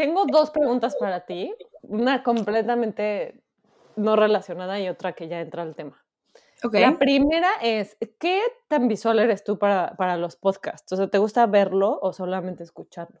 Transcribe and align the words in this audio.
tengo 0.00 0.24
dos 0.24 0.50
preguntas 0.50 0.96
para 0.96 1.26
ti, 1.26 1.54
una 1.82 2.22
completamente 2.22 3.42
no 3.96 4.16
relacionada 4.16 4.80
y 4.80 4.88
otra 4.88 5.12
que 5.12 5.28
ya 5.28 5.40
entra 5.40 5.62
al 5.62 5.76
tema. 5.76 6.02
Ok. 6.64 6.74
La 6.74 6.98
primera 6.98 7.48
es, 7.62 7.98
¿qué 8.18 8.40
tan 8.68 8.88
visual 8.88 9.18
eres 9.18 9.44
tú 9.44 9.58
para, 9.58 9.94
para 9.96 10.16
los 10.16 10.36
podcasts? 10.36 10.90
O 10.92 10.96
sea, 10.96 11.08
¿te 11.08 11.18
gusta 11.18 11.46
verlo 11.46 11.98
o 12.00 12.14
solamente 12.14 12.62
escucharlo? 12.62 13.20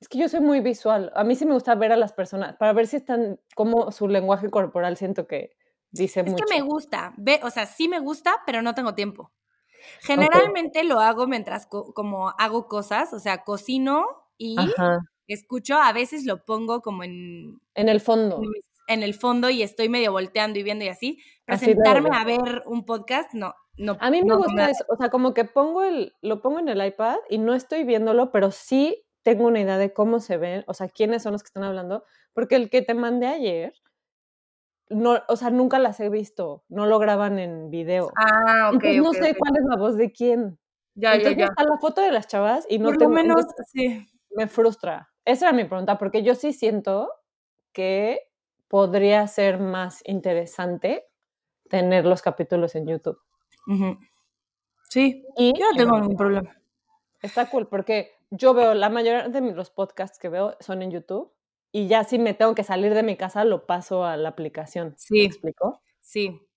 Es 0.00 0.08
que 0.08 0.18
yo 0.18 0.28
soy 0.28 0.40
muy 0.40 0.60
visual. 0.60 1.10
A 1.16 1.24
mí 1.24 1.34
sí 1.34 1.44
me 1.44 1.54
gusta 1.54 1.74
ver 1.74 1.90
a 1.90 1.96
las 1.96 2.12
personas 2.12 2.56
para 2.56 2.72
ver 2.72 2.86
si 2.86 2.96
están, 2.96 3.40
como 3.56 3.90
su 3.90 4.06
lenguaje 4.06 4.48
corporal 4.48 4.96
siento 4.96 5.26
que 5.26 5.56
dice 5.90 6.22
Es 6.22 6.30
mucho. 6.30 6.44
que 6.46 6.54
me 6.54 6.62
gusta, 6.62 7.14
ve, 7.16 7.40
o 7.42 7.50
sea, 7.50 7.66
sí 7.66 7.88
me 7.88 7.98
gusta, 7.98 8.42
pero 8.46 8.62
no 8.62 8.74
tengo 8.74 8.94
tiempo. 8.94 9.32
Generalmente 10.02 10.84
lo 10.84 11.00
hago 11.00 11.26
mientras 11.26 11.66
co- 11.66 11.92
como 11.94 12.30
hago 12.38 12.68
cosas, 12.68 13.12
o 13.12 13.18
sea, 13.18 13.42
cocino 13.44 14.06
y 14.36 14.56
Ajá. 14.56 14.98
Escucho, 15.34 15.76
a 15.76 15.92
veces 15.92 16.24
lo 16.26 16.44
pongo 16.44 16.80
como 16.82 17.04
en, 17.04 17.60
En 17.74 17.88
el 17.88 18.00
fondo. 18.00 18.50
en 18.86 19.02
el 19.02 19.14
fondo 19.14 19.50
y 19.50 19.62
estoy 19.62 19.88
medio 19.88 20.12
volteando 20.12 20.58
y 20.58 20.62
viendo 20.62 20.84
y 20.84 20.88
así, 20.88 21.18
pero 21.44 21.56
Así 21.56 21.66
luego, 21.66 21.82
sentarme 21.82 22.10
luego. 22.10 22.14
a 22.14 22.24
ver 22.24 22.62
un 22.66 22.84
podcast, 22.84 23.32
no, 23.34 23.54
no. 23.76 23.96
A 24.00 24.10
mí 24.10 24.22
me 24.22 24.28
no 24.28 24.38
gusta 24.38 24.70
eso, 24.70 24.84
o 24.88 24.96
sea, 24.96 25.10
como 25.10 25.34
que 25.34 25.44
pongo 25.44 25.82
el, 25.84 26.14
lo 26.22 26.40
pongo 26.42 26.58
en 26.60 26.68
el 26.68 26.84
iPad 26.84 27.16
y 27.28 27.38
no 27.38 27.54
estoy 27.54 27.84
viéndolo, 27.84 28.32
pero 28.32 28.50
sí 28.50 29.04
tengo 29.22 29.46
una 29.46 29.60
idea 29.60 29.78
de 29.78 29.92
cómo 29.92 30.20
se 30.20 30.36
ven, 30.38 30.64
o 30.66 30.74
sea, 30.74 30.88
quiénes 30.88 31.22
son 31.22 31.32
los 31.32 31.42
que 31.42 31.48
están 31.48 31.64
hablando, 31.64 32.04
porque 32.32 32.56
el 32.56 32.70
que 32.70 32.82
te 32.82 32.94
mandé 32.94 33.26
ayer, 33.26 33.74
no, 34.90 35.18
o 35.28 35.36
sea, 35.36 35.50
nunca 35.50 35.78
las 35.78 36.00
he 36.00 36.08
visto, 36.08 36.64
no 36.68 36.86
lo 36.86 36.98
graban 36.98 37.38
en 37.38 37.70
video. 37.70 38.10
Ah, 38.16 38.70
ok, 38.74 38.84
Entonces 38.84 39.02
no 39.02 39.12
sé 39.12 39.34
cuál 39.36 39.56
es 39.56 39.64
la 39.68 39.76
voz 39.76 39.96
de 39.96 40.12
quién. 40.12 40.58
Ya, 40.94 41.16
ya, 41.20 41.30
Entonces 41.30 41.38
ya. 41.38 41.44
está 41.46 41.64
la 41.64 41.78
foto 41.78 42.00
de 42.00 42.10
las 42.12 42.26
chavas 42.26 42.66
y 42.68 42.78
no 42.78 42.90
Por 42.90 43.02
lo 43.02 43.08
menos, 43.10 43.44
sí. 43.72 44.06
me 44.30 44.46
frustra. 44.48 45.10
Esa 45.28 45.48
era 45.48 45.52
mi 45.56 45.64
pregunta, 45.64 45.98
porque 45.98 46.22
yo 46.22 46.34
sí 46.34 46.54
siento 46.54 47.12
que 47.74 48.30
podría 48.66 49.26
ser 49.28 49.58
más 49.60 50.00
interesante 50.06 51.04
tener 51.68 52.06
los 52.06 52.22
capítulos 52.22 52.74
en 52.74 52.86
YouTube. 52.86 53.18
Sí, 54.88 55.24
Y 55.36 55.52
yo 55.52 55.66
no 55.70 55.76
tengo 55.76 55.98
ningún 55.98 56.16
problema. 56.16 56.56
Está 57.22 57.50
cool 57.50 57.68
porque 57.68 58.12
yo 58.30 58.54
veo, 58.54 58.74
la 58.74 58.88
mayoría 58.90 59.28
de 59.28 59.40
los 59.52 59.70
podcasts 59.70 60.18
que 60.18 60.28
veo 60.28 60.56
son 60.60 60.82
en 60.82 60.90
YouTube 60.92 61.32
y 61.72 61.88
ya 61.88 62.04
si 62.04 62.18
me 62.18 62.32
tengo 62.34 62.54
que 62.54 62.64
salir 62.64 62.94
de 62.94 63.02
mi 63.02 63.16
casa 63.16 63.44
lo 63.44 63.66
paso 63.66 64.04
a 64.04 64.16
la 64.16 64.30
aplicación. 64.30 64.90
¿Me 64.90 64.96
Sí, 64.96 65.26
explico? 65.26 65.82
sí. 66.00 66.47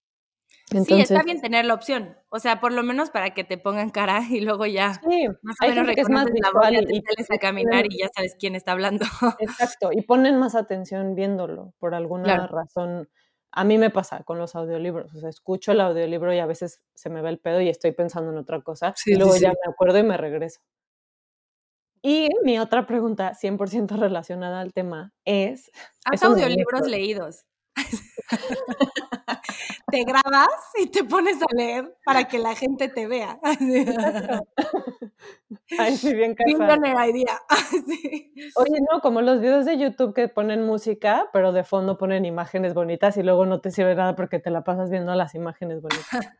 Entonces, 0.71 0.95
sí, 0.95 1.01
está 1.01 1.23
bien 1.23 1.41
tener 1.41 1.65
la 1.65 1.73
opción. 1.73 2.15
O 2.29 2.39
sea, 2.39 2.61
por 2.61 2.71
lo 2.71 2.81
menos 2.83 3.09
para 3.09 3.33
que 3.33 3.43
te 3.43 3.57
pongan 3.57 3.89
cara 3.89 4.21
y 4.29 4.39
luego 4.41 4.65
ya 4.65 4.93
Sí, 5.03 5.27
más 5.41 5.57
o 5.61 5.67
menos 5.67 5.87
gente 5.87 5.95
que 5.95 6.01
es 6.01 6.09
más 6.09 6.25
reconoces 6.25 6.41
la 6.41 6.51
voz, 6.51 6.63
ya 6.71 6.79
visual 6.79 6.87
te 6.87 6.95
y, 6.95 7.01
sales 7.01 7.27
y 7.29 7.35
a 7.35 7.37
caminar 7.39 7.85
y 7.89 7.97
ya 7.99 8.09
sabes 8.15 8.35
quién 8.39 8.55
está 8.55 8.71
hablando. 8.71 9.05
exacto, 9.39 9.91
y 9.91 10.01
ponen 10.03 10.37
más 10.39 10.55
atención 10.55 11.15
viéndolo 11.15 11.73
por 11.79 11.93
alguna 11.95 12.23
Claro. 12.23 12.47
razón. 12.47 13.09
A 13.53 13.65
mí 13.65 13.77
me 13.77 13.89
pasa 13.89 14.23
con 14.23 14.37
los 14.39 14.55
audiolibros, 14.55 15.13
o 15.13 15.19
sea, 15.19 15.29
escucho 15.29 15.73
el 15.73 15.81
audiolibro 15.81 16.33
y 16.33 16.39
a 16.39 16.45
veces 16.45 16.81
se 16.95 17.09
me 17.09 17.21
va 17.21 17.29
el 17.29 17.39
pedo 17.39 17.59
y 17.59 17.67
estoy 17.67 17.91
pensando 17.91 18.31
en 18.31 18.37
otra 18.37 18.61
cosa 18.61 18.93
Sí, 18.95 19.11
y 19.11 19.13
sí, 19.15 19.19
luego 19.19 19.35
ya 19.35 19.51
sí. 19.51 19.57
me 19.65 19.71
acuerdo 19.73 19.97
y 19.99 20.03
me 20.03 20.15
regreso. 20.15 20.61
Y 22.03 22.29
mi 22.43 22.57
otra 22.59 22.87
pregunta, 22.87 23.33
100% 23.35 23.95
relacionada 23.97 24.61
al 24.61 24.73
tema, 24.73 25.13
es... 25.25 25.69
Haz 26.05 26.15
es 26.15 26.23
audiolibros 26.23 26.87
leídos. 26.87 27.45
te 29.91 30.03
grabas 30.03 30.49
y 30.81 30.87
te 30.87 31.03
pones 31.03 31.41
a 31.41 31.45
leer 31.55 31.95
para 32.05 32.27
que 32.27 32.39
la 32.39 32.55
gente 32.55 32.87
te 32.89 33.07
vea. 33.07 33.39
Ay, 35.77 35.95
sí, 35.97 36.13
bien 36.13 36.35
casada. 36.35 37.07
Idea. 37.07 37.39
Sí. 37.87 38.33
Oye, 38.55 38.79
no, 38.91 39.01
como 39.01 39.21
los 39.21 39.39
videos 39.41 39.65
de 39.65 39.77
YouTube 39.77 40.13
que 40.13 40.27
ponen 40.27 40.65
música, 40.65 41.29
pero 41.33 41.51
de 41.51 41.63
fondo 41.63 41.97
ponen 41.97 42.25
imágenes 42.25 42.73
bonitas 42.73 43.17
y 43.17 43.23
luego 43.23 43.45
no 43.45 43.61
te 43.61 43.71
sirve 43.71 43.95
nada 43.95 44.15
porque 44.15 44.39
te 44.39 44.49
la 44.49 44.63
pasas 44.63 44.89
viendo 44.89 45.13
las 45.15 45.35
imágenes 45.35 45.81
bonitas. 45.81 46.07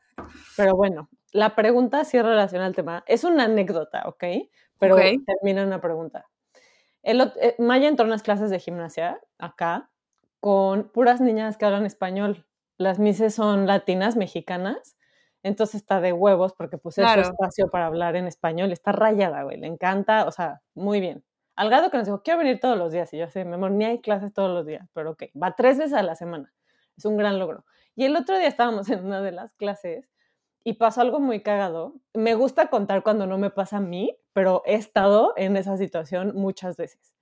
Pero 0.57 0.75
bueno, 0.75 1.09
la 1.31 1.55
pregunta 1.55 2.03
sí 2.05 2.17
es 2.17 2.23
relacionada 2.23 2.67
al 2.67 2.75
tema. 2.75 3.03
Es 3.07 3.23
una 3.23 3.45
anécdota, 3.45 4.03
¿ok? 4.05 4.23
Pero 4.77 4.97
termina 5.25 5.63
una 5.65 5.81
pregunta. 5.81 6.27
El, 7.01 7.21
eh, 7.41 7.55
Maya 7.57 7.87
entró 7.87 8.05
a 8.05 8.07
unas 8.07 8.21
clases 8.21 8.49
de 8.49 8.59
gimnasia 8.59 9.19
acá 9.39 9.89
con 10.39 10.89
puras 10.89 11.21
niñas 11.21 11.57
que 11.57 11.65
hablan 11.65 11.85
español. 11.85 12.45
Las 12.81 12.97
mises 12.99 13.35
son 13.35 13.67
latinas, 13.67 14.15
mexicanas. 14.15 14.97
Entonces 15.43 15.75
está 15.75 16.01
de 16.01 16.13
huevos 16.13 16.53
porque 16.53 16.77
puse 16.77 17.01
Claro. 17.01 17.23
su 17.23 17.31
espacio 17.31 17.69
para 17.69 17.85
hablar 17.85 18.15
en 18.15 18.25
español. 18.27 18.71
Está 18.71 18.91
rayada, 18.91 19.43
güey. 19.43 19.57
Le 19.57 19.67
encanta, 19.67 20.25
o 20.25 20.31
sea, 20.31 20.61
muy 20.73 20.99
bien. 20.99 21.23
Al 21.55 21.69
grado 21.69 21.91
que 21.91 21.97
nos 21.97 22.07
dijo, 22.07 22.23
quiero 22.23 22.39
venir 22.39 22.59
todos 22.59 22.77
los 22.77 22.91
días. 22.91 23.13
Y 23.13 23.17
yo 23.19 23.27
sé, 23.27 23.45
mi 23.45 23.53
amor, 23.53 23.71
ni 23.71 23.85
hay 23.85 24.01
clases 24.01 24.33
todos 24.33 24.49
los 24.49 24.65
días, 24.65 24.87
pero 24.93 25.11
ok, 25.11 25.23
va 25.41 25.55
tres 25.55 25.77
veces 25.77 25.93
a 25.93 26.01
la 26.01 26.15
semana. 26.15 26.51
Es 26.97 27.05
un 27.05 27.17
gran 27.17 27.37
logro. 27.39 27.65
Y 27.95 28.05
el 28.05 28.15
otro 28.15 28.37
día 28.37 28.47
estábamos 28.47 28.87
en 28.89 29.05
una 29.05 29.21
de 29.21 29.31
las 29.31 29.53
clases 29.53 30.09
y 30.63 30.73
pasó 30.73 31.01
algo 31.01 31.19
muy 31.19 31.41
cagado. 31.43 31.95
Me 32.13 32.33
gusta 32.35 32.67
contar 32.67 33.03
cuando 33.03 33.27
no 33.27 33.37
me 33.37 33.49
pasa 33.51 33.77
a 33.77 33.81
mí, 33.81 34.17
pero 34.33 34.63
he 34.65 34.73
estado 34.75 35.33
en 35.37 35.55
esa 35.57 35.77
situación 35.77 36.33
muchas 36.35 36.77
veces. 36.77 37.13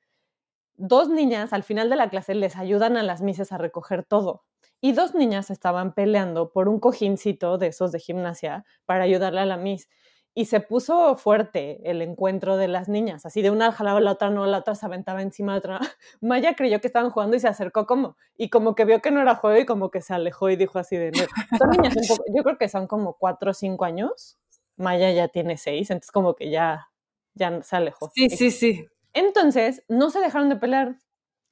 Dos 0.75 1.09
niñas 1.09 1.51
al 1.51 1.63
final 1.63 1.89
de 1.89 1.97
la 1.97 2.09
clase 2.09 2.33
les 2.35 2.55
ayudan 2.55 2.95
a 2.95 3.03
las 3.03 3.21
mises 3.21 3.51
a 3.51 3.57
recoger 3.57 4.03
todo. 4.05 4.43
Y 4.81 4.93
dos 4.93 5.13
niñas 5.15 5.49
estaban 5.51 5.93
peleando 5.93 6.51
por 6.51 6.69
un 6.69 6.79
cojincito 6.79 7.57
de 7.57 7.67
esos 7.67 7.91
de 7.91 7.99
gimnasia 7.99 8.65
para 8.85 9.03
ayudarle 9.03 9.41
a 9.41 9.45
la 9.45 9.57
miss. 9.57 9.89
Y 10.35 10.45
se 10.45 10.61
puso 10.61 11.17
fuerte 11.17 11.81
el 11.89 12.01
encuentro 12.01 12.55
de 12.55 12.67
las 12.69 12.87
niñas, 12.87 13.25
así 13.25 13.41
de 13.41 13.51
una 13.51 13.71
jalaba 13.73 13.97
a 13.99 14.01
la 14.01 14.11
otra, 14.11 14.29
no, 14.29 14.45
la 14.45 14.59
otra 14.59 14.75
se 14.75 14.85
aventaba 14.85 15.21
encima 15.21 15.53
de 15.53 15.57
otra. 15.59 15.79
Maya 16.21 16.53
creyó 16.55 16.79
que 16.79 16.87
estaban 16.87 17.09
jugando 17.11 17.35
y 17.35 17.39
se 17.41 17.47
acercó 17.49 17.85
como, 17.85 18.15
y 18.37 18.49
como 18.49 18.73
que 18.75 18.85
vio 18.85 19.01
que 19.01 19.11
no 19.11 19.21
era 19.21 19.35
juego 19.35 19.57
y 19.59 19.65
como 19.65 19.89
que 19.91 20.01
se 20.01 20.13
alejó 20.13 20.49
y 20.49 20.55
dijo 20.55 20.79
así 20.79 20.95
de, 20.97 21.11
"No". 21.11 21.27
son 21.57 21.71
niñas 21.71 21.95
un 21.97 22.07
poco, 22.07 22.23
yo 22.33 22.43
creo 22.43 22.57
que 22.57 22.69
son 22.69 22.87
como 22.87 23.15
cuatro 23.17 23.51
o 23.51 23.53
cinco 23.53 23.85
años, 23.85 24.37
Maya 24.77 25.11
ya 25.11 25.27
tiene 25.27 25.57
seis, 25.57 25.89
entonces 25.89 26.11
como 26.11 26.35
que 26.35 26.49
ya, 26.51 26.89
ya 27.33 27.61
se 27.63 27.75
alejó. 27.75 28.11
Sí, 28.15 28.29
sí, 28.29 28.51
sí. 28.51 28.85
Entonces, 29.13 29.83
no 29.89 30.09
se 30.11 30.19
dejaron 30.21 30.49
de 30.49 30.55
pelear. 30.57 30.97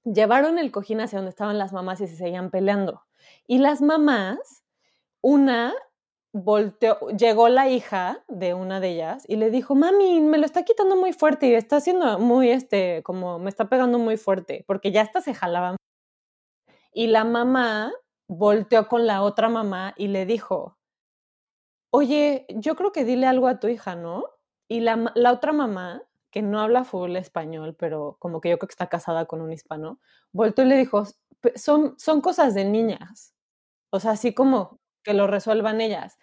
Llevaron 0.05 0.59
el 0.59 0.71
cojín 0.71 1.01
hacia 1.01 1.19
donde 1.19 1.31
estaban 1.31 1.57
las 1.59 1.73
mamás 1.73 2.01
y 2.01 2.07
se 2.07 2.15
seguían 2.17 2.51
peleando. 2.51 3.06
Y 3.47 3.59
las 3.59 3.81
mamás, 3.81 4.63
una 5.21 5.73
volteó, 6.33 6.99
llegó 7.17 7.49
la 7.49 7.69
hija 7.69 8.23
de 8.27 8.53
una 8.53 8.79
de 8.79 8.89
ellas 8.91 9.25
y 9.27 9.37
le 9.37 9.51
dijo, 9.51 9.75
mami, 9.75 10.21
me 10.21 10.37
lo 10.39 10.45
está 10.45 10.63
quitando 10.63 10.95
muy 10.97 11.13
fuerte 11.13 11.47
y 11.47 11.55
está 11.55 11.77
haciendo 11.77 12.19
muy, 12.19 12.49
este, 12.51 13.03
como 13.03 13.39
me 13.39 13.49
está 13.49 13.69
pegando 13.69 13.99
muy 13.99 14.17
fuerte, 14.17 14.63
porque 14.67 14.91
ya 14.91 15.01
hasta 15.03 15.21
se 15.21 15.33
jalaban. 15.33 15.77
Y 16.91 17.07
la 17.07 17.23
mamá 17.23 17.93
volteó 18.27 18.89
con 18.89 19.07
la 19.07 19.21
otra 19.23 19.47
mamá 19.47 19.93
y 19.95 20.09
le 20.09 20.25
dijo, 20.25 20.77
oye, 21.91 22.45
yo 22.49 22.75
creo 22.75 22.91
que 22.91 23.05
dile 23.05 23.27
algo 23.27 23.47
a 23.47 23.59
tu 23.59 23.67
hija, 23.67 23.95
¿no? 23.95 24.25
Y 24.67 24.81
la, 24.81 25.11
la 25.15 25.31
otra 25.31 25.53
mamá, 25.53 26.03
que 26.31 26.41
no 26.41 26.59
habla 26.61 26.83
full 26.83 27.15
español, 27.15 27.75
pero 27.77 28.17
como 28.19 28.41
que 28.41 28.49
yo 28.49 28.57
creo 28.57 28.67
que 28.67 28.73
está 28.73 28.87
casada 28.89 29.25
con 29.25 29.41
un 29.41 29.53
hispano, 29.53 29.99
volteó 30.31 30.65
y 30.65 30.67
le 30.69 30.77
dijo, 30.77 31.03
"Pe- 31.41 31.57
son, 31.57 31.95
son 31.97 32.21
cosas 32.21 32.53
de 32.53 32.65
niñas. 32.65 33.33
O 33.91 33.99
sea, 33.99 34.11
así 34.11 34.33
como 34.33 34.79
que 35.03 35.13
lo 35.13 35.27
resuelvan 35.27 35.79
ellas. 35.81 36.17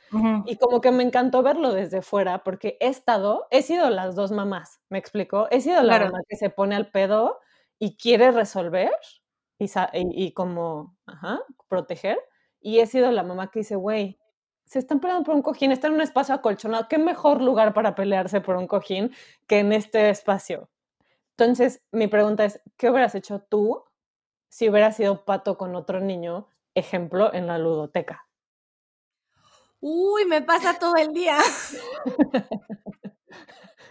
Y 0.46 0.58
como 0.58 0.80
que 0.82 0.90
me 0.92 1.02
encantó 1.02 1.42
verlo 1.42 1.72
desde 1.72 2.02
fuera, 2.02 2.44
porque 2.44 2.76
he 2.80 2.88
estado, 2.88 3.46
he 3.50 3.62
sido 3.62 3.88
las 3.90 4.14
dos 4.14 4.30
mamás, 4.32 4.80
¿me 4.90 4.98
explico? 4.98 5.48
He 5.50 5.60
sido 5.62 5.82
la 5.82 5.96
Claro. 5.96 6.06
mamá 6.06 6.18
que 6.28 6.36
se 6.36 6.50
pone 6.50 6.76
al 6.76 6.90
pedo 6.90 7.40
y 7.78 7.96
quiere 7.96 8.30
resolver 8.32 8.90
y, 9.58 9.64
y, 9.66 10.26
y 10.26 10.32
como, 10.34 10.96
ajá, 11.06 11.40
proteger. 11.68 12.18
Y 12.60 12.80
he 12.80 12.86
sido 12.86 13.10
la 13.12 13.22
mamá 13.22 13.50
que 13.50 13.60
dice, 13.60 13.76
güey, 13.76 14.18
se 14.66 14.78
están 14.78 15.00
peleando 15.00 15.24
por 15.24 15.34
un 15.34 15.42
cojín, 15.42 15.72
están 15.72 15.92
en 15.92 15.96
un 15.96 16.02
espacio 16.02 16.34
acolchonado, 16.34 16.88
¿qué 16.88 16.98
mejor 16.98 17.40
lugar 17.42 17.74
para 17.74 17.94
pelearse 17.94 18.40
por 18.40 18.56
un 18.56 18.66
cojín 18.66 19.12
que 19.46 19.60
en 19.60 19.72
este 19.72 20.10
espacio? 20.10 20.70
Entonces, 21.36 21.82
mi 21.92 22.06
pregunta 22.08 22.44
es, 22.44 22.60
¿qué 22.76 22.90
hubieras 22.90 23.14
hecho 23.14 23.40
tú 23.40 23.84
si 24.50 24.68
hubieras 24.70 24.96
sido 24.96 25.24
pato 25.24 25.58
con 25.58 25.74
otro 25.76 26.00
niño, 26.00 26.48
ejemplo, 26.74 27.32
en 27.32 27.46
la 27.46 27.58
ludoteca? 27.58 28.26
Uy, 29.80 30.24
me 30.24 30.42
pasa 30.42 30.78
todo 30.78 30.96
el 30.96 31.12
día. 31.12 31.36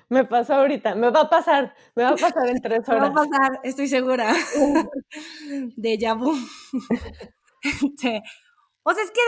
Me 0.10 0.26
pasó 0.26 0.54
ahorita, 0.54 0.94
me 0.94 1.10
va 1.10 1.22
a 1.22 1.30
pasar, 1.30 1.74
me 1.96 2.04
va 2.04 2.10
a 2.10 2.16
pasar 2.16 2.48
en 2.48 2.62
tres 2.62 2.88
Me 2.88 2.96
va 2.96 3.08
a 3.08 3.10
horas. 3.10 3.28
pasar, 3.28 3.60
estoy 3.64 3.88
segura. 3.88 4.32
De 5.76 6.14
vu. 6.16 6.36
Este, 7.64 8.22
o 8.84 8.94
sea, 8.94 9.04
es 9.04 9.12
que 9.12 9.22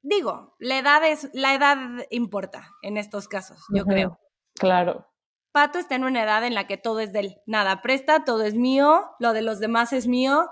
digo, 0.00 0.56
la 0.58 0.78
edad 0.78 1.06
es, 1.06 1.28
la 1.34 1.54
edad 1.54 1.76
importa 2.10 2.70
en 2.80 2.96
estos 2.96 3.28
casos, 3.28 3.64
yo 3.72 3.84
creo. 3.84 4.18
Claro, 4.54 5.06
Pato 5.52 5.78
está 5.78 5.94
en 5.94 6.04
una 6.04 6.24
edad 6.24 6.44
en 6.44 6.54
la 6.54 6.66
que 6.66 6.78
todo 6.78 7.00
es 7.00 7.12
de 7.12 7.20
él. 7.20 7.36
Nada 7.46 7.82
presta, 7.82 8.24
todo 8.24 8.42
es 8.42 8.54
mío, 8.54 9.10
lo 9.20 9.34
de 9.34 9.42
los 9.42 9.60
demás 9.60 9.92
es 9.92 10.08
mío, 10.08 10.48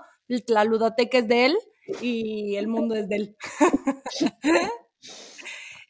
la 0.47 0.63
ludoteca 0.63 1.17
es 1.17 1.27
de 1.27 1.47
él 1.47 1.57
y 2.01 2.55
el 2.55 2.67
mundo 2.67 2.95
es 2.95 3.07
de 3.09 3.15
él. 3.15 3.37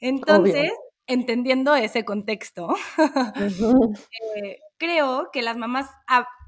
Entonces, 0.02 0.72
entendiendo 1.06 1.76
ese 1.76 2.06
contexto, 2.06 2.76
eh, 4.36 4.60
creo 4.78 5.30
que 5.32 5.42
las 5.42 5.58
mamás, 5.58 5.90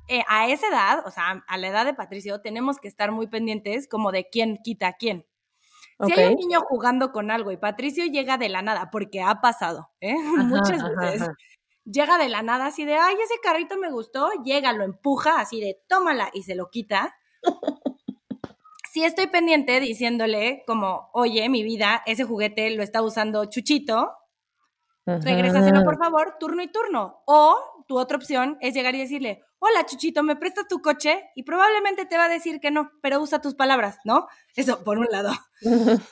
eh, 0.08 0.24
a 0.28 0.48
esa 0.48 0.68
edad, 0.68 1.06
o 1.06 1.12
sea, 1.12 1.44
a 1.48 1.58
la 1.58 1.68
edad 1.68 1.86
de 1.86 1.94
Patricio, 1.94 2.42
tenemos 2.42 2.80
que 2.80 2.88
estar 2.88 3.12
muy 3.12 3.28
pendientes 3.28 3.88
como 3.88 4.12
de 4.12 4.28
quién 4.30 4.58
quita 4.64 4.88
a 4.88 4.94
quién. 4.94 5.26
Si 6.06 6.12
hay 6.12 6.34
un 6.34 6.36
niño 6.36 6.62
jugando 6.62 7.12
con 7.12 7.32
algo 7.32 7.52
y 7.52 7.58
Patricio 7.58 8.06
llega 8.06 8.38
de 8.38 8.50
la 8.50 8.62
nada, 8.62 8.90
porque 8.92 9.22
ha 9.22 9.40
pasado, 9.42 9.92
¿eh? 10.02 10.16
muchas 10.78 10.84
veces, 10.96 11.30
llega 11.86 12.18
de 12.18 12.30
la 12.30 12.42
nada 12.42 12.68
así 12.68 12.86
de, 12.86 12.96
ay, 12.96 13.16
ese 13.24 13.36
carrito 13.42 13.78
me 13.78 13.92
gustó, 13.92 14.30
llega, 14.44 14.74
lo 14.74 14.84
empuja 14.84 15.40
así 15.40 15.62
de, 15.62 15.82
tómala 15.88 16.30
y 16.34 16.44
se 16.44 16.56
lo 16.56 16.70
quita. 16.70 17.16
Sí 18.94 19.04
estoy 19.04 19.26
pendiente 19.26 19.80
diciéndole 19.80 20.64
como, 20.68 21.10
oye, 21.14 21.50
mi 21.50 21.64
vida, 21.64 22.04
ese 22.06 22.26
juguete 22.26 22.70
lo 22.70 22.84
está 22.84 23.02
usando 23.02 23.46
Chuchito, 23.46 24.14
regrésaselo 25.04 25.84
por 25.84 25.98
favor, 25.98 26.36
turno 26.40 26.62
y 26.62 26.72
turno. 26.72 27.24
O 27.26 27.86
tu 27.88 27.98
otra 27.98 28.18
opción 28.18 28.56
es 28.62 28.76
llegar 28.76 28.94
y 28.94 29.00
decirle, 29.00 29.44
hola 29.58 29.88
Chuchito, 29.88 30.22
¿me 30.22 30.36
prestas 30.36 30.68
tu 30.68 30.80
coche? 30.80 31.32
Y 31.34 31.42
probablemente 31.42 32.06
te 32.06 32.18
va 32.18 32.26
a 32.26 32.30
decir 32.30 32.60
que 32.60 32.70
no, 32.70 32.92
pero 33.02 33.20
usa 33.20 33.42
tus 33.42 33.56
palabras, 33.56 33.98
¿no? 34.06 34.28
Eso 34.56 34.84
por 34.84 35.00
un 35.00 35.08
lado. 35.10 35.32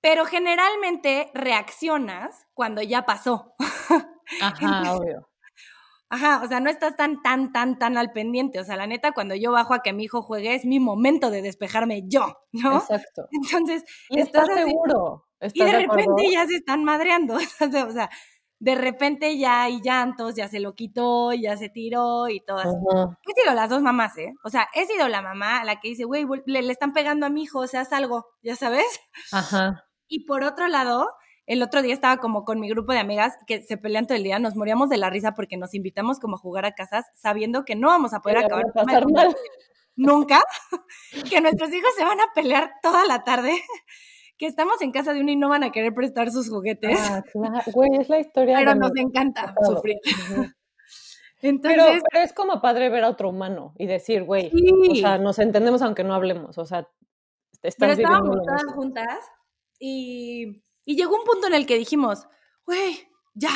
pero 0.00 0.24
generalmente 0.24 1.32
reaccionas 1.34 2.46
cuando 2.54 2.80
ya 2.80 3.04
pasó. 3.04 3.56
Ajá, 4.40 4.92
obvio. 4.92 5.28
Ajá, 6.08 6.40
o 6.44 6.48
sea, 6.48 6.60
no 6.60 6.70
estás 6.70 6.96
tan, 6.96 7.20
tan, 7.22 7.52
tan, 7.52 7.78
tan 7.78 7.96
al 7.96 8.12
pendiente. 8.12 8.60
O 8.60 8.64
sea, 8.64 8.76
la 8.76 8.86
neta, 8.86 9.12
cuando 9.12 9.34
yo 9.34 9.52
bajo 9.52 9.74
a 9.74 9.82
que 9.82 9.92
mi 9.92 10.04
hijo 10.04 10.22
juegue, 10.22 10.54
es 10.54 10.64
mi 10.64 10.78
momento 10.78 11.30
de 11.30 11.42
despejarme 11.42 12.04
yo, 12.06 12.38
¿no? 12.52 12.76
Exacto. 12.78 13.26
Entonces, 13.32 13.84
y 14.10 14.20
estás, 14.20 14.46
seguro. 14.46 15.26
y 15.40 15.64
de, 15.64 15.72
repente 15.72 16.30
ya 16.30 16.46
se 16.46 16.56
están 16.56 16.84
madreando. 16.84 17.34
o 17.88 17.92
sea, 17.92 18.08
de 18.58 18.74
repente 18.76 19.36
ya 19.36 19.64
hay 19.64 19.80
llantos, 19.82 20.36
ya 20.36 20.48
se 20.48 20.60
lo 20.60 20.74
quitó, 20.74 21.32
ya 21.32 21.56
se 21.56 21.68
tiró 21.68 22.28
y 22.28 22.40
todo 22.40 22.58
así. 22.58 22.76
He 23.26 23.40
sido 23.42 23.54
las 23.54 23.68
dos 23.68 23.82
mamás, 23.82 24.16
¿eh? 24.16 24.32
O 24.44 24.48
sea, 24.48 24.68
he 24.74 24.86
sido 24.86 25.08
la 25.08 25.22
mamá 25.22 25.64
la 25.64 25.80
que 25.80 25.88
dice, 25.88 26.04
güey, 26.04 26.24
le, 26.46 26.62
le, 26.62 26.72
están 26.72 26.92
pegando 26.92 27.26
a 27.26 27.30
mi 27.30 27.42
hijo, 27.42 27.60
o 27.60 27.66
sea, 27.66 27.80
haz 27.80 27.92
algo, 27.92 28.28
¿ya 28.42 28.54
sabes? 28.54 28.86
Ajá. 29.32 29.84
Y 30.08 30.24
por 30.24 30.44
otro 30.44 30.68
lado, 30.68 31.08
el 31.46 31.62
otro 31.62 31.80
día 31.80 31.94
estaba 31.94 32.18
como 32.18 32.44
con 32.44 32.60
mi 32.60 32.68
grupo 32.68 32.92
de 32.92 32.98
amigas 32.98 33.34
que 33.46 33.62
se 33.62 33.76
pelean 33.76 34.06
todo 34.06 34.16
el 34.16 34.24
día, 34.24 34.38
nos 34.38 34.56
moríamos 34.56 34.88
de 34.88 34.96
la 34.96 35.10
risa 35.10 35.32
porque 35.34 35.56
nos 35.56 35.74
invitamos 35.74 36.18
como 36.18 36.36
a 36.36 36.38
jugar 36.38 36.66
a 36.66 36.72
casas 36.72 37.06
sabiendo 37.14 37.64
que 37.64 37.76
no 37.76 37.88
vamos 37.88 38.12
a 38.12 38.20
poder 38.20 38.38
acabar 38.38 38.64
nunca, 39.96 40.42
que 41.30 41.40
nuestros 41.40 41.72
hijos 41.72 41.90
se 41.96 42.04
van 42.04 42.20
a 42.20 42.32
pelear 42.34 42.72
toda 42.82 43.06
la 43.06 43.24
tarde, 43.24 43.52
que 44.38 44.46
estamos 44.46 44.80
en 44.82 44.92
casa 44.92 45.14
de 45.14 45.20
uno 45.20 45.30
y 45.30 45.36
no 45.36 45.48
van 45.48 45.64
a 45.64 45.72
querer 45.72 45.94
prestar 45.94 46.30
sus 46.30 46.50
juguetes. 46.50 46.98
Ah, 47.00 47.22
güey, 47.72 47.90
es 47.98 48.08
la 48.08 48.20
historia. 48.20 48.58
Pero 48.58 48.74
nos 48.74 48.92
encanta 48.96 49.54
sufrir. 49.64 49.96
Entonces, 51.42 52.02
pero, 52.10 52.24
es 52.24 52.32
como 52.32 52.60
padre 52.60 52.88
ver 52.88 53.04
a 53.04 53.10
otro 53.10 53.28
humano 53.28 53.74
y 53.78 53.86
decir, 53.86 54.24
güey, 54.24 54.50
o 54.90 54.94
sea, 54.96 55.18
nos 55.18 55.38
entendemos 55.38 55.82
aunque 55.82 56.02
no 56.02 56.14
hablemos, 56.14 56.56
o 56.58 56.64
sea, 56.64 56.88
pero 57.78 57.92
estábamos 57.92 58.38
todas 58.42 58.64
juntas 58.74 59.18
y 59.78 60.64
y 60.86 60.96
llegó 60.96 61.16
un 61.16 61.24
punto 61.24 61.48
en 61.48 61.54
el 61.54 61.66
que 61.66 61.76
dijimos, 61.76 62.26
güey, 62.64 63.06
ya, 63.34 63.50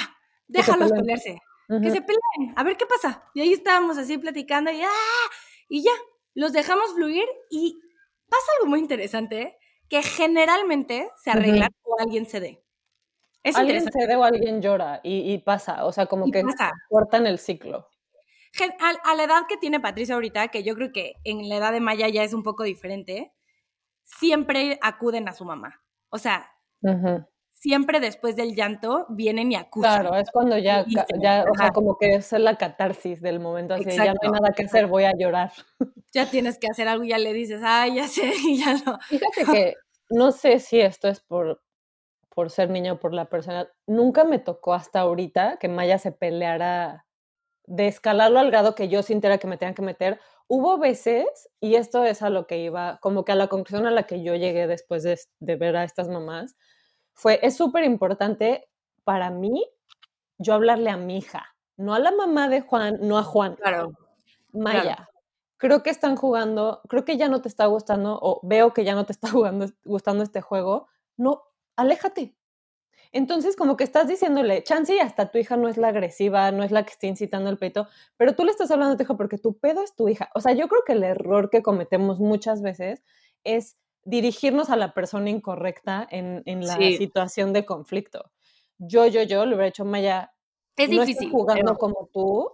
déjalos 0.49 0.93
pelearse, 0.93 1.41
que 1.69 1.91
se 1.91 2.03
peleen, 2.03 2.53
a 2.57 2.65
ver 2.65 2.77
qué 2.77 2.85
pasa. 2.85 3.25
Y 3.33 3.41
ahí 3.41 3.53
estábamos 3.53 3.97
así 3.97 4.19
platicando 4.19 4.71
y, 4.71 4.83
¡ah! 4.83 5.31
y 5.69 5.83
ya, 5.83 5.93
los 6.35 6.53
dejamos 6.53 6.93
fluir 6.93 7.25
y 7.49 7.81
pasa 8.29 8.45
algo 8.59 8.69
muy 8.69 8.81
interesante, 8.81 9.57
que 9.89 10.03
generalmente 10.03 11.11
se 11.17 11.31
arregla 11.31 11.71
o 11.85 11.97
alguien 12.01 12.27
se 12.27 12.41
dé. 12.41 12.65
Es 13.43 13.57
alguien 13.57 13.91
cede 13.91 14.17
o 14.17 14.25
alguien 14.25 14.61
llora 14.61 15.01
y, 15.03 15.39
pasa, 15.39 15.87
o 15.87 15.93
sea, 15.93 16.07
como 16.07 16.31
que 16.31 16.45
cortan 16.89 17.27
el 17.27 17.39
ciclo. 17.39 17.89
A, 18.81 19.15
la 19.15 19.25
edad 19.25 19.47
que 19.49 19.57
tiene 19.57 19.79
Patricia 19.81 20.17
ahorita, 20.17 20.49
que 20.49 20.65
yo 20.65 20.75
creo 20.75 20.93
que 20.93 21.15
en 21.25 21.49
la 21.49 21.57
edad 21.57 21.73
de 21.73 21.81
Maya 21.81 22.09
ya 22.09 22.25
es 22.25 22.35
un 22.35 22.43
poco 22.43 22.65
diferente, 22.65 23.33
siempre 24.03 24.79
acuden 24.83 25.29
a 25.29 25.33
su 25.33 25.45
mamá. 25.45 25.81
O 26.11 26.19
sea, 26.19 26.51
siempre 27.61 28.01
después 28.01 28.37
del 28.37 28.55
llanto 28.55 29.07
vienen 29.11 29.53
y 29.53 29.57
acusan. 29.57 30.01
Claro, 30.01 30.17
es 30.17 30.31
cuando 30.31 30.57
ya, 30.57 30.85
ya 31.21 31.45
o 31.51 31.55
sea, 31.55 31.71
como 31.71 31.99
que 31.99 32.15
es 32.15 32.33
la 32.33 32.57
catarsis 32.57 33.21
del 33.21 33.39
momento, 33.39 33.75
así 33.75 33.85
ya 33.85 34.15
no 34.15 34.21
hay 34.23 34.31
nada 34.31 34.53
que 34.57 34.65
hacer, 34.65 34.87
voy 34.87 35.05
a 35.05 35.13
llorar. 35.17 35.53
Ya 36.13 36.29
tienes 36.29 36.59
que 36.59 36.67
hacer 36.67 36.89
algo 36.89 37.05
y 37.05 37.11
ya 37.11 37.19
le 37.19 37.33
dices, 37.33 37.61
ay, 37.65 37.95
ya 37.95 38.09
sé, 38.09 38.33
y 38.45 38.59
ya 38.59 38.75
no. 38.85 38.99
Fíjate 39.07 39.45
que 39.53 39.75
no 40.09 40.33
sé 40.33 40.59
si 40.59 40.81
esto 40.81 41.07
es 41.07 41.21
por, 41.21 41.63
por 42.35 42.51
ser 42.51 42.69
niño 42.69 42.95
o 42.95 42.99
por 42.99 43.15
la 43.15 43.27
persona, 43.27 43.69
nunca 43.87 44.25
me 44.25 44.41
tocó 44.41 44.75
hasta 44.75 44.99
ahorita 44.99 45.59
que 45.59 45.69
Maya 45.69 45.99
se 45.99 46.11
peleara 46.11 47.07
de 47.67 47.87
escalarlo 47.87 48.41
al 48.41 48.51
grado 48.51 48.75
que 48.75 48.89
yo 48.89 49.05
sintiera 49.05 49.39
que 49.39 49.47
me 49.47 49.57
tenían 49.57 49.77
que 49.77 49.83
meter. 49.83 50.21
Hubo 50.53 50.79
veces, 50.79 51.49
y 51.61 51.77
esto 51.77 52.05
es 52.05 52.23
a 52.23 52.29
lo 52.29 52.49
que 52.49 52.59
iba, 52.59 52.99
como 53.01 53.25
que 53.25 53.31
a 53.31 53.37
la 53.37 53.47
conclusión 53.47 53.87
a 53.87 53.93
la 53.93 54.03
que 54.09 54.25
yo 54.25 54.35
llegué 54.35 54.67
después 54.67 55.05
de, 55.05 55.17
de 55.39 55.55
ver 55.55 55.77
a 55.77 55.85
estas 55.85 56.09
mamás, 56.09 56.57
fue, 57.13 57.39
es 57.43 57.57
súper 57.57 57.85
importante 57.85 58.69
para 59.05 59.31
mí 59.31 59.65
yo 60.39 60.55
hablarle 60.55 60.91
a 60.91 60.97
mi 60.97 61.19
hija, 61.19 61.47
no 61.77 61.95
a 61.95 62.01
la 62.01 62.11
mamá 62.11 62.49
de 62.49 62.63
Juan, 62.63 62.99
no 63.01 63.17
a 63.17 63.23
Juan. 63.23 63.55
Claro. 63.63 63.93
Maya, 64.53 65.09
creo 65.57 65.85
que 65.85 65.91
están 65.91 66.17
jugando, 66.17 66.81
creo 66.89 67.05
que 67.05 67.17
ya 67.17 67.29
no 67.29 67.43
te 67.43 67.49
está 67.49 67.67
gustando 67.67 68.19
o 68.21 68.41
veo 68.43 68.73
que 68.73 68.83
ya 68.85 68.97
no 68.97 69.07
te 69.07 69.13
está 69.13 69.31
jugando, 69.31 69.67
gustando 69.85 70.25
este 70.25 70.41
juego. 70.41 70.89
No, 71.17 71.45
aléjate. 71.77 72.35
Entonces, 73.13 73.57
como 73.57 73.77
que 73.77 73.85
estás 73.85 74.07
diciéndole, 74.07 74.63
chance 74.63 74.95
y 74.95 74.99
hasta 74.99 75.31
tu 75.31 75.39
hija 75.39 75.57
no 75.57 75.69
es 75.69 75.77
la 75.77 75.89
agresiva, 75.89 76.53
no 76.53 76.63
es 76.63 76.71
la 76.71 76.85
que 76.85 76.93
está 76.93 77.07
incitando 77.07 77.51
el 77.51 77.59
peito, 77.59 77.89
pero 78.17 78.37
tú 78.37 78.45
le 78.45 78.53
estás 78.53 78.71
hablando 78.71 78.95
a 78.95 78.97
tu 78.97 79.03
hija 79.03 79.17
porque 79.17 79.39
tu 79.39 79.59
pedo 79.59 79.83
es 79.83 79.97
tu 79.97 80.09
hija. 80.09 80.31
O 80.35 80.41
sea, 80.41 80.53
yo 80.53 80.69
creo 80.69 80.83
que 80.87 80.93
el 80.93 81.03
error 81.03 81.51
que 81.51 81.63
cometemos 81.63 82.21
muchas 82.21 82.63
veces 82.63 83.03
es 83.43 83.77
dirigirnos 84.05 84.71
a 84.71 84.77
la 84.77 84.95
persona 84.95 85.29
incorrecta 85.29 86.07
en, 86.11 86.43
la 86.65 86.77
situación 86.77 87.53
de 87.53 87.67
conflicto. 87.67 88.31
Yo, 88.79 89.07
yo, 89.07 89.23
yo 89.23 89.45
le 89.45 89.57
hubiera 89.57 89.69
hecho, 89.69 89.85
Maya, 89.85 90.33
es 90.77 90.89
no 90.89 91.01
difícil, 91.01 91.25
estoy 91.25 91.31
jugando 91.31 91.77
como 91.77 92.09
tú. 92.13 92.49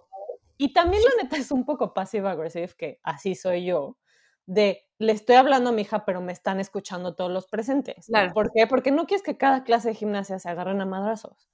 Y 0.57 0.73
también 0.73 1.03
la 1.03 1.23
neta 1.23 1.37
es 1.37 1.51
un 1.51 1.65
poco 1.65 1.93
passive 1.93 2.27
aggressive, 2.27 2.73
que 2.75 2.99
así 3.03 3.35
soy 3.35 3.65
yo, 3.65 3.97
de 4.47 4.83
le 4.99 5.11
estoy 5.11 5.35
hablando 5.35 5.69
a 5.69 5.73
mi 5.73 5.83
hija, 5.83 6.05
pero 6.05 6.21
me 6.21 6.33
están 6.33 6.59
escuchando 6.59 7.13
todos 7.13 7.31
los 7.31 7.45
presentes. 7.45 8.09
¿Por 8.33 8.51
qué? 8.51 8.65
Porque 8.65 8.91
no 8.91 9.05
quieres 9.05 9.23
que 9.23 9.37
cada 9.37 9.63
clase 9.63 9.89
de 9.89 9.95
gimnasia 9.95 10.39
se 10.39 10.49
agarren 10.49 10.81
a 10.81 10.85
madrazos. 10.85 11.47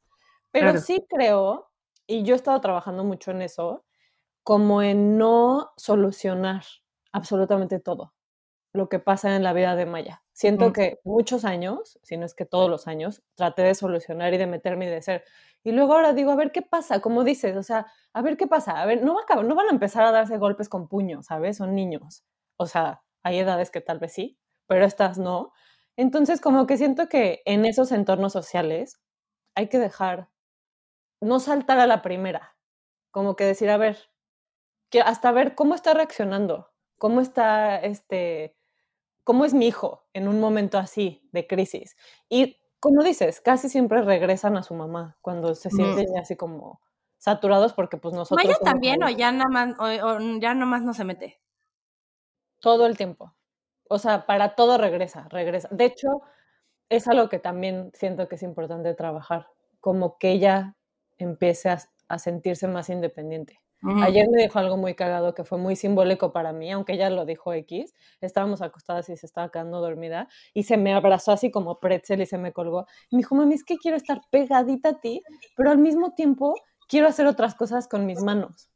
Pero 0.52 0.78
sí 0.78 1.06
creo, 1.10 1.72
y 2.08 2.24
yo 2.24 2.36
he 2.36 2.38
estado 2.38 2.62
trabajando 2.62 3.04
mucho 3.04 3.32
en 3.32 3.42
eso, 3.42 3.84
como 4.44 4.82
en 4.82 5.18
no 5.18 5.74
solucionar 5.76 6.64
absolutamente 7.12 7.80
todo 7.80 8.14
lo 8.72 8.90
que 8.90 9.00
pasa 9.00 9.36
en 9.36 9.44
la 9.44 9.54
vida 9.54 9.76
de 9.76 9.86
Maya. 9.86 10.24
Siento 10.32 10.70
mm. 10.70 10.74
que 10.74 11.00
muchos 11.04 11.46
años, 11.46 12.00
si 12.02 12.18
no 12.18 12.26
es 12.26 12.34
que 12.34 12.46
todos 12.46 12.70
los 12.70 12.88
años, 12.88 13.24
traté 13.36 13.62
de 13.62 13.76
solucionar 13.76 14.34
y 14.34 14.38
de 14.38 14.48
meterme 14.48 14.86
y 14.86 14.90
de 14.90 15.02
ser. 15.02 15.24
Y 15.64 15.72
luego 15.72 15.94
ahora 15.94 16.14
digo, 16.14 16.32
a 16.32 16.36
ver 16.36 16.52
qué 16.52 16.62
pasa, 16.62 17.00
como 17.00 17.24
dices, 17.24 17.56
o 17.56 17.64
sea, 17.64 17.86
a 18.14 18.22
ver 18.22 18.36
qué 18.36 18.48
pasa, 18.48 18.82
a 18.82 18.86
ver, 18.86 19.04
no, 19.04 19.16
va 19.16 19.22
a, 19.28 19.44
no 19.44 19.56
van 19.56 19.68
a 19.68 19.72
empezar 19.72 20.04
a 20.04 20.12
darse 20.12 20.38
golpes 20.38 20.70
con 20.70 20.88
puños, 20.88 21.28
¿sabes? 21.28 21.58
Son 21.58 21.76
niños. 21.76 22.24
O 22.64 22.68
sea, 22.68 23.04
hay 23.24 23.40
edades 23.40 23.72
que 23.72 23.82
tal 23.82 24.00
vez 24.00 24.14
sí, 24.14 24.40
pero 24.68 24.86
estas 24.86 25.18
no. 25.18 25.54
Entonces, 25.96 26.42
como 26.42 26.66
que 26.66 26.78
siento 26.78 27.08
que 27.08 27.42
en 27.46 27.66
esos 27.66 27.92
entornos 27.92 28.34
sociales 28.34 29.02
hay 29.56 29.68
que 29.70 29.80
dejar, 29.80 30.30
no 31.22 31.40
saltar 31.40 31.80
a 31.80 31.88
la 31.88 32.02
primera, 32.02 32.58
como 33.12 33.36
que 33.36 33.46
decir, 33.46 33.70
a 33.70 33.78
ver, 33.78 34.10
que 34.90 35.02
hasta 35.02 35.32
ver 35.32 35.56
cómo 35.56 35.76
está 35.76 35.94
reaccionando, 35.94 36.72
cómo 36.98 37.22
está, 37.22 37.78
este, 37.78 38.58
cómo 39.24 39.46
es 39.46 39.54
mi 39.54 39.68
hijo 39.68 40.08
en 40.14 40.28
un 40.28 40.40
momento 40.40 40.78
así 40.78 41.28
de 41.32 41.48
crisis. 41.48 41.96
Y 42.30 42.60
como 42.80 43.04
dices, 43.04 43.40
casi 43.40 43.70
siempre 43.70 44.02
regresan 44.02 44.58
a 44.58 44.64
su 44.64 44.74
mamá 44.74 45.18
cuando 45.22 45.56
se 45.56 45.70
sienten 45.70 46.18
así 46.18 46.36
como 46.36 46.82
saturados 47.18 47.74
porque 47.74 47.98
pues 47.98 48.14
nosotros... 48.14 48.46
¿Maya 48.46 48.58
también 48.62 49.02
o 49.04 49.10
ya 49.10 49.32
nada 49.32 49.50
más, 49.50 49.76
o, 49.80 50.20
ya 50.40 50.54
nomás 50.54 50.82
no 50.82 50.94
se 50.94 51.06
mete? 51.06 51.42
Todo 52.64 52.86
el 52.86 52.96
tiempo. 52.96 53.36
O 53.90 54.00
sea, 54.00 54.26
para 54.26 54.56
todo 54.56 54.78
regresa, 54.78 55.28
regresa. 55.30 55.68
De 55.70 55.84
hecho, 55.84 56.22
es 56.88 57.10
algo 57.10 57.28
que 57.28 57.40
también 57.40 57.92
siento 57.94 58.30
que 58.30 58.36
es 58.36 58.44
importante 58.44 58.94
trabajar, 58.94 59.48
como 59.82 60.18
que 60.18 60.32
ella 60.32 60.78
empiece 61.18 61.70
a 62.08 62.20
sentirse 62.20 62.70
más 62.70 62.90
independiente. 62.90 63.60
Ayer 64.02 64.30
me 64.30 64.42
dijo 64.42 64.60
algo 64.60 64.78
muy 64.78 64.96
cagado 64.96 65.34
que 65.34 65.44
fue 65.44 65.58
muy 65.58 65.76
simbólico 65.76 66.32
para 66.32 66.54
mí, 66.54 66.72
aunque 66.72 66.94
ella 66.94 67.10
lo 67.10 67.26
dijo 67.26 67.52
X. 67.52 67.94
Estábamos 68.22 68.62
acostadas 68.62 69.10
y 69.10 69.18
se 69.18 69.26
estaba 69.26 69.52
quedando 69.52 69.82
dormida 69.82 70.30
y 70.54 70.64
se 70.64 70.78
me 70.78 70.94
abrazó 70.94 71.34
así 71.34 71.52
como 71.52 71.82
pretzel 71.82 72.22
y 72.22 72.26
se 72.26 72.38
me 72.38 72.54
colgó. 72.54 72.86
Y 73.10 73.18
me 73.18 73.24
dijo, 73.24 73.36
mami, 73.36 73.56
es 73.56 73.66
que 73.66 73.76
quiero 73.78 73.98
estar 73.98 74.22
pegadita 74.32 74.90
a 74.90 75.02
ti, 75.02 75.22
pero 75.58 75.70
al 75.70 75.80
mismo 75.80 76.14
tiempo 76.14 76.56
quiero 76.88 77.10
hacer 77.10 77.28
otras 77.28 77.56
cosas 77.56 77.90
con 77.90 78.06
mis 78.06 78.22
manos. 78.24 78.70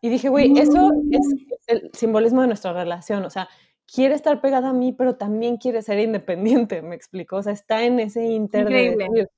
Y 0.00 0.08
dije, 0.08 0.28
güey, 0.28 0.58
eso 0.58 0.92
es 1.10 1.46
el 1.66 1.90
simbolismo 1.92 2.42
de 2.42 2.48
nuestra 2.48 2.72
relación. 2.72 3.24
O 3.24 3.30
sea, 3.30 3.48
quiere 3.92 4.14
estar 4.14 4.40
pegada 4.40 4.70
a 4.70 4.72
mí, 4.72 4.92
pero 4.92 5.16
también 5.16 5.56
quiere 5.56 5.82
ser 5.82 5.98
independiente, 5.98 6.82
me 6.82 6.94
explicó. 6.94 7.36
O 7.36 7.42
sea, 7.42 7.52
está 7.52 7.84
en 7.84 8.00
ese 8.00 8.24
inter 8.24 8.68
de 8.68 9.28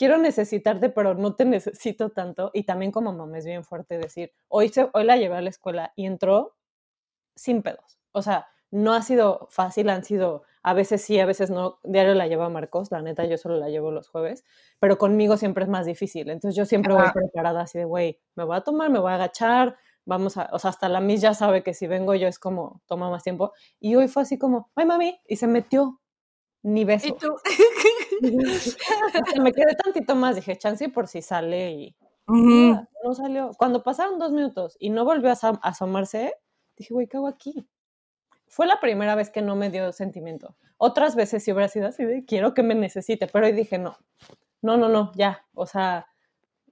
quiero 0.00 0.16
necesitarte, 0.16 0.88
pero 0.88 1.14
no 1.14 1.34
te 1.34 1.44
necesito 1.44 2.08
tanto. 2.08 2.50
Y 2.54 2.64
también 2.64 2.90
como 2.90 3.12
mamá 3.12 3.36
es 3.36 3.44
bien 3.44 3.64
fuerte 3.64 3.98
decir, 3.98 4.32
hoy, 4.48 4.70
se, 4.70 4.88
hoy 4.94 5.04
la 5.04 5.18
llevé 5.18 5.36
a 5.36 5.42
la 5.42 5.50
escuela 5.50 5.92
y 5.94 6.06
entró 6.06 6.56
sin 7.36 7.62
pedos. 7.62 7.98
O 8.12 8.22
sea, 8.22 8.48
no 8.70 8.94
ha 8.94 9.02
sido 9.02 9.46
fácil, 9.50 9.90
han 9.90 10.02
sido, 10.02 10.44
a 10.62 10.72
veces 10.72 11.02
sí, 11.02 11.20
a 11.20 11.26
veces 11.26 11.50
no. 11.50 11.80
Diario 11.82 12.14
la 12.14 12.28
llevo 12.28 12.44
a 12.44 12.48
Marcos, 12.48 12.90
la 12.90 13.02
neta, 13.02 13.26
yo 13.26 13.36
solo 13.36 13.58
la 13.58 13.68
llevo 13.68 13.90
los 13.90 14.08
jueves, 14.08 14.44
pero 14.78 14.96
conmigo 14.96 15.36
siempre 15.36 15.64
es 15.64 15.70
más 15.70 15.84
difícil. 15.84 16.30
Entonces 16.30 16.56
yo 16.56 16.64
siempre 16.64 16.94
voy 16.94 17.04
preparada 17.12 17.60
así 17.60 17.78
de, 17.78 17.84
güey, 17.84 18.18
me 18.36 18.44
voy 18.44 18.56
a 18.56 18.62
tomar, 18.62 18.88
me 18.88 19.00
voy 19.00 19.10
a 19.10 19.16
agachar, 19.16 19.76
vamos 20.04 20.36
a, 20.36 20.48
o 20.52 20.58
sea, 20.58 20.70
hasta 20.70 20.88
la 20.88 21.00
Miss 21.00 21.20
ya 21.20 21.34
sabe 21.34 21.62
que 21.62 21.74
si 21.74 21.86
vengo 21.86 22.14
yo 22.14 22.28
es 22.28 22.38
como, 22.38 22.82
toma 22.86 23.10
más 23.10 23.22
tiempo. 23.22 23.52
Y 23.78 23.94
hoy 23.94 24.08
fue 24.08 24.22
así 24.22 24.38
como, 24.38 24.70
ay 24.74 24.86
mami, 24.86 25.20
y 25.26 25.36
se 25.36 25.46
metió, 25.46 26.00
ni 26.62 26.84
beso. 26.84 27.06
¿Y 27.08 27.12
tú? 27.18 27.34
me 29.42 29.52
quedé 29.52 29.74
tantito 29.82 30.14
más, 30.14 30.36
dije, 30.36 30.56
chance 30.56 30.88
por 30.88 31.08
si 31.08 31.22
sale 31.22 31.70
y 31.72 31.96
no, 32.30 33.14
salió. 33.14 33.50
Cuando 33.58 33.82
pasaron 33.82 34.18
dos 34.18 34.32
minutos 34.32 34.76
y 34.78 34.90
no 34.90 35.04
volvió 35.04 35.30
a 35.30 35.58
asomarse, 35.62 36.34
dije, 36.76 36.94
güey, 36.94 37.08
¿qué 37.08 37.16
hago 37.16 37.26
aquí? 37.26 37.68
Fue 38.46 38.66
la 38.66 38.80
primera 38.80 39.14
vez 39.14 39.30
que 39.30 39.42
no 39.42 39.56
me 39.56 39.70
dio 39.70 39.92
sentimiento. 39.92 40.56
Otras 40.76 41.14
veces 41.16 41.42
sí 41.42 41.52
hubiera 41.52 41.68
sido 41.68 41.88
así 41.88 42.04
de, 42.04 42.24
quiero 42.24 42.54
que 42.54 42.62
me 42.62 42.74
necesite, 42.74 43.26
pero 43.26 43.46
hoy 43.46 43.52
dije, 43.52 43.78
no, 43.78 43.96
no, 44.62 44.76
no, 44.76 44.88
no, 44.88 45.12
ya, 45.14 45.46
o 45.54 45.66
sea, 45.66 46.06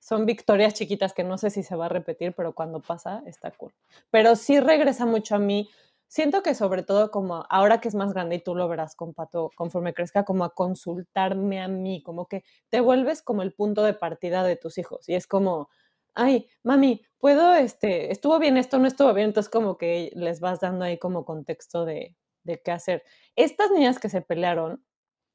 son 0.09 0.25
victorias 0.25 0.73
chiquitas 0.73 1.13
que 1.13 1.25
no 1.25 1.37
sé 1.37 1.51
si 1.51 1.63
se 1.63 1.77
va 1.77 1.87
a 1.87 1.91
repetir, 1.91 2.33
pero 2.35 2.55
cuando 2.55 2.81
pasa 2.81 3.23
está 3.27 3.51
cool. 3.51 3.75
Pero 4.11 4.37
sí 4.37 4.59
regresa 4.59 5.05
mucho 5.05 5.35
a 5.35 5.39
mí 5.39 5.69
siento 6.07 6.43
que 6.43 6.55
sobre 6.55 6.83
todo 6.83 7.11
como 7.11 7.45
ahora 7.51 7.81
que 7.81 7.89
es 7.89 7.95
más 7.95 8.15
grande 8.15 8.37
y 8.37 8.41
tú 8.41 8.55
lo 8.55 8.67
verás 8.69 8.97
con 8.97 9.15
conforme 9.55 9.93
crezca, 9.93 10.25
como 10.25 10.45
a 10.45 10.55
consultarme 10.55 11.61
a 11.61 11.69
mí, 11.69 12.03
como 12.03 12.27
que 12.27 12.43
te 12.71 12.81
vuelves 12.81 13.23
como 13.23 13.43
el 13.43 13.53
punto 13.53 13.85
de 13.85 13.93
partida 13.93 14.43
de 14.43 14.57
tus 14.57 14.79
hijos 14.79 15.07
y 15.09 15.15
es 15.15 15.27
como, 15.27 15.69
ay, 16.15 16.49
mami, 16.63 17.03
puedo, 17.19 17.55
este, 17.55 18.11
estuvo 18.11 18.39
bien 18.39 18.57
esto, 18.57 18.79
no 18.79 18.87
estuvo 18.87 19.13
bien, 19.13 19.29
entonces 19.29 19.51
como 19.51 19.77
que 19.77 20.11
les 20.15 20.41
vas 20.41 20.61
dando 20.61 20.87
ahí 20.87 20.99
como 20.99 21.27
contexto 21.27 21.85
de, 21.85 22.17
de 22.45 22.63
qué 22.63 22.71
hacer. 22.71 23.05
Estas 23.37 23.71
niñas 23.71 23.99
que 23.99 24.09
se 24.09 24.23
pelearon, 24.23 24.83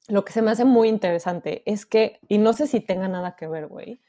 lo 0.08 0.24
que 0.24 0.32
se 0.32 0.42
me 0.42 0.50
hace 0.50 0.64
muy 0.64 0.88
interesante 0.88 1.62
es 1.64 1.86
que, 1.86 2.18
y 2.28 2.38
no 2.38 2.52
sé 2.52 2.66
si 2.66 2.80
tenga 2.80 3.08
nada 3.08 3.36
que 3.36 3.46
ver, 3.46 3.68
güey, 3.68 4.00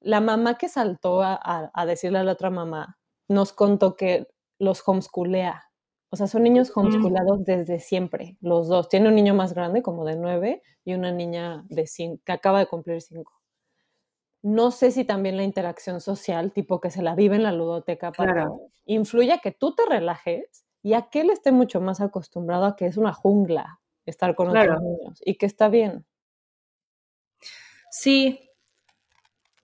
la 0.00 0.20
mamá 0.20 0.58
que 0.58 0.68
saltó 0.68 1.22
a, 1.22 1.70
a 1.72 1.86
decirle 1.86 2.18
a 2.18 2.24
la 2.24 2.32
otra 2.32 2.50
mamá 2.50 2.98
nos 3.28 3.52
contó 3.52 3.96
que 3.96 4.28
los 4.58 4.82
homeschoolea 4.86 5.66
o 6.10 6.16
sea, 6.16 6.28
son 6.28 6.44
niños 6.44 6.72
homeschoolados 6.74 7.44
desde 7.44 7.80
siempre, 7.80 8.36
los 8.40 8.68
dos. 8.68 8.88
Tiene 8.88 9.08
un 9.08 9.16
niño 9.16 9.34
más 9.34 9.54
grande, 9.54 9.82
como 9.82 10.04
de 10.04 10.16
nueve, 10.16 10.62
y 10.84 10.94
una 10.94 11.10
niña 11.10 11.64
de 11.68 11.86
cinco, 11.86 12.22
que 12.24 12.32
acaba 12.32 12.60
de 12.60 12.66
cumplir 12.66 13.02
cinco. 13.02 13.32
No 14.42 14.70
sé 14.70 14.92
si 14.92 15.04
también 15.04 15.36
la 15.36 15.42
interacción 15.42 16.00
social, 16.00 16.52
tipo 16.52 16.80
que 16.80 16.90
se 16.90 17.02
la 17.02 17.16
vive 17.16 17.36
en 17.36 17.42
la 17.42 17.52
ludoteca, 17.52 18.12
para 18.12 18.48
influye 18.84 19.32
a 19.32 19.38
que 19.38 19.50
tú 19.50 19.74
te 19.74 19.84
relajes 19.84 20.64
y 20.82 20.94
a 20.94 21.10
que 21.10 21.22
él 21.22 21.30
esté 21.30 21.50
mucho 21.50 21.80
más 21.80 22.00
acostumbrado 22.00 22.66
a 22.66 22.76
que 22.76 22.86
es 22.86 22.96
una 22.96 23.12
jungla 23.12 23.80
estar 24.04 24.36
con 24.36 24.48
otros 24.48 24.80
niños 24.80 25.20
y 25.24 25.34
que 25.34 25.46
está 25.46 25.68
bien. 25.68 26.06
Sí. 27.90 28.45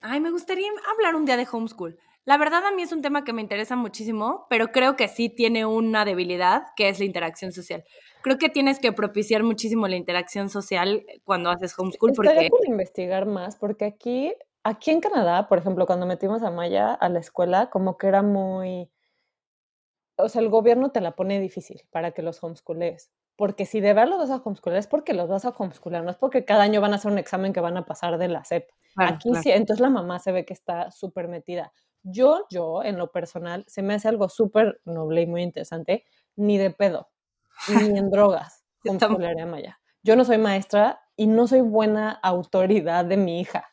Ay, 0.02 0.20
me 0.20 0.32
gustaría 0.32 0.68
hablar 0.92 1.14
un 1.14 1.24
día 1.24 1.36
de 1.36 1.46
homeschool. 1.50 1.96
La 2.24 2.36
verdad 2.36 2.64
a 2.66 2.72
mí 2.72 2.82
es 2.82 2.92
un 2.92 3.02
tema 3.02 3.24
que 3.24 3.32
me 3.32 3.40
interesa 3.40 3.76
muchísimo, 3.76 4.46
pero 4.50 4.72
creo 4.72 4.96
que 4.96 5.08
sí 5.08 5.28
tiene 5.28 5.64
una 5.64 6.04
debilidad, 6.04 6.66
que 6.76 6.88
es 6.88 6.98
la 6.98 7.04
interacción 7.04 7.52
social. 7.52 7.84
Creo 8.22 8.38
que 8.38 8.48
tienes 8.48 8.78
que 8.78 8.92
propiciar 8.92 9.42
muchísimo 9.42 9.88
la 9.88 9.96
interacción 9.96 10.48
social 10.48 11.04
cuando 11.24 11.50
haces 11.50 11.76
homeschool. 11.78 12.12
Porque... 12.14 12.48
investigar 12.66 13.26
más, 13.26 13.56
porque 13.56 13.84
aquí, 13.84 14.34
aquí 14.64 14.90
en 14.90 15.00
Canadá, 15.00 15.48
por 15.48 15.58
ejemplo, 15.58 15.86
cuando 15.86 16.06
metimos 16.06 16.42
a 16.42 16.50
Maya 16.50 16.94
a 16.94 17.08
la 17.08 17.20
escuela, 17.20 17.70
como 17.70 17.96
que 17.96 18.08
era 18.08 18.22
muy... 18.22 18.90
O 20.16 20.28
sea, 20.28 20.42
el 20.42 20.48
gobierno 20.48 20.90
te 20.90 21.00
la 21.00 21.16
pone 21.16 21.40
difícil 21.40 21.82
para 21.90 22.10
que 22.10 22.22
los 22.22 22.42
homeschooles. 22.42 23.10
Porque 23.36 23.66
si 23.66 23.80
de 23.80 23.94
verdad 23.94 24.10
los 24.10 24.18
vas 24.18 24.30
a 24.30 24.42
homeschoolar 24.42 24.78
es 24.78 24.86
porque 24.86 25.14
los 25.14 25.28
vas 25.28 25.44
a 25.44 25.50
homeschoolar, 25.50 26.04
no 26.04 26.10
es 26.10 26.16
porque 26.16 26.44
cada 26.44 26.62
año 26.62 26.80
van 26.80 26.92
a 26.92 26.96
hacer 26.96 27.10
un 27.10 27.18
examen 27.18 27.52
que 27.52 27.60
van 27.60 27.76
a 27.76 27.86
pasar 27.86 28.18
de 28.18 28.28
la 28.28 28.44
SEP. 28.44 28.68
Aquí 28.96 29.34
sí, 29.42 29.50
entonces 29.50 29.80
la 29.80 29.90
mamá 29.90 30.18
se 30.18 30.32
ve 30.32 30.44
que 30.44 30.52
está 30.52 30.90
súper 30.90 31.28
metida. 31.28 31.72
Yo, 32.02 32.46
yo, 32.50 32.82
en 32.82 32.98
lo 32.98 33.10
personal, 33.10 33.64
se 33.68 33.82
me 33.82 33.94
hace 33.94 34.08
algo 34.08 34.28
súper 34.28 34.80
noble 34.84 35.22
y 35.22 35.26
muy 35.26 35.42
interesante, 35.42 36.04
ni 36.36 36.58
de 36.58 36.70
pedo, 36.70 37.10
ni 37.68 37.98
en 37.98 38.10
drogas, 38.10 38.64
como 39.00 39.18
Maya. 39.18 39.80
Yo 40.02 40.16
no 40.16 40.24
soy 40.24 40.38
maestra 40.38 41.00
y 41.16 41.26
no 41.26 41.46
soy 41.46 41.60
buena 41.60 42.10
autoridad 42.10 43.04
de 43.04 43.16
mi 43.16 43.40
hija. 43.40 43.68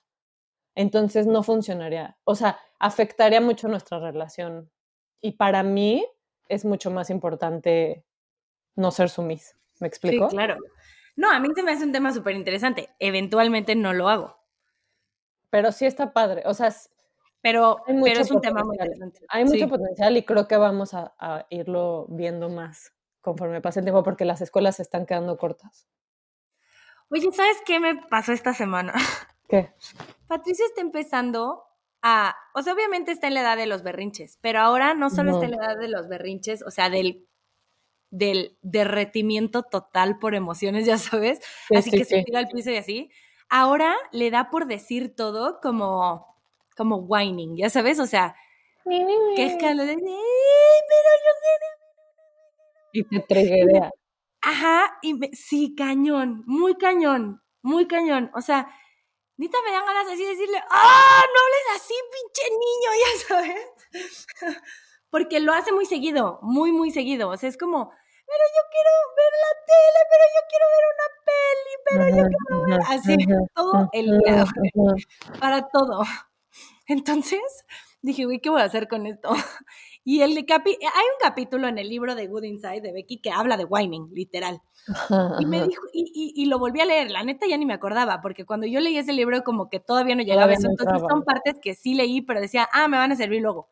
Entonces 0.76 1.26
no 1.26 1.44
funcionaría. 1.44 2.18
O 2.24 2.36
sea, 2.36 2.60
afectaría 2.80 3.42
mucho 3.42 3.68
nuestra 3.68 4.00
relación. 4.00 4.72
Y 5.22 5.34
para 5.34 5.64
mí 5.64 6.06
es 6.48 6.66
mucho 6.66 6.92
más 6.92 7.10
importante 7.10 8.06
no 8.80 8.92
ser 8.92 9.10
sumis. 9.10 9.56
¿Me 9.80 9.88
explico? 9.88 10.30
Sí, 10.30 10.36
claro. 10.36 10.58
No, 11.16 11.32
a 11.32 11.40
mí 11.40 11.50
se 11.54 11.64
me 11.64 11.72
hace 11.72 11.84
un 11.84 11.92
tema 11.92 12.14
súper 12.14 12.36
interesante. 12.36 12.90
Eventualmente 13.00 13.76
no 13.76 13.94
lo 13.94 14.10
hago. 14.10 14.38
Pero 15.50 15.72
sí 15.72 15.86
está 15.86 16.14
padre. 16.14 16.44
O 16.46 16.54
sea, 16.54 16.74
pero, 17.42 17.78
pero 17.86 18.22
es 18.22 18.32
un 18.32 18.42
tema 18.42 18.64
muy 18.64 18.78
interesante. 18.78 19.22
Hay 19.30 19.46
mucho 19.46 19.68
potencial 19.68 20.16
y 20.18 20.24
creo 20.24 20.48
que 20.48 20.58
vamos 20.58 20.94
a, 20.94 21.46
irlo 21.50 22.06
viendo 22.10 22.50
más 22.50 22.94
conforme 23.22 23.62
pase 23.62 23.80
el 23.80 23.86
tiempo 23.86 24.04
porque 24.04 24.26
las 24.26 24.42
escuelas 24.42 24.78
se 24.78 24.84
están 24.84 25.06
quedando 25.06 25.38
cortas. 25.38 25.88
Oye, 27.10 27.30
¿sabes 27.32 27.58
qué 27.66 27.80
me 27.80 27.96
pasó 27.96 28.32
esta 28.32 28.54
semana? 28.54 28.94
¿Qué? 29.50 29.74
Patricia 30.28 30.66
está 30.66 30.82
empezando 30.82 31.64
a, 32.02 32.36
o 32.54 32.62
sea, 32.62 32.74
obviamente 32.74 33.12
está 33.12 33.28
en 33.28 33.34
la 33.34 33.42
edad 33.42 33.58
de 33.58 33.66
los 33.66 33.84
berrinches, 33.84 34.38
pero 34.42 34.60
ahora 34.60 34.94
no 34.94 35.10
solo 35.10 35.32
está 35.32 35.46
en 35.46 35.52
la 35.52 35.66
edad 35.66 35.78
de 35.78 35.90
los 35.90 36.08
berrinches, 36.08 36.62
o 36.62 36.72
sea, 36.72 36.90
del, 36.90 37.28
del 38.12 38.58
derretimiento 38.62 39.64
total 39.64 40.20
por 40.20 40.36
emociones, 40.36 40.86
ya 40.86 40.98
sabes, 40.98 41.40
así 41.76 41.92
que 41.92 42.06
se 42.06 42.24
tira 42.24 42.40
al 42.40 42.48
piso 42.48 42.72
y 42.72 42.78
así. 42.78 43.12
Ahora 43.50 43.96
le 44.12 44.32
da 44.32 44.50
por 44.50 44.68
decir 44.68 45.16
todo 45.16 45.60
como, 45.62 46.26
como 46.78 46.98
whining, 46.98 47.56
ya 47.58 47.70
sabes, 47.70 48.00
o 48.00 48.06
sea, 48.06 48.36
que 49.36 49.46
es 49.46 49.56
que 49.58 49.66
pero 49.66 51.10
yo 51.26 51.32
Y 52.92 53.04
te. 53.22 53.90
Ajá, 54.42 54.98
y 55.02 55.20
sí, 55.36 55.76
cañón, 55.76 56.44
muy 56.46 56.76
cañón, 56.78 57.42
muy 57.62 57.88
cañón. 57.88 58.32
O 58.34 58.42
sea, 58.42 58.70
nita 59.38 59.58
me 59.66 59.72
dan 59.72 59.86
ganas 59.86 60.08
así 60.08 60.24
de 60.24 60.30
decirle, 60.32 60.60
¡ah, 60.70 61.24
no 61.34 61.40
hables 61.42 61.82
así, 61.82 61.94
pinche 62.14 62.50
niño! 62.52 62.92
Ya 63.02 63.28
sabes. 63.28 64.28
Porque 65.10 65.40
lo 65.40 65.54
hace 65.54 65.72
muy 65.72 65.86
seguido, 65.86 66.40
muy, 66.42 66.72
muy 66.72 66.92
seguido. 66.92 67.30
O 67.30 67.38
sea, 67.38 67.50
es 67.50 67.58
como, 67.58 67.92
pero 68.30 68.44
yo 68.56 68.62
quiero 68.72 68.92
ver 69.18 69.34
la 69.46 69.54
tele, 69.66 70.02
pero 70.12 70.24
yo 70.36 70.42
quiero 70.50 70.66
ver 70.76 70.86
una 70.96 71.08
peli, 71.26 71.74
pero 71.86 72.04
yo 72.10 72.24
quiero 72.38 72.56
ver 72.66 72.82
así 72.88 73.16
todo 73.56 73.90
el 73.94 74.08
día, 74.20 74.46
para 75.40 75.68
todo. 75.68 76.04
Entonces 76.88 77.42
dije, 78.02 78.26
güey, 78.26 78.40
¿qué 78.40 78.50
voy 78.50 78.62
a 78.62 78.66
hacer 78.66 78.88
con 78.88 79.06
esto? 79.06 79.30
Y 80.06 80.22
el 80.22 80.44
capi 80.46 80.72
hay 80.72 80.78
un 80.78 81.20
capítulo 81.22 81.68
en 81.68 81.78
el 81.78 81.88
libro 81.88 82.16
de 82.16 82.26
Good 82.26 82.44
Inside 82.44 82.82
de 82.82 82.94
Becky 82.94 83.22
que 83.22 83.30
habla 83.30 83.58
de 83.58 83.66
whining, 83.66 84.10
literal. 84.12 84.60
Y 85.40 85.46
me 85.46 85.62
dijo, 85.68 85.84
y, 85.94 86.34
y, 86.36 86.46
lo 86.46 86.58
volví 86.58 86.82
a 86.82 86.86
leer, 86.86 87.12
la 87.12 87.22
neta 87.22 87.46
ya 87.46 87.58
ni 87.58 87.66
me 87.66 87.74
acordaba, 87.74 88.20
porque 88.22 88.44
cuando 88.44 88.66
yo 88.66 88.80
leí 88.80 88.98
ese 88.98 89.14
libro 89.14 89.44
como 89.44 89.70
que 89.70 89.80
todavía 89.80 90.16
no 90.16 90.24
llegaba 90.24 90.54
eso, 90.54 90.68
entonces 90.68 91.02
son 91.08 91.24
partes 91.24 91.56
que 91.62 91.76
sí 91.76 91.94
leí, 91.94 92.22
pero 92.22 92.42
decía, 92.42 92.68
ah, 92.72 92.88
me 92.88 92.98
van 92.98 93.12
a 93.12 93.16
servir 93.16 93.42
luego. 93.42 93.68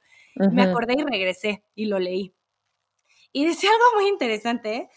Me 0.51 0.63
acordé 0.63 0.95
y 0.97 1.03
regresé 1.03 1.63
y 1.75 1.85
lo 1.85 1.99
leí. 1.99 2.33
Y 3.31 3.45
decía 3.45 3.69
algo 3.73 4.01
muy 4.01 4.09
interesante, 4.09 4.89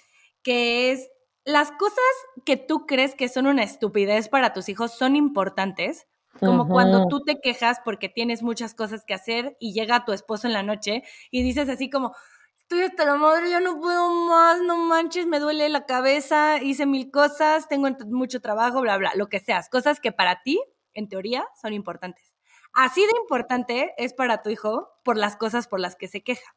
que 0.42 0.92
es, 0.92 1.08
las 1.44 1.72
cosas 1.72 1.98
que 2.44 2.56
tú 2.56 2.86
crees 2.86 3.14
que 3.14 3.28
son 3.28 3.46
una 3.46 3.62
estupidez 3.62 4.28
para 4.28 4.52
tus 4.52 4.68
hijos 4.68 4.96
son 4.96 5.16
importantes, 5.16 6.06
como 6.38 6.68
cuando 6.68 7.08
tú 7.08 7.24
te 7.24 7.40
quejas 7.40 7.80
porque 7.84 8.08
tienes 8.08 8.42
muchas 8.42 8.72
cosas 8.74 9.04
que 9.04 9.14
hacer 9.14 9.56
y 9.58 9.72
llega 9.72 10.04
tu 10.04 10.12
esposo 10.12 10.46
en 10.46 10.52
la 10.52 10.62
noche 10.62 11.02
y 11.30 11.42
dices 11.42 11.68
así 11.68 11.90
como, 11.90 12.14
estoy 12.56 12.82
hasta 12.82 13.04
la 13.04 13.16
madre, 13.16 13.50
ya 13.50 13.58
no 13.58 13.80
puedo 13.80 14.08
más, 14.28 14.62
no 14.62 14.76
manches, 14.76 15.26
me 15.26 15.40
duele 15.40 15.68
la 15.68 15.86
cabeza, 15.86 16.62
hice 16.62 16.86
mil 16.86 17.10
cosas, 17.10 17.66
tengo 17.66 17.88
mucho 18.06 18.40
trabajo, 18.40 18.80
bla, 18.80 18.96
bla, 18.96 19.10
lo 19.16 19.28
que 19.28 19.40
seas. 19.40 19.68
Cosas 19.68 19.98
que 19.98 20.12
para 20.12 20.42
ti, 20.42 20.62
en 20.94 21.08
teoría, 21.08 21.44
son 21.60 21.72
importantes. 21.72 22.29
Así 22.72 23.00
de 23.00 23.12
importante 23.20 23.94
es 23.98 24.14
para 24.14 24.42
tu 24.42 24.50
hijo 24.50 24.88
por 25.02 25.16
las 25.16 25.36
cosas 25.36 25.66
por 25.66 25.80
las 25.80 25.96
que 25.96 26.08
se 26.08 26.22
queja. 26.22 26.54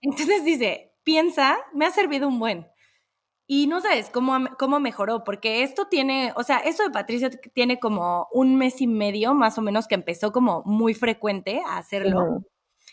Entonces 0.00 0.44
dice, 0.44 0.92
piensa, 1.02 1.56
me 1.72 1.86
ha 1.86 1.90
servido 1.90 2.28
un 2.28 2.38
buen. 2.38 2.66
Y 3.48 3.68
no 3.68 3.80
sabes 3.80 4.10
cómo, 4.10 4.36
cómo 4.58 4.80
mejoró, 4.80 5.22
porque 5.22 5.62
esto 5.62 5.86
tiene, 5.86 6.32
o 6.36 6.42
sea, 6.42 6.58
esto 6.58 6.82
de 6.82 6.90
Patricia 6.90 7.30
tiene 7.54 7.78
como 7.78 8.26
un 8.32 8.56
mes 8.56 8.80
y 8.80 8.88
medio 8.88 9.34
más 9.34 9.56
o 9.56 9.62
menos 9.62 9.86
que 9.86 9.94
empezó 9.94 10.32
como 10.32 10.62
muy 10.64 10.94
frecuente 10.94 11.62
a 11.64 11.78
hacerlo. 11.78 12.44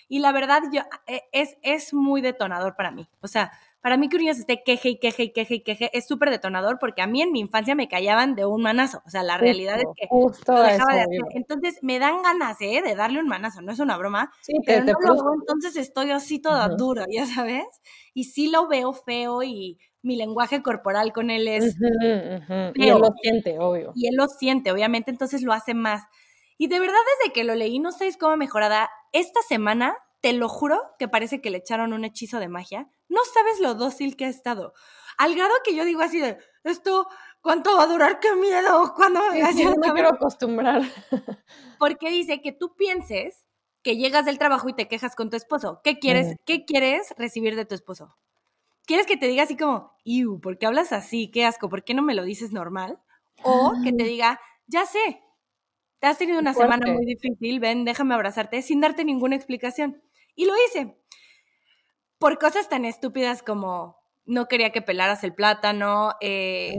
Y 0.07 0.19
la 0.19 0.31
verdad, 0.31 0.61
yo, 0.71 0.81
e, 1.07 1.23
es, 1.31 1.57
es 1.63 1.93
muy 1.93 2.21
detonador 2.21 2.75
para 2.75 2.91
mí. 2.91 3.09
O 3.21 3.27
sea, 3.27 3.51
para 3.83 3.97
mí 3.97 4.07
que 4.07 4.15
un 4.15 4.21
niño 4.21 4.33
se 4.33 4.39
esté 4.39 4.63
queje 4.63 4.87
y 4.87 4.97
queje 4.97 5.23
y 5.23 5.33
queje 5.33 5.55
y 5.55 5.59
queje 5.59 5.89
es 5.91 6.07
súper 6.07 6.29
detonador 6.29 6.79
porque 6.79 7.01
a 7.01 7.07
mí 7.07 7.21
en 7.21 7.33
mi 7.33 7.41
infancia 7.41 7.75
me 7.75 7.89
callaban 7.89 8.33
de 8.33 8.45
un 8.45 8.61
manazo. 8.61 9.03
O 9.05 9.09
sea, 9.09 9.23
la 9.23 9.37
realidad 9.37 9.77
es 9.77 9.87
que 9.97 10.07
justo 10.07 10.53
dejaba 10.53 10.95
de 10.95 11.01
hacer. 11.01 11.19
Entonces 11.31 11.79
me 11.81 11.99
dan 11.99 12.21
ganas, 12.21 12.55
¿eh? 12.61 12.81
De 12.81 12.95
darle 12.95 13.19
un 13.19 13.27
manazo, 13.27 13.61
no 13.61 13.73
es 13.73 13.79
una 13.79 13.97
broma. 13.97 14.31
Sí, 14.39 14.53
pero 14.65 14.85
no 14.85 15.33
entonces 15.37 15.75
estoy 15.75 16.11
así 16.11 16.39
toda 16.39 16.69
dura, 16.69 17.05
ya 17.11 17.25
sabes. 17.25 17.65
Y 18.13 18.23
sí 18.23 18.49
lo 18.49 18.69
veo 18.69 18.93
feo 18.93 19.43
y 19.43 19.77
mi 20.01 20.15
lenguaje 20.15 20.63
corporal 20.63 21.11
con 21.11 21.29
él 21.29 21.49
es... 21.49 21.75
Y 22.75 22.87
él 22.87 22.99
lo 22.99 23.09
siente, 23.21 23.59
obvio. 23.59 23.91
Y 23.95 24.07
él 24.07 24.15
lo 24.15 24.29
siente, 24.29 24.71
obviamente, 24.71 25.11
entonces 25.11 25.41
lo 25.41 25.51
hace 25.51 25.73
más. 25.73 26.03
Y 26.57 26.67
de 26.67 26.79
verdad, 26.79 26.95
desde 27.19 27.33
que 27.33 27.43
lo 27.43 27.53
leí, 27.53 27.79
no 27.79 27.91
sabéis 27.91 28.15
cómo 28.15 28.37
mejorada. 28.37 28.89
Esta 29.11 29.41
semana, 29.41 29.97
te 30.23 30.31
lo 30.31 30.47
juro, 30.47 30.81
que 30.97 31.09
parece 31.09 31.41
que 31.41 31.49
le 31.49 31.57
echaron 31.57 31.91
un 31.91 32.05
hechizo 32.05 32.39
de 32.39 32.47
magia. 32.47 32.89
No 33.09 33.19
sabes 33.33 33.59
lo 33.59 33.75
dócil 33.75 34.15
que 34.15 34.23
ha 34.23 34.29
estado. 34.29 34.73
Al 35.17 35.35
grado 35.35 35.51
que 35.65 35.75
yo 35.75 35.83
digo 35.83 35.99
así 35.99 36.17
de, 36.17 36.37
esto, 36.63 37.09
¿cuánto 37.41 37.75
va 37.75 37.83
a 37.83 37.87
durar? 37.87 38.21
¡Qué 38.21 38.33
miedo! 38.33 38.93
¿Cuándo 38.95 39.19
sí, 39.53 39.65
no 39.65 39.75
me 39.75 39.91
quiero 39.91 40.07
acostumbrar. 40.07 40.81
Porque 41.77 42.09
dice 42.09 42.41
que 42.41 42.53
tú 42.53 42.73
pienses 42.77 43.45
que 43.83 43.97
llegas 43.97 44.23
del 44.23 44.39
trabajo 44.39 44.69
y 44.69 44.73
te 44.73 44.87
quejas 44.87 45.13
con 45.13 45.29
tu 45.29 45.35
esposo. 45.35 45.81
¿Qué 45.83 45.99
quieres, 45.99 46.37
¿qué 46.45 46.63
quieres 46.63 47.13
recibir 47.17 47.57
de 47.57 47.65
tu 47.65 47.75
esposo? 47.75 48.15
¿Quieres 48.85 49.05
que 49.05 49.17
te 49.17 49.27
diga 49.27 49.43
así 49.43 49.57
como, 49.57 49.91
iu, 50.05 50.39
¿por 50.39 50.57
qué 50.57 50.67
hablas 50.67 50.93
así? 50.93 51.31
¡Qué 51.31 51.43
asco! 51.43 51.67
¿Por 51.67 51.83
qué 51.83 51.93
no 51.93 52.01
me 52.01 52.15
lo 52.15 52.23
dices 52.23 52.53
normal? 52.53 52.97
O 53.43 53.73
que 53.83 53.91
te 53.91 54.03
ah. 54.03 54.07
diga, 54.07 54.39
ya 54.67 54.85
sé, 54.85 55.21
te 55.99 56.07
has 56.07 56.17
tenido 56.17 56.39
una 56.39 56.53
semana 56.53 56.93
muy 56.93 57.05
difícil, 57.05 57.59
ven, 57.59 57.83
déjame 57.83 58.13
abrazarte, 58.13 58.61
sin 58.61 58.79
darte 58.79 59.03
ninguna 59.03 59.35
explicación. 59.35 60.01
Y 60.35 60.45
lo 60.45 60.53
hice. 60.65 60.97
Por 62.17 62.39
cosas 62.39 62.69
tan 62.69 62.85
estúpidas 62.85 63.43
como 63.43 63.97
no 64.25 64.47
quería 64.47 64.71
que 64.71 64.81
pelaras 64.81 65.23
el 65.23 65.33
plátano. 65.33 66.13
Eh, 66.21 66.75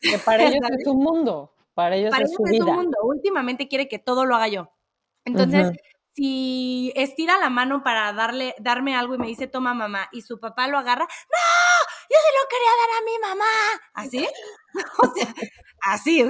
que 0.00 0.18
para 0.18 0.44
ellos 0.44 0.60
es 0.78 0.86
un 0.86 0.98
mundo. 0.98 1.54
Para 1.74 1.96
ellos 1.96 2.12
es, 2.20 2.34
su 2.34 2.42
vida. 2.42 2.64
un 2.64 2.74
mundo. 2.74 2.98
Últimamente 3.02 3.68
quiere 3.68 3.88
que 3.88 3.98
todo 3.98 4.26
lo 4.26 4.36
haga 4.36 4.48
yo. 4.48 4.72
Entonces, 5.24 5.72
si 6.14 6.92
estira 6.94 7.38
la 7.38 7.48
mano 7.48 7.82
para 7.82 8.12
darle, 8.12 8.54
darme 8.58 8.94
algo 8.94 9.14
y 9.14 9.18
me 9.18 9.26
dice, 9.26 9.46
toma 9.46 9.72
mamá, 9.72 10.08
y 10.12 10.22
su 10.22 10.38
papá 10.38 10.68
lo 10.68 10.78
agarra, 10.78 11.06
¡No! 11.06 11.88
Yo 12.10 12.16
se 12.18 12.32
lo 12.36 12.42
quería 12.50 12.72
dar 12.80 12.90
a 12.98 13.04
mi 13.06 13.16
mamá. 13.28 13.54
¿Así? 13.94 14.28
o 14.98 15.14
sea, 15.14 15.34
así. 15.86 16.28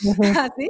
así. 0.40 0.68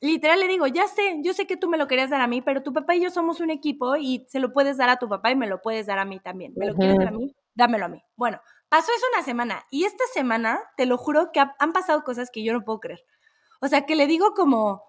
Literal 0.00 0.40
le 0.40 0.48
digo, 0.48 0.66
ya 0.66 0.86
sé, 0.86 1.20
yo 1.22 1.32
sé 1.34 1.46
que 1.46 1.56
tú 1.56 1.68
me 1.68 1.78
lo 1.78 1.86
querías 1.86 2.10
dar 2.10 2.20
a 2.20 2.26
mí, 2.26 2.42
pero 2.42 2.62
tu 2.62 2.72
papá 2.72 2.94
y 2.94 3.02
yo 3.02 3.10
somos 3.10 3.40
un 3.40 3.50
equipo 3.50 3.96
y 3.96 4.26
se 4.28 4.40
lo 4.40 4.52
puedes 4.52 4.76
dar 4.76 4.88
a 4.88 4.98
tu 4.98 5.08
papá 5.08 5.30
y 5.30 5.36
me 5.36 5.46
lo 5.46 5.62
puedes 5.62 5.86
dar 5.86 5.98
a 5.98 6.04
mí 6.04 6.20
también. 6.20 6.52
¿Me 6.56 6.66
lo 6.66 6.74
quieres 6.74 6.96
dar 6.98 7.08
a 7.08 7.12
mí? 7.12 7.34
Dámelo 7.54 7.86
a 7.86 7.88
mí. 7.88 8.02
Bueno, 8.16 8.40
pasó 8.68 8.90
eso 8.96 9.06
una 9.14 9.24
semana 9.24 9.64
y 9.70 9.84
esta 9.84 10.04
semana, 10.12 10.60
te 10.76 10.86
lo 10.86 10.98
juro, 10.98 11.30
que 11.32 11.40
han 11.40 11.72
pasado 11.72 12.02
cosas 12.04 12.30
que 12.30 12.42
yo 12.42 12.52
no 12.52 12.64
puedo 12.64 12.80
creer. 12.80 13.04
O 13.60 13.68
sea, 13.68 13.86
que 13.86 13.96
le 13.96 14.06
digo 14.06 14.34
como, 14.34 14.82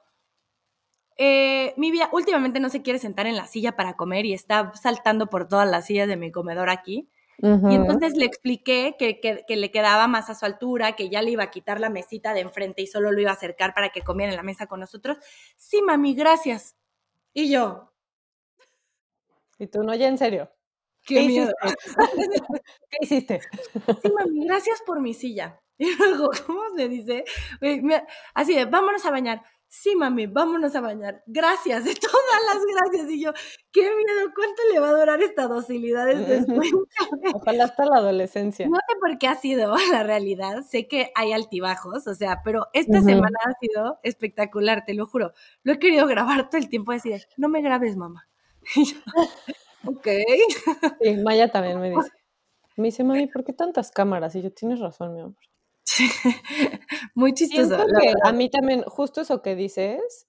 eh, 1.17 1.73
mi 1.77 1.91
vida 1.91 2.09
últimamente 2.11 2.59
no 2.59 2.69
se 2.69 2.81
quiere 2.81 2.99
sentar 2.99 3.25
en 3.25 3.37
la 3.37 3.47
silla 3.47 3.75
para 3.75 3.95
comer 3.95 4.25
y 4.25 4.33
está 4.33 4.73
saltando 4.75 5.27
por 5.27 5.47
todas 5.47 5.69
las 5.69 5.85
sillas 5.85 6.07
de 6.07 6.17
mi 6.17 6.31
comedor 6.31 6.69
aquí. 6.69 7.09
Y 7.37 7.75
entonces 7.75 8.15
le 8.15 8.25
expliqué 8.25 8.95
que, 8.97 9.19
que, 9.19 9.55
le 9.55 9.71
quedaba 9.71 10.07
más 10.07 10.29
a 10.29 10.35
su 10.35 10.45
altura, 10.45 10.95
que 10.95 11.09
ya 11.09 11.21
le 11.21 11.31
iba 11.31 11.43
a 11.43 11.51
quitar 11.51 11.79
la 11.79 11.89
mesita 11.89 12.33
de 12.33 12.39
enfrente 12.39 12.81
y 12.81 12.87
solo 12.87 13.11
lo 13.11 13.19
iba 13.19 13.31
a 13.31 13.33
acercar 13.33 13.73
para 13.73 13.89
que 13.89 14.01
comiera 14.01 14.31
en 14.31 14.37
la 14.37 14.43
mesa 14.43 14.67
con 14.67 14.79
nosotros. 14.79 15.17
Sí, 15.57 15.81
mami, 15.81 16.15
gracias. 16.15 16.75
Y 17.33 17.51
yo. 17.51 17.91
Y 19.59 19.67
tú, 19.67 19.83
no, 19.83 19.93
ya 19.95 20.07
en 20.07 20.17
serio. 20.17 20.49
Qué, 21.05 21.21
Hiciste? 21.21 21.53
¿Qué 22.89 22.97
hiciste? 23.01 23.41
Sí, 24.01 24.11
mami, 24.11 24.45
gracias 24.45 24.81
por 24.85 25.01
mi 25.01 25.13
silla. 25.13 25.59
Y 25.77 25.93
luego, 25.97 26.29
¿cómo 26.47 26.61
se 26.73 26.87
dice? 26.87 27.25
Así 28.33 28.55
de, 28.55 28.63
vámonos 28.63 29.05
a 29.05 29.11
bañar 29.11 29.43
sí, 29.81 29.95
mami, 29.95 30.27
vámonos 30.27 30.75
a 30.75 30.81
bañar. 30.81 31.23
Gracias, 31.27 31.83
de 31.83 31.93
todas 31.95 32.41
las 32.53 32.63
gracias. 32.65 33.11
Y 33.11 33.21
yo, 33.21 33.31
qué 33.71 33.81
miedo, 33.81 34.31
¿cuánto 34.35 34.61
le 34.71 34.79
va 34.79 34.89
a 34.89 34.99
durar 34.99 35.21
esta 35.21 35.47
docilidad 35.47 36.05
después? 36.27 36.71
Ojalá 37.33 37.65
hasta 37.65 37.85
la 37.85 37.97
adolescencia. 37.97 38.67
No 38.67 38.77
sé 38.77 38.95
por 38.99 39.17
qué 39.17 39.27
ha 39.27 39.35
sido 39.35 39.75
la 39.91 40.03
realidad, 40.03 40.63
sé 40.63 40.87
que 40.87 41.11
hay 41.15 41.33
altibajos, 41.33 42.07
o 42.07 42.13
sea, 42.13 42.41
pero 42.43 42.67
esta 42.73 43.01
semana 43.01 43.37
ha 43.45 43.53
sido 43.59 43.99
espectacular, 44.03 44.83
te 44.85 44.93
lo 44.93 45.05
juro. 45.07 45.33
Lo 45.63 45.73
he 45.73 45.79
querido 45.79 46.07
grabar 46.07 46.49
todo 46.49 46.59
el 46.59 46.69
tiempo, 46.69 46.91
decir, 46.91 47.21
no 47.37 47.49
me 47.49 47.61
grabes, 47.61 47.97
mamá. 47.97 48.27
Y 48.75 48.85
yo, 48.85 48.97
ok. 49.85 50.07
Sí, 51.01 51.17
Maya 51.17 51.51
también 51.51 51.79
me 51.79 51.91
dice. 51.91 52.09
Me 52.77 52.87
dice, 52.87 53.03
mami, 53.03 53.27
¿por 53.27 53.45
qué 53.45 53.53
tantas 53.53 53.91
cámaras? 53.91 54.35
Y 54.35 54.41
yo, 54.41 54.51
tienes 54.51 54.79
razón, 54.79 55.13
mi 55.13 55.21
amor. 55.21 55.35
Muy 57.15 57.33
chistoso. 57.33 57.77
a 58.23 58.31
mí 58.31 58.49
también, 58.49 58.83
justo 58.83 59.21
eso 59.21 59.41
que 59.41 59.55
dices, 59.55 60.27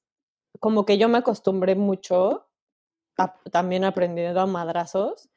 como 0.60 0.84
que 0.84 0.98
yo 0.98 1.08
me 1.08 1.18
acostumbré 1.18 1.74
mucho, 1.74 2.46
también 3.50 3.84
aprendiendo 3.84 4.40
a 4.40 4.46
madrazos, 4.46 5.28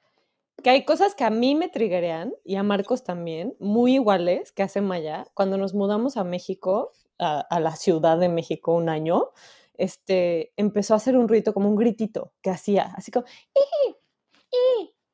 que 0.62 0.70
hay 0.70 0.84
cosas 0.86 1.16
que 1.16 1.24
a 1.24 1.30
mí 1.30 1.56
me 1.56 1.70
triggerean 1.70 2.34
y 2.44 2.56
a 2.56 2.64
Marcos 2.64 3.04
también, 3.04 3.56
muy 3.60 3.96
iguales 3.96 4.52
que 4.52 4.64
hace 4.64 4.82
Maya. 4.82 5.28
Cuando 5.34 5.58
nos 5.58 5.74
mudamos 5.74 6.18
a 6.18 6.24
México, 6.24 6.92
a, 7.18 7.60
la 7.60 7.76
Ciudad 7.76 8.18
de 8.18 8.30
México 8.30 8.74
un 8.74 8.90
año, 8.90 9.30
este, 9.76 10.54
empezó 10.58 10.94
a 10.94 10.98
hacer 10.98 11.18
un 11.18 11.28
ruido 11.28 11.54
como 11.54 11.70
un 11.70 11.76
gritito 11.76 12.34
que 12.42 12.50
hacía, 12.50 12.92
así 12.96 13.12
como. 13.12 13.26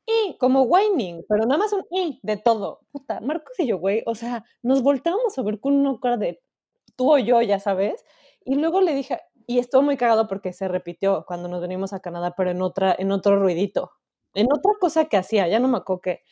Y 0.05 0.37
como 0.37 0.63
whining, 0.63 1.25
pero 1.27 1.45
nada 1.45 1.57
más 1.57 1.73
un 1.73 1.85
y 1.91 2.19
de 2.23 2.37
todo. 2.37 2.81
Puta, 2.91 3.19
Marcos 3.21 3.59
y 3.59 3.67
yo, 3.67 3.77
güey, 3.79 4.03
o 4.05 4.15
sea, 4.15 4.45
nos 4.61 4.83
voltábamos 4.83 5.37
a 5.37 5.41
ver 5.41 5.59
con 5.59 5.73
una 5.73 5.99
cara 5.99 6.17
de 6.17 6.41
tú 6.95 7.13
o 7.13 7.17
yo, 7.17 7.41
ya 7.41 7.59
sabes. 7.59 8.03
Y 8.45 8.55
luego 8.55 8.81
le 8.81 8.93
dije, 8.93 9.19
y 9.47 9.59
estuvo 9.59 9.81
muy 9.81 9.97
cagado 9.97 10.27
porque 10.27 10.53
se 10.53 10.67
repitió 10.67 11.25
cuando 11.27 11.47
nos 11.49 11.61
venimos 11.61 11.93
a 11.93 11.99
Canadá, 11.99 12.33
pero 12.37 12.51
en 12.51 12.61
otra, 12.61 12.95
en 12.97 13.11
otro 13.11 13.39
ruidito, 13.39 13.91
en 14.33 14.47
otra 14.51 14.73
cosa 14.79 15.05
que 15.05 15.17
hacía, 15.17 15.47
ya 15.47 15.59
no 15.59 15.67
me 15.67 15.77
acuerdo 15.77 16.01
qué. 16.01 16.23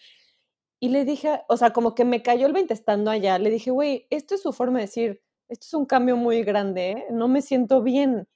Y 0.79 0.89
le 0.89 1.05
dije, 1.05 1.41
o 1.47 1.57
sea, 1.57 1.71
como 1.71 1.95
que 1.95 2.05
me 2.05 2.21
cayó 2.21 2.45
el 2.45 2.53
20 2.53 2.73
estando 2.73 3.11
allá, 3.11 3.39
le 3.39 3.49
dije, 3.49 3.71
güey, 3.71 4.07
esto 4.09 4.35
es 4.35 4.41
su 4.41 4.53
forma 4.53 4.79
de 4.79 4.85
decir, 4.85 5.21
esto 5.49 5.65
es 5.67 5.73
un 5.73 5.85
cambio 5.85 6.17
muy 6.17 6.43
grande, 6.43 7.05
no 7.11 7.27
me 7.27 7.41
siento 7.41 7.81
bien 7.81 8.27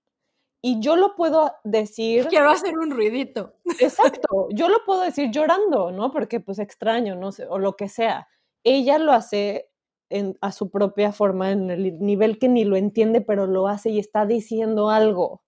y 0.62 0.80
yo 0.80 0.96
lo 0.96 1.16
puedo 1.16 1.54
decir. 1.64 2.28
Quiero 2.30 2.50
hacer 2.50 2.78
un 2.78 2.92
ruidito. 2.92 3.54
Exacto, 3.80 4.48
yo 4.52 4.70
lo 4.70 4.84
puedo 4.86 5.02
decir 5.02 5.32
llorando, 5.32 5.92
¿no? 5.92 6.12
Porque 6.12 6.40
pues 6.40 6.60
extraño, 6.60 7.16
no 7.16 7.32
sé, 7.32 7.46
o 7.48 7.60
lo 7.60 7.76
que 7.76 7.90
sea. 7.90 8.28
Ella 8.64 8.98
lo 8.98 9.14
hace 9.14 9.70
en, 10.10 10.38
a 10.42 10.52
su 10.52 10.70
propia 10.70 11.12
forma, 11.12 11.52
en 11.52 11.70
el 11.70 12.00
nivel 12.00 12.40
que 12.40 12.50
ni 12.50 12.66
lo 12.66 12.76
entiende, 12.76 13.22
pero 13.22 13.48
lo 13.48 13.68
hace 13.68 13.90
y 13.92 14.00
está 14.00 14.26
diciendo 14.26 14.90
algo. 14.90 15.44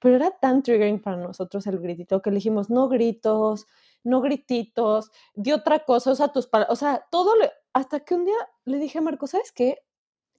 Pero 0.00 0.16
era 0.16 0.30
tan 0.30 0.62
triggering 0.62 1.00
para 1.00 1.16
nosotros 1.16 1.66
el 1.66 1.78
gritito 1.80 2.22
que 2.22 2.30
le 2.30 2.36
dijimos, 2.36 2.70
no 2.70 2.88
gritos, 2.88 3.66
no 4.04 4.20
grititos, 4.20 5.10
di 5.34 5.52
otra 5.52 5.84
cosa, 5.84 6.12
o 6.12 6.14
sea, 6.14 6.28
tus 6.28 6.46
palabras, 6.46 6.72
o 6.72 6.76
sea, 6.76 7.06
todo, 7.10 7.36
le, 7.36 7.50
hasta 7.72 8.00
que 8.00 8.14
un 8.14 8.24
día 8.24 8.36
le 8.64 8.78
dije 8.78 8.98
a 8.98 9.02
Marco, 9.02 9.26
¿sabes 9.26 9.52
qué? 9.52 9.78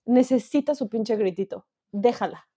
Necesita 0.06 0.76
su 0.76 0.90
pinche 0.90 1.16
gritito, 1.18 1.66
déjala 1.92 2.49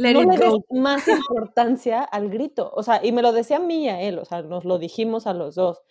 no 0.00 0.22
le 0.22 0.38
des 0.38 0.54
más 0.70 1.06
importancia 1.08 2.02
al 2.02 2.30
grito. 2.30 2.70
O 2.74 2.82
sea, 2.82 3.04
y 3.04 3.12
me 3.12 3.22
lo 3.22 3.32
decía 3.32 3.58
a 3.58 3.60
mí 3.60 3.84
y 3.84 3.88
a 3.88 4.00
él, 4.00 4.18
o 4.18 4.24
sea, 4.24 4.42
nos 4.42 4.64
lo 4.64 4.78
dijimos 4.78 5.26
a 5.26 5.34
los 5.34 5.54
dos. 5.54 5.82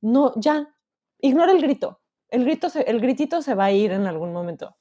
No, 0.00 0.32
ya, 0.36 0.74
ignora 1.20 1.52
el 1.52 1.60
grito. 1.60 2.00
El, 2.30 2.44
grito 2.44 2.68
el 2.86 3.00
gritito 3.00 3.42
se 3.42 3.54
va 3.54 3.66
a 3.66 3.72
ir 3.72 3.92
en 3.92 4.06
algún 4.06 4.32
momento. 4.32 4.76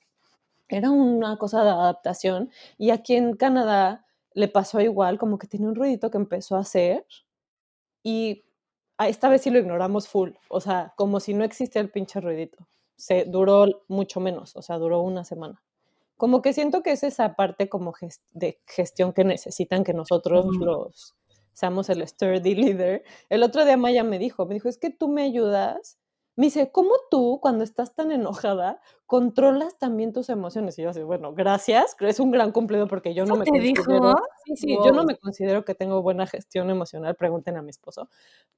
Era 0.69 0.91
una 0.91 1.37
cosa 1.37 1.63
de 1.63 1.69
adaptación. 1.69 2.51
Y 2.77 2.91
aquí 2.91 3.15
en 3.15 3.35
Canadá 3.35 4.05
le 4.33 4.47
pasó 4.47 4.79
igual, 4.81 5.17
como 5.17 5.37
que 5.39 5.47
tiene 5.47 5.67
un 5.67 5.75
ruidito 5.75 6.11
que 6.11 6.17
empezó 6.17 6.55
a 6.55 6.59
hacer. 6.59 7.05
Y 8.03 8.45
esta 8.99 9.29
vez 9.29 9.41
sí 9.41 9.49
lo 9.49 9.59
ignoramos 9.59 10.07
full. 10.07 10.31
O 10.49 10.61
sea, 10.61 10.93
como 10.97 11.19
si 11.19 11.33
no 11.33 11.43
existía 11.43 11.81
el 11.81 11.89
pinche 11.89 12.21
ruidito. 12.21 12.67
Se 12.97 13.25
duró 13.25 13.65
mucho 13.87 14.19
menos, 14.19 14.55
o 14.55 14.61
sea, 14.61 14.77
duró 14.77 15.01
una 15.01 15.23
semana 15.23 15.63
como 16.17 16.41
que 16.41 16.53
siento 16.53 16.83
que 16.83 16.91
es 16.91 17.03
esa 17.03 17.35
parte 17.35 17.69
como 17.69 17.93
de 18.31 18.59
gestión 18.65 19.13
que 19.13 19.23
necesitan 19.23 19.83
que 19.83 19.93
nosotros 19.93 20.47
los 20.57 21.15
seamos 21.53 21.89
el 21.89 22.07
sturdy 22.07 22.53
leader. 22.53 23.03
El 23.29 23.41
otro 23.41 23.65
día 23.65 23.77
Maya 23.77 24.03
me 24.03 24.19
dijo, 24.19 24.45
me 24.45 24.53
dijo, 24.53 24.69
es 24.69 24.77
que 24.77 24.91
tú 24.91 25.07
me 25.07 25.23
ayudas. 25.23 25.97
Me 26.35 26.45
dice, 26.45 26.71
¿cómo 26.71 26.91
tú, 27.09 27.39
cuando 27.41 27.63
estás 27.63 27.95
tan 27.95 28.11
enojada, 28.11 28.79
controlas 29.07 29.79
también 29.79 30.13
tus 30.13 30.29
emociones? 30.29 30.77
Y 30.77 30.83
yo 30.83 30.91
así, 30.91 31.01
bueno, 31.01 31.33
gracias, 31.33 31.95
es 31.99 32.19
un 32.19 32.29
gran 32.29 32.51
cumplido 32.51 32.87
porque 32.87 33.15
yo 33.15 33.25
no 33.25 33.35
me 33.37 33.45
considero... 33.45 34.13
Sí, 34.45 34.55
sí, 34.55 34.77
yo 34.85 34.91
no 34.91 35.03
me 35.03 35.17
considero 35.17 35.65
que 35.65 35.73
tengo 35.73 36.03
buena 36.03 36.27
gestión 36.27 36.69
emocional, 36.69 37.15
pregunten 37.15 37.57
a 37.57 37.63
mi 37.63 37.71
esposo. 37.71 38.07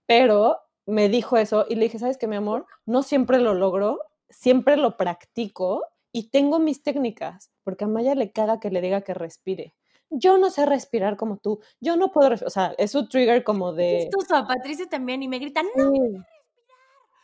Pero 0.05 0.57
me 0.85 1.07
dijo 1.07 1.37
eso 1.37 1.65
y 1.69 1.75
le 1.75 1.83
dije, 1.83 1.99
¿sabes 1.99 2.17
qué, 2.17 2.27
mi 2.27 2.35
amor? 2.35 2.65
No 2.85 3.01
siempre 3.01 3.39
lo 3.39 3.53
logro, 3.53 3.99
siempre 4.29 4.75
lo 4.75 4.97
practico 4.97 5.83
y 6.11 6.29
tengo 6.29 6.59
mis 6.59 6.83
técnicas, 6.83 7.51
porque 7.63 7.85
a 7.85 7.87
Maya 7.87 8.15
le 8.15 8.31
caga 8.31 8.59
que 8.59 8.71
le 8.71 8.81
diga 8.81 9.01
que 9.01 9.13
respire. 9.13 9.75
yo 10.11 10.39
no 10.39 10.49
sé 10.49 10.65
respirar 10.65 11.17
como 11.17 11.37
tú, 11.37 11.59
yo 11.79 11.95
no 11.95 12.11
puedo 12.11 12.29
respirar, 12.29 12.47
o 12.47 12.51
sea, 12.51 12.75
es 12.79 12.95
un 12.95 13.07
trigger 13.07 13.43
como 13.43 13.73
de... 13.73 14.03
Esto 14.03 14.35
a 14.35 14.47
Patricia 14.47 14.87
también 14.87 15.21
y 15.21 15.27
me 15.27 15.37
gritan, 15.37 15.67
no. 15.75 15.91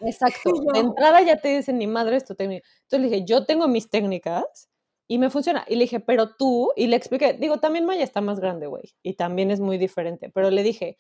Exacto, 0.02 0.52
de 0.74 0.80
entrada 0.80 1.22
ya 1.22 1.38
te 1.38 1.58
dicen, 1.58 1.80
ni 1.80 1.88
madre, 1.88 2.18
esto 2.18 2.36
técnica. 2.36 2.68
Entonces 2.84 3.00
le 3.00 3.10
dije, 3.10 3.26
yo 3.26 3.46
tengo 3.46 3.68
mis 3.68 3.90
técnicas 3.90 4.70
y 5.08 5.18
me 5.18 5.30
funciona. 5.30 5.66
Y 5.68 5.76
le 5.76 5.86
dije, 5.86 6.00
pero 6.00 6.36
tú, 6.36 6.72
y 6.76 6.88
le 6.88 6.96
expliqué, 6.96 7.34
digo, 7.34 7.60
también 7.60 7.86
Maya 7.86 8.04
está 8.04 8.22
más 8.22 8.40
grande, 8.40 8.68
güey, 8.68 8.96
y 9.02 9.14
también 9.14 9.50
es 9.50 9.60
muy 9.60 9.78
diferente, 9.78 10.30
pero 10.30 10.52
le 10.52 10.62
dije, 10.62 11.00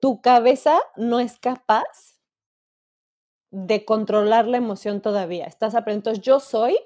tu 0.00 0.20
cabeza 0.20 0.80
no 0.96 1.20
es 1.20 1.38
capaz 1.38 2.18
de 3.52 3.84
controlar 3.84 4.46
la 4.46 4.56
emoción 4.56 5.02
todavía. 5.02 5.44
Estás 5.44 5.74
aprendiendo. 5.74 6.10
Entonces, 6.10 6.24
yo 6.24 6.40
soy 6.40 6.78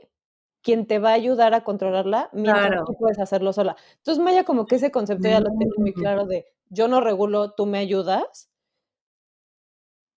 quien 0.67 0.89
te 0.89 0.99
va 0.99 1.11
a 1.11 1.13
ayudar 1.13 1.55
a 1.55 1.63
controlarla 1.63 2.29
mientras 2.33 2.85
tú 2.85 2.97
puedes 2.99 3.21
hacerlo 3.21 3.53
sola. 3.53 3.77
Entonces, 3.99 4.23
Maya, 4.23 4.43
como 4.43 4.67
que 4.67 4.75
ese 4.75 4.91
concepto 4.91 5.29
ya 5.29 5.39
lo 5.39 5.51
tengo 5.57 5.75
muy 5.79 5.93
mm. 5.93 5.95
claro 5.95 6.27
de 6.27 6.45
yo 6.71 6.89
no 6.89 7.01
regulo, 7.01 7.53
tú 7.53 7.67
me 7.67 7.79
ayudas, 7.79 8.51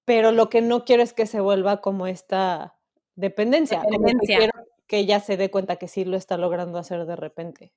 pero 0.05 0.31
lo 0.31 0.49
que 0.49 0.61
no 0.61 0.85
quiero 0.85 1.03
es 1.03 1.13
que 1.13 1.27
se 1.27 1.39
vuelva 1.39 1.81
como 1.81 2.07
esta 2.07 2.79
dependencia. 3.13 3.83
dependencia. 3.83 4.39
quiero 4.39 4.53
que 4.87 4.97
ella 4.97 5.19
se 5.19 5.37
dé 5.37 5.51
cuenta 5.51 5.75
que 5.75 5.87
sí 5.87 6.03
lo 6.03 6.17
está 6.17 6.35
logrando 6.35 6.79
hacer 6.79 7.05
de 7.05 7.15
repente. 7.15 7.71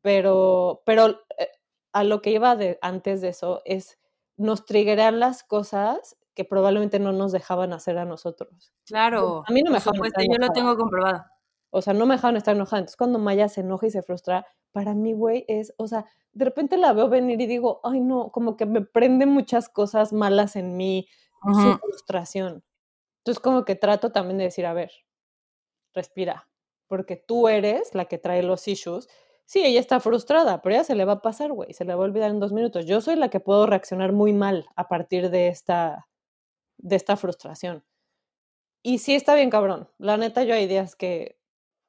Pero, 0.00 0.82
pero 0.86 1.24
eh, 1.38 1.48
a 1.92 2.04
lo 2.04 2.22
que 2.22 2.30
iba 2.30 2.54
de, 2.54 2.78
antes 2.82 3.20
de 3.20 3.30
eso 3.30 3.62
es 3.64 3.98
nos 4.36 4.64
triggeran 4.64 5.18
las 5.18 5.42
cosas 5.42 6.16
que 6.34 6.44
probablemente 6.44 7.00
no 7.00 7.10
nos 7.10 7.32
dejaban 7.32 7.72
hacer 7.72 7.98
a 7.98 8.04
nosotros. 8.04 8.72
Claro. 8.84 9.42
A 9.44 9.52
mí 9.52 9.62
no 9.62 9.72
me 9.72 9.78
dejaban 9.78 10.04
estar 10.04 10.22
yo 10.22 10.38
lo 10.38 10.52
tengo 10.52 10.76
comprobado. 10.76 11.24
O 11.76 11.82
sea, 11.82 11.92
no 11.92 12.06
me 12.06 12.14
dejaban 12.14 12.38
estar 12.38 12.56
enojada. 12.56 12.78
Entonces, 12.78 12.96
cuando 12.96 13.18
Maya 13.18 13.50
se 13.50 13.60
enoja 13.60 13.86
y 13.86 13.90
se 13.90 14.02
frustra, 14.02 14.46
para 14.72 14.94
mí, 14.94 15.12
güey, 15.12 15.44
es, 15.46 15.74
o 15.76 15.86
sea, 15.86 16.06
de 16.32 16.46
repente 16.46 16.78
la 16.78 16.94
veo 16.94 17.10
venir 17.10 17.38
y 17.38 17.46
digo, 17.46 17.80
ay, 17.84 18.00
no, 18.00 18.30
como 18.32 18.56
que 18.56 18.64
me 18.64 18.80
prende 18.80 19.26
muchas 19.26 19.68
cosas 19.68 20.14
malas 20.14 20.56
en 20.56 20.78
mí, 20.78 21.06
su 21.42 21.78
frustración. 21.78 22.64
Entonces, 23.18 23.40
como 23.42 23.66
que 23.66 23.74
trato 23.74 24.10
también 24.10 24.38
de 24.38 24.44
decir, 24.44 24.64
a 24.64 24.72
ver, 24.72 24.90
respira, 25.92 26.48
porque 26.86 27.16
tú 27.16 27.46
eres 27.46 27.94
la 27.94 28.06
que 28.06 28.16
trae 28.16 28.42
los 28.42 28.66
issues. 28.68 29.06
Sí, 29.44 29.62
ella 29.62 29.80
está 29.80 30.00
frustrada, 30.00 30.62
pero 30.62 30.76
ella 30.76 30.84
se 30.84 30.94
le 30.94 31.04
va 31.04 31.12
a 31.12 31.22
pasar, 31.22 31.52
güey, 31.52 31.74
se 31.74 31.84
le 31.84 31.94
va 31.94 32.04
a 32.04 32.06
olvidar 32.06 32.30
en 32.30 32.40
dos 32.40 32.52
minutos. 32.52 32.86
Yo 32.86 33.02
soy 33.02 33.16
la 33.16 33.28
que 33.28 33.40
puedo 33.40 33.66
reaccionar 33.66 34.12
muy 34.12 34.32
mal 34.32 34.66
a 34.76 34.88
partir 34.88 35.28
de 35.28 35.48
esta, 35.48 36.08
de 36.78 36.96
esta 36.96 37.18
frustración. 37.18 37.84
Y 38.82 38.98
sí 38.98 39.14
está 39.14 39.34
bien 39.34 39.50
cabrón. 39.50 39.90
La 39.98 40.16
neta, 40.16 40.42
yo 40.42 40.54
hay 40.54 40.66
días 40.66 40.96
que 40.96 41.35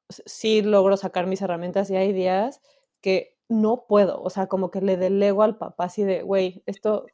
sí 0.08 0.62
logro 0.62 0.96
sacar 0.96 1.26
mis 1.26 1.42
herramientas 1.42 1.90
y 1.90 1.96
hay 1.96 2.12
días 2.12 2.60
que 3.00 3.38
no 3.48 3.86
puedo. 3.86 4.22
O 4.22 4.30
sea, 4.30 4.46
como 4.46 4.70
que 4.70 4.80
le 4.80 4.96
delego 4.96 5.42
al 5.42 5.56
papá 5.56 5.84
así 5.84 6.04
de, 6.04 6.22
güey, 6.22 6.62
esto 6.66 7.06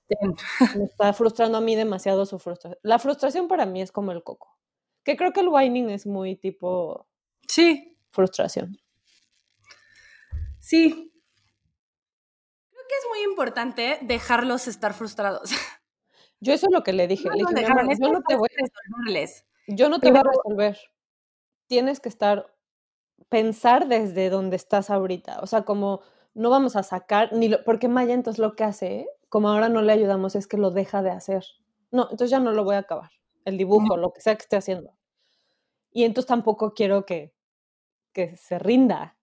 me 0.77 0.85
está 0.85 1.13
frustrando 1.13 1.59
a 1.59 1.61
mí 1.61 1.77
demasiado 1.77 2.27
su 2.27 2.39
frustración. 2.39 2.79
La 2.83 2.99
frustración 2.99 3.49
para 3.49 3.67
mí 3.67 3.83
es 3.83 3.93
como 3.93 4.13
el 4.13 4.23
coco. 4.23 4.59
Que 5.05 5.17
creo 5.17 5.33
que 5.33 5.41
el 5.41 5.49
whining 5.49 5.91
es 5.91 6.07
muy 6.07 6.37
tipo. 6.37 7.07
Sí. 7.47 7.97
Frustración. 8.11 8.79
Sí. 10.61 11.13
Creo 12.71 12.85
que 12.89 12.95
es 12.97 13.07
muy 13.11 13.21
importante 13.31 13.99
dejarlos 14.03 14.67
estar 14.67 14.95
frustrados. 14.95 15.51
Yo 16.41 16.53
eso 16.53 16.67
es 16.67 16.73
lo 16.73 16.83
que 16.83 16.93
le 16.93 17.07
dije. 17.09 17.29
le 17.31 17.37
dije, 17.37 17.97
yo 18.01 18.13
no 18.13 18.23
te 18.23 18.37
voy 18.37 18.49
a 18.51 18.63
resolverles. 18.63 19.47
Yo 19.67 19.89
no 19.89 19.99
te 19.99 20.11
voy 20.11 20.21
a 20.21 20.25
resolver. 20.25 20.79
Tienes 21.67 22.01
que 22.01 22.11
estar, 22.11 22.54
pensar 23.35 23.89
desde 23.89 24.31
donde 24.31 24.55
estás 24.55 24.91
ahorita. 24.91 25.41
O 25.41 25.49
sea, 25.49 25.63
como 25.63 26.03
no 26.35 26.51
vamos 26.51 26.77
a 26.77 26.85
sacar, 26.85 27.33
ni 27.33 27.49
lo, 27.49 27.65
porque 27.65 27.89
Maya 27.89 28.15
entonces 28.15 28.39
lo 28.39 28.55
que 28.55 28.63
hace, 28.63 29.09
como 29.29 29.49
ahora 29.49 29.69
no 29.69 29.83
le 29.83 29.93
ayudamos, 29.93 30.37
es 30.37 30.47
que 30.47 30.57
lo 30.57 30.71
deja 30.71 31.03
de 31.03 31.11
hacer. 31.11 31.45
No, 31.91 32.05
entonces 32.05 32.31
ya 32.31 32.39
no 32.39 32.53
lo 32.53 32.63
voy 32.63 32.77
a 32.77 32.79
acabar 32.79 33.11
el 33.45 33.59
dibujo, 33.59 33.97
lo 33.97 34.13
que 34.13 34.21
sea 34.21 34.37
que 34.37 34.43
esté 34.43 34.55
haciendo. 34.55 34.93
Y 35.91 36.05
entonces 36.05 36.29
tampoco 36.29 36.75
quiero 36.75 37.05
que, 37.07 37.35
que 38.13 38.37
se 38.37 38.61
rinda. 38.61 39.17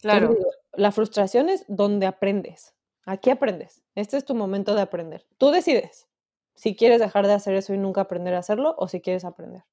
Claro. 0.00 0.36
la 0.74 0.92
frustración 0.92 1.48
es 1.48 1.64
donde 1.66 2.06
aprendes. 2.06 2.76
Aquí 3.04 3.30
aprendes. 3.30 3.82
Este 3.96 4.16
es 4.16 4.24
tu 4.24 4.36
momento 4.36 4.76
de 4.76 4.82
aprender. 4.82 5.26
Tú 5.38 5.50
decides 5.50 6.06
si 6.54 6.76
quieres 6.76 7.00
dejar 7.00 7.26
de 7.26 7.32
hacer 7.32 7.56
eso 7.56 7.74
y 7.74 7.78
nunca 7.78 8.02
aprender 8.02 8.34
a 8.34 8.38
hacerlo 8.38 8.76
o 8.78 8.86
si 8.86 9.00
quieres 9.00 9.24
aprender. 9.24 9.64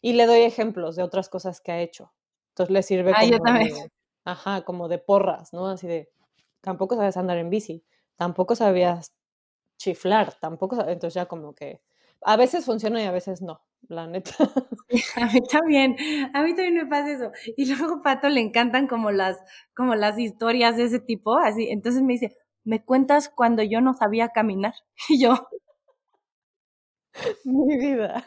Y 0.00 0.14
le 0.14 0.26
doy 0.26 0.40
ejemplos 0.40 0.96
de 0.96 1.04
otras 1.04 1.28
cosas 1.28 1.60
que 1.60 1.70
ha 1.70 1.80
hecho. 1.80 2.12
Entonces 2.52 2.72
le 2.72 2.82
sirve 2.82 3.12
ah, 3.16 3.22
como, 3.38 3.58
de, 3.58 3.90
ajá, 4.24 4.62
como 4.62 4.88
de 4.88 4.98
porras, 4.98 5.52
¿no? 5.52 5.68
Así 5.68 5.86
de, 5.86 6.10
tampoco 6.60 6.96
sabes 6.96 7.16
andar 7.16 7.38
en 7.38 7.50
bici, 7.50 7.84
tampoco 8.16 8.54
sabías 8.56 9.12
chiflar, 9.78 10.34
tampoco 10.40 10.76
sabes, 10.76 10.94
entonces 10.94 11.14
ya 11.14 11.26
como 11.26 11.54
que 11.54 11.82
a 12.22 12.36
veces 12.36 12.64
funciona 12.64 13.02
y 13.02 13.06
a 13.06 13.12
veces 13.12 13.42
no, 13.42 13.62
la 13.88 14.06
neta. 14.06 14.32
A 15.16 15.26
mí 15.32 15.40
también, 15.50 15.96
a 16.34 16.42
mí 16.42 16.54
también 16.54 16.74
me 16.74 16.86
pasa 16.86 17.12
eso. 17.12 17.32
Y 17.56 17.64
luego 17.74 17.96
a 17.96 18.02
Pato 18.02 18.28
le 18.28 18.40
encantan 18.40 18.86
como 18.86 19.10
las, 19.10 19.38
como 19.74 19.94
las 19.94 20.18
historias 20.18 20.76
de 20.76 20.84
ese 20.84 21.00
tipo, 21.00 21.36
así. 21.38 21.68
Entonces 21.70 22.02
me 22.02 22.12
dice, 22.14 22.36
¿me 22.64 22.84
cuentas 22.84 23.30
cuando 23.30 23.62
yo 23.62 23.80
no 23.80 23.94
sabía 23.94 24.28
caminar? 24.30 24.74
Y 25.08 25.22
yo. 25.22 25.48
Mi 27.44 27.76
vida. 27.78 28.24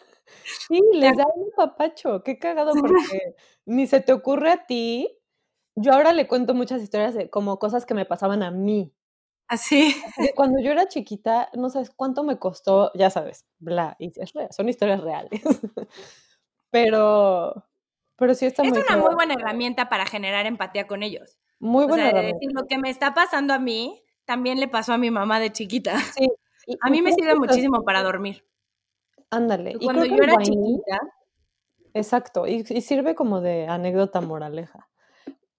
Sí, 0.68 0.80
les 0.94 1.16
da 1.18 1.26
un 1.36 1.52
papacho, 1.56 2.24
qué 2.24 2.38
cagado 2.38 2.74
porque 2.74 3.36
ni 3.66 3.88
se 3.88 4.02
te 4.02 4.14
ocurre 4.14 4.52
a 4.52 4.66
ti. 4.66 5.10
Yo 5.76 5.94
ahora 5.94 6.14
le 6.14 6.28
cuento 6.28 6.54
muchas 6.54 6.82
historias 6.82 7.14
de 7.14 7.30
como 7.30 7.60
cosas 7.60 7.86
que 7.86 7.94
me 7.94 8.06
pasaban 8.06 8.44
a 8.44 8.52
mí. 8.52 8.94
Así. 9.48 9.96
Cuando 10.36 10.60
yo 10.60 10.72
era 10.72 10.88
chiquita, 10.88 11.50
no 11.54 11.70
sabes 11.70 11.92
cuánto 11.96 12.24
me 12.24 12.40
costó, 12.40 12.92
ya 12.96 13.10
sabes, 13.10 13.46
bla, 13.60 13.96
y 14.00 14.12
es 14.16 14.34
real, 14.34 14.50
son 14.52 14.70
historias 14.70 15.02
reales. 15.02 15.42
pero, 16.72 17.66
pero 18.16 18.34
sí 18.34 18.46
está 18.46 18.64
es 18.64 18.70
muy. 18.70 18.80
Es 18.80 18.90
una 18.90 18.98
muy 18.98 19.16
buena 19.16 19.36
herramienta 19.36 19.90
para 19.90 20.06
generar 20.06 20.46
empatía 20.46 20.88
con 20.88 21.04
ellos. 21.04 21.38
Muy 21.60 21.86
buena. 21.86 22.08
O 22.08 22.12
sea, 22.12 22.22
de 22.22 22.28
decir 22.28 22.50
lo 22.54 22.66
que 22.68 22.78
me 22.78 22.90
está 22.90 23.14
pasando 23.14 23.54
a 23.54 23.60
mí, 23.60 24.04
también 24.26 24.60
le 24.60 24.68
pasó 24.68 24.94
a 24.94 24.98
mi 24.98 25.12
mamá 25.12 25.40
de 25.40 25.52
chiquita. 25.52 26.00
Sí. 26.00 26.28
a 26.82 26.90
mí 26.90 27.02
me 27.02 27.14
sirve 27.14 27.36
muchísimo 27.36 27.84
para 27.84 28.02
dormir. 28.02 28.44
Ándale. 29.30 29.78
Cuando 29.80 30.06
yo 30.06 30.16
era 30.16 30.38
chiquita. 30.38 31.00
Exacto, 31.94 32.46
y, 32.46 32.66
y, 32.68 32.82
sirve 32.82 33.16
como 33.16 33.40
de 33.40 33.68
anécdota 33.68 34.20
moraleja. 34.20 34.90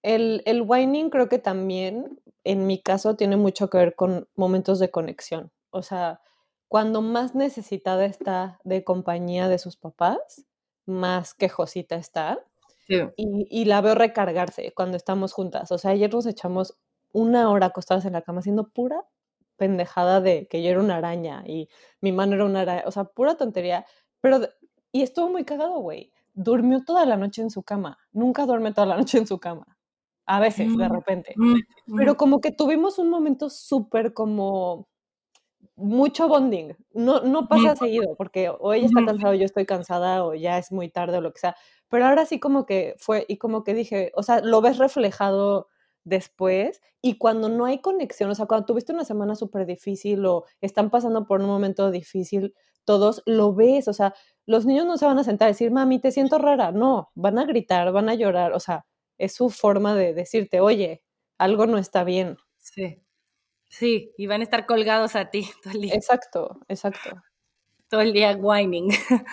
El, 0.03 0.43
el 0.45 0.63
whining 0.63 1.09
creo 1.09 1.29
que 1.29 1.39
también 1.39 2.21
en 2.45 2.67
mi 2.67 2.81
caso 2.81 3.17
tiene 3.17 3.37
mucho 3.37 3.69
que 3.71 3.79
ver 3.79 3.95
con 3.97 4.29
momentos 4.37 4.79
de 4.79 4.91
conexión. 4.91 5.51
O 5.71 5.83
sea, 5.83 6.21
cuando 6.69 7.03
más 7.03 7.35
necesitada 7.35 8.05
está 8.05 8.61
de 8.65 8.85
compañía 8.85 9.49
de 9.49 9.59
sus 9.59 9.77
papás, 9.77 10.47
más 10.85 11.35
quejosita 11.35 11.97
está. 11.97 12.39
Y, 13.17 13.65
la 13.65 13.81
veo 13.81 13.97
recargarse 13.97 14.73
cuando 14.73 14.97
estamos 14.97 15.33
juntas. 15.33 15.73
O 15.73 15.79
sea, 15.79 15.91
ayer 15.91 16.13
nos 16.13 16.25
echamos 16.27 16.79
una 17.13 17.51
hora 17.51 17.67
acostadas 17.67 18.05
en 18.05 18.13
la 18.13 18.23
cama 18.23 18.39
haciendo 18.39 18.69
pura 18.69 19.05
pendejada 19.57 20.21
de 20.21 20.47
que 20.49 20.63
yo 20.63 20.71
era 20.71 20.81
una 20.81 20.97
araña 20.97 21.43
y 21.47 21.69
mi 22.01 22.13
mano 22.13 22.35
era 22.35 22.45
una 22.45 22.63
araña. 22.63 22.83
O 22.87 22.91
sea, 22.91 23.05
pura 23.05 23.37
tontería. 23.37 23.87
Pero, 24.21 24.41
y 24.93 25.03
estuvo 25.03 25.29
muy 25.29 25.45
cagado, 25.45 25.79
güey. 25.81 26.13
Durmió 26.35 26.85
toda 26.85 27.07
la 27.07 27.17
noche 27.17 27.43
en 27.43 27.51
su 27.51 27.63
cama. 27.63 27.99
Nunca 28.13 28.47
duerme 28.47 28.73
toda 28.73 28.87
la 28.87 28.97
noche 28.99 29.19
en 29.19 29.27
su 29.27 29.39
cama 29.39 29.77
a 30.27 30.41
veces, 30.41 30.77
de 30.77 30.89
mm, 30.89 30.93
repente. 30.93 31.35
Mm, 31.37 31.97
Pero 31.97 32.13
mm. 32.13 32.17
como 32.17 32.41
que 32.41 32.51
tuvimos 32.51 32.99
un 32.99 33.09
momento 33.09 33.49
súper 33.49 34.13
como 34.13 34.89
mucho 35.77 36.27
bonding. 36.29 36.75
No, 36.93 37.21
no 37.21 37.49
pasa 37.49 37.77
seguido, 37.77 38.17
porque 38.17 38.51
o 38.51 38.73
ella 38.73 38.87
está 38.87 39.05
cansada 39.05 39.33
o 39.33 39.35
yo 39.35 39.45
estoy 39.45 39.67
cansada 39.67 40.25
o 40.25 40.35
ya 40.35 40.59
es 40.59 40.73
muy 40.73 40.89
tarde 40.89 41.19
o 41.19 41.21
lo 41.21 41.33
que 41.33 41.41
sea. 41.41 41.57
Pero 41.89 42.07
ahora 42.07 42.27
sí 42.27 42.41
como 42.41 42.67
que 42.67 42.97
fue, 42.99 43.25
y 43.29 43.39
como 43.39 43.63
que 43.63 43.75
dije, 43.75 44.11
o 44.15 44.23
sea, 44.23 44.41
lo 44.41 44.61
ves 44.61 44.79
reflejado 44.79 45.69
después 46.07 46.81
y 47.03 47.19
cuando 47.19 47.49
no 47.51 47.67
hay 47.67 47.81
conexión, 47.81 48.31
o 48.31 48.35
sea, 48.35 48.47
cuando 48.47 48.65
tuviste 48.67 48.93
una 48.93 49.05
semana 49.05 49.35
súper 49.35 49.67
difícil 49.67 50.25
o 50.25 50.45
están 50.61 50.89
pasando 50.91 51.27
por 51.27 51.41
un 51.41 51.49
momento 51.49 51.91
difícil, 51.91 52.55
todos 52.85 53.23
lo 53.27 53.53
ves, 53.55 53.89
o 53.89 53.93
sea, 53.93 54.15
los 54.47 54.65
niños 54.65 54.87
no 54.87 54.97
se 54.97 55.07
van 55.07 55.19
a 55.19 55.25
sentar 55.25 55.47
a 55.47 55.51
decir, 55.51 55.71
mami, 55.73 55.99
te 56.01 56.13
siento 56.13 56.39
rara, 56.39 56.71
no, 56.73 57.11
van 57.15 57.39
a 57.39 57.45
gritar, 57.45 57.93
van 57.93 58.09
a 58.09 58.15
llorar, 58.15 58.53
o 58.53 58.61
sea, 58.61 58.87
es 59.19 59.35
su 59.35 59.51
forma 59.51 59.95
de 59.95 60.15
decirte, 60.15 60.61
oye, 60.61 61.03
algo 61.39 61.67
no 61.67 61.79
está 61.79 62.05
bien. 62.05 62.37
Sí. 62.59 63.03
Sí, 63.69 64.13
y 64.17 64.27
van 64.29 64.41
a 64.43 64.45
estar 64.45 64.67
colgados 64.67 65.17
a 65.17 65.31
ti 65.31 65.49
todo 65.63 65.75
el 65.75 65.83
día. 65.83 65.95
Exacto, 65.95 66.61
exacto. 66.69 67.11
Todo 67.91 68.01
el 68.03 68.13
día 68.13 68.37
whining. 68.41 68.91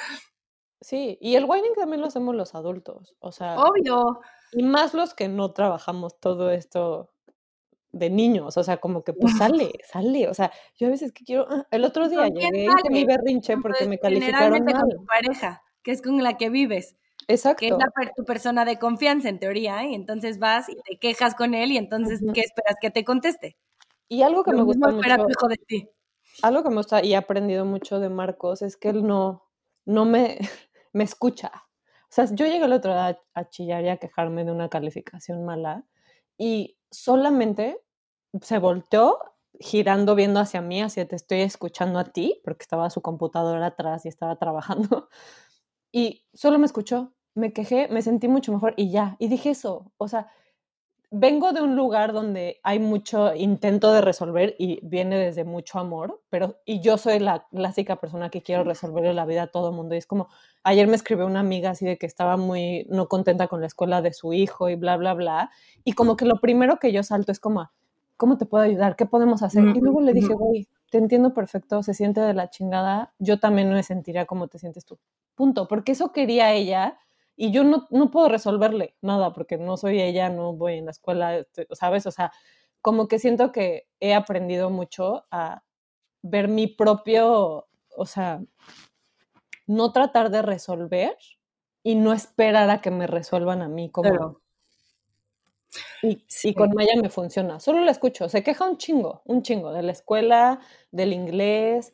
Sí, 0.84 1.18
y 1.22 1.36
el 1.36 1.46
whining 1.46 1.76
también 1.76 2.02
lo 2.02 2.08
hacemos 2.08 2.36
los 2.36 2.56
adultos, 2.56 3.16
o 3.20 3.32
sea. 3.32 3.56
Obvio. 3.56 4.20
Y 4.54 4.63
más 4.63 4.94
los 4.94 5.13
que 5.13 5.28
no 5.28 5.52
trabajamos 5.52 6.20
todo 6.20 6.52
esto 6.52 7.13
de 7.92 8.10
niños, 8.10 8.58
o 8.58 8.63
sea, 8.63 8.78
como 8.78 9.04
que 9.04 9.13
pues 9.13 9.38
sale, 9.38 9.72
sale, 9.86 10.28
o 10.28 10.34
sea, 10.34 10.52
yo 10.80 10.88
a 10.88 10.89
veces 10.89 11.12
que 11.12 11.24
quiero, 11.24 11.46
ah, 11.48 11.68
el 11.70 11.86
otro 11.86 12.10
día 12.10 12.28
llegué 12.28 12.66
y 12.66 12.89
mi 12.89 13.06
berrinche 13.06 13.56
porque 13.58 13.88
me 13.88 14.00
calificaron 14.00 14.63
mal. 14.63 14.74
con 14.74 14.89
tu 14.89 15.06
pareja, 15.06 15.62
que 15.84 15.92
es 15.92 16.02
con 16.02 16.22
la 16.24 16.36
que 16.38 16.50
vives. 16.50 16.96
Exacto. 17.28 17.60
Que 17.60 17.68
es 17.68 17.74
la, 17.78 18.12
tu 18.16 18.26
persona 18.26 18.66
de 18.66 18.80
confianza, 18.80 19.30
en 19.30 19.39
teoría, 19.39 19.86
y 19.86 19.94
entonces 19.94 20.39
vas 20.39 20.70
y 20.70 20.76
te 20.76 20.98
quejas 20.98 21.36
con 21.36 21.54
él 21.54 21.72
y 21.72 21.78
entonces, 21.78 22.20
¿qué 22.34 22.42
esperas 22.42 22.76
que 22.82 22.89
te 22.89 23.06
conteste? 23.06 23.58
Y 24.10 24.24
algo 24.24 24.44
que 24.44 24.54
me 24.54 24.63
gusta 24.63 24.89
mucho... 24.89 25.10
hijo 25.10 25.48
de 25.48 25.58
ti. 25.58 25.89
Algo 26.42 26.63
que 26.63 26.70
me 26.70 26.76
gusta 26.78 27.04
y 27.04 27.13
he 27.13 27.16
aprendido 27.16 27.63
mucho 27.63 28.00
de 28.00 28.10
Marcos 28.10 28.63
es 28.63 28.76
que 28.76 28.89
él 28.89 29.06
no, 29.06 29.48
no 29.86 30.06
me, 30.06 30.39
me 30.94 31.04
escucha. 31.04 31.52
Sea, 32.13 32.26
yo 32.26 32.45
llegué 32.45 32.63
el 32.65 32.73
otro 32.73 32.93
día 32.93 33.19
a 33.34 33.49
chillar 33.49 33.84
y 33.84 33.89
a 33.89 33.97
quejarme 33.97 34.45
de 34.45 34.52
una 34.52 34.69
calificación 34.69 35.43
mala 35.45 35.84
y 36.38 36.78
solamente 36.91 37.82
se 38.39 38.60
volteó 38.60 39.17
girando, 39.60 40.13
viendo 40.13 40.39
hacia 40.39 40.62
mí, 40.62 40.80
hacia 40.84 41.08
te 41.08 41.15
estoy 41.15 41.41
escuchando 41.41 41.97
a 41.97 42.04
ti, 42.04 42.39
porque 42.45 42.62
estaba 42.62 42.91
su 42.91 43.02
computadora 43.02 43.65
atrás 43.65 44.06
y 44.06 44.10
estaba 44.10 44.36
trabajando. 44.38 45.10
Y 45.95 46.26
solo 46.34 46.60
me 46.60 46.67
escuchó, 46.67 47.13
me 47.36 47.54
quejé, 47.54 47.88
me 47.88 48.02
sentí 48.04 48.28
mucho 48.28 48.52
mejor 48.52 48.73
y 48.78 48.91
ya. 48.91 49.15
Y 49.19 49.28
dije 49.28 49.52
eso, 49.52 49.91
o 49.97 50.08
sea, 50.08 50.28
vengo 51.15 51.54
de 51.54 51.62
un 51.62 51.76
lugar 51.76 52.12
donde 52.12 52.60
hay 52.63 52.80
mucho 52.80 53.36
intento 53.36 53.93
de 53.93 54.02
resolver 54.02 54.56
y 54.58 54.80
viene 54.82 55.15
desde 55.19 55.43
mucho 55.43 55.78
amor, 55.78 56.19
pero 56.32 56.58
y 56.65 56.82
yo 56.82 56.97
soy 56.97 57.19
la 57.19 57.45
clásica 57.52 57.97
persona 57.97 58.32
que 58.32 58.41
quiero 58.41 58.63
resolverle 58.63 59.13
la 59.13 59.28
vida 59.28 59.43
a 59.43 59.47
todo 59.47 59.69
el 59.69 59.76
mundo. 59.76 59.93
Y 59.93 59.99
es 59.99 60.08
como, 60.08 60.28
ayer 60.63 60.88
me 60.88 60.95
escribió 60.95 61.28
una 61.28 61.41
amiga 61.41 61.69
así 61.69 61.86
de 61.86 61.99
que 61.99 62.08
estaba 62.08 62.36
muy 62.36 62.88
no 62.89 63.08
contenta 63.08 63.47
con 63.47 63.62
la 63.62 63.67
escuela 63.67 64.02
de 64.02 64.12
su 64.12 64.34
hijo 64.34 64.69
y 64.69 64.76
bla, 64.76 64.97
bla, 64.97 65.13
bla. 65.13 65.52
Y 65.84 65.93
como 65.93 66.17
que 66.17 66.26
lo 66.26 66.41
primero 66.41 66.80
que 66.80 66.91
yo 66.91 67.04
salto 67.04 67.32
es 67.32 67.39
como, 67.39 67.69
¿cómo 68.17 68.39
te 68.39 68.47
puedo 68.47 68.63
ayudar? 68.63 68.95
¿Qué 68.95 69.06
podemos 69.06 69.43
hacer? 69.43 69.63
Y 69.63 69.82
luego 69.82 70.02
le 70.02 70.13
dije, 70.13 70.34
güey, 70.34 70.67
te 70.89 70.97
entiendo 70.97 71.36
perfecto, 71.36 71.84
se 71.84 71.93
siente 71.93 72.21
de 72.21 72.34
la 72.34 72.49
chingada, 72.49 73.13
yo 73.19 73.39
también 73.39 73.71
me 73.71 73.84
sentiría 73.84 74.26
como 74.26 74.47
te 74.47 74.58
sientes 74.58 74.84
tú. 74.84 74.97
Punto, 75.36 75.67
porque 75.67 75.91
eso 75.91 76.12
quería 76.12 76.54
ella 76.54 76.97
y 77.36 77.52
yo 77.52 77.63
no, 77.63 77.88
no 77.89 78.12
puedo 78.12 78.30
resolverle 78.30 78.96
nada 79.02 79.34
porque 79.34 79.58
no 79.58 79.78
soy 79.78 80.02
ella, 80.02 80.30
no 80.30 80.54
voy 80.54 80.76
en 80.78 80.86
la 80.86 80.91
escuela, 80.91 81.38
este, 81.38 81.67
¿sabes? 81.72 82.06
O 82.06 82.12
sea, 82.12 82.32
como 82.82 83.08
que 83.08 83.19
siento 83.19 83.52
que 83.52 83.88
he 84.00 84.13
aprendido 84.13 84.69
mucho 84.69 85.26
a 85.32 85.63
ver 86.22 86.48
mi 86.48 86.67
propio, 86.67 87.67
o 87.96 88.06
sea, 88.06 88.41
no 89.67 89.91
tratar 89.91 90.30
de 90.30 90.41
resolver 90.41 91.17
y 91.84 91.96
no 91.96 92.13
esperar 92.13 92.69
a 92.69 92.82
que 92.82 92.91
me 92.91 93.08
resuelvan 93.08 93.62
a 93.62 93.67
mí 93.67 93.89
como, 93.89 94.41
y, 96.02 96.54
con 96.54 96.72
Maya 96.74 96.93
me 97.02 97.10
funciona. 97.10 97.60
Solo 97.60 97.82
la 97.82 97.91
escucho. 97.91 98.30
Se 98.30 98.43
queja 98.43 98.65
un 98.65 98.78
chingo, 98.78 99.22
un 99.26 99.41
chingo 99.41 99.72
de 99.72 99.84
la 99.84 99.91
escuela, 99.91 100.60
del 100.91 101.13
inglés. 101.13 101.93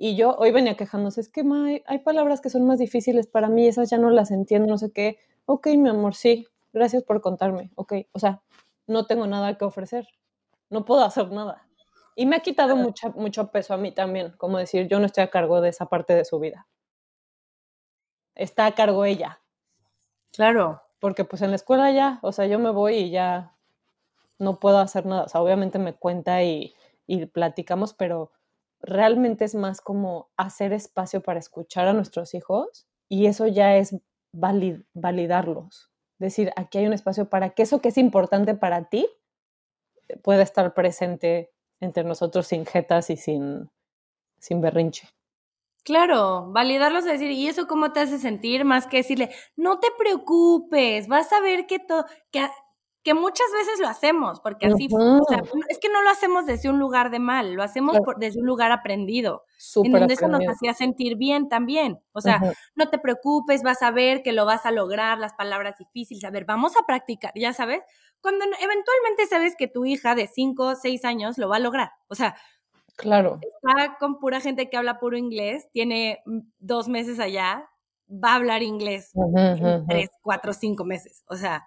Y 0.00 0.16
yo 0.16 0.34
hoy 0.36 0.50
venía 0.50 0.76
quejándose, 0.76 1.20
es 1.20 1.28
que 1.28 1.44
May, 1.44 1.84
hay 1.86 1.98
palabras 1.98 2.40
que 2.40 2.48
son 2.48 2.66
más 2.66 2.78
difíciles 2.78 3.26
para 3.26 3.48
mí, 3.48 3.68
esas 3.68 3.90
ya 3.90 3.98
no 3.98 4.10
las 4.10 4.30
entiendo, 4.30 4.66
no 4.66 4.78
sé 4.78 4.90
qué. 4.92 5.18
Ok, 5.44 5.68
mi 5.76 5.90
amor, 5.90 6.14
sí, 6.14 6.48
gracias 6.72 7.02
por 7.04 7.20
contarme. 7.20 7.70
Ok, 7.74 7.92
o 8.12 8.18
sea, 8.18 8.42
no 8.86 9.06
tengo 9.06 9.26
nada 9.26 9.58
que 9.58 9.64
ofrecer. 9.64 10.08
No 10.70 10.84
puedo 10.84 11.04
hacer 11.04 11.30
nada. 11.30 11.68
Y 12.16 12.26
me 12.26 12.36
ha 12.36 12.40
quitado 12.40 12.76
mucha, 12.76 13.10
mucho 13.10 13.50
peso 13.50 13.74
a 13.74 13.76
mí 13.76 13.92
también, 13.92 14.32
como 14.38 14.58
decir, 14.58 14.88
yo 14.88 14.98
no 15.00 15.06
estoy 15.06 15.24
a 15.24 15.30
cargo 15.30 15.60
de 15.60 15.68
esa 15.68 15.86
parte 15.86 16.14
de 16.14 16.24
su 16.24 16.40
vida. 16.40 16.66
Está 18.34 18.66
a 18.66 18.74
cargo 18.74 19.04
ella. 19.04 19.40
Claro 20.32 20.82
porque 21.00 21.24
pues 21.24 21.42
en 21.42 21.50
la 21.50 21.56
escuela 21.56 21.90
ya, 21.90 22.20
o 22.22 22.30
sea, 22.30 22.46
yo 22.46 22.58
me 22.58 22.70
voy 22.70 22.94
y 22.96 23.10
ya 23.10 23.56
no 24.38 24.60
puedo 24.60 24.78
hacer 24.78 25.06
nada. 25.06 25.24
O 25.24 25.28
sea, 25.28 25.40
obviamente 25.42 25.78
me 25.78 25.94
cuenta 25.94 26.42
y, 26.44 26.74
platicamos, 27.32 27.94
pero 27.94 28.30
realmente 28.82 29.44
es 29.44 29.54
más 29.54 29.80
como 29.80 30.30
hacer 30.36 30.72
espacio 30.72 31.22
para 31.22 31.38
escuchar 31.38 31.88
a 31.88 31.92
nuestros 31.92 32.34
hijos 32.34 32.86
y 33.08 33.26
eso 33.26 33.46
ya 33.46 33.76
es 33.76 33.96
validarlos. 34.32 35.90
Decir, 36.18 36.52
aquí 36.56 36.78
hay 36.78 36.86
un 36.86 36.92
espacio 36.92 37.28
para 37.28 37.50
que 37.50 37.62
eso 37.62 37.80
que 37.80 37.88
es 37.88 37.98
importante 37.98 38.54
para 38.54 38.88
ti 38.88 39.08
pueda 40.22 40.42
estar 40.42 40.74
presente 40.74 41.50
entre 41.80 42.04
nosotros 42.04 42.46
sin 42.46 42.66
jetas 42.66 43.10
y 43.10 43.16
sin, 43.16 43.70
sin 44.38 44.60
berrinche. 44.60 45.08
Claro, 45.82 46.52
validarlos 46.52 47.06
es 47.06 47.12
decir, 47.12 47.30
¿y 47.30 47.48
eso 47.48 47.66
cómo 47.66 47.92
te 47.92 48.00
hace 48.00 48.18
sentir? 48.18 48.64
Más 48.66 48.86
que 48.86 48.98
decirle, 48.98 49.30
no 49.56 49.80
te 49.80 49.88
preocupes, 49.98 51.08
vas 51.08 51.32
a 51.32 51.40
ver 51.40 51.66
que 51.66 51.78
todo, 51.78 52.04
que, 52.30 52.46
que 53.02 53.14
muchas 53.14 53.46
veces 53.52 53.80
lo 53.80 53.88
hacemos, 53.88 54.40
porque 54.40 54.66
así, 54.66 54.88
o 54.90 55.24
sea, 55.28 55.42
es 55.68 55.78
que 55.78 55.88
no 55.88 56.02
lo 56.02 56.10
hacemos 56.10 56.44
desde 56.44 56.68
un 56.68 56.78
lugar 56.78 57.10
de 57.10 57.18
mal, 57.18 57.54
lo 57.54 57.62
hacemos 57.62 57.96
desde 58.18 58.40
un 58.40 58.46
lugar 58.46 58.72
aprendido, 58.72 59.44
en 59.82 59.92
donde 59.92 60.14
eso 60.14 60.28
nos 60.28 60.46
hacía 60.46 60.74
sentir 60.74 61.16
bien 61.16 61.48
también. 61.48 62.00
O 62.12 62.20
sea, 62.20 62.40
no 62.74 62.90
te 62.90 62.98
preocupes, 62.98 63.62
vas 63.62 63.82
a 63.82 63.90
ver 63.90 64.22
que 64.22 64.32
lo 64.32 64.44
vas 64.44 64.66
a 64.66 64.70
lograr, 64.70 65.18
las 65.18 65.32
palabras 65.32 65.78
difíciles, 65.78 66.24
a 66.24 66.30
ver, 66.30 66.44
vamos 66.44 66.74
a 66.76 66.84
practicar, 66.86 67.32
ya 67.34 67.52
sabes, 67.54 67.80
cuando 68.20 68.44
eventualmente 68.44 69.26
sabes 69.28 69.54
que 69.56 69.66
tu 69.66 69.86
hija 69.86 70.14
de 70.14 70.26
5 70.26 70.62
o 70.62 70.74
6 70.74 71.04
años 71.06 71.38
lo 71.38 71.48
va 71.48 71.56
a 71.56 71.60
lograr, 71.60 71.92
o 72.08 72.14
sea, 72.14 72.36
Claro. 72.96 73.40
Está 73.40 73.96
con 73.98 74.18
pura 74.18 74.40
gente 74.40 74.68
que 74.68 74.76
habla 74.76 75.00
puro 75.00 75.16
inglés, 75.16 75.70
tiene 75.72 76.20
mm, 76.26 76.40
dos 76.58 76.86
meses 76.86 77.18
allá, 77.18 77.66
va 78.10 78.32
a 78.32 78.34
hablar 78.36 78.62
inglés 78.62 79.12
en 79.14 79.86
tres, 79.86 80.10
cuatro, 80.22 80.52
cinco 80.52 80.84
meses. 80.84 81.24
O 81.28 81.36
sea, 81.36 81.66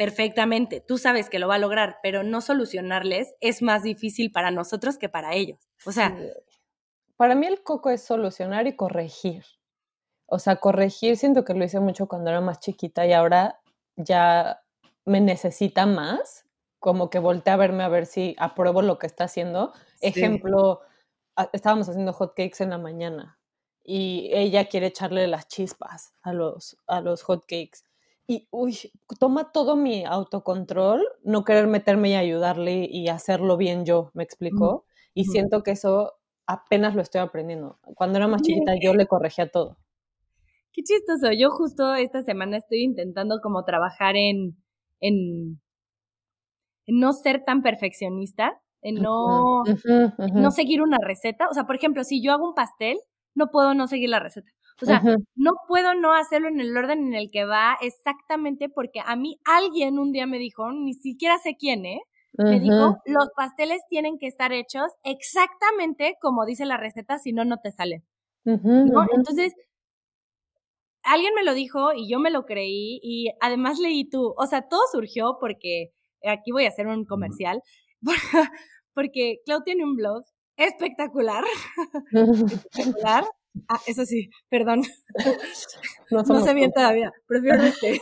perfectamente. 0.00 0.80
Tú 0.80 0.96
sabes 0.96 1.28
que 1.28 1.38
lo 1.38 1.46
va 1.46 1.56
a 1.56 1.58
lograr, 1.58 1.98
pero 2.02 2.22
no 2.22 2.40
solucionarles 2.40 3.34
es 3.42 3.60
más 3.60 3.82
difícil 3.82 4.32
para 4.32 4.50
nosotros 4.50 4.96
que 4.96 5.10
para 5.10 5.34
ellos. 5.34 5.68
O 5.84 5.92
sea. 5.92 6.16
Para 7.18 7.34
mí 7.34 7.46
el 7.46 7.62
coco 7.62 7.90
es 7.90 8.02
solucionar 8.02 8.66
y 8.66 8.74
corregir. 8.74 9.44
O 10.24 10.38
sea, 10.38 10.56
corregir 10.56 11.18
siento 11.18 11.44
que 11.44 11.52
lo 11.52 11.62
hice 11.62 11.80
mucho 11.80 12.08
cuando 12.08 12.30
era 12.30 12.40
más 12.40 12.60
chiquita 12.60 13.06
y 13.06 13.12
ahora 13.12 13.60
ya 13.96 14.62
me 15.04 15.20
necesita 15.20 15.84
más 15.84 16.46
como 16.78 17.10
que 17.10 17.18
voltea 17.18 17.52
a 17.52 17.58
verme 17.58 17.84
a 17.84 17.88
ver 17.88 18.06
si 18.06 18.34
apruebo 18.38 18.80
lo 18.80 18.98
que 18.98 19.06
está 19.06 19.24
haciendo. 19.24 19.74
Ejemplo, 20.00 20.80
estábamos 21.52 21.90
haciendo 21.90 22.14
hot 22.14 22.32
cakes 22.34 22.64
en 22.64 22.70
la 22.70 22.78
mañana 22.78 23.38
y 23.84 24.30
ella 24.32 24.64
quiere 24.64 24.86
echarle 24.86 25.26
las 25.26 25.46
chispas 25.46 26.14
a 26.22 26.32
los, 26.32 26.78
a 26.86 27.02
los 27.02 27.22
hot 27.22 27.42
cakes. 27.42 27.80
Y, 28.30 28.46
uy, 28.52 28.78
toma 29.18 29.50
todo 29.50 29.74
mi 29.74 30.04
autocontrol, 30.04 31.04
no 31.24 31.44
querer 31.44 31.66
meterme 31.66 32.10
y 32.10 32.14
ayudarle 32.14 32.86
y 32.88 33.08
hacerlo 33.08 33.56
bien 33.56 33.84
yo, 33.84 34.12
¿me 34.14 34.22
explicó? 34.22 34.84
Y 35.14 35.24
siento 35.24 35.64
que 35.64 35.72
eso 35.72 36.12
apenas 36.46 36.94
lo 36.94 37.02
estoy 37.02 37.22
aprendiendo. 37.22 37.80
Cuando 37.96 38.18
era 38.18 38.28
más 38.28 38.42
chiquita 38.42 38.74
yo 38.80 38.94
le 38.94 39.08
corregía 39.08 39.50
todo. 39.50 39.78
Qué 40.72 40.84
chistoso. 40.84 41.32
Yo 41.32 41.50
justo 41.50 41.96
esta 41.96 42.22
semana 42.22 42.58
estoy 42.58 42.84
intentando 42.84 43.40
como 43.42 43.64
trabajar 43.64 44.14
en, 44.14 44.56
en 45.00 45.60
no 46.86 47.12
ser 47.12 47.42
tan 47.44 47.62
perfeccionista, 47.62 48.62
en 48.80 48.94
no, 49.02 49.64
no 50.34 50.50
seguir 50.52 50.82
una 50.82 50.98
receta. 51.02 51.48
O 51.50 51.54
sea, 51.54 51.64
por 51.64 51.74
ejemplo, 51.74 52.04
si 52.04 52.22
yo 52.22 52.30
hago 52.30 52.50
un 52.50 52.54
pastel, 52.54 52.96
no 53.34 53.48
puedo 53.48 53.74
no 53.74 53.88
seguir 53.88 54.10
la 54.10 54.20
receta. 54.20 54.52
O 54.82 54.86
sea, 54.86 55.02
no 55.34 55.52
puedo 55.68 55.94
no 55.94 56.14
hacerlo 56.14 56.48
en 56.48 56.60
el 56.60 56.76
orden 56.76 57.06
en 57.08 57.14
el 57.14 57.30
que 57.30 57.44
va 57.44 57.76
exactamente 57.80 58.68
porque 58.68 59.00
a 59.04 59.16
mí 59.16 59.38
alguien 59.44 59.98
un 59.98 60.12
día 60.12 60.26
me 60.26 60.38
dijo, 60.38 60.72
ni 60.72 60.94
siquiera 60.94 61.38
sé 61.38 61.56
quién, 61.58 61.84
¿eh? 61.84 62.00
Me 62.32 62.60
dijo, 62.60 62.96
los 63.06 63.28
pasteles 63.36 63.80
tienen 63.88 64.18
que 64.18 64.26
estar 64.26 64.52
hechos 64.52 64.92
exactamente 65.02 66.16
como 66.20 66.46
dice 66.46 66.64
la 66.64 66.76
receta, 66.76 67.18
si 67.18 67.32
no, 67.32 67.44
no 67.44 67.58
te 67.58 67.72
salen. 67.72 68.04
Entonces, 68.44 69.52
alguien 71.02 71.34
me 71.34 71.44
lo 71.44 71.54
dijo 71.54 71.92
y 71.92 72.08
yo 72.08 72.18
me 72.18 72.30
lo 72.30 72.44
creí 72.44 73.00
y 73.02 73.30
además 73.40 73.78
leí 73.78 74.08
tú, 74.08 74.34
o 74.36 74.46
sea, 74.46 74.62
todo 74.68 74.80
surgió 74.92 75.38
porque 75.40 75.92
aquí 76.24 76.52
voy 76.52 76.64
a 76.64 76.68
hacer 76.68 76.86
un 76.86 77.04
comercial, 77.04 77.62
porque 78.94 79.40
Clau 79.44 79.62
tiene 79.62 79.84
un 79.84 79.96
blog 79.96 80.24
espectacular. 80.56 81.44
espectacular. 82.12 83.24
Ah, 83.68 83.80
eso 83.86 84.04
sí, 84.04 84.30
perdón. 84.48 84.82
No, 86.10 86.24
sé 86.24 86.54
bien 86.54 86.72
todavía, 86.72 87.12
prefiero 87.26 87.62
este. 87.62 88.00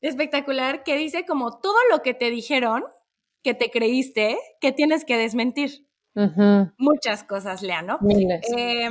espectacular 0.00 0.82
que 0.82 0.96
dice 0.96 1.24
como 1.24 1.58
todo 1.58 1.76
lo 1.90 2.02
que 2.02 2.14
te 2.14 2.30
dijeron, 2.30 2.84
que 3.42 3.54
te 3.54 3.70
creíste, 3.70 4.36
que 4.60 4.72
tienes 4.72 5.04
que 5.04 5.16
desmentir. 5.16 5.86
Muchas 6.78 7.22
cosas, 7.22 7.62
Lea, 7.62 7.82
¿no? 7.82 8.00
Eh, 8.56 8.90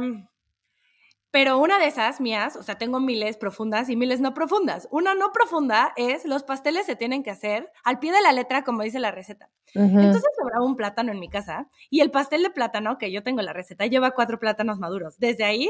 pero 1.37 1.59
una 1.59 1.77
de 1.77 1.85
esas 1.85 2.19
mías, 2.19 2.55
o 2.55 2.63
sea, 2.63 2.79
tengo 2.79 2.99
miles 2.99 3.37
profundas 3.37 3.91
y 3.91 3.95
miles 3.95 4.19
no 4.19 4.33
profundas. 4.33 4.87
Una 4.89 5.13
no 5.13 5.31
profunda 5.31 5.93
es 5.95 6.25
los 6.25 6.41
pasteles 6.41 6.87
se 6.87 6.95
tienen 6.95 7.21
que 7.21 7.29
hacer 7.29 7.69
al 7.83 7.99
pie 7.99 8.11
de 8.11 8.23
la 8.23 8.33
letra, 8.33 8.63
como 8.63 8.81
dice 8.81 8.97
la 8.97 9.11
receta. 9.11 9.51
Entonces 9.75 10.23
sobraba 10.35 10.65
un 10.65 10.75
plátano 10.75 11.11
en 11.11 11.19
mi 11.19 11.29
casa 11.29 11.69
y 11.91 11.99
el 11.99 12.09
pastel 12.09 12.41
de 12.41 12.49
plátano, 12.49 12.97
que 12.97 13.11
yo 13.11 13.21
tengo 13.21 13.43
la 13.43 13.53
receta, 13.53 13.85
lleva 13.85 14.15
cuatro 14.15 14.39
plátanos 14.39 14.79
maduros. 14.79 15.19
Desde 15.19 15.43
ahí 15.43 15.69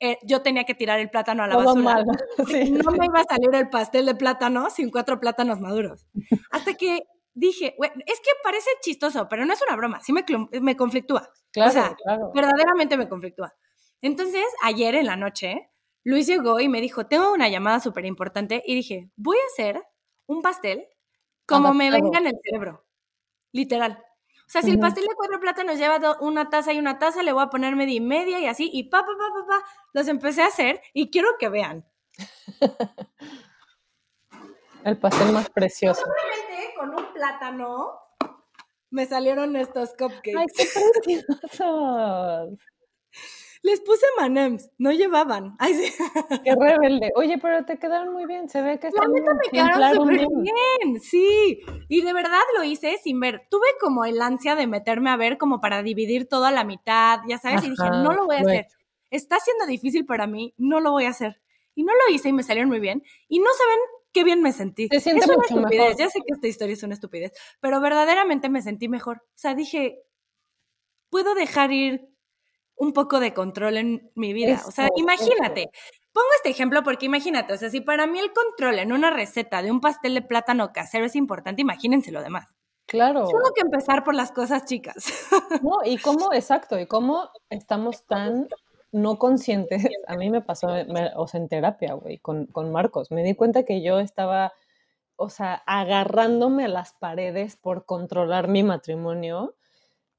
eh, 0.00 0.16
yo 0.22 0.40
tenía 0.40 0.64
que 0.64 0.74
tirar 0.74 0.98
el 0.98 1.10
plátano 1.10 1.42
a 1.42 1.46
la 1.46 1.58
basura. 1.58 2.02
No 2.86 2.90
me 2.92 3.04
iba 3.04 3.20
a 3.20 3.24
salir 3.24 3.54
el 3.54 3.68
pastel 3.68 4.06
de 4.06 4.14
plátano 4.14 4.70
sin 4.70 4.90
cuatro 4.90 5.20
plátanos 5.20 5.60
maduros. 5.60 6.06
Hasta 6.50 6.72
que 6.72 7.00
dije, 7.34 7.76
es 8.06 8.20
que 8.20 8.30
parece 8.42 8.70
chistoso, 8.80 9.28
pero 9.28 9.44
no 9.44 9.52
es 9.52 9.60
una 9.60 9.76
broma, 9.76 10.00
sí 10.00 10.14
me, 10.14 10.24
me 10.58 10.74
conflictúa. 10.74 11.28
Claro, 11.52 11.68
o 11.68 11.72
sea, 11.74 11.96
verdaderamente 12.34 12.96
me 12.96 13.10
conflictúa. 13.10 13.54
Entonces, 14.06 14.44
ayer 14.62 14.94
en 14.94 15.06
la 15.06 15.16
noche, 15.16 15.68
Luis 16.04 16.28
llegó 16.28 16.60
y 16.60 16.68
me 16.68 16.80
dijo, 16.80 17.06
tengo 17.06 17.32
una 17.32 17.48
llamada 17.48 17.80
súper 17.80 18.04
importante 18.04 18.62
y 18.64 18.76
dije, 18.76 19.10
voy 19.16 19.36
a 19.36 19.52
hacer 19.52 19.82
un 20.26 20.42
pastel 20.42 20.86
como 21.44 21.74
me 21.74 21.90
venga 21.90 22.18
en 22.20 22.28
el 22.28 22.36
cerebro, 22.40 22.86
literal. 23.50 24.00
O 24.46 24.48
sea, 24.48 24.62
si 24.62 24.70
el 24.70 24.78
pastel 24.78 25.02
de 25.02 25.14
cuatro 25.16 25.40
plátanos 25.40 25.76
lleva 25.76 26.18
una 26.20 26.48
taza 26.50 26.72
y 26.72 26.78
una 26.78 27.00
taza, 27.00 27.24
le 27.24 27.32
voy 27.32 27.42
a 27.42 27.50
poner 27.50 27.74
media 27.74 27.96
y 27.96 28.00
media 28.00 28.38
y 28.38 28.46
así, 28.46 28.70
y 28.72 28.84
pa, 28.84 29.00
pa, 29.00 29.06
pa, 29.06 29.40
pa, 29.40 29.46
pa, 29.48 29.64
los 29.92 30.06
empecé 30.06 30.42
a 30.42 30.46
hacer 30.46 30.80
y 30.94 31.10
quiero 31.10 31.30
que 31.40 31.48
vean. 31.48 31.84
el 34.84 34.98
pastel 34.98 35.32
más 35.32 35.50
precioso. 35.50 36.04
Con 36.78 36.94
un 36.94 37.12
plátano 37.12 37.98
me 38.90 39.04
salieron 39.06 39.56
estos 39.56 39.94
cupcakes. 39.98 40.36
¡Ay, 40.36 40.46
qué 40.56 40.64
preciosos! 41.02 42.56
Les 43.62 43.80
puse 43.80 44.06
manems, 44.18 44.70
no 44.78 44.92
llevaban. 44.92 45.56
Ay, 45.58 45.74
sí. 45.74 45.92
Qué 46.44 46.54
rebelde. 46.54 47.12
Oye, 47.16 47.38
pero 47.38 47.64
te 47.64 47.78
quedaron 47.78 48.12
muy 48.12 48.26
bien, 48.26 48.48
se 48.48 48.62
ve 48.62 48.78
que 48.78 48.88
están 48.88 49.10
La 49.12 49.18
neta 49.20 49.34
me 49.34 49.50
quedaron 49.50 49.94
súper 49.94 50.26
bien. 50.28 51.00
sí. 51.00 51.60
Y 51.88 52.02
de 52.02 52.12
verdad 52.12 52.40
lo 52.56 52.64
hice 52.64 52.96
sin 53.02 53.20
ver. 53.20 53.46
Tuve 53.50 53.66
como 53.80 54.04
el 54.04 54.20
ansia 54.20 54.54
de 54.54 54.66
meterme 54.66 55.10
a 55.10 55.16
ver 55.16 55.38
como 55.38 55.60
para 55.60 55.82
dividir 55.82 56.28
todo 56.28 56.44
a 56.44 56.50
la 56.52 56.64
mitad, 56.64 57.20
ya 57.28 57.38
sabes, 57.38 57.64
y 57.64 57.70
dije, 57.70 57.90
no 57.90 58.12
lo 58.12 58.26
voy 58.26 58.36
a 58.36 58.40
hacer. 58.40 58.66
Está 59.10 59.38
siendo 59.38 59.66
difícil 59.66 60.04
para 60.04 60.26
mí, 60.26 60.54
no 60.56 60.80
lo 60.80 60.90
voy 60.90 61.04
a 61.04 61.10
hacer. 61.10 61.40
Y 61.74 61.84
no 61.84 61.92
lo 61.92 62.14
hice 62.14 62.30
y 62.30 62.32
me 62.32 62.42
salieron 62.42 62.70
muy 62.70 62.80
bien. 62.80 63.02
Y 63.28 63.38
no 63.38 63.50
saben 63.56 63.78
qué 64.12 64.24
bien 64.24 64.42
me 64.42 64.52
sentí. 64.52 64.88
es 64.90 65.06
una 65.06 65.18
estupidez, 65.18 65.96
ya 65.98 66.08
sé 66.08 66.20
que 66.20 66.32
esta 66.34 66.48
historia 66.48 66.72
es 66.72 66.82
una 66.82 66.94
estupidez, 66.94 67.32
pero 67.60 67.80
verdaderamente 67.80 68.48
me 68.48 68.62
sentí 68.62 68.88
mejor. 68.88 69.18
O 69.18 69.38
sea, 69.38 69.54
dije, 69.54 70.02
puedo 71.10 71.34
dejar 71.34 71.72
ir 71.72 72.08
un 72.76 72.92
poco 72.92 73.20
de 73.20 73.34
control 73.34 73.76
en 73.76 74.10
mi 74.14 74.32
vida. 74.32 74.62
o 74.66 74.70
sea, 74.70 74.88
imagínate, 74.96 75.70
pongo 76.12 76.28
este 76.36 76.50
ejemplo 76.50 76.82
porque 76.82 77.06
imagínate, 77.06 77.52
o 77.52 77.58
sea, 77.58 77.70
si 77.70 77.80
para 77.80 78.06
mí 78.06 78.18
el 78.18 78.32
control 78.32 78.78
en 78.78 78.92
una 78.92 79.10
receta 79.10 79.62
de 79.62 79.70
un 79.70 79.80
pastel 79.80 80.14
de 80.14 80.22
plátano 80.22 80.72
casero 80.72 81.06
es 81.06 81.16
importante, 81.16 81.62
imagínense 81.62 82.12
lo 82.12 82.22
demás. 82.22 82.46
Claro. 82.86 83.26
Tengo 83.26 83.52
que 83.54 83.62
empezar 83.62 84.04
por 84.04 84.14
las 84.14 84.30
cosas 84.32 84.64
chicas. 84.64 84.96
No, 85.62 85.78
y 85.84 85.98
cómo, 85.98 86.32
exacto, 86.32 86.78
y 86.78 86.86
cómo 86.86 87.30
estamos 87.50 88.04
tan 88.06 88.48
no 88.92 89.18
conscientes. 89.18 89.86
A 90.06 90.16
mí 90.16 90.30
me 90.30 90.40
pasó, 90.40 90.68
o 91.16 91.26
sea, 91.26 91.40
en 91.40 91.48
terapia, 91.48 91.94
güey, 91.94 92.18
con, 92.18 92.46
con 92.46 92.70
Marcos. 92.70 93.10
Me 93.10 93.22
di 93.22 93.34
cuenta 93.34 93.64
que 93.64 93.82
yo 93.82 93.98
estaba, 93.98 94.52
o 95.16 95.28
sea, 95.28 95.62
agarrándome 95.66 96.66
a 96.66 96.68
las 96.68 96.92
paredes 96.94 97.56
por 97.56 97.84
controlar 97.84 98.48
mi 98.48 98.62
matrimonio 98.62 99.55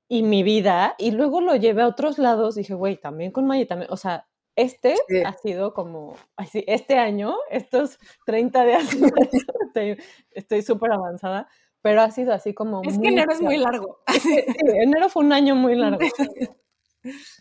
y 0.08 0.24
mi 0.24 0.43
vida, 0.43 0.96
y 0.98 1.12
luego 1.12 1.41
lo 1.41 1.56
llevé 1.56 1.82
a 1.82 1.88
otros 1.88 2.17
lados, 2.17 2.56
dije, 2.56 2.74
güey, 2.74 2.98
también 2.98 3.32
con 3.32 3.46
Maya, 3.46 3.67
también, 3.67 3.91
o 3.91 3.98
sea, 3.98 4.28
este 4.56 4.96
ha 5.26 5.34
sido 5.34 5.74
como, 5.74 6.15
así, 6.36 6.63
este 6.67 6.98
año, 6.98 7.36
estos 7.52 8.00
30 8.26 8.65
días, 8.65 8.84
estoy 10.32 10.62
súper 10.63 10.93
avanzada, 10.93 11.48
pero 11.82 12.02
ha 12.02 12.12
sido 12.12 12.34
así 12.34 12.54
como... 12.54 12.82
Es 12.84 12.98
que 13.00 13.10
enero 13.10 13.32
es 13.32 13.41
muy 13.41 13.58
largo. 13.58 14.00
Sí, 14.20 14.43
enero 14.82 15.10
fue 15.10 15.24
un 15.24 15.34
año 15.34 15.56
muy 15.56 15.76
largo. 15.76 16.00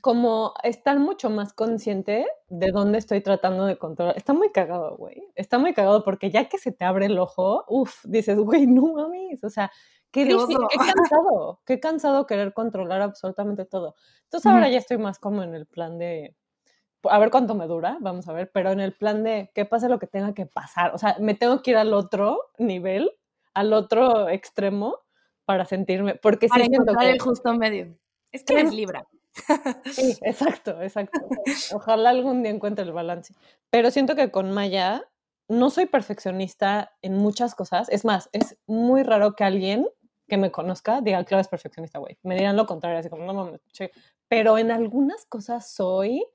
Como 0.01 0.55
estar 0.63 1.01
mucho 1.01 1.29
más 1.29 1.53
consciente 1.53 2.27
de 2.49 2.71
dónde 2.71 2.99
estoy 2.99 3.21
tratando 3.21 3.65
de 3.65 3.79
controlar. 3.79 4.17
Está 4.17 4.33
muy 4.33 4.53
cagado, 4.53 4.97
güey. 4.97 5.25
Está 5.35 5.59
muy 5.59 5.75
cagado 5.75 6.05
porque 6.05 6.31
ya 6.31 6.49
que 6.49 6.59
se 6.59 6.71
te 6.71 6.85
abre 6.85 7.07
el 7.07 7.19
ojo, 7.19 7.65
uff, 7.67 8.05
dices, 8.05 8.39
güey, 8.39 8.67
no 8.67 8.93
mames. 8.93 9.43
O 9.43 9.51
sea, 9.51 9.73
Qué, 10.11 10.25
qué, 10.25 10.79
cansado, 10.79 11.61
qué 11.67 11.81
cansado 11.81 12.27
querer 12.27 12.55
controlar 12.55 13.03
absolutamente 13.03 13.65
todo. 13.67 13.97
Entonces 14.25 14.51
ahora 14.51 14.69
ya 14.69 14.79
estoy 14.79 14.99
más 14.99 15.19
como 15.19 15.43
en 15.43 15.55
el 15.55 15.67
plan 15.67 15.99
de, 15.99 16.35
a 17.05 17.19
ver 17.19 17.31
cuánto 17.31 17.55
me 17.55 17.67
dura, 17.67 17.99
vamos 18.01 18.27
a 18.29 18.33
ver, 18.33 18.51
pero 18.53 18.71
en 18.71 18.81
el 18.81 18.95
plan 18.95 19.23
de 19.25 19.51
que 19.55 19.65
pase 19.65 19.89
lo 19.89 19.99
que 19.99 20.07
tenga 20.07 20.35
que 20.35 20.47
pasar. 20.47 20.95
O 20.95 20.99
sea, 20.99 21.17
me 21.21 21.35
tengo 21.35 21.63
que 21.63 21.73
ir 21.73 21.77
al 21.77 21.93
otro 21.93 22.41
nivel, 22.59 23.11
al 23.55 23.73
otro 23.73 24.29
extremo 24.29 25.01
para 25.45 25.65
sentirme, 25.65 26.17
porque 26.17 26.49
para 26.49 26.65
encontrar 26.65 27.07
el 27.07 27.21
justo 27.21 27.55
medio. 27.55 27.97
Es 28.33 28.45
que 28.45 28.55
eres 28.55 28.73
libra. 28.73 29.07
Sí, 29.85 30.17
exacto, 30.23 30.81
exacto. 30.83 31.21
Ojalá 31.73 32.11
algún 32.11 32.43
día 32.43 32.53
encuentre 32.53 32.85
el 32.85 32.93
balance. 32.93 33.35
Pero 33.71 33.91
siento 33.91 34.15
que 34.17 34.31
con 34.31 34.51
Maya 34.51 35.05
no 35.49 35.71
soy 35.71 35.87
perfeccionista 35.87 36.93
en 37.03 37.15
muchas 37.15 37.55
cosas. 37.55 37.89
Es 37.91 38.05
más, 38.05 38.29
es 38.33 38.59
muy 38.67 39.03
raro 39.03 39.35
que 39.35 39.45
alguien 39.45 39.89
que 40.29 40.37
me 40.37 40.51
conozca 40.51 41.01
diga, 41.01 41.25
claro, 41.25 41.41
es 41.41 41.49
perfeccionista, 41.49 41.99
güey. 41.99 42.19
Me 42.23 42.37
dirán 42.37 42.57
lo 42.57 42.67
contrario, 42.67 42.99
así 42.99 43.09
como, 43.09 43.25
no 43.25 43.35
mames, 43.35 43.61
Pero 44.29 44.59
en 44.59 44.71
algunas 44.71 45.25
cosas 45.27 45.71
soy, 45.71 46.27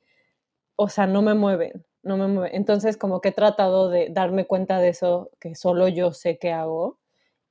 o 0.75 0.89
sea, 0.89 1.07
no 1.07 1.21
me 1.21 1.33
mueven, 1.33 1.85
no 2.03 2.17
me 2.17 2.27
mueven. 2.27 2.55
Entonces, 2.55 2.97
como 2.97 3.21
que 3.21 3.29
he 3.29 3.33
tratado 3.33 3.89
de 3.89 4.09
darme 4.09 4.45
cuenta 4.45 4.79
de 4.79 4.89
eso, 4.89 5.31
que 5.39 5.55
solo 5.55 5.87
yo 5.87 6.13
sé 6.13 6.37
qué 6.39 6.51
hago. 6.51 6.99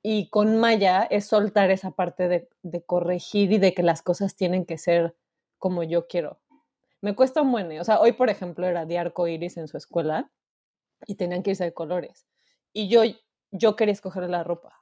Y 0.03 0.31
con 0.31 0.59
Maya 0.59 1.03
es 1.11 1.27
soltar 1.27 1.71
esa 1.71 1.91
parte 1.93 2.29
de, 2.29 2.49
de 2.63 2.83
corregir 2.83 3.53
y 3.53 3.59
de 3.59 3.75
que 3.75 3.83
las 3.83 4.03
cosas 4.03 4.35
tienen 4.37 4.65
que 4.65 4.79
ser 4.79 5.15
como 5.59 5.83
yo 5.83 6.07
quiero. 6.09 6.41
Me 7.03 7.15
cuesta 7.15 7.43
un 7.43 7.53
buen, 7.53 7.79
o 7.81 7.85
sea, 7.85 8.01
hoy, 8.01 8.13
por 8.13 8.31
ejemplo, 8.31 8.67
era 8.67 8.87
de 8.87 8.99
arco 8.99 9.29
iris 9.29 9.57
en 9.59 9.69
su 9.69 9.77
escuela 9.77 10.31
y 11.07 11.17
tenían 11.17 11.43
que 11.43 11.51
irse 11.51 11.65
de 11.65 11.75
colores. 11.75 12.27
Y 12.73 12.89
yo, 12.89 13.03
yo 13.51 13.77
quería 13.77 13.93
escoger 13.93 14.29
la 14.31 14.45
ropa 14.45 14.80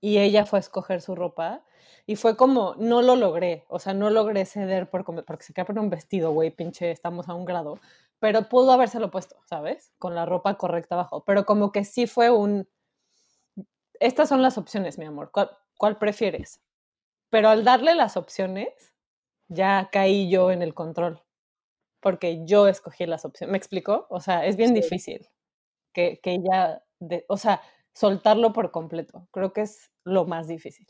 y 0.00 0.18
ella 0.18 0.46
fue 0.46 0.58
a 0.58 0.60
escoger 0.60 1.02
su 1.02 1.14
ropa 1.14 1.62
y 2.06 2.16
fue 2.16 2.36
como, 2.36 2.74
no 2.78 3.02
lo 3.02 3.16
logré, 3.16 3.64
o 3.68 3.78
sea, 3.78 3.94
no 3.94 4.10
logré 4.10 4.44
ceder 4.44 4.88
por, 4.88 5.04
porque 5.04 5.44
se 5.44 5.52
queda 5.52 5.64
por 5.66 5.78
un 5.78 5.90
vestido, 5.90 6.32
güey, 6.32 6.50
pinche, 6.50 6.90
estamos 6.90 7.28
a 7.28 7.34
un 7.34 7.44
grado, 7.44 7.78
pero 8.18 8.48
pudo 8.48 8.72
habérselo 8.72 9.10
puesto, 9.10 9.36
¿sabes? 9.44 9.92
Con 9.98 10.14
la 10.14 10.26
ropa 10.26 10.56
correcta 10.56 10.94
abajo, 10.94 11.24
pero 11.24 11.44
como 11.44 11.72
que 11.72 11.84
sí 11.84 12.06
fue 12.06 12.30
un, 12.30 12.68
estas 14.00 14.28
son 14.28 14.42
las 14.42 14.58
opciones, 14.58 14.98
mi 14.98 15.04
amor, 15.04 15.30
¿cuál, 15.32 15.50
cuál 15.78 15.98
prefieres? 15.98 16.60
Pero 17.30 17.48
al 17.48 17.64
darle 17.64 17.94
las 17.94 18.16
opciones, 18.16 18.94
ya 19.48 19.88
caí 19.92 20.30
yo 20.30 20.50
en 20.50 20.62
el 20.62 20.74
control, 20.74 21.22
porque 22.00 22.44
yo 22.46 22.66
escogí 22.66 23.06
las 23.06 23.24
opciones, 23.24 23.52
¿me 23.52 23.58
explico? 23.58 24.06
O 24.10 24.20
sea, 24.20 24.46
es 24.46 24.56
bien 24.56 24.74
difícil 24.74 25.28
que, 25.92 26.20
que 26.22 26.32
ella, 26.32 26.82
de, 26.98 27.24
o 27.28 27.36
sea, 27.36 27.60
soltarlo 28.00 28.54
por 28.54 28.70
completo. 28.70 29.28
Creo 29.30 29.52
que 29.52 29.60
es 29.60 29.92
lo 30.04 30.24
más 30.24 30.48
difícil. 30.48 30.86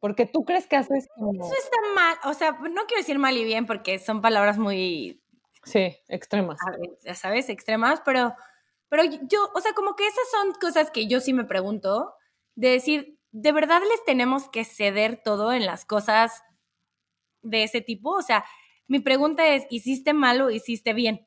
Porque 0.00 0.26
tú 0.26 0.44
crees 0.44 0.66
que 0.66 0.76
haces 0.76 1.08
como... 1.16 1.46
Eso 1.46 1.54
está 1.54 1.78
mal, 1.94 2.16
o 2.24 2.34
sea, 2.34 2.52
no 2.52 2.84
quiero 2.86 3.00
decir 3.00 3.18
mal 3.18 3.34
y 3.38 3.44
bien 3.44 3.64
porque 3.64 3.98
son 3.98 4.20
palabras 4.20 4.58
muy... 4.58 5.22
Sí, 5.62 5.96
extremas. 6.08 6.58
Ya 7.04 7.14
sabes, 7.14 7.48
extremas, 7.48 8.02
pero, 8.04 8.34
pero 8.90 9.02
yo, 9.04 9.50
o 9.54 9.60
sea, 9.62 9.72
como 9.72 9.96
que 9.96 10.06
esas 10.06 10.30
son 10.30 10.52
cosas 10.60 10.90
que 10.90 11.06
yo 11.06 11.20
sí 11.20 11.32
me 11.32 11.44
pregunto, 11.44 12.12
de 12.54 12.68
decir, 12.68 13.18
¿de 13.30 13.52
verdad 13.52 13.80
les 13.80 14.04
tenemos 14.04 14.50
que 14.50 14.64
ceder 14.64 15.22
todo 15.24 15.54
en 15.54 15.64
las 15.64 15.86
cosas 15.86 16.42
de 17.40 17.62
ese 17.62 17.80
tipo? 17.80 18.10
O 18.10 18.20
sea, 18.20 18.44
mi 18.86 19.00
pregunta 19.00 19.54
es, 19.54 19.66
¿hiciste 19.70 20.12
mal 20.12 20.42
o 20.42 20.50
hiciste 20.50 20.92
bien? 20.92 21.26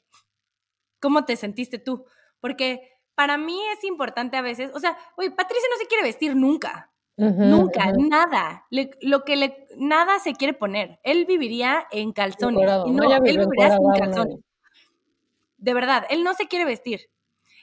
¿Cómo 0.99 1.25
te 1.25 1.35
sentiste 1.35 1.79
tú? 1.79 2.05
Porque 2.39 2.96
para 3.17 3.35
mí 3.35 3.59
es 3.75 3.83
importante 3.83 4.37
a 4.37 4.43
veces, 4.43 4.69
o 4.75 4.79
sea, 4.79 4.95
oye, 5.15 5.31
Patricia 5.31 5.67
no 5.71 5.77
se 5.79 5.87
quiere 5.87 6.03
vestir 6.03 6.35
nunca. 6.35 6.91
nunca, 7.17 7.91
nada. 7.97 8.67
lo 8.69 9.23
que 9.23 9.35
le, 9.35 9.65
nada 9.75 10.19
se 10.19 10.33
quiere 10.33 10.53
poner. 10.53 10.99
Él 11.01 11.25
viviría 11.25 11.87
en 11.89 12.11
calzones. 12.11 12.63
no, 12.63 13.11
él 13.25 13.39
viviría 13.39 13.75
sin 13.75 13.91
calzones. 13.97 14.37
De 15.57 15.73
verdad, 15.73 16.05
él 16.11 16.23
no 16.23 16.35
se 16.35 16.47
quiere 16.47 16.63
vestir. 16.65 17.09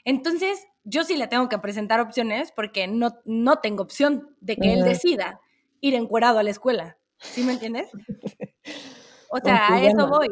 Entonces, 0.04 0.66
yo 0.82 1.04
sí 1.04 1.16
le 1.16 1.28
tengo 1.28 1.48
que 1.48 1.58
presentar 1.60 2.00
opciones 2.00 2.50
porque 2.50 2.88
no, 2.88 3.20
no 3.24 3.60
tengo 3.60 3.84
opción 3.84 4.36
de 4.40 4.56
que 4.56 4.72
él 4.72 4.82
decida 4.82 5.40
ir 5.80 5.94
encuerado 5.94 6.40
a 6.40 6.42
la 6.42 6.50
escuela. 6.50 6.98
¿Sí 7.18 7.44
me 7.44 7.52
entiendes? 7.52 7.92
O 9.36 9.38
sea, 9.38 9.72
a 9.72 9.82
eso 9.82 10.06
voy. 10.06 10.28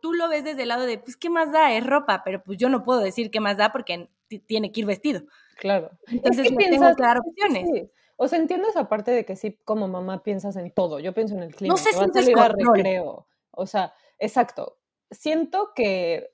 tú, 0.00 0.14
lo 0.14 0.28
ves 0.28 0.42
desde 0.42 0.62
el 0.62 0.68
lado 0.68 0.84
de, 0.84 0.98
pues, 0.98 1.16
¿qué 1.16 1.30
más 1.30 1.52
da? 1.52 1.72
Es 1.74 1.86
ropa, 1.86 2.22
pero 2.24 2.42
pues 2.42 2.58
yo 2.58 2.68
no 2.68 2.82
puedo 2.82 2.98
decir 2.98 3.30
qué 3.30 3.38
más 3.38 3.56
da 3.56 3.70
porque 3.70 4.10
tiene 4.38 4.72
que 4.72 4.80
ir 4.80 4.86
vestido. 4.86 5.22
Claro. 5.58 5.90
Entonces 6.08 6.48
tengo 6.48 6.96
que 6.96 7.02
dar 7.02 7.18
opciones. 7.18 7.88
O 8.16 8.28
sea, 8.28 8.38
entiendo 8.38 8.68
esa 8.68 8.88
parte 8.88 9.10
de 9.10 9.24
que 9.24 9.36
sí, 9.36 9.58
como 9.64 9.88
mamá 9.88 10.22
piensas 10.22 10.56
en 10.56 10.70
todo. 10.70 11.00
Yo 11.00 11.12
pienso 11.12 11.34
en 11.34 11.42
el 11.42 11.54
clima. 11.54 11.74
No 11.74 11.78
sé 11.78 11.90
si 11.92 11.98
salir 11.98 12.38
a 12.38 12.48
recreo. 12.48 13.26
O 13.50 13.66
sea, 13.66 13.94
exacto. 14.18 14.78
Siento 15.10 15.72
que, 15.74 16.30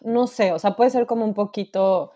no 0.00 0.26
sé, 0.26 0.52
o 0.52 0.58
sea, 0.58 0.74
puede 0.76 0.90
ser 0.90 1.06
como 1.06 1.24
un 1.24 1.34
poquito, 1.34 2.12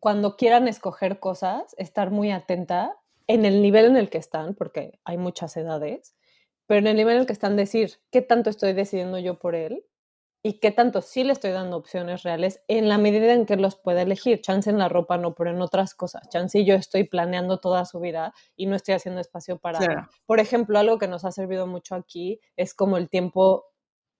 cuando 0.00 0.36
quieran 0.36 0.68
escoger 0.68 1.20
cosas, 1.20 1.74
estar 1.78 2.10
muy 2.10 2.32
atenta 2.32 2.98
en 3.28 3.44
el 3.44 3.62
nivel 3.62 3.86
en 3.86 3.96
el 3.96 4.10
que 4.10 4.18
están, 4.18 4.54
porque 4.54 4.98
hay 5.04 5.16
muchas 5.16 5.56
edades, 5.56 6.16
pero 6.66 6.80
en 6.80 6.88
el 6.88 6.96
nivel 6.96 7.14
en 7.14 7.20
el 7.20 7.26
que 7.26 7.32
están 7.32 7.56
decir, 7.56 8.00
¿qué 8.10 8.22
tanto 8.22 8.50
estoy 8.50 8.72
decidiendo 8.72 9.18
yo 9.18 9.38
por 9.38 9.54
él? 9.54 9.84
Y 10.42 10.58
qué 10.58 10.72
tanto 10.72 11.02
sí 11.02 11.22
le 11.22 11.32
estoy 11.32 11.52
dando 11.52 11.76
opciones 11.76 12.24
reales 12.24 12.60
en 12.66 12.88
la 12.88 12.98
medida 12.98 13.32
en 13.32 13.46
que 13.46 13.56
los 13.56 13.76
pueda 13.76 14.02
elegir. 14.02 14.40
Chance 14.40 14.70
en 14.70 14.78
la 14.78 14.88
ropa 14.88 15.16
no, 15.16 15.34
pero 15.34 15.50
en 15.50 15.62
otras 15.62 15.94
cosas. 15.94 16.28
Chance 16.30 16.64
yo 16.64 16.74
estoy 16.74 17.04
planeando 17.04 17.58
toda 17.60 17.84
su 17.84 18.00
vida 18.00 18.34
y 18.56 18.66
no 18.66 18.74
estoy 18.74 18.94
haciendo 18.94 19.20
espacio 19.20 19.58
para... 19.58 20.08
Por 20.26 20.40
ejemplo, 20.40 20.78
algo 20.78 20.98
que 20.98 21.06
nos 21.06 21.24
ha 21.24 21.30
servido 21.30 21.68
mucho 21.68 21.94
aquí 21.94 22.40
es 22.56 22.74
como 22.74 22.96
el 22.96 23.08
tiempo 23.08 23.66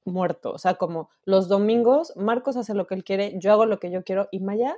muerto. 0.04 0.52
O 0.52 0.58
sea, 0.58 0.74
como 0.74 1.10
los 1.24 1.48
domingos, 1.48 2.12
Marcos 2.16 2.56
hace 2.56 2.74
lo 2.74 2.86
que 2.86 2.94
él 2.94 3.04
quiere, 3.04 3.38
yo 3.38 3.52
hago 3.52 3.66
lo 3.66 3.80
que 3.80 3.90
yo 3.90 4.04
quiero 4.04 4.28
y 4.30 4.38
Maya, 4.40 4.76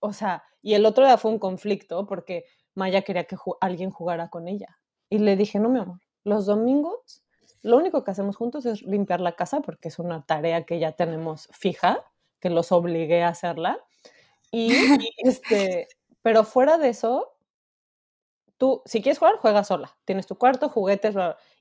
o 0.00 0.12
sea, 0.12 0.42
y 0.60 0.74
el 0.74 0.86
otro 0.86 1.04
día 1.04 1.18
fue 1.18 1.30
un 1.30 1.38
conflicto 1.38 2.06
porque 2.06 2.44
Maya 2.74 3.02
quería 3.02 3.24
que 3.24 3.36
alguien 3.60 3.90
jugara 3.90 4.28
con 4.28 4.48
ella. 4.48 4.80
Y 5.08 5.18
le 5.18 5.36
dije, 5.36 5.60
no, 5.60 5.68
mi 5.68 5.78
amor, 5.78 6.00
los 6.24 6.46
domingos 6.46 7.24
lo 7.62 7.76
único 7.76 8.04
que 8.04 8.10
hacemos 8.10 8.36
juntos 8.36 8.66
es 8.66 8.82
limpiar 8.82 9.20
la 9.20 9.32
casa 9.32 9.60
porque 9.60 9.88
es 9.88 9.98
una 9.98 10.24
tarea 10.26 10.64
que 10.64 10.78
ya 10.78 10.92
tenemos 10.92 11.48
fija, 11.52 12.04
que 12.40 12.50
los 12.50 12.72
obligué 12.72 13.22
a 13.22 13.28
hacerla. 13.28 13.78
Y, 14.50 14.68
este, 15.18 15.88
pero 16.22 16.44
fuera 16.44 16.78
de 16.78 16.88
eso, 16.88 17.34
tú, 18.58 18.82
si 18.84 19.00
quieres 19.00 19.18
jugar, 19.18 19.36
juega 19.38 19.64
sola. 19.64 19.96
Tienes 20.04 20.26
tu 20.26 20.36
cuarto, 20.36 20.68
juguetes, 20.68 21.14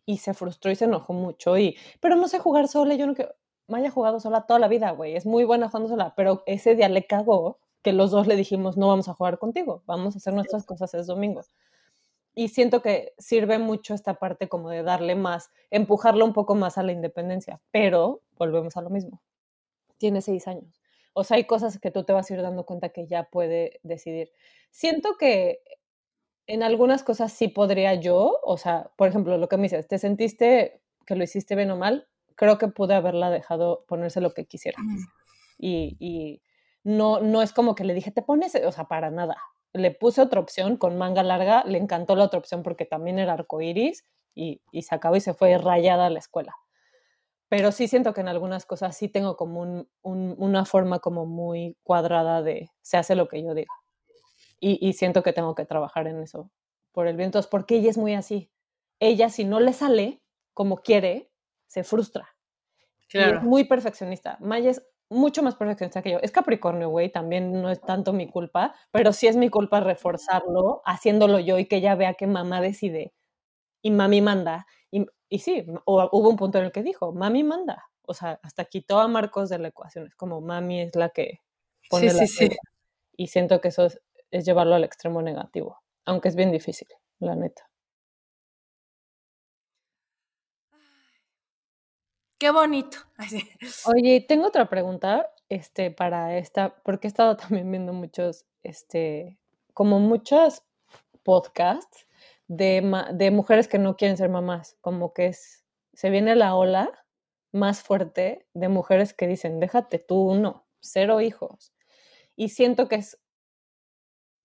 y 0.06 0.18
se 0.18 0.34
frustró 0.34 0.72
y 0.72 0.76
se 0.76 0.86
enojó 0.86 1.14
mucho. 1.14 1.58
Y, 1.58 1.78
pero 2.00 2.16
no 2.16 2.28
sé 2.28 2.40
jugar 2.40 2.68
sola, 2.68 2.96
yo 2.96 3.08
no 3.08 3.16
quiero. 3.16 3.36
Me 3.68 3.78
haya 3.78 3.92
jugado 3.92 4.20
sola 4.20 4.46
toda 4.48 4.60
la 4.60 4.68
vida, 4.68 4.92
güey. 4.92 5.16
Es 5.16 5.26
muy 5.26 5.46
buena 5.46 5.70
jugando 5.70 5.90
sola, 5.90 6.14
pero 6.16 6.44
ese 6.46 6.76
día 6.76 6.90
le 6.90 7.06
cagó 7.06 7.60
que 7.84 7.94
los 7.94 8.12
dos 8.12 8.28
le 8.28 8.36
dijimos, 8.36 8.78
no 8.78 8.88
vamos 8.88 9.08
a 9.08 9.14
jugar 9.14 9.40
contigo, 9.40 9.84
vamos 9.86 10.16
a 10.16 10.18
hacer 10.18 10.34
nuestras 10.34 10.66
cosas 10.66 10.94
es 10.94 11.08
domingo 11.08 11.42
y 12.42 12.48
siento 12.48 12.82
que 12.82 13.14
sirve 13.20 13.60
mucho 13.60 13.94
esta 13.94 14.16
parte 14.16 14.50
como 14.50 14.72
de 14.72 14.82
darle 14.82 15.14
más, 15.14 15.52
empujarlo 15.70 16.26
un 16.26 16.34
poco 16.34 16.56
más 16.56 16.80
a 16.80 16.82
la 16.82 16.92
independencia, 16.92 17.62
pero 17.70 18.24
volvemos 18.36 18.76
a 18.78 18.82
lo 18.82 18.90
mismo. 18.90 19.22
Tiene 20.00 20.24
seis 20.24 20.48
años. 20.48 20.82
O 21.14 21.24
sea, 21.24 21.38
hay 21.38 21.44
cosas 21.44 21.78
que 21.78 21.92
tú 21.92 22.04
te 22.04 22.14
vas 22.14 22.32
a 22.32 22.34
ir 22.34 22.42
dando 22.42 22.66
cuenta 22.66 22.90
que 22.90 23.06
ya 23.06 23.26
puede 23.26 23.80
decidir. 23.84 24.32
Siento 24.72 25.18
que 25.20 25.62
en 26.48 26.64
algunas 26.64 27.04
cosas 27.04 27.32
sí 27.32 27.48
podría 27.48 27.94
yo, 27.94 28.40
o 28.42 28.58
sea, 28.58 28.90
por 28.96 29.08
ejemplo, 29.08 29.38
lo 29.38 29.48
que 29.48 29.58
me 29.58 29.64
dices, 29.64 29.88
¿te 29.88 30.00
sentiste 30.00 30.82
que 31.06 31.16
lo 31.16 31.24
hiciste 31.24 31.56
bien 31.56 31.70
o 31.70 31.78
mal? 31.78 32.08
Creo 32.34 32.58
que 32.58 32.70
pude 32.70 32.96
haberla 32.96 33.30
dejado 33.30 33.86
ponerse 33.88 34.20
lo 34.20 34.34
que 34.34 34.48
quisiera. 34.48 34.80
Y, 35.60 35.96
y 36.00 36.42
no, 36.84 37.20
no 37.20 37.44
es 37.44 37.54
como 37.54 37.76
que 37.76 37.84
le 37.84 37.94
dije, 37.94 38.10
te 38.10 38.24
pones, 38.24 38.56
o 38.56 38.72
sea, 38.72 38.86
para 38.86 39.12
nada 39.12 39.38
le 39.74 39.92
puse 39.92 40.22
otra 40.22 40.40
opción 40.40 40.78
con 40.78 40.98
manga 40.98 41.24
larga, 41.24 41.64
le 41.66 41.78
encantó 41.78 42.16
la 42.16 42.26
otra 42.26 42.40
opción 42.40 42.64
porque 42.64 42.86
también 42.86 43.20
era 43.20 43.34
arcoiris 43.34 44.06
y, 44.36 44.62
y 44.72 44.84
se 44.84 44.96
acabó 44.96 45.16
y 45.16 45.22
se 45.22 45.34
fue 45.34 45.58
rayada 45.58 46.08
a 46.08 46.10
la 46.10 46.20
escuela. 46.20 46.56
Pero 47.52 47.74
sí 47.74 47.90
siento 47.90 48.14
que 48.14 48.22
en 48.22 48.30
algunas 48.30 48.66
cosas 48.66 48.96
sí 48.96 49.10
tengo 49.10 49.36
como 49.36 49.86
una 50.04 50.64
forma 50.64 51.00
como 51.00 51.26
muy 51.26 51.76
cuadrada 51.84 52.42
de 52.42 52.70
se 52.82 52.96
hace 52.96 53.14
lo 53.14 53.28
que 53.28 53.44
yo 53.44 53.54
diga. 53.54 53.74
Y, 54.62 54.94
siento 54.94 55.22
que 55.22 55.34
tengo 55.34 55.54
que 55.54 55.66
trabajar 55.66 56.08
en 56.08 56.22
eso 56.22 56.50
por 56.94 57.08
el. 57.08 57.20
Entonces, 57.20 57.50
porque 57.52 57.76
ella 57.76 57.90
es 57.90 57.98
muy 57.98 58.14
así. 58.14 58.50
Ella, 59.02 59.28
si 59.28 59.44
no 59.44 59.60
le 59.60 59.74
sale 59.74 60.22
como 60.54 60.78
quiere, 60.78 61.30
se 61.68 61.84
frustra. 61.84 62.30
Claro. 63.10 63.40
es 63.40 63.44
muy 63.44 63.66
perfeccionista. 63.66 64.38
Maya 64.40 64.70
es 64.70 64.88
mucho 65.12 65.44
más 65.44 65.56
perfeccionista 65.56 66.02
que 66.02 66.12
yo. 66.12 66.20
Es 66.22 66.32
Capricornio, 66.32 66.90
güey, 66.90 67.12
también 67.12 67.62
no 67.62 67.70
es 67.70 67.82
tanto 67.82 68.14
mi 68.14 68.28
culpa, 68.28 68.74
pero 68.92 69.12
sí 69.14 69.28
es 69.28 69.36
mi 69.36 69.50
culpa 69.50 69.82
reforzarlo, 69.82 70.82
haciéndolo 70.86 71.40
yo 71.40 71.60
y 71.60 71.66
que 71.66 71.78
ella 71.78 71.96
vea 71.96 72.14
que 72.14 72.28
mamá 72.28 72.62
decide 72.62 73.14
y 73.82 73.92
mami 73.92 74.22
manda. 74.22 74.66
Y, 74.90 75.06
y 75.30 75.40
sí, 75.40 75.66
hubo 75.86 76.30
un 76.30 76.38
punto 76.38 76.60
en 76.60 76.66
el 76.66 76.72
que 76.72 76.82
dijo, 76.82 77.12
mami 77.14 77.44
manda. 77.44 77.90
O 78.04 78.14
sea, 78.14 78.40
hasta 78.42 78.66
quitó 78.66 79.00
a 79.00 79.08
Marcos 79.08 79.50
de 79.50 79.60
la 79.60 79.68
ecuación. 79.68 80.08
Es 80.08 80.16
como 80.16 80.42
mami 80.42 80.82
es 80.82 80.96
la 80.96 81.10
que 81.10 81.40
pone 81.90 82.10
sí, 82.10 82.18
la 82.18 82.28
sí, 82.28 82.28
sí. 82.28 82.50
Y 83.18 83.28
siento 83.28 83.60
que 83.62 83.68
eso 83.68 83.86
es, 83.86 84.02
es 84.32 84.46
llevarlo 84.46 84.76
al 84.76 84.84
extremo 84.86 85.22
negativo, 85.22 85.80
aunque 86.06 86.30
es 86.30 86.36
bien 86.36 86.52
difícil, 86.52 86.88
la 87.20 87.36
neta. 87.36 87.71
Qué 92.42 92.50
bonito. 92.50 92.98
Oye, 93.86 94.26
tengo 94.28 94.48
otra 94.48 94.68
pregunta, 94.68 95.30
este, 95.48 95.92
para 95.92 96.40
esta, 96.40 96.74
porque 96.82 97.06
he 97.06 97.10
estado 97.10 97.38
también 97.38 97.70
viendo 97.70 97.94
muchos, 97.94 98.48
este, 98.64 99.38
como 99.76 100.00
muchos 100.00 100.64
podcasts 101.22 102.08
de, 102.48 102.82
de 103.14 103.30
mujeres 103.30 103.68
que 103.68 103.78
no 103.78 103.96
quieren 103.96 104.18
ser 104.18 104.30
mamás, 104.30 104.76
como 104.82 105.14
que 105.14 105.28
es, 105.28 105.64
se 105.94 106.10
viene 106.10 106.36
la 106.36 106.56
ola 106.56 106.90
más 107.52 107.84
fuerte 107.84 108.48
de 108.56 108.70
mujeres 108.70 109.14
que 109.14 109.28
dicen, 109.28 109.60
déjate 109.60 110.00
tú 110.00 110.32
uno, 110.32 110.66
cero 110.80 111.22
hijos. 111.22 111.74
Y 112.36 112.50
siento 112.50 112.88
que 112.88 112.96
es, 112.96 113.20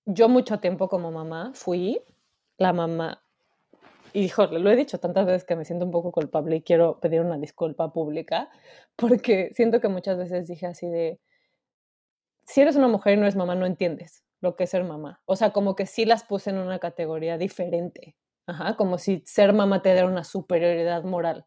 yo 0.05 0.29
mucho 0.29 0.61
tiempo 0.61 0.91
como 0.91 1.11
mamá 1.11 1.53
fui 1.55 2.03
la 2.59 2.75
mamá 2.75 3.26
y 4.17 4.25
híjole, 4.25 4.61
lo 4.61 4.71
he 4.71 4.77
dicho 4.77 4.99
tantas 4.99 5.27
veces 5.27 5.45
que 5.45 5.57
me 5.57 5.67
siento 5.67 5.85
un 5.85 5.91
poco 5.91 6.11
culpable 6.11 6.57
y 6.57 6.63
quiero 6.63 7.01
pedir 7.01 7.21
una 7.21 7.37
disculpa 7.37 7.93
pública, 7.93 8.49
porque 8.97 9.51
siento 9.55 9.79
que 9.79 9.89
muchas 9.89 10.17
veces 10.17 10.49
dije 10.49 10.67
así 10.67 10.89
de, 10.89 11.21
si 12.47 12.63
eres 12.63 12.77
una 12.77 12.89
mujer 12.89 13.13
y 13.13 13.17
no 13.17 13.25
eres 13.25 13.37
mamá, 13.37 13.55
no 13.57 13.67
entiendes 13.67 14.25
lo 14.41 14.57
que 14.57 14.65
es 14.65 14.71
ser 14.71 14.85
mamá. 14.85 15.21
O 15.27 15.37
sea, 15.37 15.51
como 15.53 15.77
que 15.77 15.85
sí 15.85 16.07
las 16.07 16.25
puse 16.25 16.49
en 16.49 16.57
una 16.57 16.79
categoría 16.79 17.37
diferente, 17.37 18.17
como 18.79 18.97
si 18.97 19.23
ser 19.27 19.53
mamá 19.53 19.83
te 19.83 19.93
diera 19.93 20.07
una 20.07 20.25
superioridad 20.25 21.05
moral. 21.05 21.45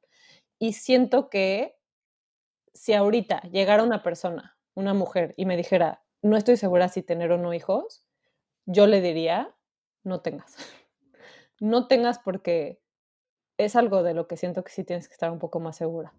Y 0.60 0.74
siento 0.74 1.32
que 1.32 1.76
si 2.76 2.94
ahorita 2.94 3.42
llegara 3.52 3.82
una 3.82 4.04
persona, 4.04 4.60
una 4.76 4.94
mujer, 4.94 5.34
y 5.38 5.48
me 5.48 5.58
dijera, 5.58 6.04
no 6.22 6.38
estoy 6.38 6.56
segura 6.56 6.88
si 6.88 7.02
tener 7.02 7.32
o 7.32 7.40
no 7.40 7.52
hijos, 7.52 8.06
yo 8.68 8.86
le 8.86 9.02
diría, 9.02 9.56
no 10.04 10.22
tengas 10.22 10.56
no 11.60 11.88
tengas 11.88 12.20
porque 12.20 12.82
es 13.58 13.76
algo 13.76 14.04
de 14.04 14.14
lo 14.14 14.28
que 14.28 14.38
siento 14.38 14.64
que 14.64 14.72
sí 14.72 14.84
tienes 14.84 15.08
que 15.08 15.14
estar 15.14 15.32
un 15.32 15.40
poco 15.40 15.60
más 15.60 15.76
segura. 15.76 16.14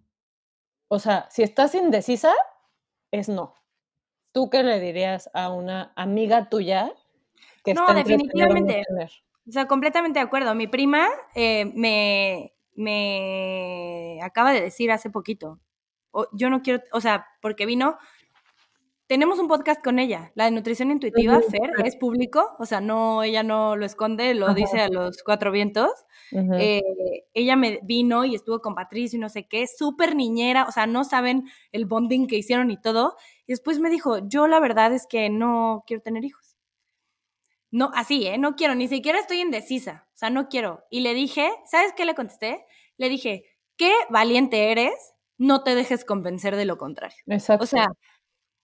O 0.89 0.99
sea, 0.99 1.29
si 1.31 1.43
estás 1.43 1.75
indecisa, 1.75 2.33
es 3.11 3.29
no. 3.29 3.55
¿Tú 4.33 4.51
qué 4.51 4.63
le 4.63 4.81
dirías 4.81 5.31
a 5.35 5.51
una 5.51 5.93
amiga 5.97 6.49
tuya 6.49 6.93
que 7.65 7.75
No, 7.75 7.93
definitivamente. 7.95 8.83
O 9.49 9.53
sea, 9.53 9.67
completamente 9.67 10.19
de 10.19 10.25
acuerdo. 10.25 10.55
Mi 10.55 10.67
prima 10.67 11.09
eh, 11.35 11.73
me, 11.75 12.53
me 12.75 14.21
acaba 14.23 14.53
de 14.53 14.61
decir 14.61 14.91
hace 14.91 15.11
poquito, 15.11 15.61
yo 16.33 16.51
no 16.51 16.63
quiero, 16.63 16.83
o 16.93 17.01
sea, 17.01 17.27
porque 17.41 17.67
vino, 17.67 17.99
tenemos 19.11 19.41
un 19.41 19.49
podcast 19.49 19.83
con 19.83 19.99
ella, 19.99 20.31
la 20.37 20.45
de 20.45 20.53
nutrición 20.53 20.93
intuitiva, 20.93 21.41
Fer, 21.41 21.85
es 21.85 21.97
público, 21.97 22.55
o 22.61 22.65
sea, 22.65 22.81
no, 22.81 23.25
ella 23.25 23.43
no 23.43 23.75
lo 23.75 23.85
esconde, 23.85 24.35
lo 24.35 24.55
dice 24.55 24.83
a 24.83 24.89
los 24.89 25.25
cuatro 25.25 25.51
vientos. 25.51 25.91
Eh, 26.31 26.81
ella 27.35 27.57
me 27.57 27.81
vino 27.83 28.25
y 28.25 28.37
estuvo 28.37 28.61
con 28.61 28.77
Patricio 28.77 29.17
y 29.17 29.21
no 29.21 29.29
sé 29.29 29.49
qué, 29.49 29.67
súper 29.67 30.15
niñera, 30.15 30.65
o 30.69 30.71
sea, 30.71 30.87
no 30.87 31.03
saben 31.03 31.49
el 31.73 31.87
bonding 31.87 32.29
que 32.29 32.37
hicieron 32.37 32.71
y 32.71 32.81
todo. 32.81 33.17
Y 33.49 33.53
después 33.53 33.81
me 33.81 33.91
dijo, 33.91 34.29
yo 34.29 34.47
la 34.47 34.61
verdad 34.61 34.93
es 34.93 35.09
que 35.09 35.29
no 35.29 35.83
quiero 35.89 36.05
tener 36.05 36.25
hijos. 36.25 36.57
No, 37.73 37.91
así, 37.97 38.29
¿eh? 38.29 38.39
No 38.39 38.55
quiero, 38.55 38.77
ni 38.77 38.87
siquiera 38.87 39.19
estoy 39.19 39.41
indecisa, 39.41 40.07
o 40.15 40.19
sea, 40.19 40.31
no 40.31 40.47
quiero. 40.49 40.85
Y 40.89 41.01
le 41.01 41.15
dije, 41.15 41.51
¿sabes 41.65 41.93
qué 41.97 42.05
le 42.05 42.15
contesté? 42.15 42.65
Le 42.97 43.09
dije, 43.09 43.43
qué 43.77 43.91
valiente 44.09 44.71
eres, 44.71 45.15
no 45.37 45.65
te 45.65 45.75
dejes 45.75 46.05
convencer 46.05 46.55
de 46.55 46.65
lo 46.65 46.79
contrario. 46.79 47.19
Exacto. 47.27 47.65
O 47.65 47.67
sea, 47.67 47.89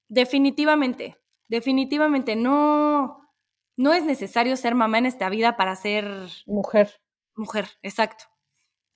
Definitivamente, 0.08 1.16
definitivamente 1.48 2.36
no, 2.36 3.26
no 3.76 3.92
es 3.92 4.04
necesario 4.04 4.56
ser 4.56 4.74
mamá 4.74 4.98
en 4.98 5.06
esta 5.06 5.28
vida 5.28 5.56
para 5.56 5.76
ser 5.76 6.06
mujer. 6.46 6.90
Mujer, 7.34 7.66
exacto. 7.82 8.24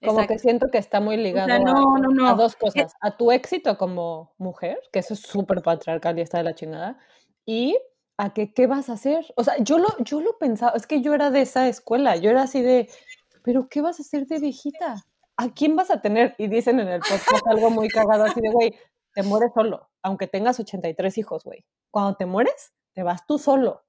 Como 0.02 0.26
que 0.26 0.38
siento 0.38 0.70
que 0.70 0.78
está 0.78 0.98
muy 1.00 1.18
ligado 1.18 1.52
a, 1.52 2.34
dos 2.34 2.56
cosas, 2.56 2.94
a 3.02 3.16
tu 3.18 3.32
éxito 3.32 3.76
como 3.76 4.34
mujer, 4.38 4.78
que 4.92 5.00
eso 5.00 5.12
es 5.12 5.20
súper 5.20 5.60
patriarcal 5.60 6.18
y 6.18 6.22
está 6.22 6.38
de 6.38 6.44
la 6.44 6.54
chingada, 6.54 6.98
y 7.44 7.76
a 8.16 8.32
que 8.32 8.54
qué 8.54 8.66
vas 8.66 8.88
a 8.88 8.94
hacer. 8.94 9.26
O 9.36 9.44
sea, 9.44 9.56
yo 9.58 9.78
lo, 9.78 9.88
yo 9.98 10.22
lo 10.22 10.38
pensaba, 10.38 10.72
es 10.74 10.86
que 10.86 11.02
yo 11.02 11.12
era 11.12 11.30
de 11.30 11.42
esa 11.42 11.68
escuela, 11.68 12.16
yo 12.16 12.30
era 12.30 12.42
así 12.42 12.62
de, 12.62 12.88
pero 13.42 13.68
¿qué 13.68 13.82
vas 13.82 13.98
a 13.98 14.02
hacer 14.02 14.26
de 14.26 14.40
viejita? 14.40 15.04
¿A 15.36 15.52
quién 15.52 15.76
vas 15.76 15.90
a 15.90 16.00
tener? 16.00 16.34
Y 16.38 16.48
dicen 16.48 16.80
en 16.80 16.88
el 16.88 17.00
podcast 17.00 17.46
algo 17.46 17.70
muy 17.70 17.88
cagado 17.88 18.24
así 18.24 18.40
de, 18.40 18.50
güey, 18.50 18.74
te 19.14 19.22
mueres 19.22 19.50
solo 19.54 19.90
aunque 20.02 20.26
tengas 20.26 20.58
83 20.60 21.18
hijos, 21.18 21.44
güey. 21.44 21.64
Cuando 21.90 22.16
te 22.16 22.26
mueres, 22.26 22.72
te 22.94 23.02
vas 23.02 23.26
tú 23.26 23.38
solo, 23.38 23.84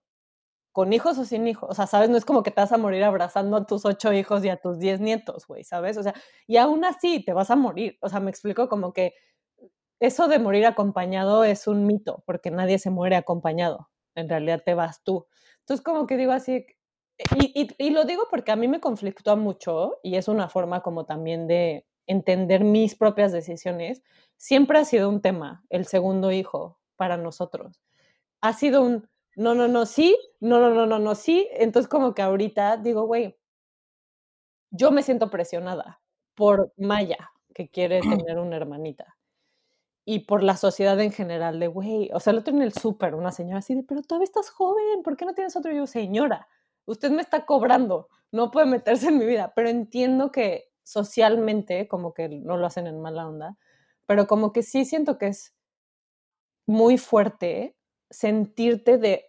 con 0.71 0.93
hijos 0.93 1.17
o 1.17 1.25
sin 1.25 1.47
hijos. 1.47 1.69
O 1.69 1.73
sea, 1.73 1.87
¿sabes? 1.87 2.09
No 2.09 2.17
es 2.17 2.25
como 2.25 2.43
que 2.43 2.51
te 2.51 2.61
vas 2.61 2.71
a 2.71 2.77
morir 2.77 3.03
abrazando 3.03 3.57
a 3.57 3.65
tus 3.65 3.85
ocho 3.85 4.13
hijos 4.13 4.43
y 4.45 4.49
a 4.49 4.57
tus 4.57 4.79
diez 4.79 4.99
nietos, 4.99 5.47
güey, 5.47 5.63
¿sabes? 5.63 5.97
O 5.97 6.03
sea, 6.03 6.13
y 6.47 6.57
aún 6.57 6.85
así 6.85 7.23
te 7.23 7.33
vas 7.33 7.51
a 7.51 7.55
morir. 7.55 7.97
O 8.01 8.09
sea, 8.09 8.19
me 8.19 8.31
explico 8.31 8.69
como 8.69 8.93
que 8.93 9.13
eso 9.99 10.27
de 10.27 10.39
morir 10.39 10.65
acompañado 10.65 11.43
es 11.43 11.67
un 11.67 11.85
mito, 11.85 12.23
porque 12.25 12.51
nadie 12.51 12.79
se 12.79 12.89
muere 12.89 13.15
acompañado. 13.15 13.89
En 14.15 14.29
realidad 14.29 14.61
te 14.65 14.73
vas 14.73 15.03
tú. 15.03 15.27
Entonces, 15.59 15.83
como 15.83 16.07
que 16.07 16.17
digo 16.17 16.31
así, 16.31 16.65
y, 17.37 17.67
y, 17.77 17.89
lo 17.91 18.03
digo 18.05 18.23
porque 18.31 18.51
a 18.51 18.55
mí 18.55 18.67
me 18.67 18.79
conflictúa 18.79 19.35
mucho 19.35 19.99
y 20.01 20.15
es 20.15 20.27
una 20.27 20.49
forma 20.49 20.81
como 20.81 21.05
también 21.05 21.47
de 21.47 21.85
entender 22.07 22.63
mis 22.63 22.95
propias 22.95 23.31
decisiones, 23.31 24.01
siempre 24.37 24.79
ha 24.79 24.85
sido 24.85 25.09
un 25.09 25.21
tema, 25.21 25.63
el 25.69 25.85
segundo 25.85 26.31
hijo, 26.31 26.79
para 26.95 27.17
nosotros. 27.17 27.81
Ha 28.41 28.53
sido 28.53 28.81
un, 28.83 29.09
no, 29.35 29.55
no, 29.55 29.67
no, 29.67 29.85
sí, 29.85 30.17
no, 30.39 30.59
no, 30.59 30.71
no, 30.71 30.85
no, 30.85 30.99
no, 30.99 31.15
sí. 31.15 31.47
Entonces 31.53 31.89
como 31.89 32.13
que 32.13 32.21
ahorita 32.21 32.77
digo, 32.77 33.03
güey, 33.05 33.37
yo 34.71 34.91
me 34.91 35.03
siento 35.03 35.29
presionada 35.29 36.01
por 36.35 36.73
Maya, 36.77 37.31
que 37.53 37.69
quiere 37.69 38.01
tener 38.01 38.39
una 38.39 38.55
hermanita. 38.57 39.17
Y 40.05 40.21
por 40.21 40.41
la 40.43 40.57
sociedad 40.57 40.99
en 40.99 41.11
general 41.11 41.59
de, 41.59 41.67
güey, 41.67 42.09
o 42.13 42.19
sea, 42.19 42.31
el 42.31 42.39
otro 42.39 42.55
en 42.55 42.63
el 42.63 42.73
súper, 42.73 43.13
una 43.15 43.31
señora 43.31 43.59
así 43.59 43.75
de, 43.75 43.83
pero 43.83 44.01
todavía 44.01 44.25
estás 44.25 44.49
joven, 44.49 45.03
¿por 45.03 45.15
qué 45.15 45.25
no 45.25 45.33
tienes 45.35 45.55
otro? 45.55 45.71
Y 45.71 45.77
yo, 45.77 45.87
señora, 45.87 46.47
usted 46.85 47.11
me 47.11 47.21
está 47.21 47.45
cobrando, 47.45 48.09
no 48.31 48.49
puede 48.49 48.65
meterse 48.65 49.09
en 49.09 49.19
mi 49.19 49.25
vida, 49.25 49.53
pero 49.55 49.69
entiendo 49.69 50.31
que 50.31 50.70
socialmente, 50.83 51.87
como 51.87 52.13
que 52.13 52.29
no 52.29 52.57
lo 52.57 52.65
hacen 52.65 52.87
en 52.87 53.01
mala 53.01 53.27
onda, 53.27 53.57
pero 54.05 54.27
como 54.27 54.51
que 54.51 54.63
sí 54.63 54.85
siento 54.85 55.17
que 55.17 55.27
es 55.27 55.55
muy 56.65 56.97
fuerte 56.97 57.75
sentirte 58.09 58.97
de 58.97 59.25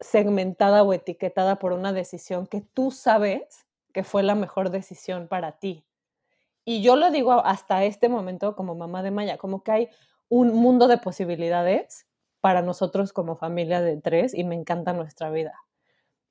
segmentada 0.00 0.82
o 0.82 0.92
etiquetada 0.92 1.58
por 1.58 1.72
una 1.72 1.92
decisión 1.92 2.46
que 2.46 2.60
tú 2.60 2.90
sabes 2.90 3.66
que 3.92 4.04
fue 4.04 4.22
la 4.22 4.34
mejor 4.34 4.70
decisión 4.70 5.26
para 5.26 5.58
ti. 5.58 5.86
Y 6.64 6.82
yo 6.82 6.96
lo 6.96 7.10
digo 7.10 7.32
hasta 7.32 7.84
este 7.84 8.08
momento 8.08 8.56
como 8.56 8.74
mamá 8.74 9.02
de 9.02 9.10
Maya, 9.10 9.38
como 9.38 9.62
que 9.62 9.72
hay 9.72 9.88
un 10.28 10.52
mundo 10.52 10.88
de 10.88 10.98
posibilidades 10.98 12.06
para 12.40 12.60
nosotros 12.60 13.12
como 13.12 13.36
familia 13.36 13.80
de 13.80 13.96
tres 13.96 14.34
y 14.34 14.44
me 14.44 14.54
encanta 14.54 14.92
nuestra 14.92 15.30
vida. 15.30 15.54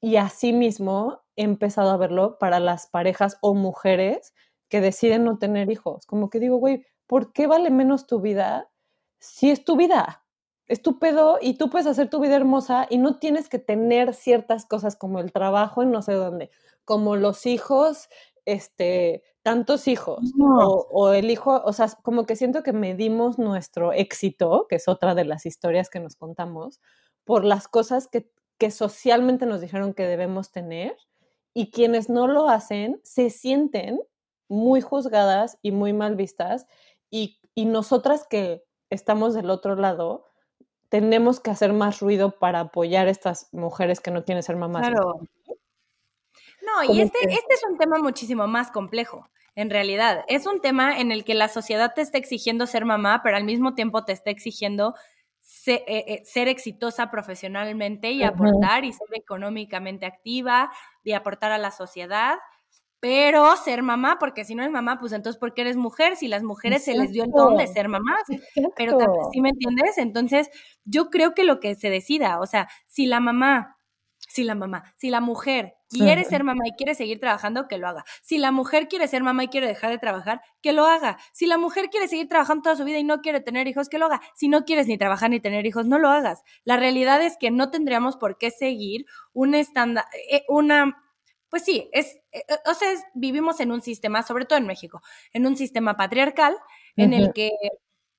Y 0.01 0.17
asimismo 0.17 1.23
he 1.35 1.43
empezado 1.43 1.89
a 1.89 1.97
verlo 1.97 2.37
para 2.37 2.59
las 2.59 2.87
parejas 2.87 3.37
o 3.41 3.53
mujeres 3.53 4.33
que 4.69 4.81
deciden 4.81 5.23
no 5.23 5.37
tener 5.37 5.71
hijos. 5.71 6.05
Como 6.05 6.29
que 6.29 6.39
digo, 6.39 6.57
güey, 6.57 6.85
¿por 7.07 7.33
qué 7.33 7.47
vale 7.47 7.69
menos 7.69 8.07
tu 8.07 8.21
vida 8.21 8.69
si 9.19 9.51
es 9.51 9.63
tu 9.63 9.75
vida? 9.77 10.23
Es 10.67 10.81
tu 10.81 10.97
pedo 10.97 11.37
y 11.41 11.57
tú 11.57 11.69
puedes 11.69 11.87
hacer 11.87 12.09
tu 12.09 12.19
vida 12.19 12.35
hermosa 12.35 12.87
y 12.89 12.97
no 12.97 13.19
tienes 13.19 13.49
que 13.49 13.59
tener 13.59 14.13
ciertas 14.15 14.65
cosas 14.65 14.95
como 14.95 15.19
el 15.19 15.31
trabajo 15.31 15.83
en 15.83 15.91
no 15.91 16.01
sé 16.01 16.13
dónde, 16.13 16.49
como 16.85 17.15
los 17.15 17.45
hijos, 17.45 18.09
este, 18.45 19.23
tantos 19.43 19.87
hijos 19.87 20.31
o, 20.39 20.87
o, 20.89 21.11
el 21.11 21.29
hijo, 21.29 21.61
o 21.63 21.73
sea, 21.73 21.87
como 22.01 22.25
que 22.25 22.35
siento 22.35 22.63
que 22.63 22.73
medimos 22.73 23.37
nuestro 23.37 23.93
éxito, 23.93 24.65
que 24.67 24.77
es 24.77 24.87
otra 24.87 25.13
de 25.13 25.25
las 25.25 25.45
historias 25.45 25.89
que 25.89 25.99
nos 25.99 26.15
contamos, 26.15 26.81
por 27.25 27.43
las 27.43 27.67
cosas 27.67 28.07
que, 28.07 28.31
que 28.57 28.71
socialmente 28.71 29.45
nos 29.45 29.61
dijeron 29.61 29.93
que 29.93 30.07
debemos 30.07 30.51
tener 30.51 30.97
y 31.53 31.71
quienes 31.71 32.09
no 32.09 32.27
lo 32.27 32.49
hacen 32.49 32.99
se 33.03 33.29
sienten 33.29 33.99
muy 34.47 34.81
juzgadas 34.81 35.57
y 35.61 35.71
muy 35.71 35.93
mal 35.93 36.15
vistas 36.15 36.67
y, 37.09 37.39
y 37.53 37.65
nosotras 37.65 38.27
que 38.27 38.63
estamos 38.89 39.33
del 39.33 39.49
otro 39.49 39.75
lado, 39.75 40.25
tenemos 40.89 41.39
que 41.39 41.51
hacer 41.51 41.73
más 41.73 41.99
ruido 41.99 42.31
para 42.31 42.61
apoyar 42.61 43.07
a 43.07 43.11
estas 43.11 43.49
mujeres 43.53 43.99
que 43.99 44.11
no 44.11 44.23
quieren 44.23 44.43
ser 44.43 44.55
mamás. 44.55 44.87
Claro. 44.87 45.19
No, 46.65 46.93
y 46.93 47.01
este, 47.01 47.19
este 47.21 47.53
es 47.53 47.63
un 47.69 47.77
tema 47.77 47.97
muchísimo 47.99 48.47
más 48.47 48.71
complejo, 48.71 49.29
en 49.55 49.69
realidad. 49.69 50.23
Es 50.27 50.45
un 50.45 50.61
tema 50.61 50.99
en 50.99 51.11
el 51.11 51.23
que 51.23 51.35
la 51.35 51.47
sociedad 51.47 51.93
te 51.93 52.01
está 52.01 52.17
exigiendo 52.17 52.65
ser 52.65 52.85
mamá, 52.85 53.21
pero 53.23 53.37
al 53.37 53.43
mismo 53.43 53.75
tiempo 53.75 54.03
te 54.03 54.13
está 54.13 54.31
exigiendo 54.31 54.95
ser, 55.41 55.83
eh, 55.87 56.05
eh, 56.07 56.21
ser 56.25 56.47
exitosa 56.47 57.11
profesionalmente 57.11 58.11
y 58.11 58.23
aportar 58.23 58.83
y 58.83 58.93
ser 58.93 59.07
económicamente 59.13 60.05
activa 60.05 60.71
y 61.03 61.13
aportar 61.13 61.51
a 61.51 61.57
la 61.57 61.71
sociedad 61.71 62.37
pero 63.05 63.55
ser 63.57 63.83
mamá, 63.83 64.17
porque 64.19 64.45
si 64.45 64.55
no 64.55 64.63
eres 64.63 64.73
mamá, 64.73 64.97
pues 64.99 65.11
entonces, 65.11 65.39
¿por 65.39 65.53
qué 65.53 65.61
eres 65.61 65.77
mujer? 65.77 66.15
Si 66.15 66.27
las 66.27 66.41
mujeres 66.41 66.83
se 66.85 66.95
les 66.95 67.11
dio 67.11 67.23
el 67.23 67.29
don 67.29 67.55
de 67.55 67.67
ser 67.67 67.87
mamás, 67.87 68.23
pero 68.75 68.97
¿sí 69.31 69.41
me 69.41 69.49
entiendes? 69.49 69.99
Entonces, 69.99 70.49
yo 70.85 71.11
creo 71.11 71.35
que 71.35 71.43
lo 71.43 71.59
que 71.59 71.75
se 71.75 71.91
decida, 71.91 72.39
o 72.39 72.47
sea, 72.47 72.67
si 72.87 73.05
la 73.05 73.19
mamá, 73.19 73.77
si 74.27 74.43
la 74.43 74.55
mamá, 74.55 74.91
si 74.97 75.11
la 75.11 75.21
mujer 75.21 75.75
quiere 75.87 76.23
ser 76.23 76.43
mamá 76.43 76.63
y 76.65 76.71
quiere 76.71 76.95
seguir 76.95 77.19
trabajando, 77.19 77.67
que 77.67 77.77
lo 77.77 77.87
haga. 77.87 78.03
Si 78.23 78.39
la 78.39 78.51
mujer 78.51 78.87
quiere 78.87 79.07
ser 79.07 79.21
mamá 79.21 79.43
y 79.43 79.49
quiere 79.49 79.67
dejar 79.67 79.91
de 79.91 79.99
trabajar, 79.99 80.41
que 80.63 80.73
lo 80.73 80.87
haga. 80.87 81.19
Si 81.31 81.45
la 81.45 81.59
mujer 81.59 81.91
quiere 81.91 82.07
seguir 82.07 82.27
trabajando 82.27 82.63
toda 82.63 82.75
su 82.75 82.85
vida 82.85 82.97
y 82.97 83.03
no 83.03 83.21
quiere 83.21 83.39
tener 83.39 83.67
hijos, 83.67 83.87
que 83.87 83.99
lo 83.99 84.07
haga. 84.07 84.19
Si 84.33 84.47
no 84.47 84.65
quieres 84.65 84.87
ni 84.87 84.97
trabajar 84.97 85.29
ni 85.29 85.39
tener 85.39 85.67
hijos, 85.67 85.85
no 85.85 85.99
lo 85.99 86.09
hagas. 86.09 86.41
La 86.63 86.75
realidad 86.75 87.21
es 87.21 87.37
que 87.39 87.51
no 87.51 87.69
tendríamos 87.69 88.17
por 88.17 88.39
qué 88.39 88.49
seguir 88.49 89.05
un 89.31 89.53
estándar, 89.53 90.05
eh, 90.31 90.43
una 90.47 91.04
pues 91.49 91.63
sí, 91.63 91.89
es, 91.93 92.15
eh, 92.31 92.43
eh, 92.47 92.55
o 92.65 92.73
sea, 92.73 92.89
vivimos 93.13 93.59
en 93.59 93.71
un 93.71 93.81
sistema, 93.81 94.23
sobre 94.23 94.45
todo 94.45 94.59
en 94.59 94.67
México, 94.67 95.01
en 95.33 95.45
un 95.45 95.55
sistema 95.55 95.97
patriarcal 95.97 96.55
en 96.97 97.13
el 97.13 97.33
que 97.33 97.51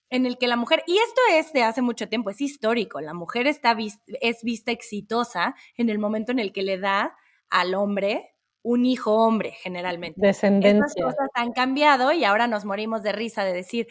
en 0.09 0.24
el 0.24 0.39
que 0.39 0.47
la 0.47 0.57
mujer, 0.57 0.85
y 0.87 0.99
esto 0.99 1.20
es 1.33 1.53
de 1.53 1.64
hace 1.64 1.83
mucho 1.83 2.09
tiempo, 2.09 2.31
es 2.31 2.41
histórico, 2.41 3.01
la 3.01 3.12
mujer 3.12 3.49
está 3.49 3.77
es 4.20 4.43
vista 4.43 4.70
exitosa 4.70 5.57
en 5.77 5.91
el 5.91 5.99
momento 5.99 6.31
en 6.31 6.39
el 6.39 6.53
que 6.53 6.62
le 6.62 6.79
da 6.79 7.16
al 7.51 7.74
hombre 7.74 8.37
un 8.62 8.85
hijo 8.85 9.14
hombre, 9.14 9.53
generalmente. 9.53 10.20
Descendencia. 10.20 10.85
Estas 10.87 10.95
cosas 10.95 11.29
han 11.35 11.53
cambiado 11.53 12.12
y 12.12 12.24
ahora 12.24 12.49
nos 12.49 12.64
morimos 12.64 13.03
de 13.05 13.12
risa 13.12 13.45
de 13.45 13.53
decir, 13.53 13.87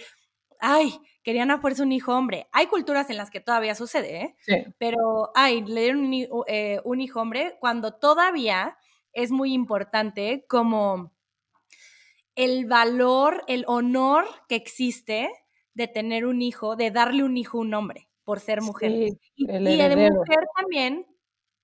ay, 0.60 1.00
querían 1.24 1.50
a 1.50 1.60
fuerza 1.60 1.84
un 1.84 1.94
hijo 1.94 2.14
hombre. 2.14 2.48
Hay 2.52 2.68
culturas 2.68 3.10
en 3.10 3.18
las 3.18 3.32
que 3.32 3.40
todavía 3.40 3.74
sucede, 3.74 4.22
¿eh? 4.22 4.36
Sí. 4.42 4.66
Pero, 4.78 5.32
ay, 5.34 5.64
le 5.64 5.82
dieron 5.82 6.06
un, 6.06 6.44
eh, 6.48 6.82
un 6.84 7.00
hijo 7.00 7.22
hombre 7.22 7.56
cuando 7.62 7.94
todavía 7.94 8.78
es 9.16 9.32
muy 9.32 9.54
importante 9.54 10.46
como 10.48 11.12
el 12.36 12.66
valor, 12.66 13.44
el 13.48 13.64
honor 13.68 14.26
que 14.48 14.56
existe 14.56 15.30
de 15.74 15.88
tener 15.88 16.26
un 16.26 16.42
hijo, 16.42 16.76
de 16.76 16.92
darle 16.92 17.24
un 17.24 17.38
hijo 17.38 17.58
un 17.58 17.74
hombre 17.74 18.10
por 18.24 18.40
ser 18.40 18.62
mujer. 18.62 18.92
y, 18.92 19.18
y 19.36 19.46
de 19.48 20.12
mujer 20.12 20.46
también 20.56 21.08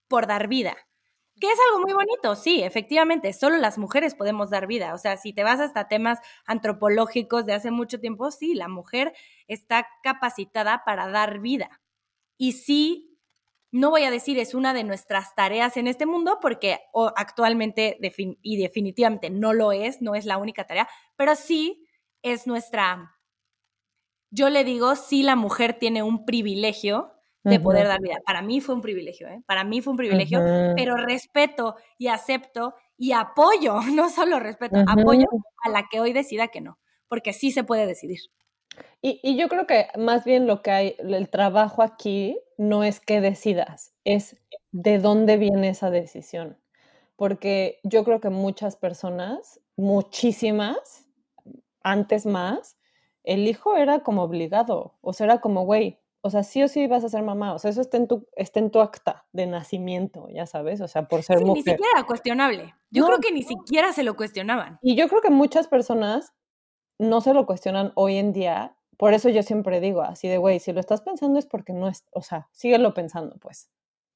por 0.07 0.27
dar 0.27 0.47
vida. 0.47 0.75
Que 1.39 1.47
es 1.47 1.57
algo 1.69 1.81
muy 1.83 1.93
bonito, 1.93 2.35
sí, 2.35 2.61
efectivamente, 2.61 3.33
solo 3.33 3.57
las 3.57 3.77
mujeres 3.79 4.13
podemos 4.13 4.51
dar 4.51 4.67
vida. 4.67 4.93
O 4.93 4.97
sea, 4.97 5.17
si 5.17 5.33
te 5.33 5.43
vas 5.43 5.59
hasta 5.59 5.87
temas 5.87 6.19
antropológicos 6.45 7.45
de 7.45 7.53
hace 7.53 7.71
mucho 7.71 7.99
tiempo, 7.99 8.29
sí, 8.31 8.53
la 8.53 8.67
mujer 8.67 9.13
está 9.47 9.87
capacitada 10.03 10.83
para 10.85 11.09
dar 11.09 11.39
vida. 11.39 11.81
Y 12.37 12.53
sí 12.53 13.10
no 13.71 13.89
voy 13.89 14.03
a 14.03 14.11
decir 14.11 14.37
es 14.37 14.53
una 14.53 14.73
de 14.73 14.83
nuestras 14.83 15.33
tareas 15.33 15.77
en 15.77 15.87
este 15.87 16.05
mundo 16.05 16.39
porque 16.41 16.79
actualmente 17.15 17.97
y 18.41 18.57
definitivamente 18.57 19.29
no 19.29 19.53
lo 19.53 19.71
es, 19.71 20.01
no 20.01 20.13
es 20.15 20.25
la 20.25 20.37
única 20.37 20.67
tarea, 20.67 20.87
pero 21.15 21.35
sí 21.35 21.87
es 22.21 22.47
nuestra, 22.47 23.15
yo 24.29 24.49
le 24.49 24.63
digo, 24.63 24.95
sí 24.95 25.23
la 25.23 25.35
mujer 25.35 25.79
tiene 25.79 26.03
un 26.03 26.25
privilegio 26.25 27.13
de 27.43 27.59
poder 27.59 27.87
dar 27.87 27.99
vida. 28.01 28.17
Para 28.23 28.43
mí 28.43 28.61
fue 28.61 28.75
un 28.75 28.81
privilegio, 28.81 29.27
¿eh? 29.27 29.41
Para 29.47 29.63
mí 29.63 29.81
fue 29.81 29.91
un 29.91 29.97
privilegio, 29.97 30.39
pero 30.75 30.95
respeto 30.95 31.75
y 31.97 32.07
acepto 32.07 32.75
y 32.97 33.13
apoyo, 33.13 33.75
no 33.95 34.09
solo 34.09 34.39
respeto, 34.39 34.77
apoyo 34.85 35.25
a 35.63 35.69
la 35.69 35.87
que 35.89 35.99
hoy 35.99 36.13
decida 36.13 36.49
que 36.49 36.61
no, 36.61 36.77
porque 37.07 37.33
sí 37.33 37.51
se 37.51 37.63
puede 37.63 37.87
decidir. 37.87 38.19
Y, 39.01 39.19
y, 39.23 39.35
yo 39.35 39.49
creo 39.49 39.65
que 39.65 39.87
más 39.97 40.23
bien 40.25 40.47
lo 40.47 40.61
que 40.61 40.71
hay, 40.71 40.95
el 40.99 41.29
trabajo 41.29 41.81
aquí 41.81 42.37
no 42.57 42.83
es 42.83 42.99
que 42.99 43.19
decidas, 43.19 43.93
es 44.05 44.37
de 44.71 44.99
dónde 44.99 45.37
viene 45.37 45.69
esa 45.69 45.89
decisión. 45.89 46.57
Porque 47.15 47.79
yo 47.83 48.03
creo 48.03 48.19
que 48.19 48.29
muchas 48.29 48.75
personas, 48.75 49.59
muchísimas, 49.75 51.07
antes 51.83 52.25
más, 52.25 52.77
el 53.23 53.47
hijo 53.47 53.75
era 53.75 53.99
como 53.99 54.23
obligado, 54.23 54.95
o 55.01 55.13
sea, 55.13 55.25
era 55.25 55.41
como, 55.41 55.65
güey, 55.65 55.99
o 56.21 56.29
sea, 56.29 56.43
sí 56.43 56.61
o 56.63 56.67
sí 56.67 56.87
vas 56.87 57.03
a 57.03 57.09
ser 57.09 57.23
mamá, 57.23 57.53
o 57.53 57.59
sea, 57.59 57.71
eso 57.71 57.81
está 57.81 57.97
en 57.97 58.07
tu, 58.07 58.27
está 58.35 58.59
en 58.59 58.69
tu 58.69 58.79
acta 58.79 59.25
de 59.31 59.47
nacimiento, 59.47 60.27
ya 60.29 60.45
sabes, 60.45 60.81
o 60.81 60.87
sea, 60.87 61.07
por 61.07 61.23
ser 61.23 61.39
sí, 61.39 61.45
mujer. 61.45 61.63
Ni 61.65 61.71
siquiera 61.71 61.91
era 61.97 62.03
cuestionable. 62.05 62.75
Yo 62.91 63.05
creo 63.05 63.19
que 63.19 63.31
ni 63.31 63.41
siquiera 63.41 63.93
se 63.93 64.03
lo 64.03 64.15
cuestionaban. 64.15 64.79
Y 64.81 64.95
yo 64.95 65.07
creo 65.07 65.21
que 65.21 65.31
muchas 65.31 65.67
personas 65.67 66.33
no 67.01 67.21
se 67.21 67.33
lo 67.33 67.45
cuestionan 67.45 67.91
hoy 67.95 68.17
en 68.17 68.33
día 68.33 68.75
por 69.01 69.15
eso 69.15 69.29
yo 69.29 69.41
siempre 69.41 69.79
digo 69.79 70.03
así 70.03 70.27
de, 70.27 70.37
güey, 70.37 70.59
si 70.59 70.73
lo 70.73 70.79
estás 70.79 71.01
pensando 71.01 71.39
es 71.39 71.47
porque 71.47 71.73
no 71.73 71.87
es, 71.87 72.05
o 72.11 72.21
sea, 72.21 72.47
síguelo 72.51 72.93
pensando, 72.93 73.35
pues. 73.39 73.67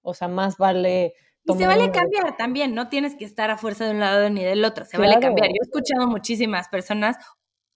O 0.03 0.13
sea, 0.13 0.27
más 0.27 0.57
vale... 0.57 1.15
Y 1.43 1.53
se 1.55 1.65
vale 1.65 1.89
cambiar 1.89 2.37
también, 2.37 2.75
no 2.75 2.87
tienes 2.87 3.15
que 3.15 3.25
estar 3.25 3.49
a 3.49 3.57
fuerza 3.57 3.85
de 3.85 3.93
un 3.93 3.99
lado 3.99 4.29
ni 4.29 4.43
del 4.43 4.63
otro, 4.63 4.85
se 4.85 4.99
vale 4.99 5.17
cambiar. 5.19 5.47
Yo 5.47 5.55
he 5.59 5.65
escuchado 5.65 6.05
muchísimas 6.05 6.69
personas, 6.69 7.17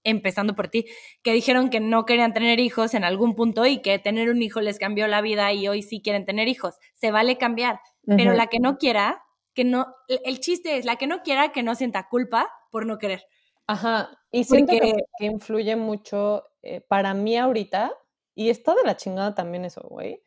empezando 0.04 0.54
por 0.54 0.68
ti, 0.68 0.86
que 1.24 1.32
dijeron 1.32 1.68
que 1.68 1.80
no 1.80 2.06
querían 2.06 2.32
tener 2.32 2.60
hijos 2.60 2.94
en 2.94 3.02
algún 3.02 3.34
punto 3.34 3.66
y 3.66 3.82
que 3.82 3.98
tener 3.98 4.30
un 4.30 4.40
hijo 4.40 4.60
les 4.60 4.78
cambió 4.78 5.08
la 5.08 5.20
vida 5.20 5.52
y 5.52 5.66
hoy 5.66 5.82
sí 5.82 6.00
quieren 6.02 6.24
tener 6.24 6.46
hijos. 6.46 6.76
Se 6.94 7.10
vale 7.10 7.38
cambiar, 7.38 7.80
pero 8.06 8.34
la 8.34 8.46
que 8.46 8.60
no 8.60 8.78
quiera, 8.78 9.24
que 9.52 9.64
no, 9.64 9.88
el 10.06 10.38
chiste 10.38 10.76
es 10.76 10.84
la 10.84 10.94
que 10.94 11.08
no 11.08 11.22
quiera 11.24 11.50
que 11.50 11.64
no 11.64 11.74
sienta 11.74 12.06
culpa 12.08 12.48
por 12.70 12.86
no 12.86 12.98
querer. 12.98 13.26
Ajá, 13.70 14.18
y 14.32 14.42
siento 14.42 14.72
que, 14.72 14.96
influye 15.20 15.76
mucho 15.76 16.44
eh, 16.62 16.80
para 16.80 17.14
mí 17.14 17.36
ahorita, 17.36 17.92
y 18.34 18.50
está 18.50 18.74
de 18.74 18.82
la 18.82 18.96
chingada 18.96 19.36
también 19.36 19.64
eso, 19.64 19.80
güey, 19.88 20.24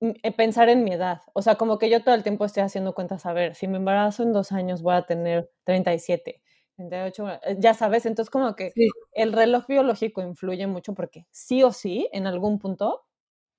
eh, 0.00 0.32
pensar 0.32 0.68
en 0.68 0.82
mi 0.82 0.94
edad. 0.94 1.22
O 1.32 1.42
sea, 1.42 1.54
como 1.54 1.78
que 1.78 1.88
yo 1.88 2.02
todo 2.02 2.16
el 2.16 2.24
tiempo 2.24 2.44
estoy 2.44 2.64
haciendo 2.64 2.92
cuentas, 2.92 3.24
a 3.24 3.32
ver, 3.32 3.54
si 3.54 3.68
me 3.68 3.76
embarazo 3.76 4.24
en 4.24 4.32
dos 4.32 4.50
años 4.50 4.82
voy 4.82 4.96
a 4.96 5.02
tener 5.02 5.52
37, 5.62 6.42
38, 6.74 7.28
eh, 7.28 7.56
ya 7.60 7.72
sabes, 7.72 8.04
entonces 8.04 8.30
como 8.30 8.56
que 8.56 8.72
el 9.12 9.32
reloj 9.32 9.68
biológico 9.68 10.20
influye 10.20 10.66
mucho 10.66 10.94
porque 10.94 11.24
sí 11.30 11.62
o 11.62 11.70
sí, 11.70 12.08
en 12.12 12.26
algún 12.26 12.58
punto, 12.58 13.06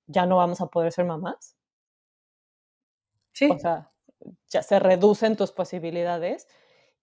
ya 0.06 0.26
no 0.26 0.36
vamos 0.36 0.60
a 0.60 0.66
poder 0.66 0.92
ser 0.92 1.06
mamás. 1.06 1.56
Sí. 3.32 3.48
O 3.50 3.58
sea, 3.58 3.90
ya 4.50 4.62
se 4.62 4.78
reducen 4.78 5.36
tus 5.36 5.50
posibilidades 5.50 6.46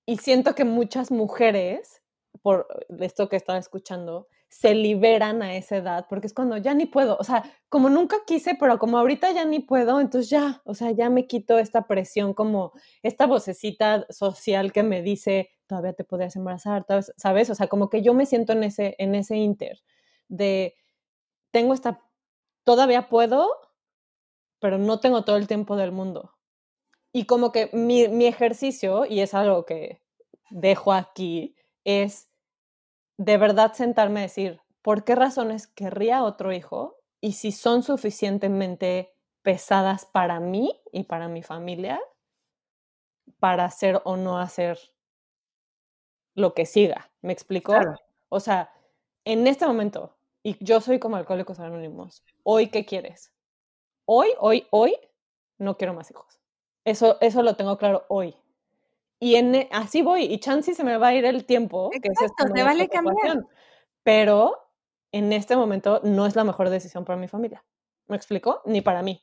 y 0.07 0.17
siento 0.17 0.55
que 0.55 0.65
muchas 0.65 1.11
mujeres 1.11 2.01
por 2.41 2.67
esto 2.99 3.29
que 3.29 3.35
estaba 3.35 3.59
escuchando, 3.59 4.27
se 4.49 4.73
liberan 4.73 5.41
a 5.41 5.55
esa 5.55 5.77
edad, 5.77 6.05
porque 6.09 6.27
es 6.27 6.33
cuando 6.33 6.57
ya 6.57 6.73
ni 6.73 6.85
puedo, 6.85 7.17
o 7.19 7.23
sea, 7.23 7.43
como 7.69 7.89
nunca 7.89 8.17
quise, 8.25 8.55
pero 8.55 8.79
como 8.79 8.97
ahorita 8.97 9.31
ya 9.31 9.43
ni 9.45 9.59
puedo, 9.59 9.99
entonces 9.99 10.29
ya, 10.29 10.61
o 10.63 10.73
sea, 10.73 10.91
ya 10.91 11.09
me 11.09 11.27
quito 11.27 11.59
esta 11.59 11.87
presión, 11.87 12.33
como 12.33 12.71
esta 13.03 13.25
vocecita 13.25 14.05
social 14.09 14.71
que 14.71 14.83
me 14.83 15.01
dice, 15.01 15.49
todavía 15.67 15.93
te 15.93 16.05
podrías 16.05 16.35
embarazar, 16.37 16.85
¿sabes? 17.17 17.49
O 17.49 17.55
sea, 17.55 17.67
como 17.67 17.89
que 17.89 18.01
yo 18.01 18.13
me 18.13 18.25
siento 18.25 18.53
en 18.53 18.63
ese, 18.63 18.95
en 18.99 19.15
ese 19.15 19.35
inter 19.35 19.81
de, 20.29 20.75
tengo 21.51 21.73
esta, 21.73 22.01
todavía 22.63 23.09
puedo, 23.09 23.49
pero 24.59 24.77
no 24.77 25.01
tengo 25.01 25.25
todo 25.25 25.35
el 25.35 25.47
tiempo 25.47 25.75
del 25.75 25.91
mundo. 25.91 26.36
Y 27.17 27.25
como 27.25 27.51
que 27.51 27.71
mi, 27.73 28.07
mi 28.09 28.27
ejercicio, 28.27 29.07
y 29.07 29.21
es 29.21 29.33
algo 29.33 29.65
que 29.65 30.03
dejo 30.51 30.93
aquí, 30.93 31.55
es 31.83 32.29
de 33.17 33.37
verdad 33.37 33.73
sentarme 33.73 34.19
a 34.19 34.23
decir, 34.29 34.61
¿por 34.83 35.03
qué 35.03 35.15
razones 35.15 35.65
querría 35.65 36.23
otro 36.23 36.53
hijo? 36.53 36.99
Y 37.19 37.31
si 37.31 37.51
son 37.51 37.81
suficientemente 37.81 39.15
pesadas 39.41 40.05
para 40.05 40.39
mí 40.39 40.79
y 40.91 41.05
para 41.05 41.27
mi 41.27 41.41
familia, 41.41 41.99
para 43.39 43.65
hacer 43.65 43.99
o 44.05 44.15
no 44.15 44.37
hacer 44.37 44.77
lo 46.35 46.53
que 46.53 46.67
siga. 46.67 47.09
¿Me 47.23 47.33
explico? 47.33 47.73
O 48.29 48.39
sea, 48.39 48.71
en 49.25 49.47
este 49.47 49.65
momento, 49.65 50.15
y 50.43 50.63
yo 50.63 50.81
soy 50.81 50.99
como 50.99 51.15
Alcohólicos 51.15 51.59
Anónimos, 51.59 52.23
¿hoy 52.43 52.67
qué 52.67 52.85
quieres? 52.85 53.33
Hoy, 54.05 54.29
hoy, 54.37 54.67
hoy, 54.69 54.95
no 55.57 55.77
quiero 55.77 55.95
más 55.95 56.11
hijos. 56.11 56.36
Eso, 56.87 57.17
eso 57.19 57.43
lo 57.43 57.55
tengo 57.55 57.77
claro 57.77 58.05
hoy. 58.07 58.33
Y 59.19 59.35
en, 59.35 59.55
e, 59.55 59.69
así 59.73 60.01
voy, 60.01 60.23
y 60.23 60.39
chance 60.39 60.73
se 60.73 60.85
me 60.85 60.95
va 60.95 61.07
a 61.07 61.13
ir 61.13 61.25
el 61.25 61.43
tiempo. 61.43 61.89
que 61.89 62.07
es 62.07 62.53
te 62.53 62.63
vale 62.63 62.87
cambiar. 62.87 63.45
Pero 64.03 64.71
en 65.11 65.33
este 65.33 65.57
momento 65.57 65.99
no 66.03 66.25
es 66.25 66.37
la 66.37 66.45
mejor 66.45 66.69
decisión 66.69 67.03
para 67.03 67.19
mi 67.19 67.27
familia. 67.27 67.65
¿Me 68.07 68.15
explico? 68.15 68.61
Ni 68.63 68.79
para 68.79 69.01
mí. 69.01 69.21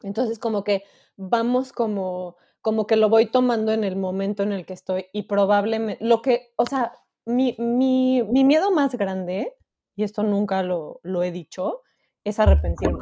Entonces, 0.00 0.38
como 0.38 0.64
que 0.64 0.84
vamos 1.16 1.74
como, 1.74 2.36
como 2.62 2.86
que 2.86 2.96
lo 2.96 3.10
voy 3.10 3.26
tomando 3.26 3.72
en 3.72 3.84
el 3.84 3.96
momento 3.96 4.42
en 4.42 4.52
el 4.52 4.64
que 4.64 4.72
estoy 4.72 5.06
y 5.12 5.24
probablemente, 5.24 6.02
lo 6.02 6.22
que, 6.22 6.54
o 6.56 6.64
sea, 6.64 6.98
mi, 7.26 7.56
mi, 7.58 8.22
mi 8.22 8.42
miedo 8.42 8.70
más 8.70 8.94
grande, 8.94 9.54
y 9.96 10.02
esto 10.02 10.22
nunca 10.22 10.62
lo, 10.62 11.00
lo 11.02 11.22
he 11.22 11.30
dicho, 11.30 11.82
es 12.24 12.40
arrepentirme 12.40 13.00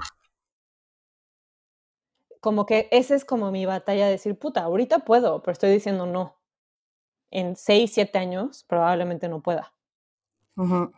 como 2.45 2.67
que 2.67 2.89
esa 2.91 3.15
es 3.15 3.25
como 3.25 3.51
mi 3.51 3.65
batalla 3.65 4.05
de 4.05 4.11
decir, 4.11 4.39
puta, 4.39 4.65
ahorita 4.65 4.99
puedo, 4.99 5.41
pero 5.41 5.53
estoy 5.53 5.71
diciendo 5.71 6.05
no. 6.05 6.37
En 7.31 7.57
seis, 7.57 7.95
siete 7.95 8.19
años 8.19 8.65
probablemente 8.69 9.31
no 9.31 9.41
pueda. 9.41 9.73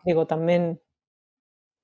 Digo, 0.05 0.27
también, 0.27 0.83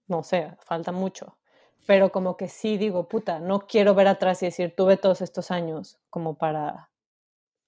no 0.09 0.25
sé, 0.25 0.57
falta 0.59 0.91
mucho. 0.91 1.39
Pero 1.87 2.11
como 2.11 2.37
que 2.37 2.49
sí 2.49 2.77
digo, 2.77 3.07
puta, 3.07 3.39
no 3.39 3.69
quiero 3.69 3.95
ver 3.95 4.09
atrás 4.09 4.43
y 4.43 4.47
decir, 4.47 4.75
tuve 4.75 4.97
todos 4.97 5.21
estos 5.21 5.53
años 5.53 6.01
como 6.11 6.35
para 6.37 6.91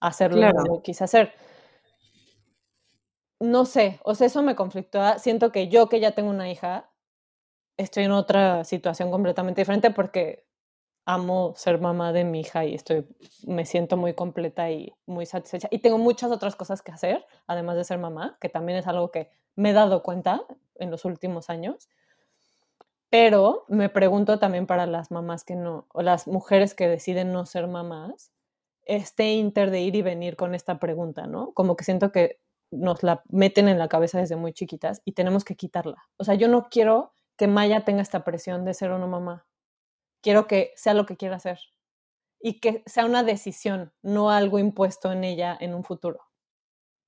hacer 0.01 0.34
lo 0.34 0.51
que 0.51 0.82
quise 0.82 1.05
hacer. 1.05 1.32
No 3.38 3.66
sé, 3.66 4.01
o 4.03 4.16
sea, 4.16 4.26
eso 4.26 4.42
me 4.42 4.57
conflictó. 4.57 5.01
Siento 5.20 5.53
que 5.53 5.68
yo 5.68 5.88
que 5.88 6.01
ya 6.01 6.11
tengo 6.11 6.30
una 6.30 6.51
hija, 6.51 6.90
estoy 7.76 8.03
en 8.03 8.11
otra 8.11 8.64
situación 8.64 9.12
completamente 9.12 9.61
diferente 9.61 9.92
porque 9.92 10.45
amo 11.07 11.52
ser 11.57 11.80
mamá 11.80 12.12
de 12.12 12.24
mi 12.24 12.40
hija 12.40 12.64
y 12.64 12.74
estoy, 12.74 13.07
me 13.46 13.66
siento 13.66 13.96
muy 13.96 14.14
completa 14.14 14.70
y 14.70 14.94
muy 15.07 15.26
satisfecha. 15.26 15.68
Y 15.70 15.78
tengo 15.78 15.98
muchas 15.98 16.30
otras 16.30 16.57
cosas 16.57 16.82
que 16.82 16.92
hacer, 16.92 17.24
además 17.46 17.76
de 17.76 17.84
ser 17.84 17.98
mamá, 17.98 18.38
que 18.40 18.48
también 18.48 18.78
es 18.78 18.86
algo 18.86 19.11
que 19.11 19.30
me 19.57 19.70
he 19.70 19.72
dado 19.72 20.02
cuenta 20.02 20.42
en 20.76 20.90
los 20.90 21.05
últimos 21.05 21.50
años. 21.50 21.88
Pero 23.11 23.64
me 23.68 23.88
pregunto 23.88 24.38
también 24.38 24.66
para 24.66 24.86
las 24.86 25.11
mamás 25.11 25.44
que 25.44 25.57
no, 25.57 25.86
o 25.92 26.02
las 26.02 26.26
mujeres 26.26 26.74
que 26.74 26.88
deciden 26.88 27.32
no 27.32 27.46
ser 27.46 27.68
mamás, 27.68 28.32
este 28.86 29.32
inter 29.34 29.70
de 29.70 29.80
ir 29.80 29.94
y 29.96 30.02
venir 30.02 30.36
con 30.36 30.55
esta 30.55 30.78
pregunta, 30.78 31.26
¿no? 31.26 31.52
Como 31.52 31.76
que 31.76 31.84
siento 31.84 32.12
que 32.12 32.40
nos 32.70 33.02
la 33.02 33.22
meten 33.28 33.68
en 33.68 33.78
la 33.78 33.88
cabeza 33.88 34.18
desde 34.18 34.36
muy 34.36 34.52
chiquitas 34.52 35.00
y 35.05 35.12
tenemos 35.12 35.44
que 35.44 35.55
quitarla. 35.55 36.02
O 36.16 36.24
sea, 36.24 36.34
yo 36.34 36.48
no 36.48 36.68
quiero 36.70 37.12
que 37.36 37.46
Maya 37.46 37.84
tenga 37.84 38.02
esta 38.02 38.24
presión 38.24 38.64
de 38.64 38.74
ser 38.74 38.90
una 38.90 39.07
mamá 39.07 39.46
quiero 40.25 40.47
que 40.47 40.72
sea 40.75 40.95
lo 40.95 41.05
que 41.05 41.16
quiera 41.16 41.37
hacer 41.37 41.61
y 42.41 42.59
que 42.59 42.83
sea 42.87 43.05
una 43.05 43.22
decisión, 43.22 43.93
no 44.03 44.31
algo 44.31 44.59
impuesto 44.59 45.12
en 45.12 45.22
ella 45.22 45.57
en 45.61 45.75
un 45.75 45.85
futuro. 45.85 46.20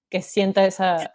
Que 0.09 0.23
sienta 0.23 0.65
esa... 0.65 1.11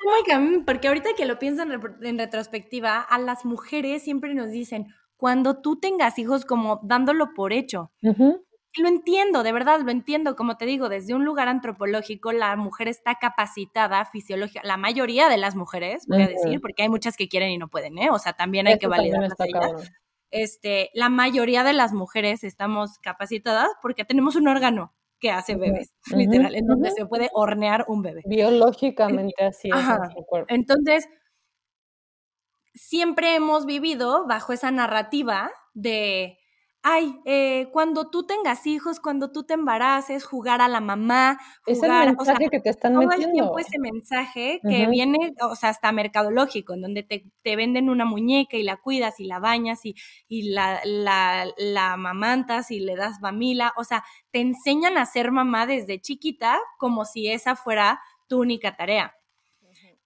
Porque 0.65 0.87
ahorita 0.87 1.11
que 1.15 1.25
lo 1.25 1.39
pienso 1.39 1.63
en, 1.63 2.17
retrospectiva, 2.17 2.99
a 2.99 3.19
las 3.19 3.45
mujeres 3.45 4.03
siempre 4.03 4.33
nos 4.33 4.51
dicen, 4.51 4.87
cuando 5.15 5.61
tú 5.61 5.79
tengas 5.79 6.19
hijos, 6.19 6.43
como 6.43 6.81
dándolo 6.83 7.33
por 7.33 7.53
hecho. 7.53 7.91
Lo 8.01 8.87
entiendo, 8.87 9.43
de 9.43 9.51
verdad, 9.51 9.79
lo 9.81 9.91
entiendo. 9.91 10.35
Como 10.35 10.57
te 10.57 10.65
digo, 10.65 10.89
desde 10.89 11.13
un 11.13 11.25
lugar 11.25 11.47
antropológico, 11.47 12.31
la 12.31 12.55
mujer 12.55 12.87
está 12.87 13.15
capacitada 13.15 14.05
fisiológica, 14.05 14.61
la 14.63 14.77
mayoría 14.77 15.29
de 15.29 15.37
las 15.37 15.55
mujeres, 15.55 16.05
voy 16.07 16.23
a 16.23 16.27
decir, 16.27 16.61
porque 16.61 16.83
hay 16.83 16.89
muchas 16.89 17.15
que 17.15 17.27
quieren 17.27 17.51
y 17.51 17.57
no 17.57 17.69
pueden, 17.69 17.97
¿eh? 17.97 18.09
O 18.11 18.19
sea, 18.19 18.33
también 18.33 18.67
hay 18.67 18.77
que 18.77 18.87
validar 18.87 19.23
este, 20.31 20.89
la 20.93 21.09
mayoría 21.09 21.63
de 21.63 21.73
las 21.73 21.93
mujeres 21.93 22.43
estamos 22.43 22.97
capacitadas 22.99 23.69
porque 23.81 24.05
tenemos 24.05 24.35
un 24.35 24.47
órgano 24.47 24.93
que 25.19 25.29
hace 25.29 25.55
bebés, 25.55 25.93
literal, 26.15 26.55
en 26.55 26.65
donde 26.65 26.89
se 26.91 27.05
puede 27.05 27.29
hornear 27.33 27.85
un 27.87 28.01
bebé. 28.01 28.23
Biológicamente 28.25 29.43
así 29.43 29.69
es. 29.69 30.45
Entonces, 30.47 31.07
siempre 32.73 33.35
hemos 33.35 33.65
vivido 33.65 34.25
bajo 34.27 34.51
esa 34.51 34.71
narrativa 34.71 35.51
de 35.73 36.39
ay, 36.83 37.19
eh, 37.25 37.69
cuando 37.71 38.09
tú 38.09 38.25
tengas 38.25 38.65
hijos, 38.65 38.99
cuando 38.99 39.31
tú 39.31 39.43
te 39.43 39.53
embaraces, 39.53 40.25
jugar 40.25 40.61
a 40.61 40.67
la 40.67 40.81
mamá, 40.81 41.37
jugar, 41.65 42.07
es 42.07 42.09
el 42.09 42.15
mensaje 42.17 42.49
que 42.49 42.59
te 42.59 42.69
están 42.69 42.93
todo 42.93 43.11
el 43.11 43.31
tiempo 43.31 43.59
ese 43.59 43.79
mensaje 43.79 44.59
que 44.67 44.87
viene, 44.87 45.33
o 45.41 45.55
sea, 45.55 45.69
hasta 45.69 45.91
mercadológico, 45.91 46.73
en 46.73 46.81
donde 46.81 47.03
te, 47.03 47.25
te, 47.43 47.55
venden 47.55 47.89
una 47.89 48.05
muñeca 48.05 48.57
y 48.57 48.63
la 48.63 48.77
cuidas 48.77 49.19
y 49.19 49.25
la 49.25 49.39
bañas 49.39 49.85
y, 49.85 49.95
y 50.27 50.49
la, 50.51 50.81
la, 50.83 51.45
la 51.57 51.93
amamantas 51.93 52.71
y 52.71 52.79
le 52.79 52.95
das 52.95 53.21
mamila, 53.21 53.73
o 53.77 53.83
sea, 53.83 54.03
te 54.31 54.41
enseñan 54.41 54.97
a 54.97 55.05
ser 55.05 55.31
mamá 55.31 55.67
desde 55.67 56.01
chiquita 56.01 56.59
como 56.77 57.05
si 57.05 57.27
esa 57.27 57.55
fuera 57.55 58.01
tu 58.27 58.39
única 58.39 58.75
tarea 58.75 59.15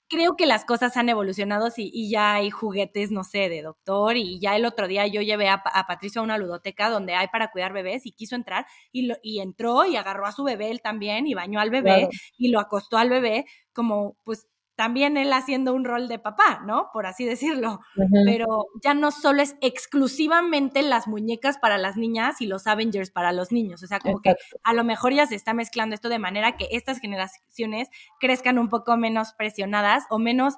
creo 0.08 0.36
que 0.36 0.46
las 0.46 0.66
cosas 0.66 0.98
han 0.98 1.10
evolucionado 1.10 1.70
y, 1.76 2.10
ya 2.10 2.36
hay 2.36 2.50
juguetes, 2.50 3.12
no 3.12 3.24
sé, 3.24 3.50
de 3.50 3.62
doctor. 3.62 4.18
Y 4.18 4.40
ya 4.40 4.56
el 4.56 4.66
otro 4.66 4.88
día 4.88 5.08
yo 5.08 5.22
llevé 5.22 5.50
a, 5.50 5.64
Patricio 5.88 6.22
a 6.22 6.24
una 6.24 6.38
ludoteca 6.38 6.90
donde 6.90 7.16
hay 7.16 7.28
para 7.28 7.52
cuidar 7.52 7.74
bebés 7.74 8.06
y 8.06 8.12
quiso 8.12 8.36
entrar 8.36 8.66
y, 8.92 9.08
lo, 9.08 9.16
y 9.22 9.40
entró 9.40 9.86
y 9.86 9.96
agarró 9.96 10.26
a 10.26 10.32
su 10.32 10.44
bebé 10.44 10.72
él 10.72 10.82
también 10.82 11.28
y 11.28 11.34
bañó 11.34 11.60
al 11.60 11.70
bebé 11.70 12.10
y 12.38 12.50
lo 12.50 12.60
acostó 12.60 12.98
al 12.98 13.10
bebé 13.10 13.46
como 13.74 14.18
pues 14.24 14.48
también 14.76 15.16
él 15.16 15.32
haciendo 15.32 15.74
un 15.74 15.86
rol 15.86 16.08
de 16.08 16.20
papá, 16.20 16.62
¿no? 16.66 16.90
Por 16.92 17.06
así 17.06 17.26
decirlo. 17.26 17.80
Pero 18.26 18.66
ya 18.84 18.94
no 18.94 19.12
solo 19.12 19.42
es 19.42 19.56
exclusivamente 19.62 20.82
las 20.82 21.08
muñecas 21.08 21.58
para 21.58 21.78
las 21.78 21.96
niñas 21.96 22.42
y 22.42 22.48
los 22.48 22.68
Avengers 22.68 23.10
para 23.10 23.32
los 23.32 23.52
niños. 23.52 23.84
O 23.84 23.88
sea, 23.88 24.00
como 24.00 24.22
que 24.22 24.36
a 24.64 24.74
lo 24.74 24.84
mejor 24.84 25.14
ya 25.14 25.26
se 25.28 25.36
está 25.36 25.54
mezclando 25.54 25.96
esto 25.96 26.10
de 26.10 26.20
manera 26.20 26.58
que 26.58 26.68
estas 26.72 27.00
generaciones 27.00 27.88
crezcan 28.20 28.60
un 28.60 28.68
poco 28.68 28.98
menos 28.98 29.34
presionadas 29.34 30.04
o 30.10 30.20
menos 30.20 30.56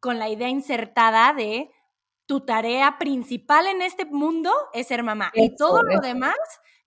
con 0.00 0.18
la 0.18 0.28
idea 0.28 0.48
insertada 0.48 1.32
de 1.32 1.70
tu 2.26 2.40
tarea 2.40 2.98
principal 2.98 3.66
en 3.66 3.82
este 3.82 4.04
mundo 4.04 4.52
es 4.72 4.86
ser 4.86 5.02
mamá. 5.02 5.32
y 5.34 5.56
todo 5.56 5.82
lo 5.82 6.00
demás 6.00 6.36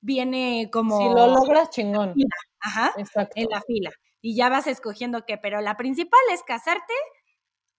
viene 0.01 0.69
como... 0.71 0.97
Si 0.99 1.15
lo 1.15 1.27
logras, 1.27 1.69
chingón. 1.71 2.13
Ajá, 2.59 2.93
en 3.35 3.47
la 3.49 3.61
fila 3.61 3.91
y 4.23 4.35
ya 4.37 4.47
vas 4.47 4.67
escogiendo 4.67 5.25
qué, 5.25 5.37
pero 5.37 5.59
la 5.59 5.75
principal 5.75 6.21
es 6.31 6.41
casarte 6.43 6.93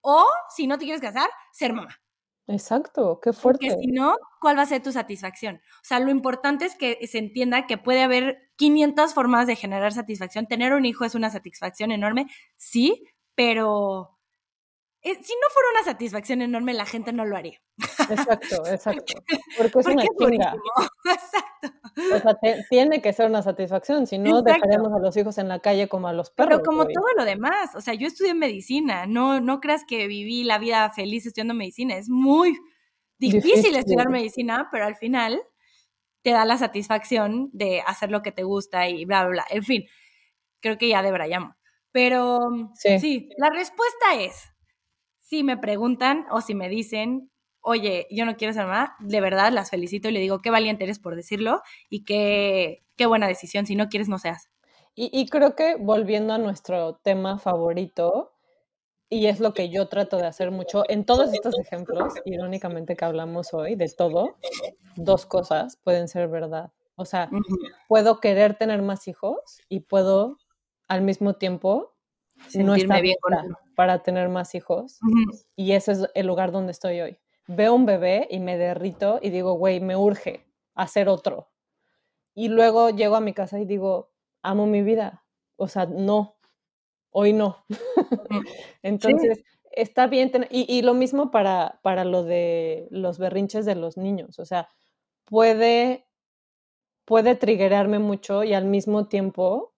o, 0.01 0.23
si 0.55 0.67
no 0.67 0.77
te 0.77 0.85
quieres 0.85 1.01
casar, 1.01 1.27
ser 1.51 1.73
mamá. 1.73 1.99
Exacto, 2.47 3.19
qué 3.19 3.33
fuerte. 3.33 3.67
Porque 3.67 3.81
si 3.81 3.87
no, 3.87 4.15
¿cuál 4.39 4.55
va 4.55 4.61
a 4.61 4.67
ser 4.67 4.83
tu 4.83 4.91
satisfacción? 4.91 5.55
O 5.55 5.83
sea, 5.83 5.99
lo 5.99 6.11
importante 6.11 6.65
es 6.65 6.75
que 6.75 6.99
se 7.07 7.17
entienda 7.17 7.65
que 7.65 7.79
puede 7.79 8.03
haber 8.03 8.51
500 8.57 9.15
formas 9.15 9.47
de 9.47 9.55
generar 9.55 9.91
satisfacción. 9.91 10.45
Tener 10.45 10.73
un 10.73 10.85
hijo 10.85 11.03
es 11.03 11.15
una 11.15 11.31
satisfacción 11.31 11.91
enorme, 11.91 12.27
sí, 12.57 13.03
pero 13.33 14.19
eh, 15.01 15.15
si 15.15 15.33
no 15.33 15.49
fuera 15.51 15.69
una 15.73 15.83
satisfacción 15.83 16.43
enorme, 16.43 16.73
la 16.73 16.85
gente 16.85 17.11
no 17.11 17.25
lo 17.25 17.35
haría. 17.35 17.59
Exacto, 18.09 18.67
exacto. 18.67 19.13
Porque 19.57 19.79
es 19.79 19.85
una 19.87 20.03
chinga. 20.03 20.55
Exacto. 21.05 22.13
O 22.13 22.19
sea, 22.19 22.37
tiene 22.69 23.01
que 23.01 23.13
ser 23.13 23.27
una 23.27 23.41
satisfacción, 23.41 24.05
si 24.05 24.17
no 24.17 24.41
dejaríamos 24.41 24.91
a 24.91 24.99
los 24.99 25.15
hijos 25.15 25.37
en 25.37 25.47
la 25.47 25.59
calle 25.59 25.87
como 25.87 26.07
a 26.07 26.13
los 26.13 26.29
perros. 26.29 26.59
Pero 26.59 26.63
como 26.63 26.85
todo 26.85 27.05
lo 27.17 27.23
demás, 27.23 27.73
o 27.75 27.81
sea, 27.81 27.93
yo 27.93 28.07
estudié 28.07 28.33
medicina, 28.33 29.05
no, 29.05 29.39
no 29.39 29.61
creas 29.61 29.85
que 29.85 30.07
viví 30.07 30.43
la 30.43 30.57
vida 30.57 30.89
feliz 30.89 31.25
estudiando 31.25 31.53
medicina, 31.53 31.95
es 31.95 32.09
muy 32.09 32.57
difícil, 33.17 33.75
estudiar 33.75 34.09
medicina, 34.09 34.67
pero 34.71 34.85
al 34.85 34.95
final 34.95 35.41
te 36.21 36.31
da 36.31 36.43
la 36.43 36.57
satisfacción 36.57 37.49
de 37.53 37.81
hacer 37.81 38.11
lo 38.11 38.21
que 38.21 38.31
te 38.31 38.43
gusta 38.43 38.89
y 38.89 39.05
bla, 39.05 39.21
bla, 39.23 39.31
bla. 39.31 39.45
En 39.49 39.63
fin, 39.63 39.85
creo 40.59 40.77
que 40.77 40.89
ya 40.89 41.01
debrayamos. 41.01 41.55
Pero 41.91 42.41
sí 42.75 43.29
la 43.37 43.49
respuesta 43.51 44.15
es 44.19 44.51
si 45.19 45.43
me 45.43 45.57
preguntan 45.57 46.25
o 46.29 46.41
si 46.41 46.53
me 46.55 46.67
dicen, 46.69 47.31
oye, 47.65 48.07
yo 48.09 48.25
no 48.25 48.37
quiero 48.37 48.53
ser 48.53 48.65
mamá, 48.65 48.95
de 48.99 49.21
verdad 49.21 49.51
las 49.51 49.69
felicito 49.69 50.07
y 50.07 50.11
le 50.11 50.19
digo, 50.19 50.41
qué 50.41 50.51
valiente 50.51 50.83
eres 50.85 50.99
por 50.99 51.15
decirlo 51.15 51.61
y 51.89 52.05
qué, 52.05 52.83
qué 52.95 53.05
buena 53.05 53.27
decisión. 53.27 53.65
Si 53.65 53.75
no 53.75 53.89
quieres, 53.89 54.07
no 54.07 54.19
seas. 54.19 54.49
Y, 54.93 55.09
y 55.11 55.27
creo 55.27 55.55
que 55.55 55.75
volviendo 55.75 56.33
a 56.33 56.37
nuestro 56.37 56.95
tema 57.03 57.37
favorito, 57.39 58.31
y 59.09 59.27
es 59.27 59.39
lo 59.39 59.53
que 59.53 59.69
yo 59.69 59.87
trato 59.87 60.17
de 60.17 60.25
hacer 60.25 60.51
mucho 60.51 60.83
en 60.89 61.05
todos 61.05 61.33
estos 61.33 61.57
ejemplos, 61.59 62.13
irónicamente 62.25 62.95
que 62.95 63.05
hablamos 63.05 63.53
hoy, 63.53 63.75
de 63.75 63.87
todo, 63.89 64.37
dos 64.95 65.25
cosas 65.25 65.77
pueden 65.83 66.07
ser 66.07 66.27
verdad. 66.27 66.71
O 66.95 67.05
sea, 67.05 67.29
puedo 67.87 68.19
querer 68.19 68.57
tener 68.57 68.81
más 68.81 69.07
hijos 69.07 69.37
y 69.69 69.81
puedo 69.81 70.37
al 70.87 71.01
mismo 71.01 71.33
tiempo 71.33 71.93
no 72.53 72.75
estar 72.75 73.01
bien 73.01 73.17
para 73.75 74.01
tener 74.01 74.29
más 74.29 74.55
hijos. 74.55 74.99
Y 75.55 75.73
ese 75.73 75.91
es 75.91 76.07
el 76.13 76.27
lugar 76.27 76.51
donde 76.51 76.71
estoy 76.71 77.01
hoy. 77.01 77.17
Veo 77.47 77.73
un 77.73 77.85
bebé 77.85 78.27
y 78.31 78.39
me 78.39 78.57
derrito 78.57 79.19
y 79.21 79.29
digo, 79.29 79.53
güey, 79.53 79.79
me 79.79 79.95
urge 79.95 80.45
hacer 80.73 81.09
otro. 81.09 81.49
Y 82.33 82.49
luego 82.49 82.89
llego 82.89 83.15
a 83.15 83.21
mi 83.21 83.33
casa 83.33 83.59
y 83.59 83.65
digo, 83.65 84.11
amo 84.41 84.65
mi 84.65 84.81
vida. 84.81 85.25
O 85.55 85.67
sea, 85.67 85.85
no, 85.85 86.37
hoy 87.11 87.33
no. 87.33 87.65
Entonces, 88.83 89.43
está 89.71 90.07
bien 90.07 90.31
tener, 90.31 90.49
y, 90.51 90.81
lo 90.81 90.93
mismo 90.93 91.31
para, 91.31 91.79
para 91.83 92.05
lo 92.05 92.23
de 92.23 92.87
los 92.91 93.19
berrinches 93.19 93.65
de 93.65 93.75
los 93.75 93.97
niños, 93.97 94.39
o 94.39 94.45
sea, 94.45 94.69
puede, 95.25 96.07
puede 97.03 97.35
triggerarme 97.35 97.99
mucho 97.99 98.43
y 98.43 98.53
al 98.53 98.65
mismo 98.65 99.07
tiempo 99.07 99.73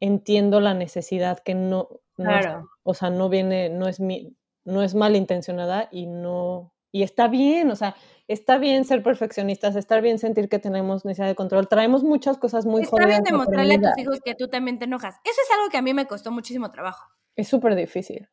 entiendo 0.00 0.60
la 0.60 0.74
necesidad 0.74 1.38
que 1.40 1.54
no, 1.54 1.88
claro. 2.14 2.68
o 2.82 2.94
sea, 2.94 3.10
no 3.10 3.28
viene, 3.28 3.70
no 3.70 3.88
es 3.88 3.98
mi, 3.98 4.36
no 4.68 4.82
es 4.82 4.94
malintencionada 4.94 5.88
y 5.90 6.06
no, 6.06 6.72
y 6.90 7.02
está 7.02 7.28
bien, 7.28 7.70
o 7.70 7.76
sea, 7.76 7.96
está 8.28 8.58
bien 8.58 8.84
ser 8.84 9.02
perfeccionistas, 9.02 9.76
está 9.76 10.00
bien 10.00 10.18
sentir 10.18 10.48
que 10.48 10.58
tenemos 10.58 11.04
necesidad 11.04 11.26
de 11.26 11.34
control. 11.34 11.68
Traemos 11.68 12.02
muchas 12.02 12.38
cosas 12.38 12.66
muy 12.66 12.82
Está 12.82 13.06
bien 13.06 13.22
demostrarle 13.22 13.74
a 13.74 13.80
tus 13.80 13.98
hijos 13.98 14.20
que 14.24 14.34
tú 14.34 14.48
también 14.48 14.78
te 14.78 14.86
enojas. 14.86 15.16
Eso 15.24 15.40
es 15.42 15.50
algo 15.56 15.70
que 15.70 15.76
a 15.76 15.82
mí 15.82 15.92
me 15.92 16.06
costó 16.06 16.30
muchísimo 16.30 16.70
trabajo. 16.70 17.04
Es 17.36 17.48
súper 17.48 17.74
difícil. 17.74 18.28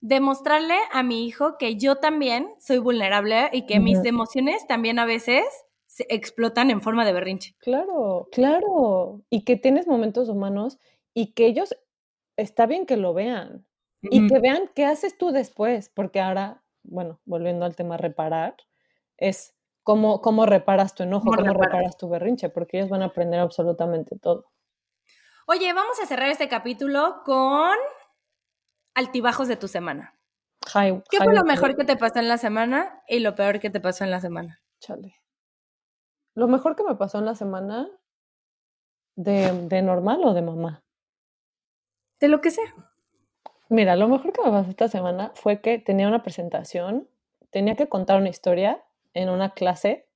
Demostrarle 0.00 0.76
a 0.92 1.02
mi 1.02 1.26
hijo 1.26 1.56
que 1.58 1.76
yo 1.76 1.96
también 1.96 2.48
soy 2.58 2.78
vulnerable 2.78 3.48
y 3.52 3.66
que 3.66 3.80
mis 3.80 4.04
emociones 4.04 4.66
también 4.66 4.98
a 4.98 5.06
veces 5.06 5.44
se 5.86 6.06
explotan 6.10 6.70
en 6.70 6.82
forma 6.82 7.04
de 7.04 7.12
berrinche. 7.12 7.56
Claro, 7.58 8.28
claro. 8.30 9.22
Y 9.30 9.44
que 9.44 9.56
tienes 9.56 9.88
momentos 9.88 10.28
humanos 10.28 10.78
y 11.14 11.32
que 11.32 11.46
ellos, 11.46 11.76
está 12.36 12.66
bien 12.66 12.86
que 12.86 12.96
lo 12.96 13.14
vean. 13.14 13.65
Y 14.02 14.26
que 14.28 14.38
vean 14.38 14.70
qué 14.74 14.84
haces 14.84 15.18
tú 15.18 15.30
después, 15.30 15.88
porque 15.88 16.20
ahora 16.20 16.62
bueno, 16.88 17.20
volviendo 17.24 17.64
al 17.64 17.76
tema 17.76 17.96
reparar, 17.96 18.56
es 19.16 19.54
cómo, 19.82 20.20
cómo 20.20 20.46
reparas 20.46 20.94
tu 20.94 21.02
enojo, 21.02 21.30
cómo, 21.30 21.52
reparas? 21.52 21.96
tu 21.96 22.08
berrinche, 22.08 22.48
porque 22.48 22.78
ellos 22.78 22.90
van 22.90 23.02
a 23.02 23.06
aprender 23.06 23.40
absolutamente 23.40 24.18
todo. 24.18 24.50
Oye, 25.46 25.72
vamos 25.72 26.00
a 26.00 26.06
cerrar 26.06 26.28
este 26.30 26.48
capítulo 26.48 27.22
con 27.24 27.76
altibajos 28.94 29.48
de 29.48 29.56
tu 29.56 29.68
semana. 29.68 30.18
¿Qué 31.10 31.18
fue 31.18 31.34
lo 31.34 31.44
mejor 31.44 31.76
que 31.76 31.84
te 31.84 31.96
pasó 31.96 32.18
en 32.18 32.28
la 32.28 32.38
semana 32.38 33.02
y 33.06 33.20
lo 33.20 33.36
peor 33.36 33.60
que 33.60 33.70
te 33.70 33.80
pasó 33.80 34.02
en 34.02 34.10
la 34.10 34.20
semana? 34.20 34.60
Chale. 34.80 35.22
Lo 36.34 36.48
mejor 36.48 36.74
que 36.74 36.82
me 36.82 36.96
pasó 36.96 37.18
en 37.18 37.26
la 37.26 37.34
semana, 37.34 37.88
de, 39.14 39.66
de 39.68 39.82
normal 39.82 40.20
o 40.24 40.34
de 40.34 40.42
mamá? 40.42 40.84
De 42.18 42.28
lo 42.28 42.40
que 42.40 42.50
sea. 42.50 42.74
Mira, 43.68 43.96
lo 43.96 44.08
mejor 44.08 44.32
que 44.32 44.42
me 44.42 44.50
pasó 44.50 44.70
esta 44.70 44.88
semana 44.88 45.32
fue 45.34 45.60
que 45.60 45.78
tenía 45.78 46.06
una 46.06 46.22
presentación, 46.22 47.08
tenía 47.50 47.74
que 47.74 47.88
contar 47.88 48.20
una 48.20 48.28
historia 48.28 48.84
en 49.12 49.28
una 49.28 49.54
clase 49.54 50.06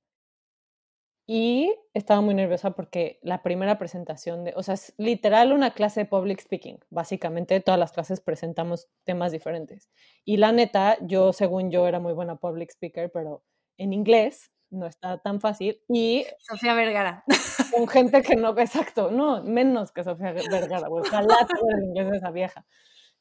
y 1.27 1.73
estaba 1.93 2.21
muy 2.21 2.33
nerviosa 2.33 2.71
porque 2.71 3.19
la 3.21 3.41
primera 3.43 3.77
presentación 3.77 4.43
de, 4.43 4.53
o 4.55 4.63
sea, 4.63 4.73
es 4.73 4.93
literal 4.97 5.53
una 5.53 5.73
clase 5.73 6.01
de 6.01 6.05
public 6.05 6.41
speaking. 6.41 6.79
Básicamente 6.89 7.59
todas 7.61 7.79
las 7.79 7.91
clases 7.91 8.21
presentamos 8.21 8.89
temas 9.03 9.31
diferentes. 9.31 9.89
Y 10.25 10.37
la 10.37 10.51
neta, 10.51 10.97
yo 11.01 11.33
según 11.33 11.71
yo 11.71 11.87
era 11.87 11.99
muy 11.99 12.13
buena 12.13 12.37
public 12.37 12.71
speaker, 12.71 13.11
pero 13.11 13.43
en 13.77 13.93
inglés 13.93 14.51
no 14.69 14.87
está 14.87 15.17
tan 15.19 15.41
fácil. 15.41 15.81
Y 15.89 16.25
Sofía 16.39 16.73
Vergara. 16.73 17.23
Con 17.71 17.87
gente 17.87 18.21
que 18.21 18.35
no, 18.35 18.57
exacto, 18.57 19.11
no, 19.11 19.43
menos 19.43 19.91
que 19.91 20.03
Sofía 20.03 20.33
Vergara, 20.33 20.87
ojalá 20.89 21.47
el 21.77 21.83
inglés 21.83 22.11
de 22.11 22.17
esa 22.17 22.31
vieja. 22.31 22.65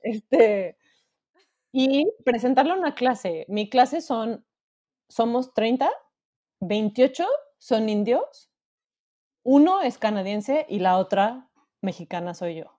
Este, 0.02 0.76
y 1.72 2.10
presentarlo 2.24 2.74
en 2.74 2.80
una 2.80 2.94
clase. 2.94 3.44
Mi 3.48 3.68
clase 3.68 4.00
son, 4.00 4.44
somos 5.08 5.54
30, 5.54 5.90
28 6.60 7.26
son 7.58 7.88
indios, 7.88 8.50
uno 9.42 9.82
es 9.82 9.98
canadiense 9.98 10.66
y 10.68 10.80
la 10.80 10.98
otra 10.98 11.48
mexicana 11.80 12.34
soy 12.34 12.56
yo. 12.56 12.78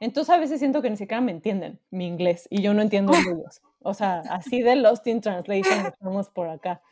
Entonces 0.00 0.34
a 0.34 0.38
veces 0.38 0.58
siento 0.58 0.82
que 0.82 0.90
ni 0.90 0.96
siquiera 0.96 1.20
me 1.20 1.32
entienden 1.32 1.80
mi 1.90 2.06
inglés 2.06 2.46
y 2.50 2.62
yo 2.62 2.74
no 2.74 2.82
entiendo 2.82 3.12
ellos. 3.40 3.62
O 3.80 3.94
sea, 3.94 4.20
así 4.30 4.62
de 4.62 4.76
Lost 4.76 5.06
in 5.06 5.20
Translation 5.20 5.86
estamos 5.86 6.28
por 6.30 6.48
acá. 6.48 6.82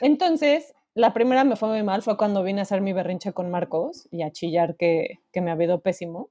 Entonces, 0.00 0.74
la 0.94 1.12
primera 1.12 1.44
me 1.44 1.56
fue 1.56 1.68
muy 1.68 1.82
mal, 1.82 2.02
fue 2.02 2.16
cuando 2.16 2.42
vine 2.42 2.60
a 2.60 2.62
hacer 2.62 2.80
mi 2.80 2.92
berrinche 2.92 3.32
con 3.32 3.50
Marcos 3.50 4.08
y 4.10 4.22
a 4.22 4.30
chillar 4.30 4.76
que, 4.76 5.20
que 5.32 5.40
me 5.40 5.50
ha 5.50 5.54
habido 5.54 5.80
pésimo. 5.80 6.30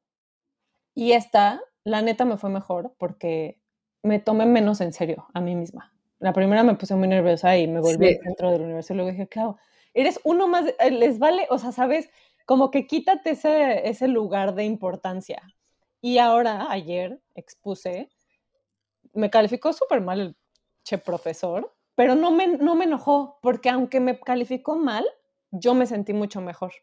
Y 0.96 1.14
esta 1.14 1.62
la 1.84 2.02
neta 2.02 2.26
me 2.26 2.38
fue 2.38 2.50
mejor 2.50 2.94
porque 2.98 3.60
me 4.04 4.20
tomé 4.20 4.46
menos 4.46 4.82
en 4.82 4.94
serio 4.94 5.28
a 5.34 5.42
mí 5.42 5.56
misma. 5.56 5.94
La 6.20 6.34
primera 6.34 6.64
me 6.64 6.76
puse 6.76 6.96
muy 6.96 7.08
nerviosa 7.08 7.58
y 7.58 7.68
me 7.68 7.80
volví 7.80 8.08
al 8.08 8.20
centro 8.24 8.52
del 8.52 8.62
universo 8.62 8.94
y 8.94 8.96
luego 8.98 9.12
dije, 9.12 9.28
claro, 9.28 9.58
eres 9.94 10.20
uno 10.24 10.48
más, 10.48 10.66
eh, 10.80 10.92
les 10.92 11.20
vale, 11.20 11.48
o 11.50 11.58
sea, 11.58 11.72
sabes, 11.72 12.10
como 12.46 12.72
que 12.72 12.88
quítate 12.88 13.32
ese, 13.32 13.88
ese 13.88 14.08
lugar 14.08 14.56
de 14.56 14.66
importancia. 14.66 15.42
Y 16.02 16.18
ahora, 16.18 16.68
ayer, 16.70 17.22
expuse, 17.36 18.10
me 19.14 19.30
calificó 19.30 19.74
súper 19.74 20.02
mal 20.02 20.20
el 20.20 20.36
che 20.84 20.98
profesor, 20.98 21.74
pero 21.96 22.16
no 22.16 22.32
me, 22.32 22.48
no 22.48 22.76
me 22.76 22.86
enojó, 22.86 23.40
porque 23.42 23.70
aunque 23.70 24.00
me 24.00 24.20
calificó 24.20 24.78
mal, 24.78 25.06
yo 25.52 25.74
me 25.74 25.86
sentí 25.86 26.14
mucho 26.14 26.42
mejor. 26.42 26.74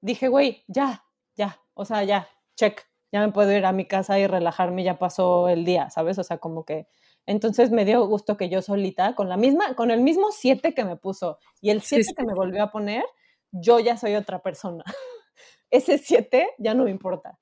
Dije, 0.00 0.28
güey, 0.28 0.64
ya, 0.68 1.04
ya, 1.36 1.60
o 1.74 1.84
sea, 1.84 2.04
ya, 2.04 2.28
check, 2.56 2.82
ya 3.12 3.20
me 3.20 3.32
puedo 3.32 3.52
ir 3.52 3.64
a 3.66 3.72
mi 3.72 3.86
casa 3.86 4.18
y 4.18 4.26
relajarme, 4.26 4.84
ya 4.84 4.98
pasó 4.98 5.48
el 5.48 5.64
día, 5.64 5.90
¿sabes? 5.90 6.18
O 6.18 6.24
sea, 6.24 6.38
como 6.38 6.64
que... 6.64 6.86
Entonces 7.26 7.70
me 7.70 7.84
dio 7.84 8.04
gusto 8.06 8.36
que 8.36 8.48
yo 8.48 8.62
solita, 8.62 9.14
con 9.14 9.28
la 9.28 9.36
misma, 9.36 9.74
con 9.74 9.90
el 9.90 10.00
mismo 10.00 10.32
7 10.32 10.74
que 10.74 10.84
me 10.84 10.96
puso 10.96 11.38
y 11.60 11.70
el 11.70 11.82
7 11.82 12.14
que 12.16 12.24
me 12.24 12.34
volvió 12.34 12.62
a 12.62 12.70
poner, 12.70 13.04
yo 13.52 13.78
ya 13.78 13.96
soy 13.96 14.14
otra 14.14 14.40
persona. 14.40 14.84
Ese 15.70 15.98
7 15.98 16.50
ya 16.58 16.74
no 16.74 16.84
me 16.84 16.90
importa. 16.90 17.38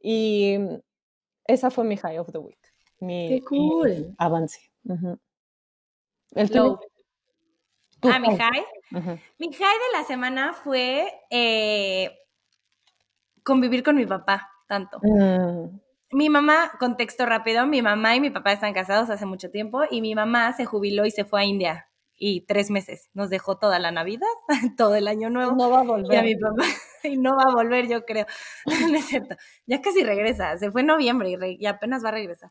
Y 0.00 0.58
esa 1.46 1.70
fue 1.70 1.84
mi 1.84 1.96
high 1.96 2.18
of 2.18 2.30
the 2.32 2.38
week. 2.38 2.58
Mi, 2.98 3.28
Qué 3.28 3.42
cool. 3.42 4.14
avance. 4.18 4.60
El 6.34 6.50
tuyo. 6.50 6.80
Ah, 8.02 8.18
mi 8.18 8.36
high. 8.36 8.64
Mi 9.38 9.52
high 9.52 9.78
de 9.78 9.98
la 9.98 10.04
semana 10.04 10.52
fue 10.52 11.08
eh, 11.30 12.10
convivir 13.44 13.82
con 13.82 13.96
mi 13.96 14.04
papá 14.04 14.51
tanto. 14.72 15.00
Mm. 15.02 15.80
Mi 16.12 16.30
mamá, 16.30 16.72
contexto 16.78 17.26
rápido, 17.26 17.66
mi 17.66 17.82
mamá 17.82 18.16
y 18.16 18.20
mi 18.20 18.30
papá 18.30 18.52
están 18.52 18.72
casados 18.72 19.10
hace 19.10 19.26
mucho 19.26 19.50
tiempo 19.50 19.82
y 19.90 20.00
mi 20.00 20.14
mamá 20.14 20.52
se 20.54 20.64
jubiló 20.64 21.04
y 21.04 21.10
se 21.10 21.26
fue 21.26 21.42
a 21.42 21.44
India 21.44 21.88
y 22.16 22.46
tres 22.46 22.70
meses. 22.70 23.10
Nos 23.12 23.28
dejó 23.28 23.58
toda 23.58 23.78
la 23.78 23.90
Navidad, 23.90 24.26
todo 24.78 24.94
el 24.94 25.08
año 25.08 25.28
nuevo. 25.28 25.52
No 25.52 25.68
va 25.68 25.80
a 25.80 25.84
volver. 25.84 26.24
Y 26.24 26.28
mi 26.28 26.36
papá, 26.36 26.64
y 27.04 27.16
no 27.18 27.36
va 27.36 27.50
a 27.50 27.54
volver, 27.54 27.86
yo 27.86 28.04
creo. 28.06 28.24
No 28.90 28.96
es 28.96 29.04
cierto. 29.06 29.36
Ya 29.66 29.82
casi 29.82 30.02
regresa. 30.04 30.56
Se 30.56 30.70
fue 30.70 30.80
en 30.80 30.86
noviembre 30.86 31.36
y, 31.58 31.66
apenas 31.66 32.02
va 32.02 32.08
a 32.08 32.12
regresar. 32.12 32.50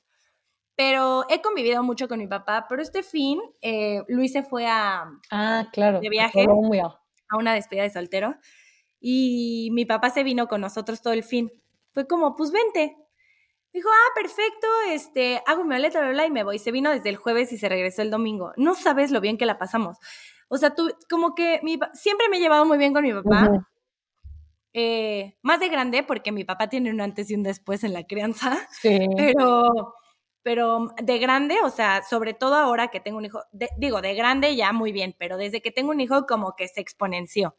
Pero 0.75 1.25
he 1.29 1.41
convivido 1.41 1.81
mucho 1.83 2.07
con 2.07 2.19
mi 2.19 2.27
papá, 2.27 2.67
pero 2.69 2.81
este 2.83 3.01
fin 3.01 3.39
eh, 3.61 4.03
Luis 4.07 4.31
se 4.31 4.43
fue 4.43 4.67
a... 4.67 5.05
Ah, 5.31 5.67
claro. 5.71 5.99
De 5.99 6.09
viaje. 6.09 6.45
A 7.29 7.37
una 7.37 7.53
despedida 7.55 7.83
de 7.83 7.89
soltero. 7.89 8.35
Y 8.99 9.69
mi 9.71 9.85
papá 9.85 10.11
se 10.11 10.23
vino 10.23 10.47
con 10.47 10.61
nosotros 10.61 11.01
todo 11.01 11.13
el 11.13 11.23
fin. 11.23 11.51
Fue 11.93 12.07
como, 12.07 12.35
pues 12.35 12.51
vente. 12.51 12.97
Dijo, 13.73 13.89
ah, 13.89 14.11
perfecto, 14.15 14.67
este, 14.89 15.41
hago 15.45 15.63
mi 15.63 15.69
maleta, 15.69 16.01
bla, 16.01 16.11
bla, 16.11 16.25
y 16.25 16.31
me 16.31 16.43
voy. 16.43 16.59
Se 16.59 16.71
vino 16.71 16.89
desde 16.89 17.09
el 17.09 17.15
jueves 17.15 17.51
y 17.53 17.57
se 17.57 17.69
regresó 17.69 18.01
el 18.01 18.11
domingo. 18.11 18.51
No 18.57 18.75
sabes 18.75 19.11
lo 19.11 19.21
bien 19.21 19.37
que 19.37 19.45
la 19.45 19.57
pasamos. 19.57 19.97
O 20.49 20.57
sea, 20.57 20.75
tú, 20.75 20.91
como 21.09 21.33
que 21.35 21.61
mi, 21.63 21.79
siempre 21.93 22.27
me 22.29 22.37
he 22.37 22.41
llevado 22.41 22.65
muy 22.65 22.77
bien 22.77 22.93
con 22.93 23.03
mi 23.03 23.13
papá. 23.13 23.65
Eh, 24.73 25.37
más 25.41 25.59
de 25.59 25.69
grande, 25.69 26.03
porque 26.03 26.31
mi 26.31 26.43
papá 26.43 26.67
tiene 26.67 26.91
un 26.91 26.99
antes 26.99 27.29
y 27.29 27.35
un 27.35 27.43
después 27.43 27.83
en 27.83 27.93
la 27.93 28.03
crianza. 28.05 28.57
Sí. 28.71 28.99
Pero, 29.17 29.95
pero 30.43 30.87
de 31.01 31.19
grande, 31.19 31.57
o 31.63 31.69
sea, 31.69 32.01
sobre 32.01 32.33
todo 32.33 32.55
ahora 32.55 32.87
que 32.87 32.99
tengo 32.99 33.19
un 33.19 33.25
hijo, 33.25 33.43
digo, 33.77 34.01
de 34.01 34.15
grande 34.15 34.55
ya 34.55 34.73
muy 34.73 34.91
bien, 34.91 35.15
pero 35.19 35.37
desde 35.37 35.61
que 35.61 35.69
tengo 35.69 35.91
un 35.91 36.01
hijo 36.01 36.25
como 36.25 36.55
que 36.55 36.67
se 36.67 36.81
exponenció, 36.81 37.55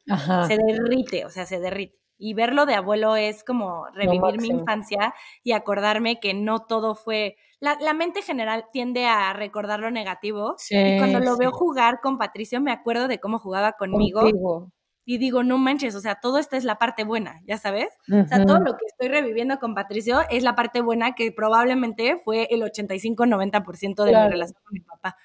se 0.49 0.57
derrite, 0.57 1.25
o 1.25 1.31
sea, 1.31 1.47
se 1.47 1.61
derrite. 1.61 2.02
Y 2.23 2.35
verlo 2.35 2.67
de 2.67 2.75
abuelo 2.77 3.17
es 3.17 3.43
como 3.43 3.87
revivir 3.95 4.41
mi 4.41 4.49
infancia 4.49 5.13
y 5.43 5.53
acordarme 5.53 6.21
que 6.21 6.35
no 6.35 6.61
todo 6.67 6.95
fue... 6.95 7.37
La, 7.59 7.77
la 7.81 7.95
mente 7.95 8.23
general 8.23 8.67
tiende 8.73 9.07
a 9.07 9.33
recordar 9.33 9.81
lo 9.81 9.91
negativo 9.91 10.63
y 10.85 10.93
cuando 10.97 11.19
lo 11.21 11.37
veo 11.37 11.51
jugar 11.53 12.01
con 12.01 12.19
Patricio 12.19 12.61
me 12.61 12.73
acuerdo 12.73 13.09
de 13.09 13.19
cómo 13.19 13.39
jugaba 13.41 13.73
conmigo. 13.73 14.33
Y 15.05 15.19
digo, 15.19 15.43
no 15.43 15.59
manches, 15.59 15.97
o 15.97 16.01
sea, 16.01 16.17
todo 16.21 16.39
esto 16.39 16.57
es 16.57 16.63
la 16.65 16.79
parte 16.79 17.03
buena, 17.05 17.41
¿ya 17.45 17.59
sabes? 17.59 17.89
O 18.25 18.29
sea, 18.29 18.45
todo 18.45 18.59
lo 18.61 18.73
que 18.77 18.87
estoy 18.87 19.09
reviviendo 19.09 19.59
con 19.59 19.75
Patricio 19.75 20.21
es 20.31 20.45
la 20.45 20.55
parte 20.55 20.81
buena 20.81 21.15
que 21.15 21.33
probablemente 21.33 22.19
fue 22.25 22.47
el 22.51 22.63
85-90% 22.63 24.05
de 24.05 24.13
mi 24.17 24.29
relación 24.29 24.61
con 24.63 24.75
mi 24.75 24.81
papá. 24.81 25.17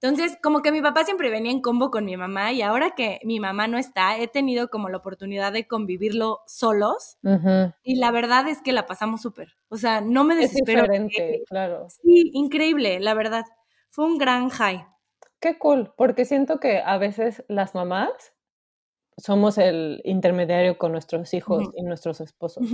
Entonces, 0.00 0.38
como 0.40 0.62
que 0.62 0.70
mi 0.70 0.80
papá 0.80 1.04
siempre 1.04 1.28
venía 1.28 1.50
en 1.50 1.60
combo 1.60 1.90
con 1.90 2.04
mi 2.04 2.16
mamá 2.16 2.52
y 2.52 2.62
ahora 2.62 2.92
que 2.92 3.18
mi 3.24 3.40
mamá 3.40 3.66
no 3.66 3.78
está, 3.78 4.16
he 4.16 4.28
tenido 4.28 4.68
como 4.68 4.88
la 4.88 4.98
oportunidad 4.98 5.52
de 5.52 5.66
convivirlo 5.66 6.40
solos 6.46 7.18
y 7.82 7.96
la 7.96 8.10
verdad 8.12 8.46
es 8.48 8.62
que 8.62 8.72
la 8.72 8.86
pasamos 8.86 9.22
súper. 9.22 9.56
O 9.68 9.76
sea, 9.76 10.00
no 10.00 10.22
me 10.22 10.36
desespero. 10.36 10.84
Es 10.84 10.88
diferente, 10.88 11.42
claro. 11.48 11.88
Sí, 11.88 12.30
increíble, 12.32 13.00
la 13.00 13.14
verdad. 13.14 13.44
Fue 13.90 14.04
un 14.04 14.18
gran 14.18 14.50
high. 14.50 14.86
Qué 15.40 15.58
cool, 15.58 15.92
porque 15.96 16.24
siento 16.24 16.60
que 16.60 16.78
a 16.78 16.98
veces 16.98 17.44
las 17.48 17.74
mamás 17.74 18.12
somos 19.18 19.58
el 19.58 20.00
intermediario 20.04 20.78
con 20.78 20.92
nuestros 20.92 21.34
hijos 21.34 21.64
y 21.76 21.82
nuestros 21.82 22.20
esposos. 22.20 22.66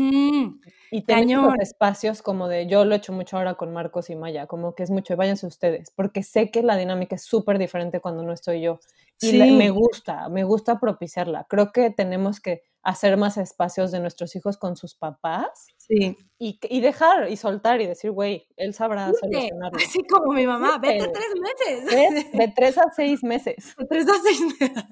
Y 0.90 1.02
tenemos 1.02 1.54
espacios 1.60 2.22
como 2.22 2.48
de, 2.48 2.66
yo 2.66 2.84
lo 2.84 2.94
he 2.94 2.98
hecho 2.98 3.12
mucho 3.12 3.36
ahora 3.36 3.54
con 3.54 3.72
Marcos 3.72 4.10
y 4.10 4.16
Maya, 4.16 4.46
como 4.46 4.74
que 4.74 4.82
es 4.82 4.90
mucho, 4.90 5.16
váyanse 5.16 5.46
ustedes, 5.46 5.90
porque 5.96 6.22
sé 6.22 6.50
que 6.50 6.62
la 6.62 6.76
dinámica 6.76 7.16
es 7.16 7.22
súper 7.24 7.58
diferente 7.58 8.00
cuando 8.00 8.22
no 8.22 8.32
estoy 8.32 8.60
yo. 8.60 8.78
Y 9.20 9.52
me 9.52 9.70
gusta, 9.70 10.28
me 10.28 10.44
gusta 10.44 10.78
propiciarla. 10.80 11.46
Creo 11.48 11.72
que 11.72 11.90
tenemos 11.90 12.40
que 12.40 12.62
hacer 12.82 13.16
más 13.16 13.38
espacios 13.38 13.90
de 13.90 14.00
nuestros 14.00 14.36
hijos 14.36 14.58
con 14.58 14.76
sus 14.76 14.94
papás. 14.94 15.68
Sí. 15.78 16.16
Y, 16.38 16.58
y 16.68 16.80
dejar 16.80 17.30
y 17.30 17.36
soltar 17.36 17.80
y 17.80 17.86
decir, 17.86 18.10
güey, 18.10 18.46
él 18.56 18.74
sabrá 18.74 19.10
solucionarlo. 19.12 19.78
Así 19.78 20.00
como 20.06 20.32
mi 20.34 20.46
mamá, 20.46 20.78
vete 20.78 21.08
tres 21.08 21.34
meses. 21.40 22.32
De 22.32 22.52
tres 22.54 22.78
a 22.78 22.90
seis 22.94 23.22
meses. 23.22 23.74
De 23.78 23.86
tres 23.86 24.06
a 24.08 24.14
seis 24.22 24.40
meses. 24.60 24.84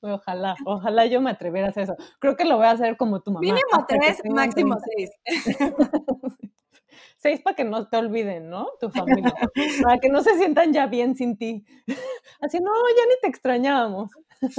Ojalá, 0.00 0.54
ojalá 0.64 1.06
yo 1.06 1.20
me 1.20 1.30
atreviera 1.30 1.68
a 1.68 1.70
hacer 1.70 1.84
eso. 1.84 1.96
Creo 2.20 2.36
que 2.36 2.44
lo 2.44 2.56
voy 2.56 2.66
a 2.66 2.72
hacer 2.72 2.96
como 2.96 3.20
tu 3.20 3.32
mamá. 3.32 3.40
Mínimo 3.40 3.84
tres, 3.88 4.20
máximo 4.24 4.76
seis. 4.94 5.10
seis 7.16 7.40
para 7.40 7.56
que 7.56 7.64
no 7.64 7.88
te 7.88 7.96
olviden, 7.96 8.50
¿no? 8.50 8.68
Tu 8.80 8.90
familia. 8.90 9.34
para 9.82 9.98
que 9.98 10.08
no 10.08 10.22
se 10.22 10.36
sientan 10.36 10.72
ya 10.72 10.86
bien 10.86 11.14
sin 11.16 11.36
ti. 11.36 11.64
Así, 12.40 12.58
no, 12.60 12.70
ya 12.96 13.06
ni 13.08 13.20
te 13.20 13.28
extrañábamos. 13.28 14.10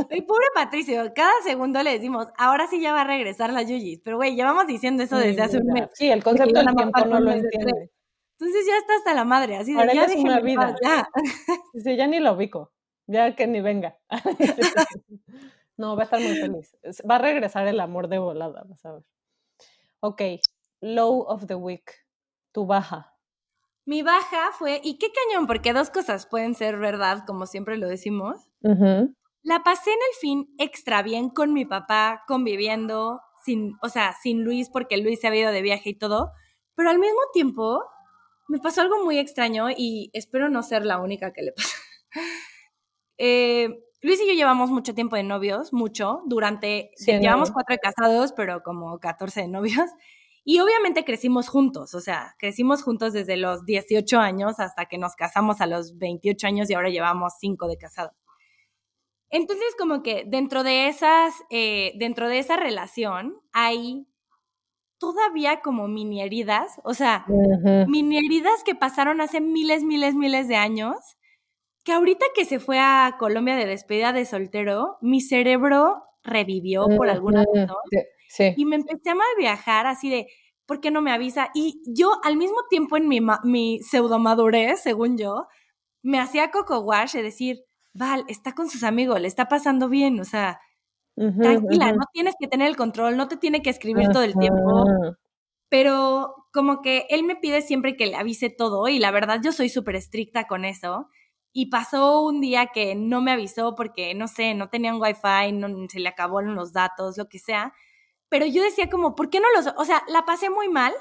Y 0.09 0.21
pobre 0.21 0.45
Patricio, 0.53 1.11
cada 1.13 1.41
segundo 1.43 1.81
le 1.83 1.91
decimos, 1.91 2.27
ahora 2.37 2.67
sí 2.67 2.81
ya 2.81 2.93
va 2.93 3.01
a 3.01 3.05
regresar 3.05 3.53
la 3.53 3.61
Yuyis. 3.61 4.01
Pero 4.03 4.17
güey, 4.17 4.35
llevamos 4.35 4.67
diciendo 4.67 5.03
eso 5.03 5.17
desde 5.17 5.41
hace 5.41 5.57
un 5.57 5.67
mes. 5.67 5.89
Sí, 5.93 6.09
el 6.09 6.23
concepto 6.23 6.59
del 6.59 6.75
tiempo 6.75 7.05
no 7.05 7.19
lo 7.19 7.31
entiende. 7.31 7.91
Entonces 8.37 8.65
ya 8.67 8.77
está 8.77 8.95
hasta 8.97 9.13
la 9.13 9.23
madre, 9.23 9.55
así 9.55 9.73
de 9.73 9.93
ya 9.93 10.05
es 10.05 10.15
una 10.15 10.41
vida. 10.41 10.75
ya. 10.83 11.07
Sí, 11.81 11.95
ya 11.95 12.07
ni 12.07 12.19
lo 12.19 12.33
ubico, 12.33 12.73
ya 13.07 13.33
que 13.35 13.47
ni 13.47 13.61
venga. 13.61 13.97
no, 15.77 15.95
va 15.95 16.03
a 16.03 16.05
estar 16.05 16.19
muy 16.19 16.35
feliz. 16.35 16.75
Va 17.09 17.15
a 17.15 17.19
regresar 17.19 17.67
el 17.67 17.79
amor 17.79 18.09
de 18.09 18.19
volada, 18.19 18.63
vas 18.67 18.85
a 18.85 18.93
ver. 18.93 19.03
Ok, 20.01 20.21
low 20.81 21.21
of 21.21 21.47
the 21.47 21.55
week, 21.55 22.04
tu 22.55 22.65
baja. 22.65 23.13
Mi 23.85 24.01
baja 24.01 24.51
fue, 24.57 24.79
y 24.81 24.97
qué 24.97 25.07
cañón, 25.11 25.45
porque 25.45 25.73
dos 25.73 25.89
cosas 25.89 26.25
pueden 26.25 26.55
ser 26.55 26.77
verdad, 26.77 27.23
como 27.27 27.45
siempre 27.45 27.77
lo 27.77 27.87
decimos. 27.87 28.49
La 29.43 29.61
pasé 29.63 29.91
en 29.91 29.99
el 29.99 30.19
fin 30.19 30.55
extra 30.57 31.03
bien 31.03 31.29
con 31.29 31.53
mi 31.53 31.65
papá, 31.65 32.23
conviviendo, 32.27 33.19
sin, 33.43 33.73
o 33.83 33.89
sea, 33.89 34.15
sin 34.23 34.43
Luis, 34.43 34.69
porque 34.69 34.97
Luis 34.97 35.19
se 35.19 35.27
había 35.27 35.41
ido 35.41 35.51
de 35.51 35.61
viaje 35.61 35.89
y 35.89 35.97
todo, 35.97 36.31
pero 36.75 36.89
al 36.89 36.97
mismo 36.97 37.19
tiempo 37.33 37.83
me 38.47 38.59
pasó 38.59 38.81
algo 38.81 39.03
muy 39.03 39.19
extraño 39.19 39.67
y 39.69 40.09
espero 40.13 40.49
no 40.49 40.63
ser 40.63 40.85
la 40.85 40.99
única 40.99 41.33
que 41.33 41.43
le 41.43 41.51
pasa. 41.51 41.77
Eh, 43.17 43.69
Luis 44.01 44.21
y 44.21 44.27
yo 44.27 44.33
llevamos 44.33 44.71
mucho 44.71 44.93
tiempo 44.93 45.15
de 45.15 45.23
novios, 45.23 45.71
mucho, 45.71 46.21
durante, 46.25 46.91
llevamos 46.97 47.49
cuatro 47.49 47.73
de 47.73 47.79
casados, 47.79 48.33
pero 48.33 48.61
como 48.61 48.99
14 48.99 49.43
de 49.43 49.47
novios. 49.47 49.89
Y 50.47 50.59
obviamente 50.59 51.03
crecimos 51.03 51.49
juntos, 51.49 51.95
o 51.95 51.99
sea, 52.01 52.35
crecimos 52.37 52.83
juntos 52.83 53.13
desde 53.13 53.35
los 53.35 53.65
18 53.65 54.19
años 54.19 54.59
hasta 54.59 54.85
que 54.85 54.99
nos 54.99 55.15
casamos 55.15 55.59
a 55.59 55.65
los 55.65 55.97
28 55.97 56.45
años 56.45 56.69
y 56.69 56.75
ahora 56.75 56.89
llevamos 56.89 57.33
cinco 57.39 57.67
de 57.67 57.77
casados. 57.77 58.13
Entonces, 59.31 59.75
como 59.77 60.03
que 60.03 60.23
dentro 60.27 60.63
de 60.63 60.87
esas, 60.87 61.33
eh, 61.49 61.93
dentro 61.97 62.29
de 62.29 62.37
esa 62.37 62.57
relación 62.57 63.41
hay 63.53 64.07
todavía 64.99 65.61
como 65.61 65.87
mini 65.87 66.21
heridas, 66.21 66.79
o 66.83 66.93
sea, 66.93 67.25
mini 67.87 68.17
heridas 68.17 68.63
que 68.63 68.75
pasaron 68.75 69.21
hace 69.21 69.41
miles, 69.41 69.83
miles, 69.83 70.13
miles 70.13 70.47
de 70.47 70.57
años, 70.57 71.17
que 71.83 71.91
ahorita 71.91 72.25
que 72.35 72.45
se 72.45 72.59
fue 72.59 72.79
a 72.79 73.15
Colombia 73.19 73.55
de 73.55 73.65
despedida 73.65 74.13
de 74.13 74.25
soltero, 74.25 74.97
mi 75.01 75.21
cerebro 75.21 76.03
revivió 76.23 76.85
por 76.97 77.09
alguna 77.09 77.43
razón. 77.51 77.77
Y 78.57 78.65
me 78.65 78.77
empecé 78.77 79.09
a 79.09 79.15
mal 79.15 79.27
viajar 79.37 79.87
así 79.87 80.09
de, 80.09 80.27
¿por 80.65 80.79
qué 80.79 80.91
no 80.91 81.01
me 81.01 81.11
avisa? 81.11 81.49
Y 81.53 81.81
yo 81.85 82.11
al 82.23 82.37
mismo 82.37 82.57
tiempo 82.69 82.97
en 82.97 83.07
mi, 83.07 83.19
mi 83.43 83.79
pseudomadurez, 83.81 84.81
según 84.81 85.17
yo, 85.17 85.47
me 86.01 86.19
hacía 86.19 86.51
coco 86.51 86.79
wash, 86.79 87.15
es 87.15 87.23
decir, 87.23 87.63
Val, 87.93 88.25
está 88.27 88.53
con 88.53 88.69
sus 88.69 88.83
amigos, 88.83 89.19
le 89.21 89.27
está 89.27 89.47
pasando 89.47 89.87
bien, 89.87 90.19
o 90.19 90.25
sea, 90.25 90.59
tranquila, 91.15 91.93
no 91.93 92.03
tienes 92.11 92.35
que 92.37 92.47
tener 92.47 92.67
el 92.67 92.75
control, 92.75 93.15
no 93.15 93.27
te 93.27 93.37
tiene 93.37 93.61
que 93.61 93.69
escribir 93.69 94.09
todo 94.09 94.23
el 94.23 94.35
tiempo, 94.35 94.83
pero 95.69 96.35
como 96.51 96.81
que 96.81 97.05
él 97.09 97.23
me 97.23 97.35
pide 97.35 97.61
siempre 97.61 97.95
que 97.95 98.05
le 98.05 98.15
avise 98.15 98.49
todo 98.49 98.87
y 98.87 98.99
la 98.99 99.11
verdad 99.11 99.39
yo 99.43 99.51
soy 99.51 99.69
súper 99.69 99.95
estricta 99.95 100.45
con 100.47 100.65
eso. 100.65 101.09
Y 101.57 101.67
pasó 101.67 102.21
un 102.21 102.41
día 102.41 102.67
que 102.73 102.95
no 102.95 103.21
me 103.21 103.31
avisó 103.31 103.75
porque, 103.75 104.13
no 104.13 104.27
sé, 104.27 104.53
no 104.55 104.67
tenían 104.69 104.99
wifi, 104.99 105.53
no, 105.53 105.69
se 105.87 106.01
le 106.01 106.09
acabaron 106.09 106.53
los 106.53 106.73
datos, 106.73 107.17
lo 107.17 107.29
que 107.29 107.39
sea. 107.39 107.73
Pero 108.29 108.45
yo 108.45 108.63
decía 108.63 108.89
como, 108.89 109.15
¿por 109.15 109.29
qué 109.29 109.39
no 109.39 109.47
los...? 109.55 109.73
O 109.77 109.85
sea, 109.85 110.03
la 110.07 110.25
pasé 110.25 110.49
muy 110.49 110.69
mal, 110.69 110.93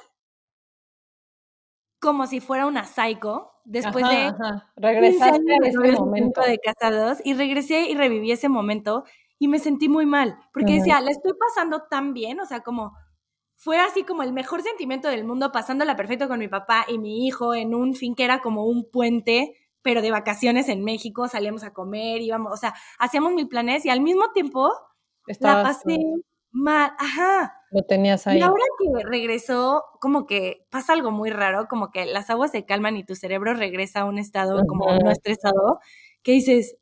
como 2.00 2.26
si 2.26 2.40
fuera 2.40 2.66
una 2.66 2.84
psycho, 2.84 3.50
después 3.64 4.06
de 4.08 4.32
regresar 4.76 5.34
a 5.34 5.66
ese 5.66 5.92
momento. 5.92 6.42
de 6.42 6.58
casados 6.58 7.18
y 7.24 7.34
regresé 7.34 7.88
y 7.88 7.94
reviví 7.94 8.30
ese 8.30 8.48
momento 8.48 9.04
y 9.38 9.48
me 9.48 9.58
sentí 9.58 9.88
muy 9.88 10.06
mal, 10.06 10.38
porque 10.52 10.74
decía, 10.74 11.00
la 11.00 11.10
estoy 11.10 11.32
pasando 11.34 11.82
tan 11.90 12.14
bien, 12.14 12.40
o 12.40 12.46
sea, 12.46 12.60
como 12.60 12.92
fue 13.56 13.78
así 13.78 14.04
como 14.04 14.22
el 14.22 14.32
mejor 14.32 14.62
sentimiento 14.62 15.08
del 15.08 15.24
mundo, 15.24 15.50
pasándola 15.50 15.96
perfecto 15.96 16.28
con 16.28 16.38
mi 16.38 16.48
papá 16.48 16.84
y 16.88 16.98
mi 16.98 17.26
hijo 17.26 17.54
en 17.54 17.74
un 17.74 17.94
fin 17.94 18.14
que 18.14 18.24
era 18.24 18.40
como 18.40 18.64
un 18.64 18.90
puente, 18.90 19.56
pero 19.82 20.02
de 20.02 20.10
vacaciones 20.10 20.68
en 20.68 20.84
México, 20.84 21.28
salíamos 21.28 21.64
a 21.64 21.72
comer, 21.72 22.20
íbamos, 22.20 22.52
o 22.52 22.56
sea, 22.56 22.74
hacíamos 22.98 23.32
mil 23.32 23.48
planes 23.48 23.84
y 23.84 23.90
al 23.90 24.00
mismo 24.00 24.30
tiempo 24.32 24.70
la 25.40 25.62
pasé 25.62 25.98
mal, 26.54 26.92
ajá. 26.98 27.60
Lo 27.70 27.82
tenías 27.82 28.26
ahí. 28.26 28.38
Y 28.38 28.42
ahora 28.42 28.62
que 28.78 29.04
regresó, 29.04 29.84
como 30.00 30.26
que 30.26 30.66
pasa 30.70 30.92
algo 30.92 31.10
muy 31.10 31.30
raro, 31.30 31.66
como 31.68 31.90
que 31.90 32.06
las 32.06 32.30
aguas 32.30 32.52
se 32.52 32.64
calman 32.64 32.96
y 32.96 33.04
tu 33.04 33.16
cerebro 33.16 33.54
regresa 33.54 34.00
a 34.00 34.04
un 34.04 34.18
estado 34.18 34.62
como 34.66 34.86
no 34.86 35.10
estresado, 35.10 35.80
que 36.22 36.32
dices, 36.32 36.76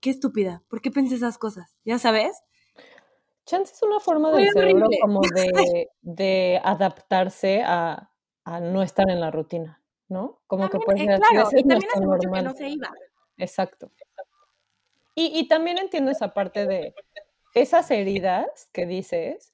qué 0.00 0.10
estúpida, 0.10 0.62
¿por 0.68 0.80
qué 0.80 0.90
pensé 0.90 1.16
esas 1.16 1.38
cosas? 1.38 1.76
¿Ya 1.84 1.98
sabes? 1.98 2.42
Chance 3.44 3.74
es 3.74 3.82
una 3.82 4.00
forma 4.00 4.32
del 4.32 4.50
cerebro 4.50 4.86
como 5.02 5.20
de, 6.00 6.60
adaptarse 6.64 7.62
a, 7.62 8.10
no 8.62 8.82
estar 8.82 9.10
en 9.10 9.20
la 9.20 9.30
rutina, 9.30 9.82
¿no? 10.08 10.40
Como 10.46 10.70
que 10.70 10.78
puede 10.78 11.04
ser 11.04 11.20
claro, 11.20 11.48
y 11.52 11.62
también 11.62 11.90
hace 11.94 12.06
mucho 12.06 12.32
que 12.32 12.42
no 12.42 12.54
se 12.54 12.68
iba. 12.70 12.90
Exacto. 13.36 13.90
Y, 15.14 15.38
y 15.38 15.46
también 15.46 15.78
entiendo 15.78 16.10
esa 16.10 16.32
parte 16.32 16.66
de 16.66 16.94
esas 17.54 17.90
heridas 17.90 18.68
que 18.72 18.86
dices, 18.86 19.52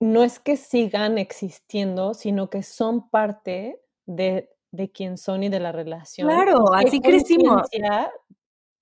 no 0.00 0.22
es 0.22 0.38
que 0.38 0.56
sigan 0.56 1.18
existiendo, 1.18 2.14
sino 2.14 2.50
que 2.50 2.62
son 2.62 3.08
parte 3.08 3.80
de, 4.06 4.50
de 4.72 4.90
quién 4.90 5.16
son 5.16 5.44
y 5.44 5.48
de 5.48 5.60
la 5.60 5.72
relación. 5.72 6.28
Claro, 6.28 6.74
así 6.74 7.00
crecimos. 7.00 7.68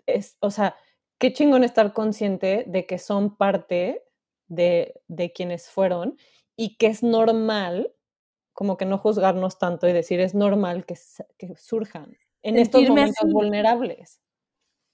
Es, 0.06 0.36
o 0.40 0.50
sea, 0.50 0.74
qué 1.18 1.32
chingón 1.32 1.62
estar 1.62 1.92
consciente 1.92 2.64
de 2.66 2.86
que 2.86 2.98
son 2.98 3.36
parte 3.36 4.02
de, 4.48 5.00
de 5.06 5.32
quienes 5.32 5.70
fueron 5.70 6.16
y 6.56 6.76
que 6.76 6.88
es 6.88 7.02
normal, 7.02 7.94
como 8.52 8.76
que 8.76 8.84
no 8.84 8.98
juzgarnos 8.98 9.58
tanto 9.58 9.86
y 9.86 9.92
decir 9.92 10.20
es 10.20 10.34
normal 10.34 10.84
que, 10.84 10.96
que 11.38 11.54
surjan 11.56 12.16
en 12.42 12.58
estos 12.58 12.82
momentos 12.88 13.30
vulnerables. 13.30 14.21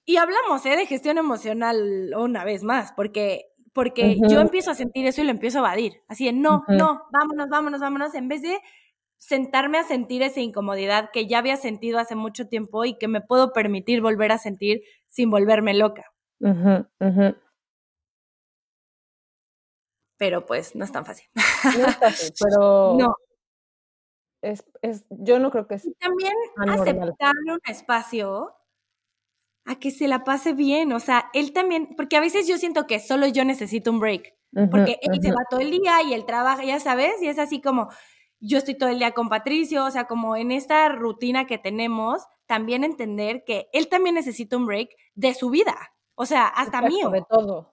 Y 0.09 0.17
hablamos 0.17 0.65
¿eh? 0.65 0.75
de 0.75 0.87
gestión 0.87 1.19
emocional 1.19 2.15
una 2.17 2.43
vez 2.43 2.65
más, 2.65 2.93
porque 2.93 3.53
porque 3.75 4.17
yo 4.27 4.41
empiezo 4.41 4.71
a 4.71 4.75
sentir 4.75 5.07
eso 5.07 5.21
y 5.21 5.25
lo 5.25 5.31
empiezo 5.31 5.59
a 5.59 5.61
evadir. 5.61 6.01
Así 6.09 6.25
de, 6.25 6.33
no, 6.33 6.65
no, 6.67 7.03
vámonos, 7.13 7.49
vámonos, 7.51 7.81
vámonos, 7.81 8.15
en 8.15 8.27
vez 8.27 8.41
de 8.41 8.59
sentarme 9.19 9.77
a 9.77 9.85
sentir 9.85 10.23
esa 10.23 10.41
incomodidad 10.41 11.11
que 11.13 11.27
ya 11.27 11.39
había 11.39 11.59
sentido 11.59 11.99
hace 11.99 12.15
mucho 12.15 12.49
tiempo 12.49 12.87
y 12.87 12.97
que 12.97 13.07
me 13.07 13.21
puedo 13.21 13.53
permitir 13.53 14.01
volver 14.01 14.33
a 14.33 14.39
sentir 14.39 14.81
sin 15.09 15.29
volverme 15.29 15.75
loca. 15.75 16.11
pero 20.17 20.47
pues 20.47 20.75
no 20.75 20.87
es 20.87 20.91
tan 20.91 21.05
fácil. 21.05 21.29
No 21.79 21.87
es 21.87 21.97
fácil, 21.97 22.33
pero 22.43 22.95
no. 22.99 23.15
Es, 24.41 24.65
es, 24.81 25.05
yo 25.11 25.39
no 25.39 25.51
creo 25.51 25.69
que 25.69 25.75
es. 25.75 25.87
también 26.01 26.33
aceptarle 26.57 27.53
un 27.53 27.61
espacio 27.67 28.55
a 29.69 29.79
que 29.79 29.91
se 29.91 30.09
la 30.09 30.25
pase 30.25 30.55
bien. 30.55 30.93
O 30.93 31.01
sea, 31.01 31.31
él 31.35 31.53
también, 31.53 31.95
porque 31.97 32.17
a 32.17 32.21
veces 32.21 32.49
yo 32.49 32.59
siento 32.59 32.87
que 32.87 32.99
solo 32.99 33.27
yo 33.27 33.45
necesito 33.45 33.91
un 33.91 34.01
break. 34.01 34.35
porque 34.71 34.99
él 35.03 35.21
se 35.21 35.31
va 35.31 35.45
todo 35.49 35.61
el 35.61 35.71
día 35.71 36.03
y 36.03 36.15
él 36.15 36.25
trabaja, 36.25 36.65
ya 36.65 36.81
sabes, 36.81 37.21
y 37.21 37.29
es 37.29 37.39
así 37.39 37.61
como 37.61 37.91
yo 38.41 38.59
estoy 38.59 38.77
todo 38.77 38.89
el 38.89 38.99
día 38.99 39.13
con 39.13 39.29
Patricio, 39.29 39.85
o 39.85 39.91
sea, 39.91 40.07
como 40.07 40.37
en 40.37 40.53
esta 40.53 40.89
rutina 40.89 41.47
que 41.47 41.59
tenemos, 41.59 42.23
también 42.47 42.85
entender 42.85 43.43
que 43.45 43.69
él 43.73 43.89
también 43.89 44.15
necesita 44.15 44.57
un 44.57 44.67
break 44.67 44.91
de 45.15 45.35
su 45.35 45.51
vida. 45.51 45.77
O 46.15 46.27
sea, 46.27 46.47
hasta 46.47 46.83
mío. 46.83 47.11
De 47.11 47.23
todo. 47.29 47.73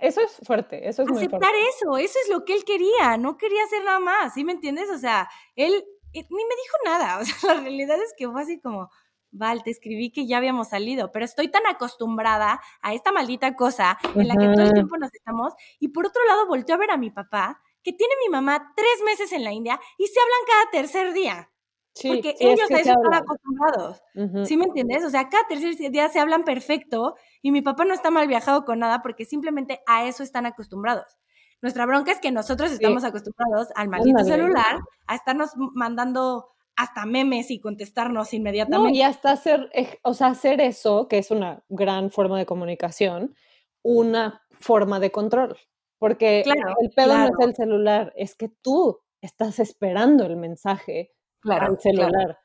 Eso 0.00 0.20
es 0.20 0.40
fuerte, 0.46 0.88
eso 0.88 1.02
es 1.02 1.10
Aceptar 1.10 1.52
muy 1.52 1.68
eso, 1.68 1.96
eso 1.96 2.18
es 2.22 2.30
lo 2.30 2.44
que 2.44 2.54
él 2.54 2.64
quería, 2.64 3.16
no 3.16 3.36
quería 3.36 3.64
hacer 3.64 3.82
nada 3.82 3.98
más, 3.98 4.34
¿sí 4.34 4.44
me 4.44 4.52
entiendes? 4.52 4.90
O 4.90 4.98
sea, 4.98 5.28
él 5.56 5.72
eh, 6.12 6.26
ni 6.28 6.44
me 6.44 6.54
dijo 6.56 6.76
nada, 6.84 7.18
o 7.20 7.24
sea, 7.24 7.54
la 7.54 7.60
realidad 7.62 7.98
es 8.00 8.12
que 8.16 8.28
fue 8.28 8.42
así 8.42 8.60
como, 8.60 8.90
Val, 9.32 9.62
te 9.62 9.70
escribí 9.70 10.10
que 10.10 10.26
ya 10.26 10.38
habíamos 10.38 10.68
salido, 10.68 11.12
pero 11.12 11.24
estoy 11.24 11.48
tan 11.48 11.66
acostumbrada 11.66 12.60
a 12.82 12.94
esta 12.94 13.12
maldita 13.12 13.54
cosa 13.54 13.98
en 14.14 14.28
la 14.28 14.34
que 14.34 14.48
todo 14.48 14.64
el 14.64 14.72
tiempo 14.72 14.96
nos 14.96 15.12
estamos. 15.14 15.52
Y 15.78 15.88
por 15.88 16.06
otro 16.06 16.24
lado, 16.26 16.46
volteó 16.46 16.74
a 16.74 16.78
ver 16.78 16.90
a 16.90 16.96
mi 16.96 17.10
papá, 17.10 17.60
que 17.82 17.92
tiene 17.92 18.12
mi 18.26 18.30
mamá 18.30 18.72
tres 18.76 19.02
meses 19.04 19.32
en 19.32 19.44
la 19.44 19.52
India 19.52 19.80
y 19.98 20.06
se 20.06 20.20
hablan 20.20 20.40
cada 20.46 20.70
tercer 20.70 21.12
día. 21.12 21.50
Sí, 21.92 22.08
porque 22.08 22.36
ellos 22.38 22.70
a 22.70 22.78
eso 22.78 22.92
están 22.92 23.14
acostumbrados. 23.14 24.02
¿Sí 24.46 24.56
me 24.56 24.64
entiendes? 24.64 25.04
O 25.04 25.10
sea, 25.10 25.28
cada 25.28 25.46
tercer 25.48 25.76
día 25.90 26.08
se 26.08 26.20
hablan 26.20 26.44
perfecto 26.44 27.16
y 27.42 27.50
mi 27.50 27.62
papá 27.62 27.84
no 27.84 27.94
está 27.94 28.10
mal 28.10 28.28
viajado 28.28 28.64
con 28.64 28.78
nada 28.78 29.02
porque 29.02 29.24
simplemente 29.24 29.80
a 29.86 30.06
eso 30.06 30.22
están 30.22 30.46
acostumbrados. 30.46 31.18
Nuestra 31.62 31.86
bronca 31.86 32.12
es 32.12 32.20
que 32.20 32.30
nosotros 32.30 32.70
estamos 32.72 33.04
acostumbrados 33.04 33.68
al 33.74 33.88
maldito 33.88 34.24
celular, 34.24 34.80
a 35.06 35.14
estarnos 35.14 35.50
mandando 35.56 36.48
hasta 36.80 37.04
memes 37.04 37.50
y 37.50 37.60
contestarnos 37.60 38.32
inmediatamente. 38.32 38.96
y 38.96 39.02
hasta 39.02 39.32
hacer, 39.32 39.70
o 40.02 40.14
sea, 40.14 40.28
hacer 40.28 40.62
eso, 40.62 41.08
que 41.08 41.18
es 41.18 41.30
una 41.30 41.62
gran 41.68 42.10
forma 42.10 42.38
de 42.38 42.46
comunicación, 42.46 43.34
una 43.82 44.42
forma 44.52 44.98
de 44.98 45.10
control. 45.10 45.58
Porque 45.98 46.40
el 46.40 46.90
pedo 46.96 47.18
no 47.18 47.24
es 47.26 47.46
el 47.46 47.54
celular, 47.54 48.14
es 48.16 48.34
que 48.34 48.48
tú 48.48 49.00
estás 49.20 49.58
esperando 49.58 50.24
el 50.24 50.36
mensaje 50.36 51.12
al 51.44 51.78
celular. 51.78 52.38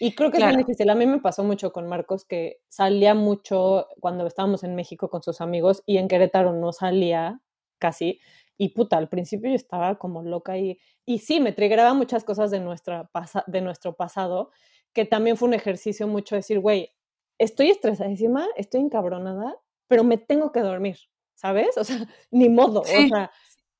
Y 0.00 0.14
creo 0.14 0.30
que 0.30 0.38
es 0.38 0.44
muy 0.44 0.56
difícil. 0.56 0.88
A 0.88 0.94
mí 0.94 1.06
me 1.06 1.20
pasó 1.20 1.44
mucho 1.44 1.70
con 1.70 1.86
Marcos 1.86 2.24
que 2.24 2.62
salía 2.68 3.14
mucho 3.14 3.88
cuando 4.00 4.26
estábamos 4.26 4.64
en 4.64 4.74
México 4.74 5.10
con 5.10 5.22
sus 5.22 5.42
amigos 5.42 5.82
y 5.84 5.98
en 5.98 6.08
Querétaro 6.08 6.54
no 6.54 6.72
salía 6.72 7.42
casi. 7.78 8.20
Y 8.58 8.70
puta, 8.70 8.96
al 8.96 9.08
principio 9.08 9.50
yo 9.50 9.56
estaba 9.56 9.96
como 9.98 10.22
loca 10.22 10.58
y, 10.58 10.78
y 11.04 11.18
sí, 11.18 11.40
me 11.40 11.52
triggeraba 11.52 11.94
muchas 11.94 12.24
cosas 12.24 12.50
de, 12.50 12.60
nuestra 12.60 13.10
de 13.46 13.60
nuestro 13.60 13.96
pasado, 13.96 14.50
que 14.92 15.04
también 15.04 15.36
fue 15.36 15.48
un 15.48 15.54
ejercicio 15.54 16.06
mucho 16.06 16.36
decir, 16.36 16.60
güey, 16.60 16.90
estoy 17.38 17.70
estresadísima, 17.70 18.46
estoy 18.56 18.80
encabronada, 18.80 19.56
pero 19.88 20.04
me 20.04 20.18
tengo 20.18 20.52
que 20.52 20.60
dormir, 20.60 20.98
¿sabes? 21.34 21.76
O 21.76 21.84
sea, 21.84 21.96
ni 22.30 22.48
modo, 22.48 22.80
o, 22.80 22.84
sea, 22.84 23.30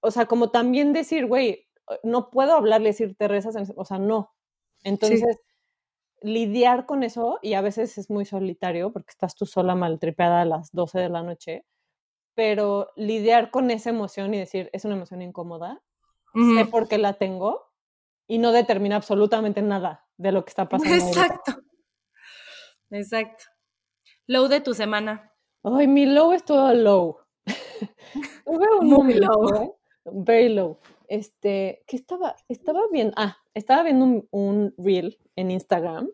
o 0.01 0.11
sea, 0.11 0.27
como 0.27 0.51
también 0.51 0.93
decir, 0.93 1.27
güey, 1.27 1.69
no 2.03 2.31
puedo 2.31 2.55
hablarle, 2.55 2.89
decirte 2.89 3.29
rezas, 3.29 3.73
o 3.77 3.85
sea, 3.85 3.99
no. 3.99 4.33
Entonces, 4.85 5.39
lidiar 6.23 6.87
con 6.87 7.03
eso, 7.03 7.39
y 7.43 7.55
a 7.55 7.61
veces 7.61 7.99
es 7.99 8.11
muy 8.11 8.25
solitario 8.25 8.93
porque 8.93 9.11
estás 9.11 9.35
tú 9.35 9.47
sola 9.47 9.75
maltripeada 9.75 10.43
a 10.43 10.45
las 10.45 10.71
12 10.73 11.01
de 11.01 11.09
la 11.09 11.23
noche, 11.23 11.65
pero 12.35 12.91
lidiar 12.97 13.51
con 13.51 13.71
esa 13.71 13.91
emoción 13.91 14.35
y 14.35 14.39
decir, 14.39 14.71
es 14.73 14.85
una 14.85 14.95
emoción 14.95 15.23
incómoda, 15.23 15.83
sé 16.57 16.65
por 16.65 16.89
qué 16.89 16.99
la 16.99 17.15
tengo 17.15 17.71
y 18.27 18.39
no 18.39 18.53
determina 18.53 18.97
absolutamente 18.97 19.61
nada 19.61 20.07
de 20.17 20.33
lo 20.33 20.45
que 20.45 20.51
está 20.51 20.69
pasando. 20.69 20.95
Exacto. 20.95 21.53
Exacto. 22.91 23.45
Low 24.27 24.49
de 24.49 24.61
tu 24.61 24.75
semana. 24.75 25.33
Ay, 25.63 25.87
mi 25.87 26.07
low 26.07 26.33
es 26.33 26.45
todo 26.45 26.73
low. 26.75 27.19
Muy 28.83 29.15
low. 29.15 29.79
Very 30.05 30.49
low. 30.49 30.79
Este, 31.09 31.85
¿qué 31.87 31.97
estaba? 31.97 32.37
Estaba 32.49 32.81
viendo, 32.91 33.13
ah, 33.17 33.37
estaba 33.55 33.83
viendo 33.83 34.05
un, 34.05 34.29
un 34.31 34.75
reel 34.79 35.19
en 35.37 35.51
Instagram 35.51 36.09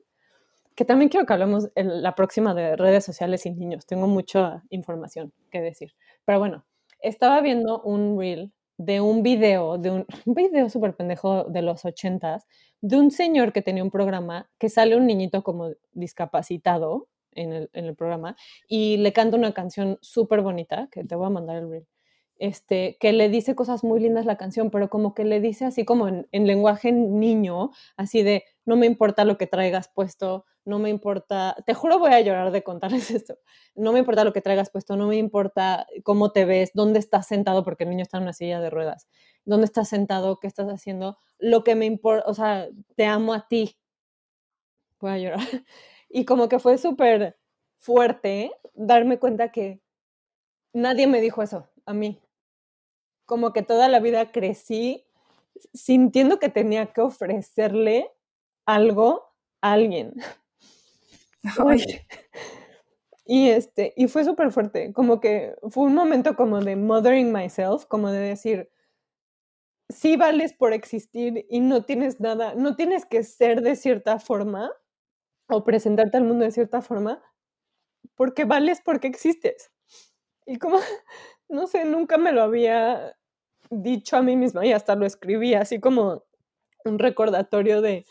que 0.79 0.85
también 0.85 1.09
quiero 1.09 1.27
que 1.27 1.33
hablemos 1.33 1.71
en 1.75 2.05
la 2.05 2.14
próxima 2.14 2.55
de 2.55 2.77
redes 2.77 3.05
sociales 3.05 3.43
sin 3.43 3.59
niños. 3.59 3.85
Tengo 3.85 4.07
mucha 4.07 4.62
información 4.71 5.33
que 5.51 5.61
decir. 5.61 5.93
Pero 6.29 6.41
bueno, 6.41 6.66
estaba 7.01 7.41
viendo 7.41 7.81
un 7.81 8.18
reel 8.18 8.53
de 8.76 9.01
un 9.01 9.22
video, 9.22 9.79
de 9.79 9.91
un, 10.26 10.35
video 10.35 10.68
súper 10.68 10.95
pendejo 10.95 11.45
de 11.45 11.62
los 11.62 11.87
ochentas, 11.87 12.47
de 12.83 12.99
un 12.99 13.11
señor 13.11 13.55
que 13.55 13.62
tenía 13.62 13.83
un 13.83 13.91
programa 13.91 14.51
que 14.59 14.68
sale 14.68 14.95
un 14.95 15.07
niñito 15.07 15.43
como 15.43 15.70
discapacitado 15.93 17.09
en 17.33 17.55
el, 17.55 17.70
en 17.72 17.87
el 17.87 17.97
programa 17.97 18.37
y 18.68 18.99
le 18.99 19.14
canta 19.14 19.39
una 19.39 19.55
canción 19.55 19.97
súper 20.03 20.43
bonita, 20.43 20.89
que 20.93 21.03
te 21.03 21.14
voy 21.14 21.29
a 21.29 21.31
mandar 21.31 21.57
el 21.57 21.70
reel 21.70 21.87
este, 22.39 22.97
que 23.01 23.12
le 23.12 23.28
dice 23.28 23.55
cosas 23.55 23.84
muy 23.84 24.01
lindas 24.01 24.24
la 24.26 24.36
canción, 24.36 24.70
pero 24.70 24.89
como 24.89 25.14
que 25.14 25.24
le 25.24 25.41
dice 25.41 25.64
así 25.64 25.84
como 25.84 26.09
en, 26.09 26.26
lenguaje 26.32 26.93
niño, 26.93 27.70
así 27.97 28.22
de, 28.22 28.45
no 28.64 28.76
me 28.76 28.86
importa 28.86 29.24
lo 29.24 29.36
que 29.39 29.47
traigas 29.47 29.89
puesto, 29.89 30.45
no 30.64 30.78
me 30.78 30.89
importa, 30.89 31.57
te 31.66 31.74
juro 31.74 31.99
voy 31.99 32.12
a 32.12 32.20
llorar 32.20 32.53
de 32.53 32.62
contarles 32.62 33.11
esto, 33.11 33.39
no 33.74 33.93
me 33.93 33.99
importa 33.99 34.24
lo 34.24 34.32
que 34.32 34.41
traigas 34.41 34.70
puesto, 34.70 34.97
no 34.97 35.07
me 35.09 35.16
importa 35.16 35.86
cómo 36.05 36.32
te 36.32 36.45
ves, 36.45 36.70
dónde 36.74 36.99
estás 37.01 37.26
sentado, 37.26 37.64
porque 37.64 37.84
el 37.84 37.91
niño 37.91 38.03
está 38.03 38.18
en 38.18 38.24
una 38.24 38.32
silla 38.32 38.61
de 38.61 38.70
ruedas, 38.70 39.09
dónde 39.45 39.66
estás 39.66 39.89
sentado, 39.89 40.39
qué 40.39 40.47
estás 40.47 40.68
haciendo, 40.68 41.18
lo 41.39 41.64
que 41.64 41.74
me 41.74 41.86
importa, 41.86 42.24
o 42.28 42.34
sea, 42.34 42.68
te 42.97 43.07
amo 43.07 43.34
a 43.34 43.49
ti. 43.49 43.76
Voy 45.01 45.11
a 45.12 45.18
llorar. 45.18 45.41
Y 46.11 46.24
como 46.24 46.49
que 46.49 46.59
fue 46.59 46.78
súper 46.78 47.36
fuerte 47.76 48.51
darme 48.72 49.18
cuenta 49.18 49.53
que 49.53 49.82
nadie 50.72 51.07
me 51.07 51.20
dijo 51.20 51.43
eso 51.43 51.68
a 51.84 51.93
mí 51.93 52.18
como 53.29 53.53
que 53.53 53.62
toda 53.62 53.89
la 53.91 54.01
vida 54.01 54.33
crecí 54.33 55.05
sintiendo 55.74 56.39
que 56.39 56.49
tenía 56.49 56.87
que 56.95 57.03
ofrecerle 57.03 58.11
algo 58.64 59.35
a 59.61 59.72
alguien. 59.72 60.14
Y 63.31 63.51
este, 63.51 63.93
y 63.95 64.09
fue 64.09 64.24
súper 64.24 64.51
fuerte, 64.53 64.95
como 64.95 65.20
que 65.20 65.55
fue 65.68 65.85
un 65.85 65.95
momento 65.95 66.35
como 66.35 66.62
de 66.62 66.76
mothering 66.76 67.31
myself, 67.31 67.85
como 67.85 68.11
de 68.11 68.20
decir, 68.20 68.70
sí 69.91 70.16
vales 70.16 70.55
por 70.55 70.72
existir 70.72 71.45
y 71.51 71.61
no 71.61 71.85
tienes 71.85 72.20
nada, 72.20 72.55
no 72.55 72.74
tienes 72.74 73.05
que 73.05 73.22
ser 73.24 73.61
de 73.61 73.76
cierta 73.76 74.18
forma 74.18 74.72
o 75.47 75.62
presentarte 75.62 76.16
al 76.16 76.24
mundo 76.24 76.47
de 76.47 76.53
cierta 76.53 76.81
forma, 76.81 77.22
porque 78.14 78.47
vales 78.47 78.81
porque 78.83 79.09
existes. 79.09 79.70
Y 80.47 80.59
como, 80.59 80.79
no 81.51 81.66
sé, 81.66 81.85
nunca 81.85 82.16
me 82.16 82.33
lo 82.33 82.43
había 82.43 83.18
dicho 83.71 84.16
a 84.16 84.23
mí 84.23 84.37
misma 84.37 84.64
y 84.66 84.73
hasta 84.73 84.95
lo 84.95 85.07
escribí 85.07 85.55
así 85.55 85.81
como 85.81 86.25
un 86.85 86.99
recordatorio 86.99 87.81
de, 87.81 88.07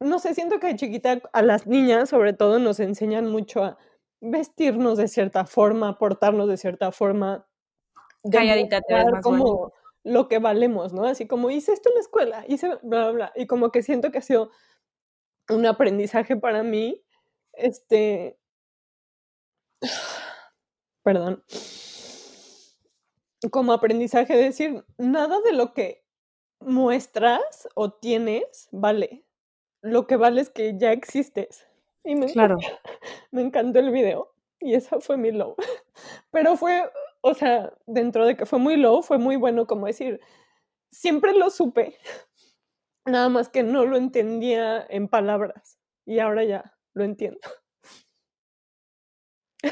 no 0.00 0.18
sé, 0.18 0.34
siento 0.34 0.60
que 0.60 0.68
de 0.68 0.76
chiquita 0.76 1.22
a 1.32 1.42
las 1.42 1.66
niñas 1.66 2.08
sobre 2.08 2.32
todo 2.32 2.58
nos 2.58 2.80
enseñan 2.80 3.30
mucho 3.30 3.64
a 3.64 3.78
vestirnos 4.20 4.98
de 4.98 5.08
cierta 5.08 5.44
forma, 5.44 5.98
portarnos 5.98 6.48
de 6.48 6.56
cierta 6.56 6.92
forma. 6.92 7.46
Calladita 8.30 8.80
te 8.80 8.94
ves 8.94 9.06
como 9.22 9.72
lo 10.04 10.28
que 10.28 10.38
valemos, 10.38 10.92
¿no? 10.92 11.04
Así 11.04 11.26
como 11.26 11.50
hice 11.50 11.72
esto 11.72 11.90
en 11.90 11.94
la 11.94 12.00
escuela, 12.00 12.44
hice 12.48 12.68
bla, 12.82 13.04
bla, 13.04 13.10
bla. 13.10 13.32
Y 13.36 13.46
como 13.46 13.70
que 13.70 13.82
siento 13.82 14.10
que 14.10 14.18
ha 14.18 14.22
sido 14.22 14.50
un 15.48 15.66
aprendizaje 15.66 16.36
para 16.36 16.62
mí, 16.62 17.02
este, 17.52 18.38
perdón, 21.02 21.44
como 23.50 23.72
aprendizaje 23.72 24.36
decir, 24.36 24.84
nada 24.98 25.40
de 25.40 25.52
lo 25.52 25.72
que 25.72 26.04
muestras 26.60 27.68
o 27.74 27.92
tienes 27.92 28.68
vale. 28.72 29.24
Lo 29.82 30.06
que 30.06 30.16
vale 30.16 30.40
es 30.40 30.50
que 30.50 30.76
ya 30.76 30.92
existes. 30.92 31.66
Y 32.04 32.14
me, 32.16 32.32
claro. 32.32 32.56
me 33.30 33.42
encantó 33.42 33.78
el 33.78 33.90
video 33.90 34.34
y 34.60 34.74
esa 34.74 35.00
fue 35.00 35.16
mi 35.16 35.30
low. 35.30 35.54
Pero 36.30 36.56
fue, 36.56 36.90
o 37.20 37.34
sea, 37.34 37.72
dentro 37.86 38.26
de 38.26 38.36
que 38.36 38.46
fue 38.46 38.58
muy 38.58 38.76
low, 38.76 39.02
fue 39.02 39.18
muy 39.18 39.36
bueno 39.36 39.66
como 39.66 39.86
decir, 39.86 40.20
siempre 40.90 41.32
lo 41.34 41.50
supe, 41.50 41.96
nada 43.06 43.28
más 43.28 43.48
que 43.48 43.62
no 43.62 43.84
lo 43.84 43.96
entendía 43.96 44.84
en 44.88 45.08
palabras 45.08 45.78
y 46.04 46.18
ahora 46.18 46.44
ya 46.44 46.76
lo 46.94 47.04
entiendo. 47.04 47.40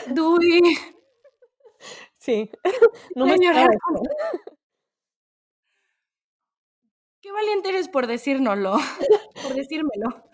Dui, 0.09 0.61
Sí, 2.27 2.51
no 3.15 3.25
me 3.27 3.37
Qué 7.23 7.33
valiente 7.33 7.69
eres 7.71 7.89
por 7.89 8.07
decírnoslo, 8.07 8.73
por 9.43 9.55
decírmelo. 9.55 10.25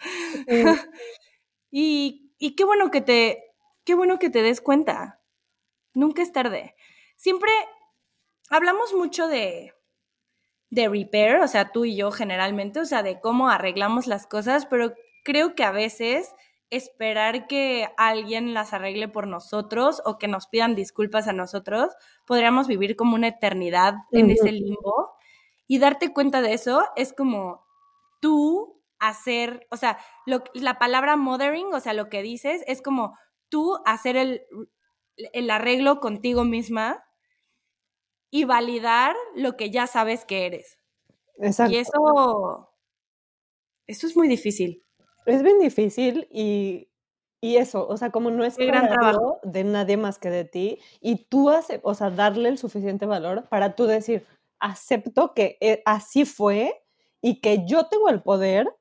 y, 1.70 2.32
y 2.38 2.54
qué 2.56 2.64
bueno 2.64 2.90
que 2.90 3.00
te, 3.00 3.44
qué 3.84 3.94
bueno 3.94 4.18
que 4.18 4.30
te 4.30 4.42
des 4.42 4.60
cuenta. 4.60 5.20
Nunca 5.94 6.22
es 6.22 6.32
tarde. 6.32 6.76
Siempre, 7.16 7.50
hablamos 8.50 8.94
mucho 8.94 9.28
de, 9.28 9.74
de 10.70 10.88
repair, 10.88 11.36
o 11.42 11.48
sea, 11.48 11.72
tú 11.72 11.84
y 11.84 11.96
yo 11.96 12.10
generalmente, 12.12 12.80
o 12.80 12.84
sea, 12.86 13.02
de 13.02 13.20
cómo 13.20 13.50
arreglamos 13.50 14.06
las 14.06 14.26
cosas, 14.26 14.66
pero 14.66 14.94
creo 15.24 15.54
que 15.54 15.64
a 15.64 15.72
veces 15.72 16.34
esperar 16.72 17.46
que 17.46 17.88
alguien 17.98 18.54
las 18.54 18.72
arregle 18.72 19.06
por 19.06 19.26
nosotros 19.26 20.00
o 20.06 20.16
que 20.16 20.26
nos 20.26 20.46
pidan 20.46 20.74
disculpas 20.74 21.28
a 21.28 21.34
nosotros, 21.34 21.92
podríamos 22.26 22.66
vivir 22.66 22.96
como 22.96 23.14
una 23.14 23.28
eternidad 23.28 23.94
en 24.10 24.30
ese 24.30 24.52
limbo. 24.52 25.12
Y 25.66 25.78
darte 25.78 26.14
cuenta 26.14 26.40
de 26.40 26.54
eso 26.54 26.82
es 26.96 27.12
como 27.12 27.66
tú 28.20 28.82
hacer, 28.98 29.66
o 29.70 29.76
sea, 29.76 29.98
la 30.26 30.78
palabra 30.78 31.16
mothering, 31.16 31.74
o 31.74 31.80
sea, 31.80 31.92
lo 31.92 32.08
que 32.08 32.22
dices, 32.22 32.64
es 32.66 32.80
como 32.80 33.18
tú 33.50 33.78
hacer 33.84 34.16
el, 34.16 34.42
el 35.16 35.50
arreglo 35.50 36.00
contigo 36.00 36.44
misma 36.44 37.04
y 38.30 38.44
validar 38.44 39.14
lo 39.34 39.58
que 39.58 39.70
ya 39.70 39.86
sabes 39.86 40.24
que 40.24 40.46
eres. 40.46 40.78
Exacto. 41.36 41.74
Y 41.74 41.76
eso, 41.76 42.70
eso 43.86 44.06
es 44.06 44.16
muy 44.16 44.26
difícil. 44.26 44.81
Es 45.26 45.42
bien 45.42 45.58
difícil 45.58 46.28
y, 46.30 46.88
eso, 47.40 47.88
o 47.88 47.96
sea, 47.96 48.10
como 48.10 48.30
no 48.30 48.44
es 48.44 48.56
gran 48.56 48.88
trabajo 48.88 49.40
de 49.42 49.64
nadie 49.64 49.96
más 49.96 50.18
que 50.18 50.30
de 50.30 50.44
ti 50.44 50.78
y 51.00 51.24
tú 51.24 51.50
haces, 51.50 51.80
o 51.82 51.94
sea, 51.94 52.10
darle 52.10 52.48
el 52.48 52.56
suficiente 52.58 53.04
valor 53.04 53.48
para 53.48 53.74
tú 53.74 53.86
decir, 53.86 54.24
acepto 54.60 55.34
que 55.34 55.58
eh, 55.60 55.82
así 55.84 56.24
fue 56.24 56.84
y 57.20 57.40
que 57.40 57.64
yo 57.66 57.86
tengo 57.86 58.08
el 58.08 58.22
poder 58.22 58.72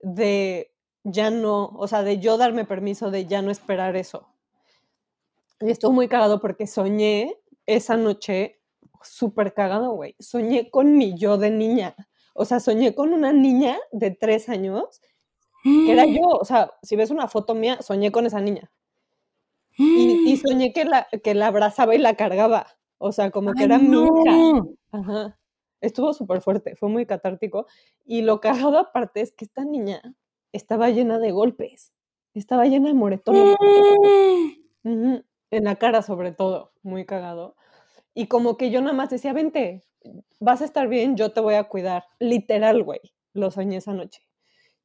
de 0.00 0.72
ya 1.04 1.30
no, 1.30 1.66
o 1.66 1.86
sea, 1.86 2.02
de 2.02 2.18
yo 2.18 2.38
darme 2.38 2.64
permiso 2.64 3.10
de 3.10 3.26
ya 3.26 3.42
no 3.42 3.50
esperar 3.50 3.96
eso. 3.96 4.28
Y 5.60 5.70
estuvo 5.70 5.92
muy 5.92 6.08
cagado 6.08 6.40
porque 6.40 6.66
soñé 6.66 7.36
esa 7.66 7.96
noche, 7.96 8.60
súper 9.02 9.54
cagado, 9.54 9.92
güey. 9.92 10.14
Soñé 10.18 10.70
con 10.70 10.96
mi 10.96 11.16
yo 11.18 11.36
de 11.36 11.50
niña. 11.50 11.94
O 12.34 12.44
sea, 12.44 12.60
soñé 12.60 12.94
con 12.94 13.12
una 13.12 13.32
niña 13.32 13.78
de 13.90 14.12
tres 14.12 14.48
años, 14.48 15.00
que 15.86 15.92
era 15.92 16.06
yo. 16.06 16.26
O 16.26 16.44
sea, 16.44 16.72
si 16.82 16.96
ves 16.96 17.10
una 17.10 17.28
foto 17.28 17.54
mía, 17.54 17.80
soñé 17.82 18.12
con 18.12 18.26
esa 18.26 18.40
niña. 18.40 18.70
Y, 19.76 20.36
soñé 20.38 20.72
que 20.72 20.84
la, 20.84 21.06
que 21.22 21.34
la 21.34 21.46
abrazaba 21.46 21.94
y 21.94 21.98
la 21.98 22.14
cargaba. 22.14 22.66
O 22.98 23.12
sea, 23.12 23.30
como 23.30 23.52
que 23.54 23.64
era 23.64 23.78
mi 23.78 23.96
hija. 23.96 24.64
Ajá. 24.90 25.38
Estuvo 25.80 26.12
súper 26.12 26.40
fuerte, 26.40 26.74
fue 26.74 26.88
muy 26.88 27.06
catártico. 27.06 27.66
Y 28.04 28.22
lo 28.22 28.40
cagado 28.40 28.78
aparte 28.78 29.20
es 29.20 29.32
que 29.32 29.44
esta 29.44 29.64
niña 29.64 30.02
estaba 30.52 30.90
llena 30.90 31.18
de 31.18 31.30
golpes. 31.30 31.92
Estaba 32.34 32.66
llena 32.66 32.88
de 32.88 32.94
moretones 32.94 33.56
en 35.50 35.64
la 35.64 35.76
cara 35.76 36.02
sobre 36.02 36.32
todo, 36.32 36.72
muy 36.82 37.04
cagado. 37.04 37.56
Y 38.14 38.26
como 38.26 38.56
que 38.56 38.70
yo 38.70 38.80
nada 38.80 38.94
más 38.94 39.10
decía, 39.10 39.32
vente, 39.32 39.84
vas 40.40 40.62
a 40.62 40.64
estar 40.64 40.88
bien, 40.88 41.16
yo 41.16 41.32
te 41.32 41.40
voy 41.40 41.54
a 41.54 41.64
cuidar. 41.64 42.04
Literal, 42.18 42.82
güey, 42.82 43.00
lo 43.32 43.50
soñé 43.50 43.76
esa 43.76 43.92
noche. 43.92 44.22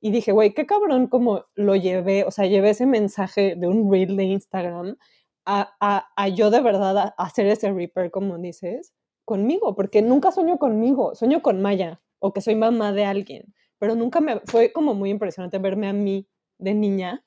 Y 0.05 0.11
dije, 0.11 0.33
güey, 0.33 0.53
qué 0.53 0.65
cabrón 0.65 1.07
como 1.07 1.45
lo 1.55 1.77
llevé, 1.77 2.25
o 2.25 2.31
sea, 2.31 2.45
llevé 2.45 2.71
ese 2.71 2.85
mensaje 2.85 3.55
de 3.55 3.67
un 3.67 3.89
reel 3.89 4.17
de 4.17 4.25
Instagram 4.25 4.97
a, 5.45 5.77
a, 5.79 6.09
a 6.17 6.27
yo 6.27 6.51
de 6.51 6.59
verdad 6.59 7.13
hacer 7.17 7.47
ese 7.47 7.71
repair, 7.71 8.11
como 8.11 8.37
dices, 8.37 8.93
conmigo, 9.23 9.75
porque 9.75 10.01
nunca 10.01 10.33
sueño 10.33 10.57
conmigo, 10.57 11.15
sueño 11.15 11.41
con 11.41 11.61
Maya 11.61 12.01
o 12.19 12.33
que 12.33 12.41
soy 12.41 12.55
mamá 12.55 12.91
de 12.91 13.05
alguien, 13.05 13.53
pero 13.79 13.95
nunca 13.95 14.19
me, 14.19 14.41
fue 14.41 14.73
como 14.73 14.93
muy 14.93 15.09
impresionante 15.09 15.57
verme 15.57 15.87
a 15.87 15.93
mí 15.93 16.27
de 16.57 16.73
niña, 16.73 17.23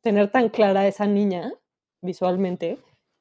tener 0.00 0.30
tan 0.30 0.50
clara 0.50 0.86
esa 0.86 1.08
niña 1.08 1.52
visualmente 2.00 2.78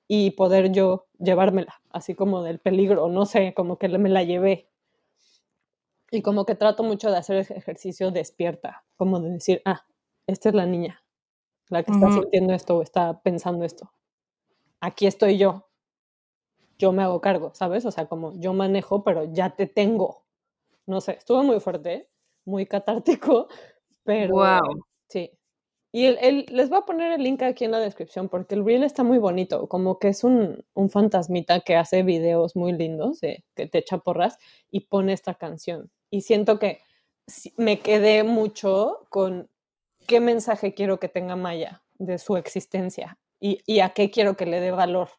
y 0.08 0.32
poder 0.32 0.72
yo 0.72 1.08
llevármela, 1.18 1.82
así 1.90 2.14
como 2.14 2.44
del 2.44 2.60
peligro, 2.60 3.08
no 3.08 3.26
sé, 3.26 3.56
como 3.56 3.80
que 3.80 3.88
me 3.90 4.10
la 4.10 4.22
llevé. 4.24 4.70
Y 6.14 6.22
como 6.22 6.46
que 6.46 6.54
trato 6.54 6.84
mucho 6.84 7.10
de 7.10 7.18
hacer 7.18 7.38
ejercicio 7.38 8.12
despierta, 8.12 8.86
como 8.98 9.20
de 9.20 9.32
decir, 9.32 9.64
ah, 9.66 9.84
esta 10.28 10.50
es 10.50 10.56
la 10.56 10.68
niña, 10.68 11.04
la 11.70 11.82
que 11.82 11.92
está 11.92 12.12
sintiendo 12.12 12.54
esto 12.54 12.78
o 12.78 12.84
está 12.84 13.24
pensando 13.24 13.66
esto. 13.66 13.92
Aquí 14.80 15.08
estoy 15.08 15.40
yo. 15.40 15.68
Yo 16.78 16.92
me 16.92 17.02
hago 17.02 17.20
cargo, 17.20 17.50
¿sabes? 17.56 17.84
O 17.88 17.90
sea, 17.90 18.06
como 18.06 18.32
yo 18.40 18.54
manejo, 18.54 19.04
pero 19.04 19.24
ya 19.24 19.56
te 19.56 19.66
tengo. 19.66 20.24
No 20.86 21.02
sé, 21.02 21.14
estuvo 21.14 21.42
muy 21.42 21.60
fuerte, 21.60 22.12
muy 22.46 22.68
catártico, 22.68 23.48
pero 24.04 24.36
wow. 24.36 24.86
sí, 25.10 25.32
y 25.96 26.06
el, 26.06 26.46
les 26.50 26.70
voy 26.70 26.80
a 26.80 26.86
poner 26.86 27.12
el 27.12 27.24
link 27.24 27.44
aquí 27.44 27.66
en 27.66 27.72
la 27.72 27.80
descripción 27.80 28.28
porque 28.28 28.56
el 28.56 28.66
reel 28.66 28.84
está 28.84 29.04
muy 29.04 29.20
bonito, 29.20 29.68
como 29.68 30.00
que 30.00 30.08
es 30.08 30.24
un, 30.24 30.64
un 30.74 30.90
fantasmita 30.90 31.62
que 31.62 31.76
hace 31.76 32.02
videos 32.02 32.56
muy 32.56 32.74
lindos, 32.74 33.20
que 33.22 33.44
te 33.68 33.78
echa 33.78 34.00
porras 34.00 34.38
y 34.72 34.82
pone 34.82 35.14
esta 35.14 35.36
canción. 35.36 35.92
Y 36.14 36.22
siento 36.22 36.60
que 36.60 36.80
me 37.58 37.80
quedé 37.80 38.24
mucho 38.24 39.08
con 39.10 39.50
qué 40.06 40.20
mensaje 40.20 40.76
quiero 40.76 41.00
que 41.00 41.10
tenga 41.10 41.36
Maya 41.36 41.82
de 41.96 42.20
su 42.20 42.38
existencia 42.38 43.18
y, 43.40 43.62
y 43.66 43.80
a 43.80 43.96
qué 43.96 44.12
quiero 44.12 44.38
que 44.38 44.46
le 44.46 44.60
dé 44.60 44.70
valor 44.70 45.10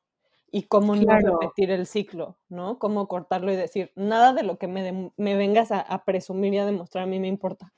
y 0.53 0.69
cómo 0.69 0.95
no 0.95 1.19
repetir 1.19 1.73
el 1.73 1.89
ciclo, 1.89 2.39
¿no? 2.49 2.79
Cómo 2.79 3.09
cortarlo 3.09 3.53
y 3.53 3.57
decir, 3.57 3.91
nada 3.97 4.35
de 4.35 4.45
lo 4.45 4.57
que 4.57 4.69
me, 4.69 5.11
me 5.17 5.35
vengas 5.35 5.73
a, 5.73 5.81
a 5.81 6.05
presumir 6.05 6.55
y 6.55 6.59
a 6.59 6.65
demostrar 6.65 7.03
a 7.03 7.09
mí 7.09 7.19
me 7.19 7.27
importa. 7.27 7.75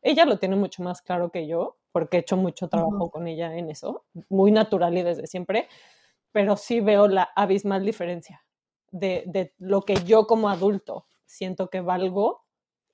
Ella 0.00 0.24
lo 0.24 0.38
tiene 0.38 0.56
mucho 0.56 0.82
más 0.82 1.02
claro 1.02 1.30
que 1.30 1.46
yo, 1.46 1.76
porque 1.92 2.16
he 2.16 2.20
hecho 2.20 2.38
mucho 2.38 2.68
trabajo 2.68 3.10
con 3.10 3.28
ella 3.28 3.54
en 3.58 3.68
eso, 3.68 4.06
muy 4.30 4.52
natural 4.52 4.96
y 4.96 5.02
desde 5.02 5.26
siempre, 5.26 5.68
pero 6.32 6.56
sí 6.56 6.80
veo 6.80 7.08
la 7.08 7.28
abismal 7.36 7.84
diferencia 7.84 8.42
de, 8.90 9.52
lo 9.58 9.82
que 9.82 9.96
yo 10.06 10.26
como 10.26 10.48
adulto 10.48 11.04
siento 11.28 11.68
que 11.68 11.80
valgo 11.80 12.44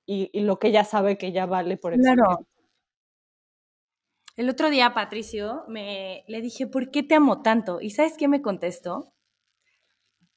y, 0.05 0.39
lo 0.41 0.59
que 0.59 0.67
ella 0.67 0.83
sabe 0.83 1.17
que 1.17 1.27
ella 1.27 1.47
vale 1.47 1.77
por 1.77 1.93
Claro. 1.93 2.45
El 4.35 4.49
otro 4.49 4.69
día, 4.69 4.93
Patricio, 4.93 5.63
me, 5.67 6.25
le 6.27 6.41
dije, 6.41 6.67
¿por 6.67 6.91
qué 6.91 7.03
te 7.03 7.15
amo 7.15 7.41
tanto? 7.41 7.79
¿Y 7.81 7.91
sabes 7.91 8.15
qué 8.17 8.27
me 8.27 8.41
contestó? 8.41 9.13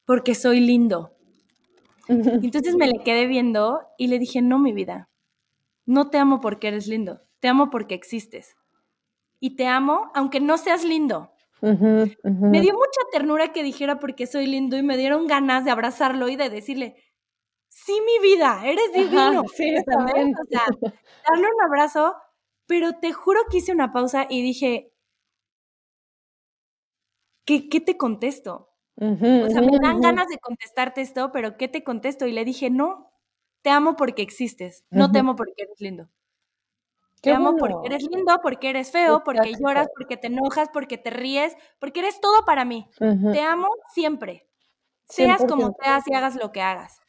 Porque 0.06 0.34
soy 0.34 0.60
lindo. 0.60 1.16
Entonces 2.08 2.76
me 2.76 2.86
le 2.86 3.02
quedé 3.02 3.26
viendo 3.26 3.80
y 3.98 4.06
le 4.06 4.18
dije, 4.18 4.40
no, 4.40 4.58
mi 4.58 4.72
vida, 4.72 5.10
no 5.84 6.10
te 6.10 6.18
amo 6.18 6.40
porque 6.40 6.68
eres 6.68 6.86
lindo, 6.86 7.22
te 7.40 7.48
amo 7.48 7.70
porque 7.70 7.94
existes. 7.94 8.56
Y 9.40 9.56
te 9.56 9.66
amo 9.66 10.10
aunque 10.14 10.40
no 10.40 10.56
seas 10.58 10.84
lindo. 10.84 11.32
Me 11.60 12.60
dio 12.60 12.72
mucha 12.72 13.00
ternura 13.10 13.52
que 13.52 13.64
dijera 13.64 13.98
porque 13.98 14.28
soy 14.28 14.46
lindo 14.46 14.76
y 14.76 14.82
me 14.84 14.96
dieron 14.96 15.26
ganas 15.26 15.64
de 15.64 15.72
abrazarlo 15.72 16.28
y 16.28 16.36
de 16.36 16.50
decirle, 16.50 16.96
sí, 17.68 18.00
mi 18.00 18.28
vida, 18.28 18.62
eres 18.64 18.92
divino. 18.92 19.42
sí, 19.54 19.74
también. 19.86 20.34
O 20.34 20.44
sea, 20.48 20.64
darle 21.28 21.46
un 21.46 21.64
abrazo, 21.64 22.14
pero 22.66 22.98
te 22.98 23.12
juro 23.12 23.40
que 23.50 23.58
hice 23.58 23.72
una 23.72 23.92
pausa 23.92 24.26
y 24.28 24.42
dije, 24.42 24.92
¿qué, 27.44 27.68
qué 27.68 27.80
te 27.80 27.96
contesto? 27.96 28.66
o 29.00 29.48
sea, 29.48 29.60
me 29.62 29.78
dan 29.80 30.00
ganas 30.00 30.26
de 30.26 30.38
contestarte 30.38 31.00
esto, 31.00 31.30
pero 31.30 31.56
¿qué 31.56 31.68
te 31.68 31.84
contesto? 31.84 32.26
Y 32.26 32.32
le 32.32 32.44
dije, 32.44 32.68
no, 32.68 33.12
te 33.62 33.70
amo 33.70 33.94
porque 33.94 34.22
existes, 34.22 34.84
no 34.90 35.12
te 35.12 35.20
amo 35.20 35.36
porque 35.36 35.62
eres 35.62 35.80
lindo 35.80 36.10
te 37.20 37.32
amo 37.32 37.56
porque 37.56 37.86
eres 37.86 38.02
lindo, 38.10 38.38
porque 38.42 38.70
eres 38.70 38.90
feo, 38.90 39.22
porque 39.24 39.52
lloras, 39.58 39.88
porque 39.96 40.16
te 40.16 40.28
enojas, 40.28 40.68
porque 40.72 40.98
te 40.98 41.10
ríes, 41.10 41.56
porque 41.78 42.00
eres 42.00 42.20
todo 42.20 42.44
para 42.44 42.64
mí. 42.64 42.88
Te 42.98 43.40
amo 43.40 43.68
siempre. 43.92 44.46
Seas 45.08 45.42
como 45.48 45.74
seas 45.82 46.06
y 46.06 46.14
hagas 46.14 46.36
lo 46.36 46.52
que 46.52 46.60
hagas. 46.60 47.00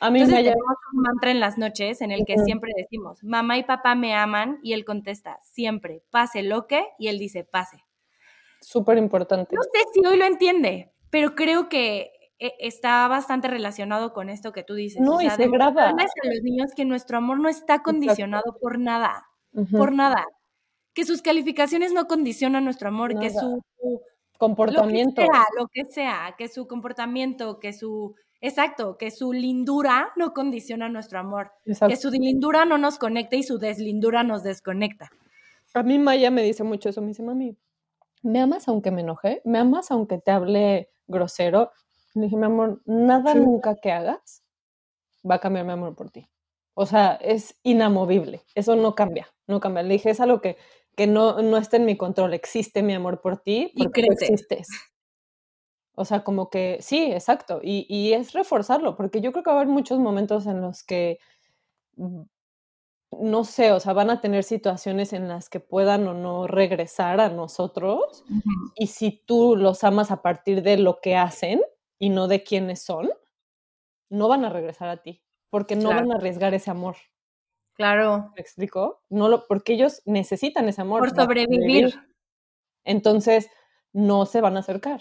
A 0.00 0.10
mí 0.10 0.20
Entonces 0.20 0.44
me 0.44 0.50
tenemos 0.50 0.76
un 0.92 1.02
mantra 1.02 1.30
en 1.30 1.40
las 1.40 1.58
noches 1.58 2.00
en 2.00 2.12
el 2.12 2.24
que 2.24 2.38
siempre 2.38 2.72
decimos, 2.76 3.22
mamá 3.24 3.58
y 3.58 3.64
papá 3.64 3.94
me 3.94 4.14
aman, 4.14 4.58
y 4.62 4.72
él 4.72 4.84
contesta, 4.84 5.38
siempre, 5.42 6.02
pase 6.10 6.42
lo 6.42 6.66
que, 6.66 6.84
y 6.98 7.08
él 7.08 7.18
dice, 7.18 7.44
pase. 7.44 7.84
Súper 8.60 8.98
importante. 8.98 9.54
No 9.54 9.62
sé 9.62 9.84
si 9.92 10.06
hoy 10.06 10.16
lo 10.16 10.24
entiende, 10.24 10.92
pero 11.10 11.34
creo 11.34 11.68
que 11.68 12.12
e, 12.38 12.54
está 12.60 13.08
bastante 13.08 13.48
relacionado 13.48 14.12
con 14.12 14.28
esto 14.28 14.52
que 14.52 14.62
tú 14.62 14.74
dices. 14.74 15.00
No, 15.00 15.20
y 15.20 15.28
se 15.30 15.48
graba. 15.48 15.88
a 15.88 15.92
los 15.92 16.42
niños 16.42 16.70
que 16.76 16.84
nuestro 16.84 17.18
amor 17.18 17.40
no 17.40 17.48
está 17.48 17.82
condicionado 17.82 18.56
por 18.60 18.78
nada 18.78 19.28
por 19.70 19.92
nada. 19.92 20.26
Que 20.94 21.04
sus 21.04 21.22
calificaciones 21.22 21.92
no 21.92 22.06
condicionan 22.06 22.64
nuestro 22.64 22.88
amor, 22.88 23.18
que 23.18 23.30
su 23.30 23.62
comportamiento. 24.38 25.22
Lo 25.22 25.28
que, 25.28 25.32
sea, 25.32 25.44
lo 25.56 25.68
que 25.68 25.84
sea, 25.84 26.34
que 26.36 26.48
su 26.48 26.66
comportamiento, 26.66 27.58
que 27.60 27.72
su. 27.72 28.14
Exacto, 28.40 28.96
que 28.96 29.10
su 29.10 29.32
lindura 29.32 30.12
no 30.16 30.32
condiciona 30.32 30.88
nuestro 30.88 31.18
amor. 31.18 31.50
Que 31.64 31.96
su 31.96 32.10
lindura 32.10 32.64
no 32.64 32.78
nos 32.78 32.98
conecta 32.98 33.36
y 33.36 33.42
su 33.42 33.58
deslindura 33.58 34.22
nos 34.22 34.42
desconecta. 34.42 35.10
A 35.74 35.82
mí 35.82 35.98
Maya 35.98 36.30
me 36.30 36.42
dice 36.42 36.64
mucho 36.64 36.88
eso, 36.88 37.00
me 37.00 37.08
dice, 37.08 37.22
mami, 37.22 37.56
¿me 38.22 38.40
amas 38.40 38.68
aunque 38.68 38.90
me 38.90 39.00
enoje? 39.00 39.42
¿Me 39.44 39.58
amas 39.58 39.90
aunque 39.90 40.18
te 40.18 40.30
hable 40.30 40.90
grosero? 41.06 41.72
Le 42.14 42.22
dije, 42.22 42.36
mi 42.36 42.46
amor, 42.46 42.80
nada 42.86 43.34
nunca 43.34 43.76
que 43.76 43.92
hagas 43.92 44.42
va 45.28 45.36
a 45.36 45.40
cambiar 45.40 45.66
mi 45.66 45.72
amor 45.72 45.94
por 45.94 46.10
ti. 46.10 46.28
O 46.74 46.86
sea, 46.86 47.14
es 47.20 47.58
inamovible, 47.64 48.42
eso 48.54 48.76
no 48.76 48.94
cambia, 48.94 49.28
no 49.46 49.58
cambia. 49.60 49.82
Le 49.82 49.94
dije, 49.94 50.10
es 50.10 50.20
algo 50.20 50.40
que, 50.40 50.56
que 50.96 51.06
no, 51.06 51.42
no 51.42 51.56
está 51.56 51.76
en 51.76 51.84
mi 51.84 51.96
control, 51.96 52.34
existe 52.34 52.82
mi 52.82 52.94
amor 52.94 53.20
por 53.20 53.38
ti 53.38 53.72
porque 53.76 54.02
y 54.02 54.12
existes. 54.12 54.68
O 55.98 56.04
sea, 56.04 56.22
como 56.22 56.48
que 56.48 56.78
sí, 56.80 57.10
exacto. 57.12 57.60
Y, 57.62 57.84
y, 57.88 58.12
es 58.12 58.32
reforzarlo, 58.32 58.96
porque 58.96 59.20
yo 59.20 59.32
creo 59.32 59.42
que 59.42 59.50
va 59.50 59.56
a 59.56 59.60
haber 59.60 59.72
muchos 59.72 59.98
momentos 59.98 60.46
en 60.46 60.60
los 60.60 60.84
que, 60.84 61.18
mm, 61.96 62.22
no 63.20 63.44
sé, 63.44 63.72
o 63.72 63.80
sea, 63.80 63.94
van 63.94 64.10
a 64.10 64.20
tener 64.20 64.44
situaciones 64.44 65.12
en 65.12 65.26
las 65.26 65.48
que 65.48 65.58
puedan 65.58 66.06
o 66.06 66.14
no 66.14 66.46
regresar 66.46 67.20
a 67.20 67.30
nosotros. 67.30 68.24
Y 68.76 68.86
si 68.88 69.24
tú 69.26 69.56
los 69.56 69.82
amas 69.82 70.10
a 70.12 70.22
partir 70.22 70.62
de 70.62 70.78
lo 70.78 71.00
que 71.00 71.16
hacen 71.16 71.60
y 71.98 72.10
no 72.10 72.28
de 72.28 72.44
quiénes 72.44 72.82
son, 72.82 73.10
no 74.08 74.28
van 74.28 74.44
a 74.44 74.50
regresar 74.50 74.88
a 74.88 75.02
ti, 75.02 75.22
porque 75.50 75.74
no 75.74 75.88
van 75.88 76.12
a 76.12 76.16
arriesgar 76.16 76.54
ese 76.54 76.70
amor. 76.70 76.96
Claro. 77.74 78.32
¿Me 78.36 78.40
explico? 78.40 79.02
No 79.08 79.28
lo, 79.28 79.46
porque 79.48 79.72
ellos 79.72 80.02
necesitan 80.04 80.68
ese 80.68 80.82
amor. 80.82 81.00
Por 81.00 81.14
sobrevivir. 81.14 81.94
Entonces, 82.84 83.50
no 83.92 84.26
se 84.26 84.40
van 84.40 84.56
a 84.56 84.60
acercar. 84.60 85.00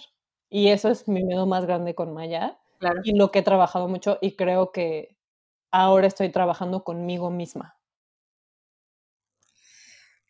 Y 0.49 0.69
eso 0.69 0.89
es 0.89 1.07
mi 1.07 1.23
miedo 1.23 1.45
más 1.45 1.65
grande 1.65 1.95
con 1.95 2.13
Maya. 2.13 2.59
Y 3.03 3.15
lo 3.15 3.31
que 3.31 3.39
he 3.39 3.43
trabajado 3.43 3.87
mucho 3.87 4.19
y 4.21 4.35
creo 4.35 4.71
que 4.71 5.17
ahora 5.71 6.07
estoy 6.07 6.29
trabajando 6.29 6.83
conmigo 6.83 7.29
misma. 7.29 7.77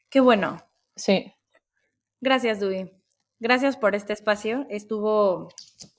Qué 0.10 0.22
bueno. 0.22 0.58
Sí. 0.96 1.34
Gracias, 2.22 2.60
Dui. 2.60 2.92
Gracias 3.40 3.78
por 3.78 3.96
este 3.96 4.14
espacio. 4.14 4.66
Estuvo. 4.70 5.50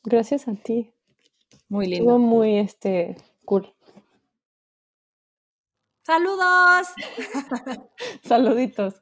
Gracias 0.05 0.49
a 0.49 0.55
ti. 0.55 0.93
Muy 1.69 1.87
lindo. 1.87 2.05
Estuvo 2.05 2.19
muy 2.19 2.59
este 2.59 3.17
cool. 3.45 3.73
¡Saludos! 6.03 6.89
Saluditos. 8.25 8.95